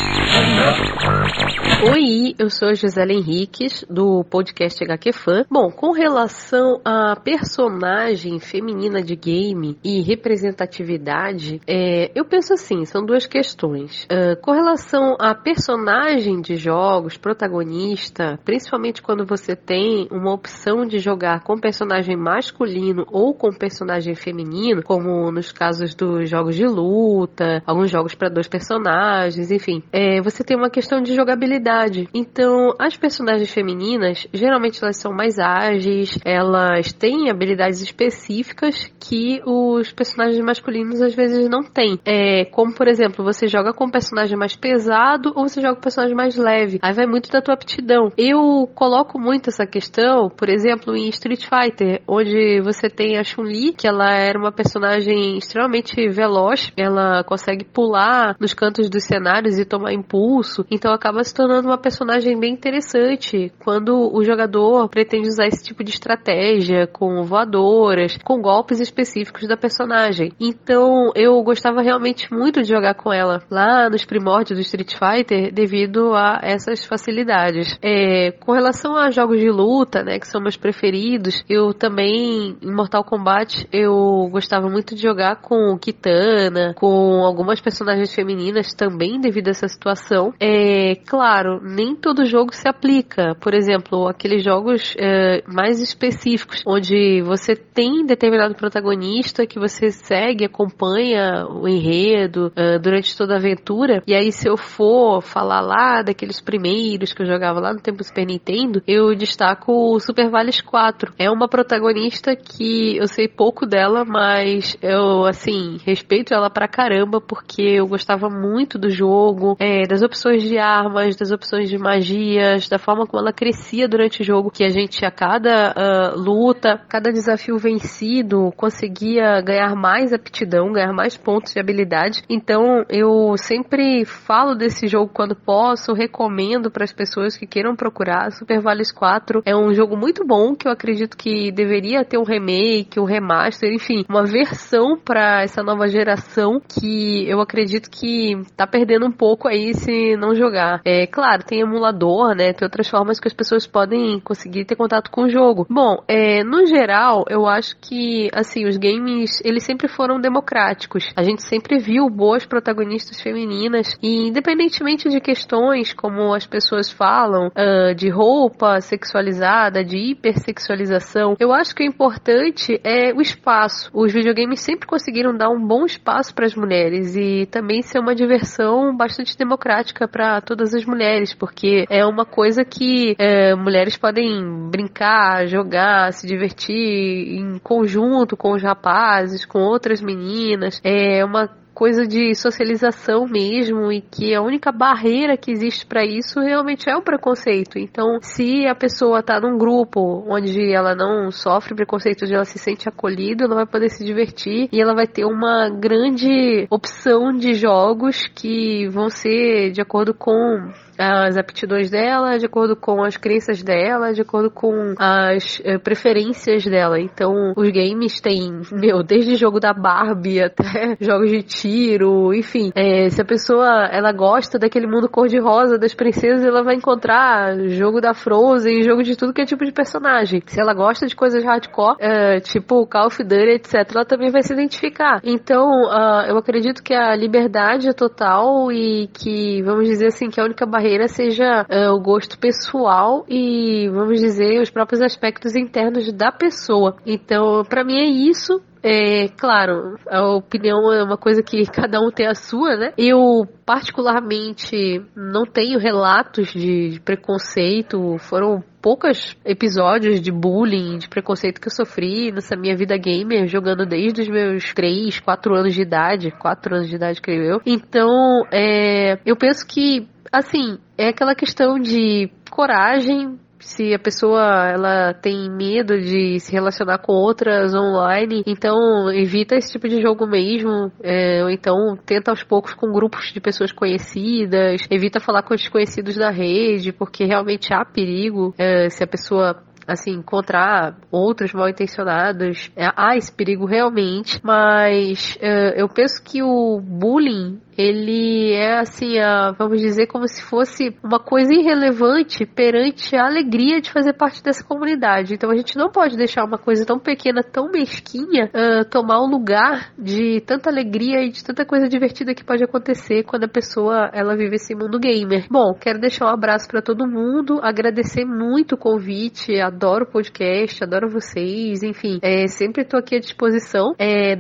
Oi, 1.81 2.35
eu 2.37 2.51
sou 2.51 2.71
a 2.71 2.75
Gisele 2.75 3.15
Henriques, 3.15 3.87
do 3.89 4.25
podcast 4.25 4.83
HQ 4.83 5.13
Fan. 5.13 5.45
Bom, 5.49 5.71
com 5.71 5.93
relação 5.93 6.81
à 6.85 7.15
personagem 7.15 8.41
feminina 8.41 9.01
de 9.01 9.15
game 9.15 9.79
e 9.85 10.01
representatividade, 10.01 11.61
é, 11.69 12.11
eu 12.17 12.25
penso 12.25 12.53
assim, 12.53 12.85
são 12.85 13.07
duas 13.07 13.27
questões. 13.27 14.07
Uh, 14.07 14.37
com 14.43 14.51
relação 14.51 15.15
à 15.21 15.37
personagem 15.37 16.41
de 16.41 16.57
jogos, 16.57 17.17
protagonista, 17.17 18.41
principalmente 18.45 19.01
quando 19.01 19.25
você 19.25 19.55
tem 19.55 20.09
uma 20.11 20.35
opção 20.35 20.85
de 20.85 20.99
jogar 20.99 21.45
com 21.45 21.61
personagem 21.61 22.17
masculino 22.17 23.07
ou 23.09 23.33
com 23.33 23.53
personagem 23.53 24.17
feminino, 24.17 24.83
como 24.83 25.31
nos 25.31 25.53
casos 25.53 25.95
dos 25.95 26.29
jogos 26.29 26.57
de 26.57 26.67
luta, 26.67 27.63
alguns 27.65 27.89
jogos 27.89 28.17
para 28.17 28.29
dois 28.29 28.49
personagens, 28.49 29.53
enfim, 29.53 29.81
é, 29.93 30.21
você 30.21 30.43
tem 30.43 30.57
uma 30.57 30.71
questão 30.71 31.01
de 31.01 31.15
jogabilidade. 31.15 31.68
Então, 32.15 32.75
as 32.79 32.97
personagens 32.97 33.51
femininas, 33.51 34.27
geralmente 34.33 34.83
elas 34.83 34.97
são 34.97 35.13
mais 35.13 35.39
ágeis, 35.39 36.19
elas 36.25 36.93
têm 36.93 37.31
habilidades 37.31 37.81
específicas 37.81 38.91
que 39.01 39.41
os 39.45 39.93
personagens 39.93 40.41
masculinos 40.41 41.01
às 41.01 41.15
vezes 41.15 41.49
não 41.49 41.63
têm. 41.63 41.99
É, 42.05 42.45
como, 42.47 42.75
por 42.75 42.89
exemplo, 42.89 43.25
você 43.25 43.47
joga 43.47 43.73
com 43.73 43.87
um 43.87 43.91
personagem 43.91 44.37
mais 44.37 44.57
pesado 44.57 45.33
ou 45.35 45.49
você 45.49 45.61
joga 45.61 45.75
com 45.75 45.81
um 45.81 45.83
personagem 45.83 46.17
mais 46.17 46.37
leve. 46.37 46.79
Aí 46.83 46.93
vai 46.93 47.07
muito 47.07 47.31
da 47.31 47.41
tua 47.41 47.55
aptidão. 47.55 48.13
Eu 48.17 48.69
coloco 48.75 49.19
muito 49.19 49.51
essa 49.51 49.67
questão, 49.67 50.29
por 50.29 50.49
exemplo, 50.49 50.97
em 50.97 51.09
Street 51.09 51.45
Fighter, 51.45 52.03
onde 52.07 52.61
você 52.61 52.89
tem 52.89 53.19
a 53.19 53.25
Chun-Li, 53.25 53.73
que 53.73 53.87
ela 53.87 54.13
era 54.13 54.39
uma 54.39 54.53
personagem 54.53 55.37
extremamente 55.37 56.09
veloz, 56.09 56.73
ela 56.77 57.25
consegue 57.25 57.65
pular 57.65 58.37
nos 58.39 58.55
cantos 58.55 58.89
dos 58.89 59.05
cenários 59.05 59.59
e 59.59 59.65
tomar 59.65 59.93
impulso, 59.93 60.65
então 60.71 60.93
acaba 60.93 61.23
se 61.25 61.35
tornando 61.35 61.58
uma 61.67 61.79
personagem 61.79 62.39
bem 62.39 62.53
interessante 62.53 63.53
quando 63.59 64.15
o 64.15 64.23
jogador 64.25 64.89
pretende 64.89 65.29
usar 65.29 65.47
esse 65.47 65.65
tipo 65.65 65.83
de 65.83 65.91
estratégia 65.91 66.87
com 66.87 67.23
voadoras, 67.23 68.19
com 68.25 68.41
golpes 68.41 68.81
específicos 68.81 69.47
da 69.47 69.57
personagem. 69.57 70.33
Então 70.41 71.13
eu 71.15 71.43
gostava 71.43 71.83
realmente 71.83 72.33
muito 72.33 72.63
de 72.63 72.69
jogar 72.69 72.95
com 72.95 73.13
ela 73.13 73.43
lá 73.51 73.89
nos 73.89 74.05
primórdios 74.05 74.59
do 74.59 74.63
Street 74.63 74.95
Fighter 74.95 75.53
devido 75.53 76.15
a 76.15 76.41
essas 76.43 76.85
facilidades. 76.85 77.79
É, 77.83 78.33
com 78.33 78.53
relação 78.53 78.97
a 78.97 79.11
jogos 79.11 79.41
de 79.41 79.51
luta, 79.51 80.03
né, 80.03 80.19
que 80.19 80.27
são 80.27 80.41
meus 80.41 80.57
preferidos, 80.57 81.45
eu 81.49 81.73
também 81.73 82.57
em 82.63 82.73
Mortal 82.73 83.05
Kombat 83.05 83.67
eu 83.73 84.29
gostava 84.31 84.69
muito 84.69 84.95
de 84.95 85.03
jogar 85.03 85.37
com 85.37 85.79
Kitana, 85.79 86.75
com 86.75 87.25
algumas 87.25 87.61
personagens 87.61 88.15
femininas 88.15 88.75
também 88.75 89.21
devido 89.21 89.49
a 89.49 89.51
essa 89.51 89.69
situação. 89.69 90.33
É 90.41 90.97
claro, 91.07 91.48
nem 91.63 91.95
todo 91.95 92.27
jogo 92.27 92.55
se 92.55 92.69
aplica. 92.69 93.35
Por 93.41 93.55
exemplo, 93.55 94.09
aqueles 94.09 94.45
jogos 94.45 94.95
é, 94.99 95.43
mais 95.47 95.81
específicos, 95.81 96.63
onde 96.67 97.23
você 97.23 97.57
tem 97.57 98.05
determinado 98.05 98.55
protagonista 98.55 99.47
que 99.47 99.59
você 99.59 99.91
segue, 99.91 100.45
acompanha 100.45 101.47
o 101.47 101.69
enredo 101.69 102.53
é, 102.57 102.79
durante 102.79 103.17
toda 103.17 103.35
a 103.35 103.39
aventura. 103.39 104.03
E 104.07 104.15
aí, 104.15 104.33
se 104.33 104.49
eu 104.49 104.57
for 104.57 105.23
falar 105.23 105.61
lá 105.61 106.03
daqueles 106.03 106.41
primeiros 106.41 107.13
que 107.13 107.23
eu 107.23 107.27
jogava 107.27 107.61
lá 107.61 107.73
no 107.73 107.81
tempo 107.81 107.99
do 107.99 108.05
Super 108.05 108.27
Nintendo, 108.27 108.83
eu 108.87 109.15
destaco 109.15 109.95
o 109.95 110.01
Super 110.01 110.31
Vales 110.31 110.61
4. 110.61 111.13
É 111.19 111.31
uma 111.31 111.49
protagonista 111.49 112.35
que 112.37 112.97
eu 112.97 113.07
sei 113.07 113.29
pouco 113.29 113.67
dela, 113.67 114.05
mas 114.05 114.77
eu, 114.83 115.25
assim, 115.25 115.79
respeito 115.85 116.35
ela 116.35 116.51
pra 116.51 116.69
caramba 116.69 117.21
porque 117.21 117.63
eu 117.63 117.87
gostava 117.87 118.29
muito 118.29 118.79
do 118.79 118.91
jogo, 118.91 119.57
é, 119.59 119.87
das 119.87 120.03
opções 120.03 120.43
de 120.43 120.59
armas, 120.59 121.17
das 121.17 121.31
opções 121.31 121.38
de 121.67 121.79
magias, 121.79 122.69
da 122.69 122.79
forma 122.79 123.07
como 123.07 123.23
ela 123.23 123.33
crescia 123.33 123.89
durante 123.89 124.23
o 124.23 124.25
jogo, 124.25 124.51
que 124.51 124.65
a 124.65 124.69
gente 124.69 125.05
a 125.05 125.11
cada 125.11 125.73
uh, 125.73 126.19
luta, 126.19 126.81
cada 126.89 127.13
desafio 127.13 127.59
vencido, 127.59 128.53
conseguia 128.57 129.41
ganhar 129.41 129.75
mais 129.75 130.13
aptidão, 130.13 130.73
ganhar 130.73 130.93
mais 130.93 131.17
pontos 131.17 131.53
de 131.53 131.61
habilidade. 131.61 132.23
Então 132.29 132.85
eu 132.89 133.37
sempre 133.37 134.05
falo 134.05 134.55
desse 134.55 134.89
jogo 134.89 135.11
quando 135.13 135.35
posso, 135.35 135.93
recomendo 135.93 136.71
para 136.71 136.85
as 136.85 136.93
pessoas 136.93 137.37
que 137.37 137.47
queiram 137.47 137.77
procurar. 137.77 138.31
Super 138.33 138.61
Vales 138.61 138.91
4 138.93 139.43
é 139.45 139.57
um 139.57 139.73
jogo 139.73 139.97
muito 139.97 140.25
bom 140.25 140.55
que 140.55 140.67
eu 140.67 140.73
acredito 140.73 141.17
que 141.17 141.51
deveria 141.53 142.05
ter 142.05 142.19
um 142.19 142.25
remake, 142.25 143.01
um 143.01 143.05
remaster, 143.05 143.73
enfim, 143.73 144.05
uma 144.09 144.25
versão 144.25 144.99
para 144.99 145.43
essa 145.43 145.63
nova 145.63 145.89
geração 145.89 146.61
que 146.61 147.29
eu 147.29 147.41
acredito 147.41 147.91
que 147.91 148.41
tá 148.57 148.67
perdendo 148.67 149.07
um 149.07 149.13
pouco 149.13 149.49
aí 149.49 149.75
se 149.75 150.17
não 150.17 150.35
jogar. 150.35 150.81
É 150.85 151.07
claro, 151.07 151.28
tem 151.45 151.61
emulador, 151.61 152.35
né? 152.35 152.53
Tem 152.53 152.65
outras 152.65 152.89
formas 152.89 153.21
que 153.21 153.29
as 153.29 153.35
pessoas 153.35 153.67
podem 153.67 154.21
conseguir 154.21 154.65
ter 154.65 154.77
contato 154.77 155.11
com 155.11 155.25
o 155.25 155.29
jogo. 155.29 155.67
Bom, 155.69 156.03
é, 156.09 156.43
no 156.45 156.67
geral, 156.67 157.25
eu 157.29 157.47
acho 157.47 157.77
que 157.81 158.31
assim 158.33 158.67
os 158.67 158.77
games 158.77 159.43
eles 159.45 159.65
sempre 159.65 159.89
foram 159.89 160.21
democráticos. 160.21 161.13
A 161.17 161.23
gente 161.23 161.43
sempre 161.43 161.79
viu 161.79 162.09
boas 162.09 162.47
protagonistas 162.47 163.21
femininas 163.21 163.97
e 164.03 164.29
independentemente 164.29 165.09
de 165.09 165.21
questões 165.21 165.93
como 165.93 166.33
as 166.33 166.47
pessoas 166.47 166.91
falam 166.91 167.49
uh, 167.49 167.95
de 167.95 168.09
roupa 168.09 168.81
sexualizada, 168.81 169.85
de 169.85 169.97
hipersexualização, 169.97 171.37
eu 171.39 171.53
acho 171.53 171.75
que 171.75 171.83
o 171.83 171.87
importante 171.87 172.81
é 172.85 173.13
o 173.13 173.21
espaço. 173.21 173.91
Os 173.93 174.13
videogames 174.13 174.61
sempre 174.61 174.87
conseguiram 174.87 175.37
dar 175.37 175.51
um 175.51 175.61
bom 175.61 175.85
espaço 175.85 176.35
para 176.35 176.47
as 176.47 176.55
mulheres 176.55 177.17
e 177.17 177.47
também 177.47 177.83
ser 177.83 177.99
uma 177.99 178.15
diversão 178.15 178.97
bastante 178.97 179.37
democrática 179.37 180.07
para 180.07 180.41
todas 180.41 180.75
as 180.75 180.85
mulheres, 180.85 181.18
porque 181.35 181.85
é 181.89 182.05
uma 182.05 182.25
coisa 182.25 182.65
que 182.65 183.15
é, 183.19 183.55
mulheres 183.55 183.97
podem 183.97 184.69
brincar, 184.71 185.47
jogar, 185.47 186.13
se 186.13 186.27
divertir 186.27 187.39
em 187.39 187.59
conjunto 187.59 188.37
com 188.37 188.53
os 188.53 188.63
rapazes, 188.63 189.45
com 189.45 189.61
outras 189.61 190.01
meninas. 190.01 190.81
É 190.85 191.25
uma 191.25 191.49
coisa 191.79 192.05
de 192.05 192.35
socialização 192.35 193.25
mesmo 193.25 193.93
e 193.93 194.01
que 194.01 194.35
a 194.35 194.43
única 194.43 194.73
barreira 194.73 195.37
que 195.37 195.53
existe 195.53 195.87
para 195.87 196.05
isso 196.05 196.41
realmente 196.41 196.91
é 196.91 196.97
o 196.97 197.03
preconceito. 197.03 197.79
Então, 197.79 198.19
se 198.21 198.67
a 198.67 198.75
pessoa 198.75 199.23
tá 199.23 199.41
num 199.41 199.57
grupo 199.57 200.25
onde 200.29 200.73
ela 200.73 200.97
não 200.97 201.31
sofre 201.31 201.77
preconceito, 201.77 202.25
onde 202.25 202.35
ela 202.35 202.45
se 202.45 202.59
sente 202.59 202.89
acolhida, 202.89 203.45
ela 203.45 203.55
vai 203.55 203.67
poder 203.67 203.91
se 203.91 204.05
divertir 204.05 204.69
e 204.73 204.81
ela 204.81 204.93
vai 204.93 205.07
ter 205.07 205.25
uma 205.25 205.71
grande 205.71 206.67
opção 206.69 207.33
de 207.33 207.55
jogos 207.55 208.27
que 208.27 208.89
vão 208.89 209.09
ser 209.09 209.71
de 209.71 209.81
acordo 209.81 210.13
com 210.13 210.73
as 210.99 211.37
aptidões 211.37 211.91
dela, 211.91 212.39
de 212.39 212.47
acordo 212.47 212.75
com 212.75 213.03
as 213.05 213.17
crenças 213.17 213.63
dela, 213.63 214.13
de 214.13 214.21
acordo 214.21 214.51
com 214.51 214.95
as 214.99 215.63
eh, 215.65 215.79
preferências 215.79 216.65
dela. 216.65 217.01
Então, 217.01 217.53
os 217.57 217.71
games 217.71 218.21
têm, 218.21 218.61
meu, 218.73 219.03
desde 219.03 219.37
jogo 219.37 219.61
da 219.61 219.73
Barbie 219.73 220.43
até 220.43 220.97
jogos 221.01 221.31
de 221.31 221.43
tiro, 221.43 222.35
enfim. 222.35 222.73
É, 222.75 223.09
se 223.11 223.23
a 223.23 223.25
pessoa 223.25 223.89
ela 223.93 224.13
gosta 224.13 224.59
daquele 224.59 224.87
mundo 224.87 225.09
cor-de-rosa 225.09 225.79
das 225.79 225.95
princesas, 225.95 226.45
ela 226.45 226.63
vai 226.63 226.75
encontrar 226.75 227.57
jogo 227.69 228.01
da 228.01 228.13
Frozen, 228.13 228.83
jogo 228.83 229.03
de 229.03 229.17
tudo 229.17 229.33
que 229.33 229.43
é 229.43 229.47
tipo 229.47 229.65
de 229.65 229.73
personagem. 229.73 230.43
Se 230.47 230.61
ela 230.61 230.75
gosta 230.75 231.07
de 231.07 231.15
coisas 231.15 231.45
hardcore, 231.45 231.97
é, 232.01 232.41
tipo 232.41 232.87
Call 232.87 233.07
of 233.07 233.23
Duty, 233.23 233.51
etc., 233.51 233.75
ela 233.95 234.05
também 234.05 234.31
vai 234.31 234.43
se 234.43 234.53
identificar. 234.53 235.21
Então, 235.23 235.69
uh, 235.85 236.27
eu 236.29 236.37
acredito 236.37 236.83
que 236.83 236.95
a 236.95 237.15
liberdade 237.15 237.89
é 237.89 237.93
total 237.93 238.73
e 238.73 239.09
que, 239.13 239.63
vamos 239.63 239.87
dizer 239.87 240.07
assim, 240.07 240.29
que 240.29 240.41
a 240.41 240.45
única 240.45 240.67
barreira 240.67 240.88
carreira 240.89 241.07
seja 241.07 241.67
uh, 241.69 241.93
o 241.93 242.01
gosto 242.01 242.39
pessoal 242.39 243.25
e, 243.29 243.89
vamos 243.91 244.21
dizer, 244.21 244.61
os 244.61 244.71
próprios 244.71 245.03
aspectos 245.03 245.55
internos 245.55 246.11
da 246.13 246.33
pessoa. 246.33 246.97
Então, 247.05 247.63
para 247.69 247.85
mim 247.85 247.99
é 247.99 248.07
isso. 248.07 248.63
É, 248.83 249.29
claro, 249.37 249.97
a 250.09 250.37
opinião 250.37 250.93
é 250.93 251.03
uma 251.03 251.17
coisa 251.17 251.43
que 251.43 251.67
cada 251.71 252.01
um 252.01 252.11
tem 252.11 252.27
a 252.27 252.35
sua, 252.35 252.77
né? 252.77 252.93
Eu, 252.97 253.47
particularmente, 253.67 255.03
não 255.15 255.45
tenho 255.45 255.79
relatos 255.79 256.49
de, 256.53 257.01
preconceito. 257.05 258.17
Foram 258.21 258.63
poucos 258.81 259.37
episódios 259.45 260.21
de 260.21 260.31
bullying, 260.31 260.99
de 260.99 261.09
preconceito 261.09 261.61
que 261.61 261.67
eu 261.67 261.73
sofri 261.73 262.31
nessa 262.31 262.57
minha 262.57 262.77
vida 262.77 262.97
gamer, 262.97 263.49
jogando 263.49 263.85
desde 263.85 264.23
os 264.23 264.29
meus 264.29 264.73
3, 264.73 265.21
4 265.21 265.55
anos 265.55 265.75
de 265.75 265.83
idade. 265.83 266.31
4 266.31 266.77
anos 266.77 266.89
de 266.89 266.95
idade, 266.95 267.21
creio 267.21 267.43
eu. 267.43 267.61
Então, 267.67 268.45
é, 268.53 269.19
eu 269.27 269.37
penso 269.37 269.67
que 269.67 270.07
assim, 270.33 270.79
é 270.97 271.09
aquela 271.09 271.35
questão 271.35 271.79
de 271.79 272.31
coragem. 272.51 273.39
Se 273.61 273.93
a 273.93 273.99
pessoa 273.99 274.69
ela 274.69 275.13
tem 275.15 275.51
medo 275.51 275.99
de 275.99 276.39
se 276.39 276.53
relacionar 276.53 276.99
com 276.99 277.13
outras 277.13 277.75
online, 277.75 278.45
então 278.47 279.11
evita 279.13 279.57
esse 279.57 279.73
tipo 279.73 279.89
de 279.89 280.01
jogo 280.01 280.29
mesmo. 280.29 280.93
É, 281.03 281.43
ou 281.43 281.51
então 281.51 281.99
tenta 282.07 282.31
aos 282.31 282.45
poucos 282.45 282.73
com 282.75 282.93
grupos 282.93 283.33
de 283.33 283.41
pessoas 283.41 283.73
conhecidas, 283.73 284.87
evita 284.89 285.19
falar 285.19 285.43
com 285.43 285.57
desconhecidos 285.57 286.17
da 286.17 286.31
rede, 286.31 286.93
porque 286.93 287.25
realmente 287.25 287.75
há 287.75 287.85
perigo 287.85 288.55
é, 288.57 288.89
se 288.91 289.03
a 289.03 289.09
pessoa 289.09 289.61
assim, 289.89 290.13
encontrar 290.13 290.99
outros 291.11 291.53
mal 291.55 291.69
intencionados, 291.69 292.71
é, 292.77 292.91
há 292.95 293.17
esse 293.17 293.33
perigo 293.33 293.65
realmente, 293.65 294.39
mas 294.45 295.39
é, 295.41 295.81
eu 295.81 295.89
penso 295.89 296.23
que 296.23 296.43
o 296.43 296.79
bullying 296.79 297.59
ele 297.79 298.53
é 298.55 298.81
assim, 298.81 299.21
a, 299.21 299.53
vamos 299.53 299.81
dizer, 299.81 300.09
como 300.09 300.27
se 300.27 300.43
fosse 300.43 300.97
uma 301.01 301.21
coisa 301.21 301.55
irrelevante 301.55 302.45
perante 302.45 303.15
a 303.15 303.25
alegria 303.25 303.81
de 303.81 303.93
fazer 303.93 304.15
parte 304.15 304.43
dessa 304.43 304.65
comunidade. 304.65 305.35
Então 305.35 305.49
a 305.49 305.57
gente 305.57 305.77
não 305.77 305.89
pode 305.89 306.17
deixar 306.17 306.45
uma 306.45 306.59
coisa 306.59 306.85
tão 306.85 306.99
pequena, 306.99 307.41
tão 307.41 307.71
mesquinha, 307.71 308.51
uh, 308.51 308.85
tomar 308.91 309.21
o 309.21 309.31
lugar 309.31 309.93
de 309.97 310.41
tanta 310.41 310.69
alegria 310.69 311.23
e 311.23 311.31
de 311.31 311.45
tanta 311.45 311.65
coisa 311.65 311.89
divertida 311.89 312.35
que 312.35 312.45
pode 312.45 312.65
acontecer 312.65 313.23
quando 313.23 313.45
a 313.45 313.49
pessoa 313.49 314.11
ela 314.13 314.37
vive 314.37 314.57
esse 314.57 314.75
mundo 314.75 314.99
gamer. 314.99 315.47
Bom, 315.49 315.73
quero 315.81 316.01
deixar 316.01 316.27
um 316.27 316.35
abraço 316.35 316.67
para 316.67 316.83
todo 316.83 317.07
mundo, 317.07 317.61
agradecer 317.63 318.25
muito 318.25 318.75
o 318.75 318.79
convite, 318.79 319.61
adoro 319.61 320.05
o 320.05 320.11
podcast, 320.11 320.83
adoro 320.83 321.09
vocês, 321.09 321.85
enfim, 321.85 322.19
é, 322.23 322.49
sempre 322.49 322.83
estou 322.83 322.99
aqui 322.99 323.15
à 323.15 323.21
disposição. 323.21 323.95
É 323.99 324.35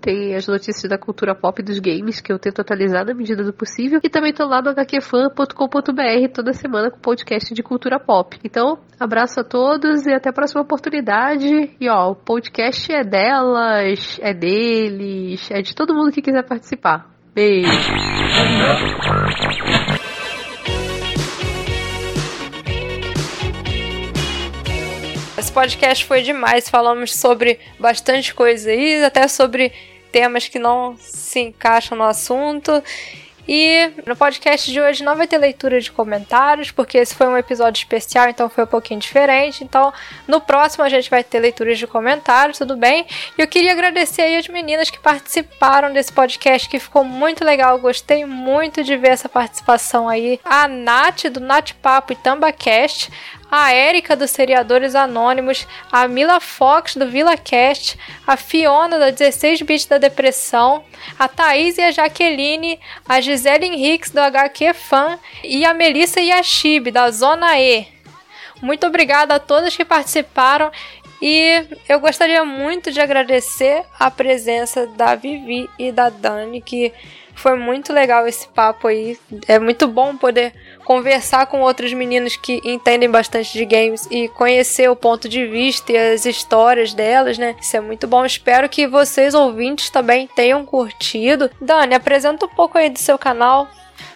tem 0.00 0.34
as 0.36 0.46
notícias 0.46 0.75
da 0.82 0.98
cultura 0.98 1.34
pop 1.34 1.62
dos 1.62 1.78
games 1.78 2.20
que 2.20 2.32
eu 2.32 2.38
tento 2.38 2.60
atualizar 2.60 3.06
na 3.06 3.14
medida 3.14 3.42
do 3.42 3.52
possível. 3.52 4.00
E 4.02 4.10
também 4.10 4.32
tô 4.32 4.46
lá 4.46 4.60
no 4.60 4.70
hqfan.com.br 4.70 6.32
toda 6.34 6.52
semana 6.52 6.90
com 6.90 6.98
podcast 6.98 7.54
de 7.54 7.62
cultura 7.62 7.98
pop. 7.98 8.38
Então, 8.44 8.78
abraço 9.00 9.40
a 9.40 9.44
todos 9.44 10.06
e 10.06 10.12
até 10.12 10.28
a 10.28 10.32
próxima 10.32 10.60
oportunidade. 10.60 11.70
E 11.80 11.88
ó, 11.88 12.10
o 12.10 12.14
podcast 12.14 12.92
é 12.92 13.02
delas, 13.02 14.18
é 14.20 14.34
deles, 14.34 15.50
é 15.50 15.62
de 15.62 15.74
todo 15.74 15.94
mundo 15.94 16.12
que 16.12 16.20
quiser 16.20 16.42
participar. 16.42 17.08
Beijo! 17.34 17.68
Esse 25.38 25.52
podcast 25.52 26.04
foi 26.06 26.22
demais. 26.22 26.68
Falamos 26.68 27.14
sobre 27.14 27.60
bastante 27.78 28.34
coisa 28.34 28.70
aí, 28.70 29.04
até 29.04 29.28
sobre 29.28 29.70
temas 30.12 30.48
que 30.48 30.58
não 30.58 30.96
se 30.98 31.40
encaixam 31.40 31.96
no 31.96 32.04
assunto. 32.04 32.82
E 33.48 33.92
no 34.04 34.16
podcast 34.16 34.70
de 34.70 34.80
hoje 34.80 35.04
não 35.04 35.14
vai 35.14 35.26
ter 35.26 35.38
leitura 35.38 35.80
de 35.80 35.92
comentários, 35.92 36.72
porque 36.72 36.98
esse 36.98 37.14
foi 37.14 37.28
um 37.28 37.36
episódio 37.36 37.78
especial, 37.78 38.28
então 38.28 38.48
foi 38.48 38.64
um 38.64 38.66
pouquinho 38.66 38.98
diferente. 38.98 39.62
Então, 39.62 39.92
no 40.26 40.40
próximo 40.40 40.82
a 40.82 40.88
gente 40.88 41.08
vai 41.08 41.22
ter 41.22 41.38
leituras 41.38 41.78
de 41.78 41.86
comentários, 41.86 42.58
tudo 42.58 42.76
bem? 42.76 43.06
E 43.38 43.40
eu 43.40 43.46
queria 43.46 43.70
agradecer 43.70 44.22
aí 44.22 44.36
as 44.36 44.48
meninas 44.48 44.90
que 44.90 44.98
participaram 44.98 45.92
desse 45.92 46.12
podcast, 46.12 46.68
que 46.68 46.80
ficou 46.80 47.04
muito 47.04 47.44
legal. 47.44 47.78
Gostei 47.78 48.24
muito 48.24 48.82
de 48.82 48.96
ver 48.96 49.10
essa 49.10 49.28
participação 49.28 50.08
aí. 50.08 50.40
A 50.44 50.66
Nath, 50.66 51.26
do 51.30 51.38
Nath 51.38 51.70
Papo 51.80 52.12
e 52.12 52.16
Tambacast, 52.16 53.12
a 53.50 53.72
Érica 53.72 54.16
dos 54.16 54.30
Seriadores 54.30 54.94
Anônimos, 54.94 55.66
a 55.90 56.06
Mila 56.08 56.40
Fox 56.40 56.96
do 56.96 57.08
VilaCast, 57.08 57.98
a 58.26 58.36
Fiona 58.36 58.98
da 58.98 59.10
16 59.10 59.62
Bits 59.62 59.86
da 59.86 59.98
Depressão, 59.98 60.84
a 61.18 61.28
Thaís 61.28 61.78
e 61.78 61.82
a 61.82 61.92
Jaqueline, 61.92 62.80
a 63.08 63.20
Gisele 63.20 63.66
Henriques 63.66 64.10
do 64.10 64.20
HQ 64.20 64.74
Fan 64.74 65.18
e 65.44 65.64
a 65.64 65.72
Melissa 65.72 66.20
Yashib 66.20 66.90
da 66.90 67.10
Zona 67.10 67.58
E. 67.58 67.86
Muito 68.60 68.86
obrigada 68.86 69.34
a 69.34 69.40
todas 69.40 69.76
que 69.76 69.84
participaram 69.84 70.70
e 71.20 71.64
eu 71.88 72.00
gostaria 72.00 72.44
muito 72.44 72.90
de 72.90 73.00
agradecer 73.00 73.84
a 73.98 74.10
presença 74.10 74.86
da 74.86 75.14
Vivi 75.14 75.68
e 75.78 75.92
da 75.92 76.08
Dani 76.08 76.60
que 76.60 76.92
foi 77.34 77.54
muito 77.56 77.92
legal 77.92 78.26
esse 78.26 78.48
papo 78.48 78.88
aí. 78.88 79.18
É 79.46 79.58
muito 79.58 79.86
bom 79.86 80.16
poder 80.16 80.54
conversar 80.86 81.46
com 81.46 81.62
outros 81.62 81.92
meninos 81.92 82.36
que 82.36 82.60
entendem 82.64 83.10
bastante 83.10 83.52
de 83.52 83.64
games 83.64 84.06
e 84.08 84.28
conhecer 84.28 84.88
o 84.88 84.94
ponto 84.94 85.28
de 85.28 85.44
vista 85.44 85.90
e 85.90 85.96
as 85.96 86.24
histórias 86.24 86.94
delas, 86.94 87.36
né? 87.36 87.56
Isso 87.60 87.76
é 87.76 87.80
muito 87.80 88.06
bom. 88.06 88.24
Espero 88.24 88.68
que 88.68 88.86
vocês 88.86 89.34
ouvintes 89.34 89.90
também 89.90 90.28
tenham 90.28 90.64
curtido. 90.64 91.50
Dani, 91.60 91.92
apresenta 91.92 92.46
um 92.46 92.48
pouco 92.48 92.78
aí 92.78 92.88
do 92.88 93.00
seu 93.00 93.18
canal. 93.18 93.68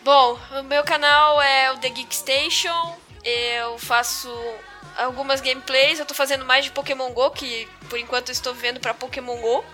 Bom, 0.05 0.39
o 0.61 0.63
meu 0.63 0.85
canal 0.85 1.43
é 1.43 1.73
o 1.73 1.79
The 1.79 1.89
Geek 1.89 2.15
Station. 2.15 2.97
Eu 3.25 3.77
faço 3.77 4.33
algumas 4.97 5.41
gameplays. 5.41 5.99
Eu 5.99 6.07
tô 6.07 6.15
fazendo 6.15 6.45
mais 6.45 6.65
de 6.65 6.71
Pokémon 6.71 7.11
Go, 7.11 7.33
que 7.33 7.69
por 7.89 7.99
enquanto 7.99 8.31
estou 8.31 8.55
vivendo 8.55 8.79
para 8.79 8.95
Pokémon 8.95 9.37
Go. 9.41 9.65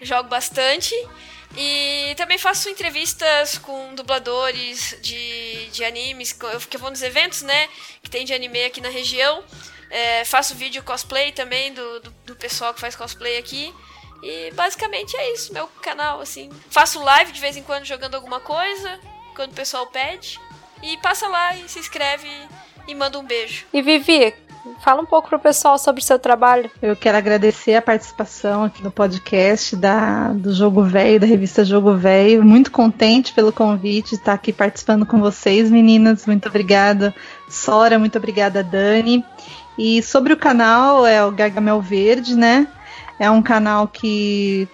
Jogo 0.00 0.30
bastante. 0.30 0.94
E 1.56 2.14
também 2.16 2.38
faço 2.38 2.68
entrevistas 2.68 3.58
com 3.58 3.94
dubladores 3.94 4.96
de, 5.00 5.66
de 5.68 5.84
animes, 5.84 6.32
que 6.68 6.78
vão 6.78 6.90
nos 6.90 7.02
eventos, 7.02 7.42
né? 7.42 7.68
Que 8.02 8.10
tem 8.10 8.24
de 8.24 8.32
anime 8.32 8.64
aqui 8.64 8.80
na 8.80 8.88
região. 8.88 9.42
É, 9.90 10.24
faço 10.24 10.54
vídeo 10.54 10.82
cosplay 10.84 11.32
também 11.32 11.74
do, 11.74 12.00
do, 12.00 12.10
do, 12.26 12.36
pessoal 12.36 12.72
que 12.72 12.80
faz 12.80 12.94
cosplay 12.94 13.36
aqui. 13.38 13.74
E 14.22 14.52
basicamente 14.52 15.16
é 15.16 15.32
isso, 15.32 15.52
meu 15.52 15.66
canal, 15.66 16.20
assim. 16.20 16.50
Faço 16.70 17.02
live 17.02 17.32
de 17.32 17.40
vez 17.40 17.56
em 17.56 17.62
quando 17.62 17.84
jogando 17.84 18.14
alguma 18.14 18.38
coisa, 18.38 19.00
quando 19.34 19.50
o 19.50 19.54
pessoal 19.54 19.86
pede. 19.88 20.38
E 20.82 20.96
passa 20.98 21.26
lá 21.26 21.56
e 21.56 21.68
se 21.68 21.78
inscreve 21.78 22.28
e 22.86 22.94
manda 22.94 23.18
um 23.18 23.24
beijo. 23.24 23.66
E 23.72 23.82
Vivi, 23.82 24.32
Fala 24.80 25.00
um 25.00 25.06
pouco 25.06 25.28
pro 25.28 25.38
pessoal 25.38 25.78
sobre 25.78 26.02
o 26.02 26.04
seu 26.04 26.18
trabalho. 26.18 26.70
Eu 26.82 26.94
quero 26.94 27.16
agradecer 27.16 27.74
a 27.74 27.82
participação 27.82 28.64
aqui 28.64 28.82
no 28.82 28.90
podcast 28.90 29.74
da, 29.74 30.28
do 30.32 30.52
Jogo 30.52 30.82
Velho, 30.82 31.20
da 31.20 31.26
revista 31.26 31.64
Jogo 31.64 31.94
Velho. 31.94 32.44
Muito 32.44 32.70
contente 32.70 33.32
pelo 33.32 33.52
convite 33.52 34.10
de 34.10 34.16
estar 34.16 34.34
aqui 34.34 34.52
participando 34.52 35.06
com 35.06 35.18
vocês, 35.18 35.70
meninas. 35.70 36.26
Muito 36.26 36.48
obrigada, 36.48 37.14
Sora. 37.48 37.98
Muito 37.98 38.18
obrigada, 38.18 38.62
Dani. 38.62 39.24
E 39.78 40.02
sobre 40.02 40.32
o 40.32 40.36
canal, 40.36 41.06
é 41.06 41.24
o 41.24 41.30
Gargamel 41.30 41.80
Verde, 41.80 42.36
né? 42.36 42.68
É 43.18 43.30
um 43.30 43.40
canal 43.40 43.88
que, 43.88 44.68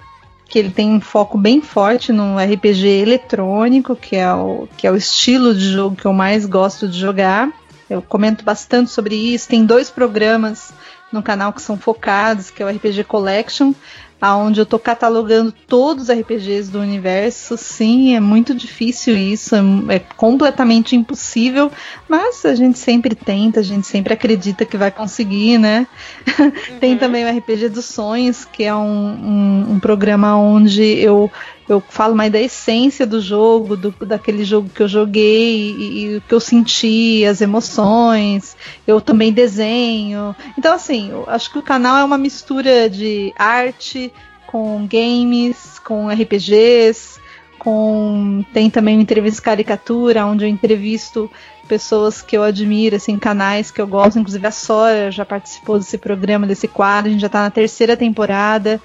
que 0.48 0.58
ele 0.58 0.70
tem 0.70 0.94
um 0.94 1.00
foco 1.00 1.38
bem 1.38 1.60
forte 1.60 2.12
no 2.12 2.38
RPG 2.38 3.02
eletrônico, 3.02 3.94
que 3.94 4.16
é, 4.16 4.32
o, 4.32 4.68
que 4.76 4.86
é 4.86 4.90
o 4.90 4.96
estilo 4.96 5.54
de 5.54 5.70
jogo 5.70 5.94
que 5.94 6.06
eu 6.06 6.12
mais 6.12 6.44
gosto 6.44 6.88
de 6.88 6.98
jogar. 6.98 7.52
Eu 7.88 8.02
comento 8.02 8.44
bastante 8.44 8.90
sobre 8.90 9.14
isso. 9.14 9.48
Tem 9.48 9.64
dois 9.64 9.90
programas 9.90 10.72
no 11.12 11.22
canal 11.22 11.52
que 11.52 11.62
são 11.62 11.78
focados, 11.78 12.50
que 12.50 12.62
é 12.62 12.66
o 12.66 12.68
RPG 12.68 13.04
Collection, 13.04 13.72
aonde 14.20 14.60
eu 14.60 14.64
estou 14.64 14.78
catalogando 14.78 15.52
todos 15.52 16.04
os 16.04 16.10
RPGs 16.10 16.70
do 16.70 16.80
universo. 16.80 17.56
Sim, 17.56 18.14
é 18.14 18.20
muito 18.20 18.54
difícil 18.54 19.16
isso, 19.16 19.54
é, 19.54 19.60
é, 19.96 19.98
completamente 20.16 20.96
impossível, 20.96 21.70
mas 22.08 22.44
a 22.44 22.54
gente 22.54 22.78
sempre 22.78 23.14
tenta, 23.14 23.60
a 23.60 23.62
gente 23.62 23.86
sempre 23.86 24.14
acredita 24.14 24.64
que 24.64 24.76
vai 24.76 24.90
conseguir, 24.90 25.58
né? 25.58 25.86
Uhum. 26.46 26.78
Tem 26.78 26.96
também 26.96 27.24
o 27.24 27.38
RPG 27.38 27.68
dos 27.68 27.84
Sonhos, 27.84 28.44
que 28.44 28.64
é 28.64 28.74
um, 28.74 28.78
um, 28.78 29.72
um 29.72 29.80
programa 29.80 30.36
onde 30.36 30.82
eu 30.82 31.30
eu 31.68 31.80
falo 31.80 32.14
mais 32.14 32.30
da 32.30 32.40
essência 32.40 33.06
do 33.06 33.20
jogo, 33.20 33.76
do, 33.76 33.90
daquele 34.05 34.44
jogo 34.44 34.68
que 34.68 34.82
eu 34.82 34.88
joguei 34.88 35.70
e, 35.70 36.16
o 36.16 36.20
que 36.20 36.34
eu 36.34 36.40
senti, 36.40 37.24
as 37.24 37.40
emoções. 37.40 38.56
Eu 38.86 39.01
também 39.01 39.32
desenho. 39.32 40.34
Então, 40.56 40.74
assim, 40.74 41.10
acho 41.26 41.51
que 41.51 41.59
o 41.59 41.62
canal 41.62 41.97
é 41.97 42.05
uma 42.05 42.18
mistura 42.18 42.88
de 42.88 43.32
arte 43.36 44.12
com 44.47 44.86
games, 44.86 45.80
com 45.80 46.09
RPGs, 46.09 47.20
com 47.59 48.44
tem 48.52 48.70
também 48.70 48.97
uma 48.97 49.02
entrevista 49.02 49.43
caricatura, 49.43 50.24
onde 50.24 50.44
eu 50.44 50.48
entrevisto 50.48 51.28
pessoas 51.66 52.22
que 52.22 52.36
eu 52.36 52.43
admiro, 52.43 52.97
assim, 52.97 53.18
canais 53.18 53.72
que 53.72 53.80
eu 53.80 53.86
gosto, 53.86 54.18
inclusive 54.18 54.47
a 54.47 54.52
Sora 54.52 55.10
já 55.10 55.24
participou 55.24 55.78
desse 55.78 55.98
programa, 55.98 56.47
desse 56.47 56.68
quadro, 56.68 57.09
a 57.09 57.12
gente 57.12 57.20
já 57.20 57.26
está 57.26 57.43
na 57.43 57.51
terceira 57.51 57.97
temporada. 57.97 58.80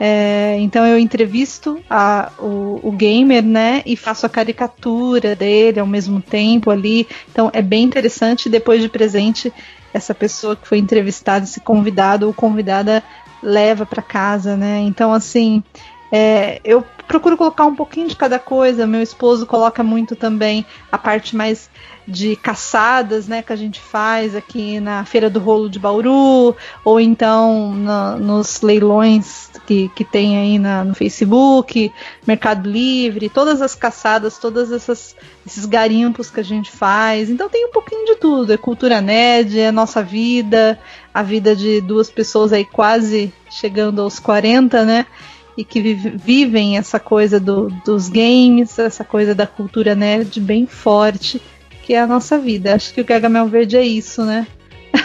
É, 0.00 0.56
então 0.58 0.84
eu 0.84 0.98
entrevisto 0.98 1.80
a, 1.88 2.32
o, 2.38 2.80
o, 2.82 2.92
gamer, 2.92 3.42
né, 3.42 3.82
e 3.86 3.96
faço 3.96 4.26
a 4.26 4.28
caricatura 4.28 5.36
dele 5.36 5.78
ao 5.78 5.86
mesmo 5.86 6.20
tempo 6.20 6.70
ali. 6.70 7.06
Então 7.30 7.50
é 7.52 7.62
bem 7.62 7.84
interessante. 7.84 8.48
Depois 8.48 8.82
de 8.82 8.88
presente, 8.88 9.52
essa 9.92 10.14
pessoa 10.14 10.56
que 10.56 10.66
foi 10.66 10.78
entrevistada, 10.78 11.44
esse 11.44 11.60
convidado 11.60 12.26
ou 12.26 12.34
convidada 12.34 13.02
leva 13.42 13.84
para 13.84 14.02
casa, 14.02 14.56
né? 14.56 14.80
Então 14.80 15.12
assim, 15.12 15.62
é, 16.10 16.60
eu 16.64 16.84
procuro 17.06 17.36
colocar 17.36 17.64
um 17.64 17.74
pouquinho 17.74 18.08
de 18.08 18.16
cada 18.16 18.38
coisa. 18.38 18.86
Meu 18.86 19.02
esposo 19.02 19.46
coloca 19.46 19.82
muito 19.82 20.14
também 20.14 20.64
a 20.90 20.98
parte 20.98 21.36
mais 21.36 21.70
de 22.06 22.34
caçadas, 22.36 23.28
né, 23.28 23.42
que 23.42 23.52
a 23.52 23.56
gente 23.56 23.80
faz 23.80 24.34
aqui 24.34 24.80
na 24.80 25.04
Feira 25.04 25.30
do 25.30 25.38
Rolo 25.38 25.68
de 25.68 25.78
Bauru, 25.78 26.56
ou 26.84 27.00
então 27.00 27.72
na, 27.74 28.16
nos 28.16 28.60
leilões 28.60 29.50
que, 29.66 29.88
que 29.94 30.04
tem 30.04 30.36
aí 30.36 30.58
na, 30.58 30.84
no 30.84 30.94
Facebook, 30.94 31.92
Mercado 32.26 32.68
Livre, 32.68 33.28
todas 33.28 33.62
as 33.62 33.74
caçadas, 33.74 34.38
todas 34.38 34.72
essas 34.72 35.14
esses 35.44 35.66
garimpos 35.66 36.30
que 36.30 36.40
a 36.40 36.44
gente 36.44 36.70
faz. 36.70 37.28
Então 37.28 37.48
tem 37.48 37.66
um 37.66 37.72
pouquinho 37.72 38.04
de 38.06 38.16
tudo, 38.16 38.52
é 38.52 38.56
cultura 38.56 39.00
nerd, 39.00 39.58
é 39.58 39.72
nossa 39.72 40.02
vida, 40.02 40.78
a 41.12 41.22
vida 41.22 41.54
de 41.54 41.80
duas 41.80 42.10
pessoas 42.10 42.52
aí 42.52 42.64
quase 42.64 43.32
chegando 43.50 44.02
aos 44.02 44.18
40, 44.18 44.84
né? 44.84 45.06
e 45.54 45.64
que 45.64 45.80
vivem 45.82 46.78
essa 46.78 46.98
coisa 46.98 47.38
do, 47.38 47.68
dos 47.84 48.08
games, 48.08 48.78
essa 48.78 49.04
coisa 49.04 49.34
da 49.34 49.46
cultura 49.46 49.94
nerd 49.94 50.40
bem 50.40 50.66
forte 50.66 51.42
que 51.92 51.96
é 51.96 52.00
a 52.00 52.06
nossa 52.06 52.38
vida. 52.38 52.74
Acho 52.74 52.94
que 52.94 53.02
o 53.02 53.04
Gargamel 53.04 53.46
Verde 53.48 53.76
é 53.76 53.82
isso, 53.82 54.24
né? 54.24 54.46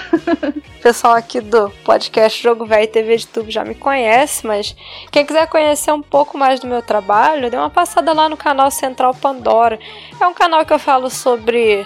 pessoal 0.82 1.16
aqui 1.16 1.42
do 1.42 1.70
podcast 1.84 2.42
Jogo 2.42 2.66
Velho 2.66 2.88
TV 2.88 3.18
de 3.18 3.28
Tubo 3.28 3.52
já 3.52 3.66
me 3.66 3.76
conhece, 3.76 4.48
mas 4.48 4.74
quem 5.12 5.26
quiser 5.26 5.48
conhecer 5.48 5.92
um 5.92 6.02
pouco 6.02 6.38
mais 6.38 6.62
do 6.62 6.68
meu 6.68 6.82
trabalho, 6.82 7.52
dê 7.52 7.58
uma 7.58 7.70
passada 7.70 8.14
lá 8.14 8.30
no 8.30 8.38
canal 8.38 8.72
Central 8.72 9.14
Pandora. 9.14 9.78
É 10.18 10.26
um 10.26 10.34
canal 10.34 10.66
que 10.66 10.72
eu 10.72 10.80
falo 10.80 11.10
sobre 11.10 11.86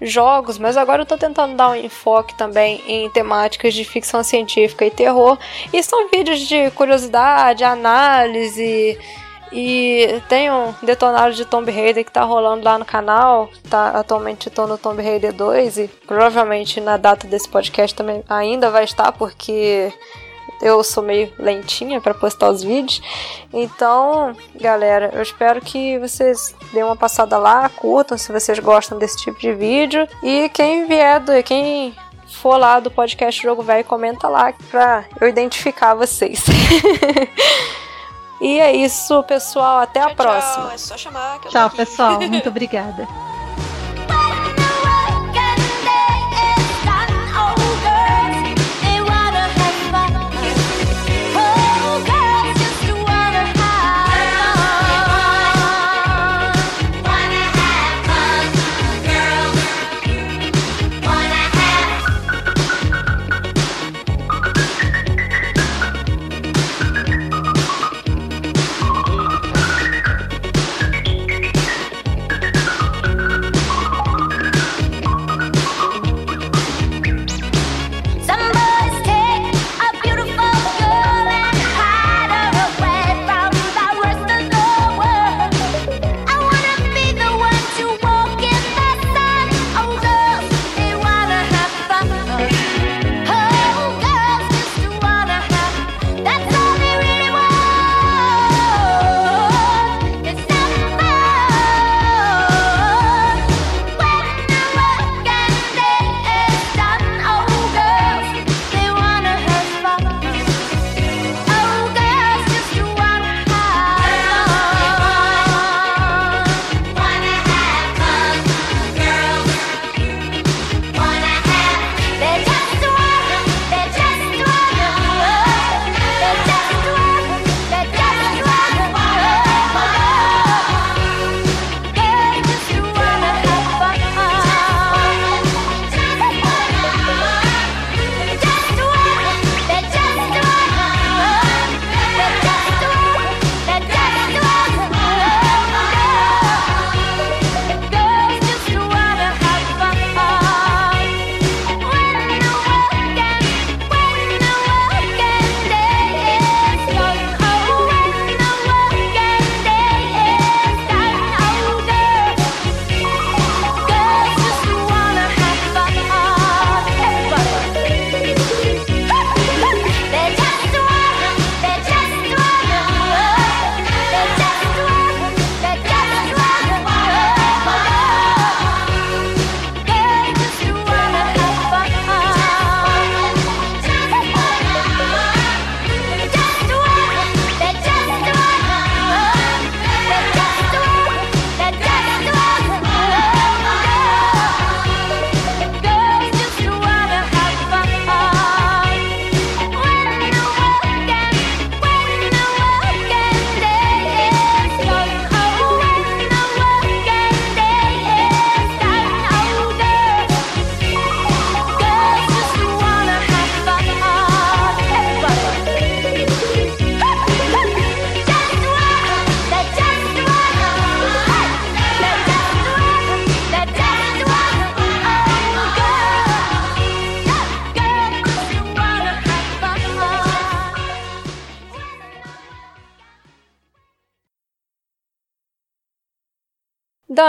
jogos, 0.00 0.58
mas 0.58 0.76
agora 0.76 1.02
eu 1.02 1.06
tô 1.06 1.16
tentando 1.16 1.54
dar 1.54 1.70
um 1.70 1.76
enfoque 1.76 2.34
também 2.34 2.82
em 2.88 3.08
temáticas 3.10 3.72
de 3.72 3.84
ficção 3.84 4.24
científica 4.24 4.84
e 4.84 4.90
terror. 4.90 5.38
E 5.72 5.80
são 5.84 6.08
vídeos 6.08 6.40
de 6.40 6.68
curiosidade, 6.72 7.62
análise, 7.62 8.98
e 9.52 10.22
tem 10.28 10.50
um 10.50 10.74
detonário 10.82 11.34
de 11.34 11.44
Tomb 11.44 11.70
Raider 11.70 12.04
que 12.04 12.10
tá 12.10 12.22
rolando 12.24 12.64
lá 12.64 12.78
no 12.78 12.84
canal. 12.84 13.50
Tá, 13.68 13.90
atualmente 13.90 14.48
tô 14.48 14.66
no 14.66 14.78
Tomb 14.78 15.02
Raider 15.02 15.32
2 15.32 15.78
e 15.78 15.88
provavelmente 16.06 16.80
na 16.80 16.96
data 16.96 17.26
desse 17.26 17.48
podcast 17.48 17.94
também 17.94 18.24
ainda 18.28 18.70
vai 18.70 18.84
estar, 18.84 19.12
porque 19.12 19.92
eu 20.62 20.82
sou 20.82 21.02
meio 21.02 21.30
lentinha 21.38 22.00
para 22.00 22.14
postar 22.14 22.50
os 22.50 22.62
vídeos. 22.62 23.02
Então, 23.52 24.34
galera, 24.54 25.10
eu 25.12 25.20
espero 25.20 25.60
que 25.60 25.98
vocês 25.98 26.54
deem 26.72 26.84
uma 26.84 26.96
passada 26.96 27.36
lá, 27.36 27.68
curtam 27.68 28.16
se 28.16 28.32
vocês 28.32 28.58
gostam 28.58 28.98
desse 28.98 29.18
tipo 29.18 29.38
de 29.38 29.52
vídeo. 29.52 30.08
E 30.22 30.48
quem 30.50 30.86
vier 30.86 31.20
do. 31.20 31.42
Quem 31.42 31.94
for 32.26 32.56
lá 32.56 32.80
do 32.80 32.90
podcast 32.90 33.42
Jogo 33.42 33.62
Velho, 33.62 33.84
comenta 33.84 34.28
lá 34.28 34.54
pra 34.70 35.04
eu 35.20 35.28
identificar 35.28 35.94
vocês. 35.94 36.42
E 38.42 38.58
é 38.58 38.74
isso, 38.74 39.22
pessoal. 39.22 39.78
Até 39.78 40.00
tchau, 40.00 40.10
a 40.10 40.14
próxima. 40.14 40.64
Tchau, 40.64 40.70
é 40.72 40.78
só 40.78 40.96
chamar 40.96 41.40
que 41.40 41.46
eu 41.46 41.52
Tchau, 41.52 41.70
pessoal. 41.70 42.20
Muito 42.28 42.48
obrigada. 42.48 43.06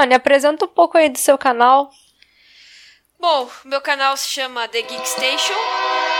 Dani, 0.04 0.16
apresenta 0.16 0.66
um 0.66 0.68
pouco 0.68 0.98
aí 0.98 1.08
do 1.10 1.18
seu 1.18 1.38
canal. 1.38 1.90
Bom, 3.20 3.50
meu 3.64 3.80
canal 3.80 4.18
se 4.18 4.28
chama 4.28 4.68
The 4.68 4.82
Geek 4.82 5.08
Station. 5.08 5.54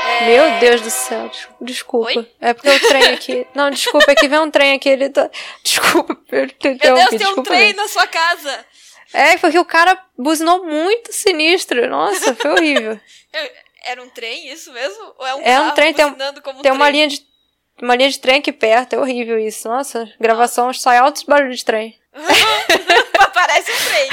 É... 0.08 0.26
Meu 0.26 0.60
Deus 0.62 0.82
do 0.82 0.90
céu, 0.90 1.30
desculpa. 1.60 2.08
Oi? 2.08 2.32
É 2.40 2.54
porque 2.54 2.70
o 2.70 2.80
trem 2.88 3.08
aqui. 3.14 3.46
Não, 3.54 3.70
desculpa, 3.70 4.10
é 4.12 4.16
que 4.16 4.28
vem 4.30 4.40
um 4.40 4.50
trem 4.50 4.74
aqui, 4.74 4.88
ele 4.88 5.10
tá. 5.10 5.30
Desculpa, 5.62 6.18
eu 6.32 6.48
te 6.48 6.70
Meu 6.70 6.78
Deus, 6.78 7.10
tem 7.10 7.28
um 7.28 7.44
trem 7.44 7.60
mesmo. 7.68 7.82
na 7.82 7.88
sua 7.90 8.08
casa. 8.08 8.66
É, 9.14 9.38
porque 9.38 9.60
o 9.60 9.66
cara 9.66 10.02
buzinou 10.18 10.66
muito 10.66 11.12
sinistro. 11.12 11.88
Nossa, 11.90 12.34
foi 12.36 12.52
horrível. 12.52 13.00
Era 13.86 14.02
um 14.02 14.10
trem 14.10 14.48
isso 14.48 14.72
mesmo? 14.72 15.14
Ou 15.18 15.28
é 15.28 15.36
um 15.36 15.42
É 15.42 15.60
um 15.60 15.72
trem, 15.72 15.94
tem, 15.94 16.06
um- 16.06 16.16
como 16.42 16.62
tem 16.62 16.72
uma 16.72 16.86
trem? 16.86 16.92
linha 16.94 17.08
de. 17.10 17.22
Uma 17.82 17.96
linha 17.98 18.10
de 18.10 18.20
trem 18.20 18.38
aqui 18.38 18.54
perto, 18.54 18.94
é 18.94 18.98
horrível 19.00 19.38
isso. 19.38 19.68
Nossa, 19.68 20.10
gravação 20.22 20.72
sai 20.74 20.98
altos 21.00 21.24
barulhos 21.24 21.58
de 21.60 21.66
trem. 21.66 22.00
parece 23.34 23.72
um 23.72 23.76
trem. 23.76 24.10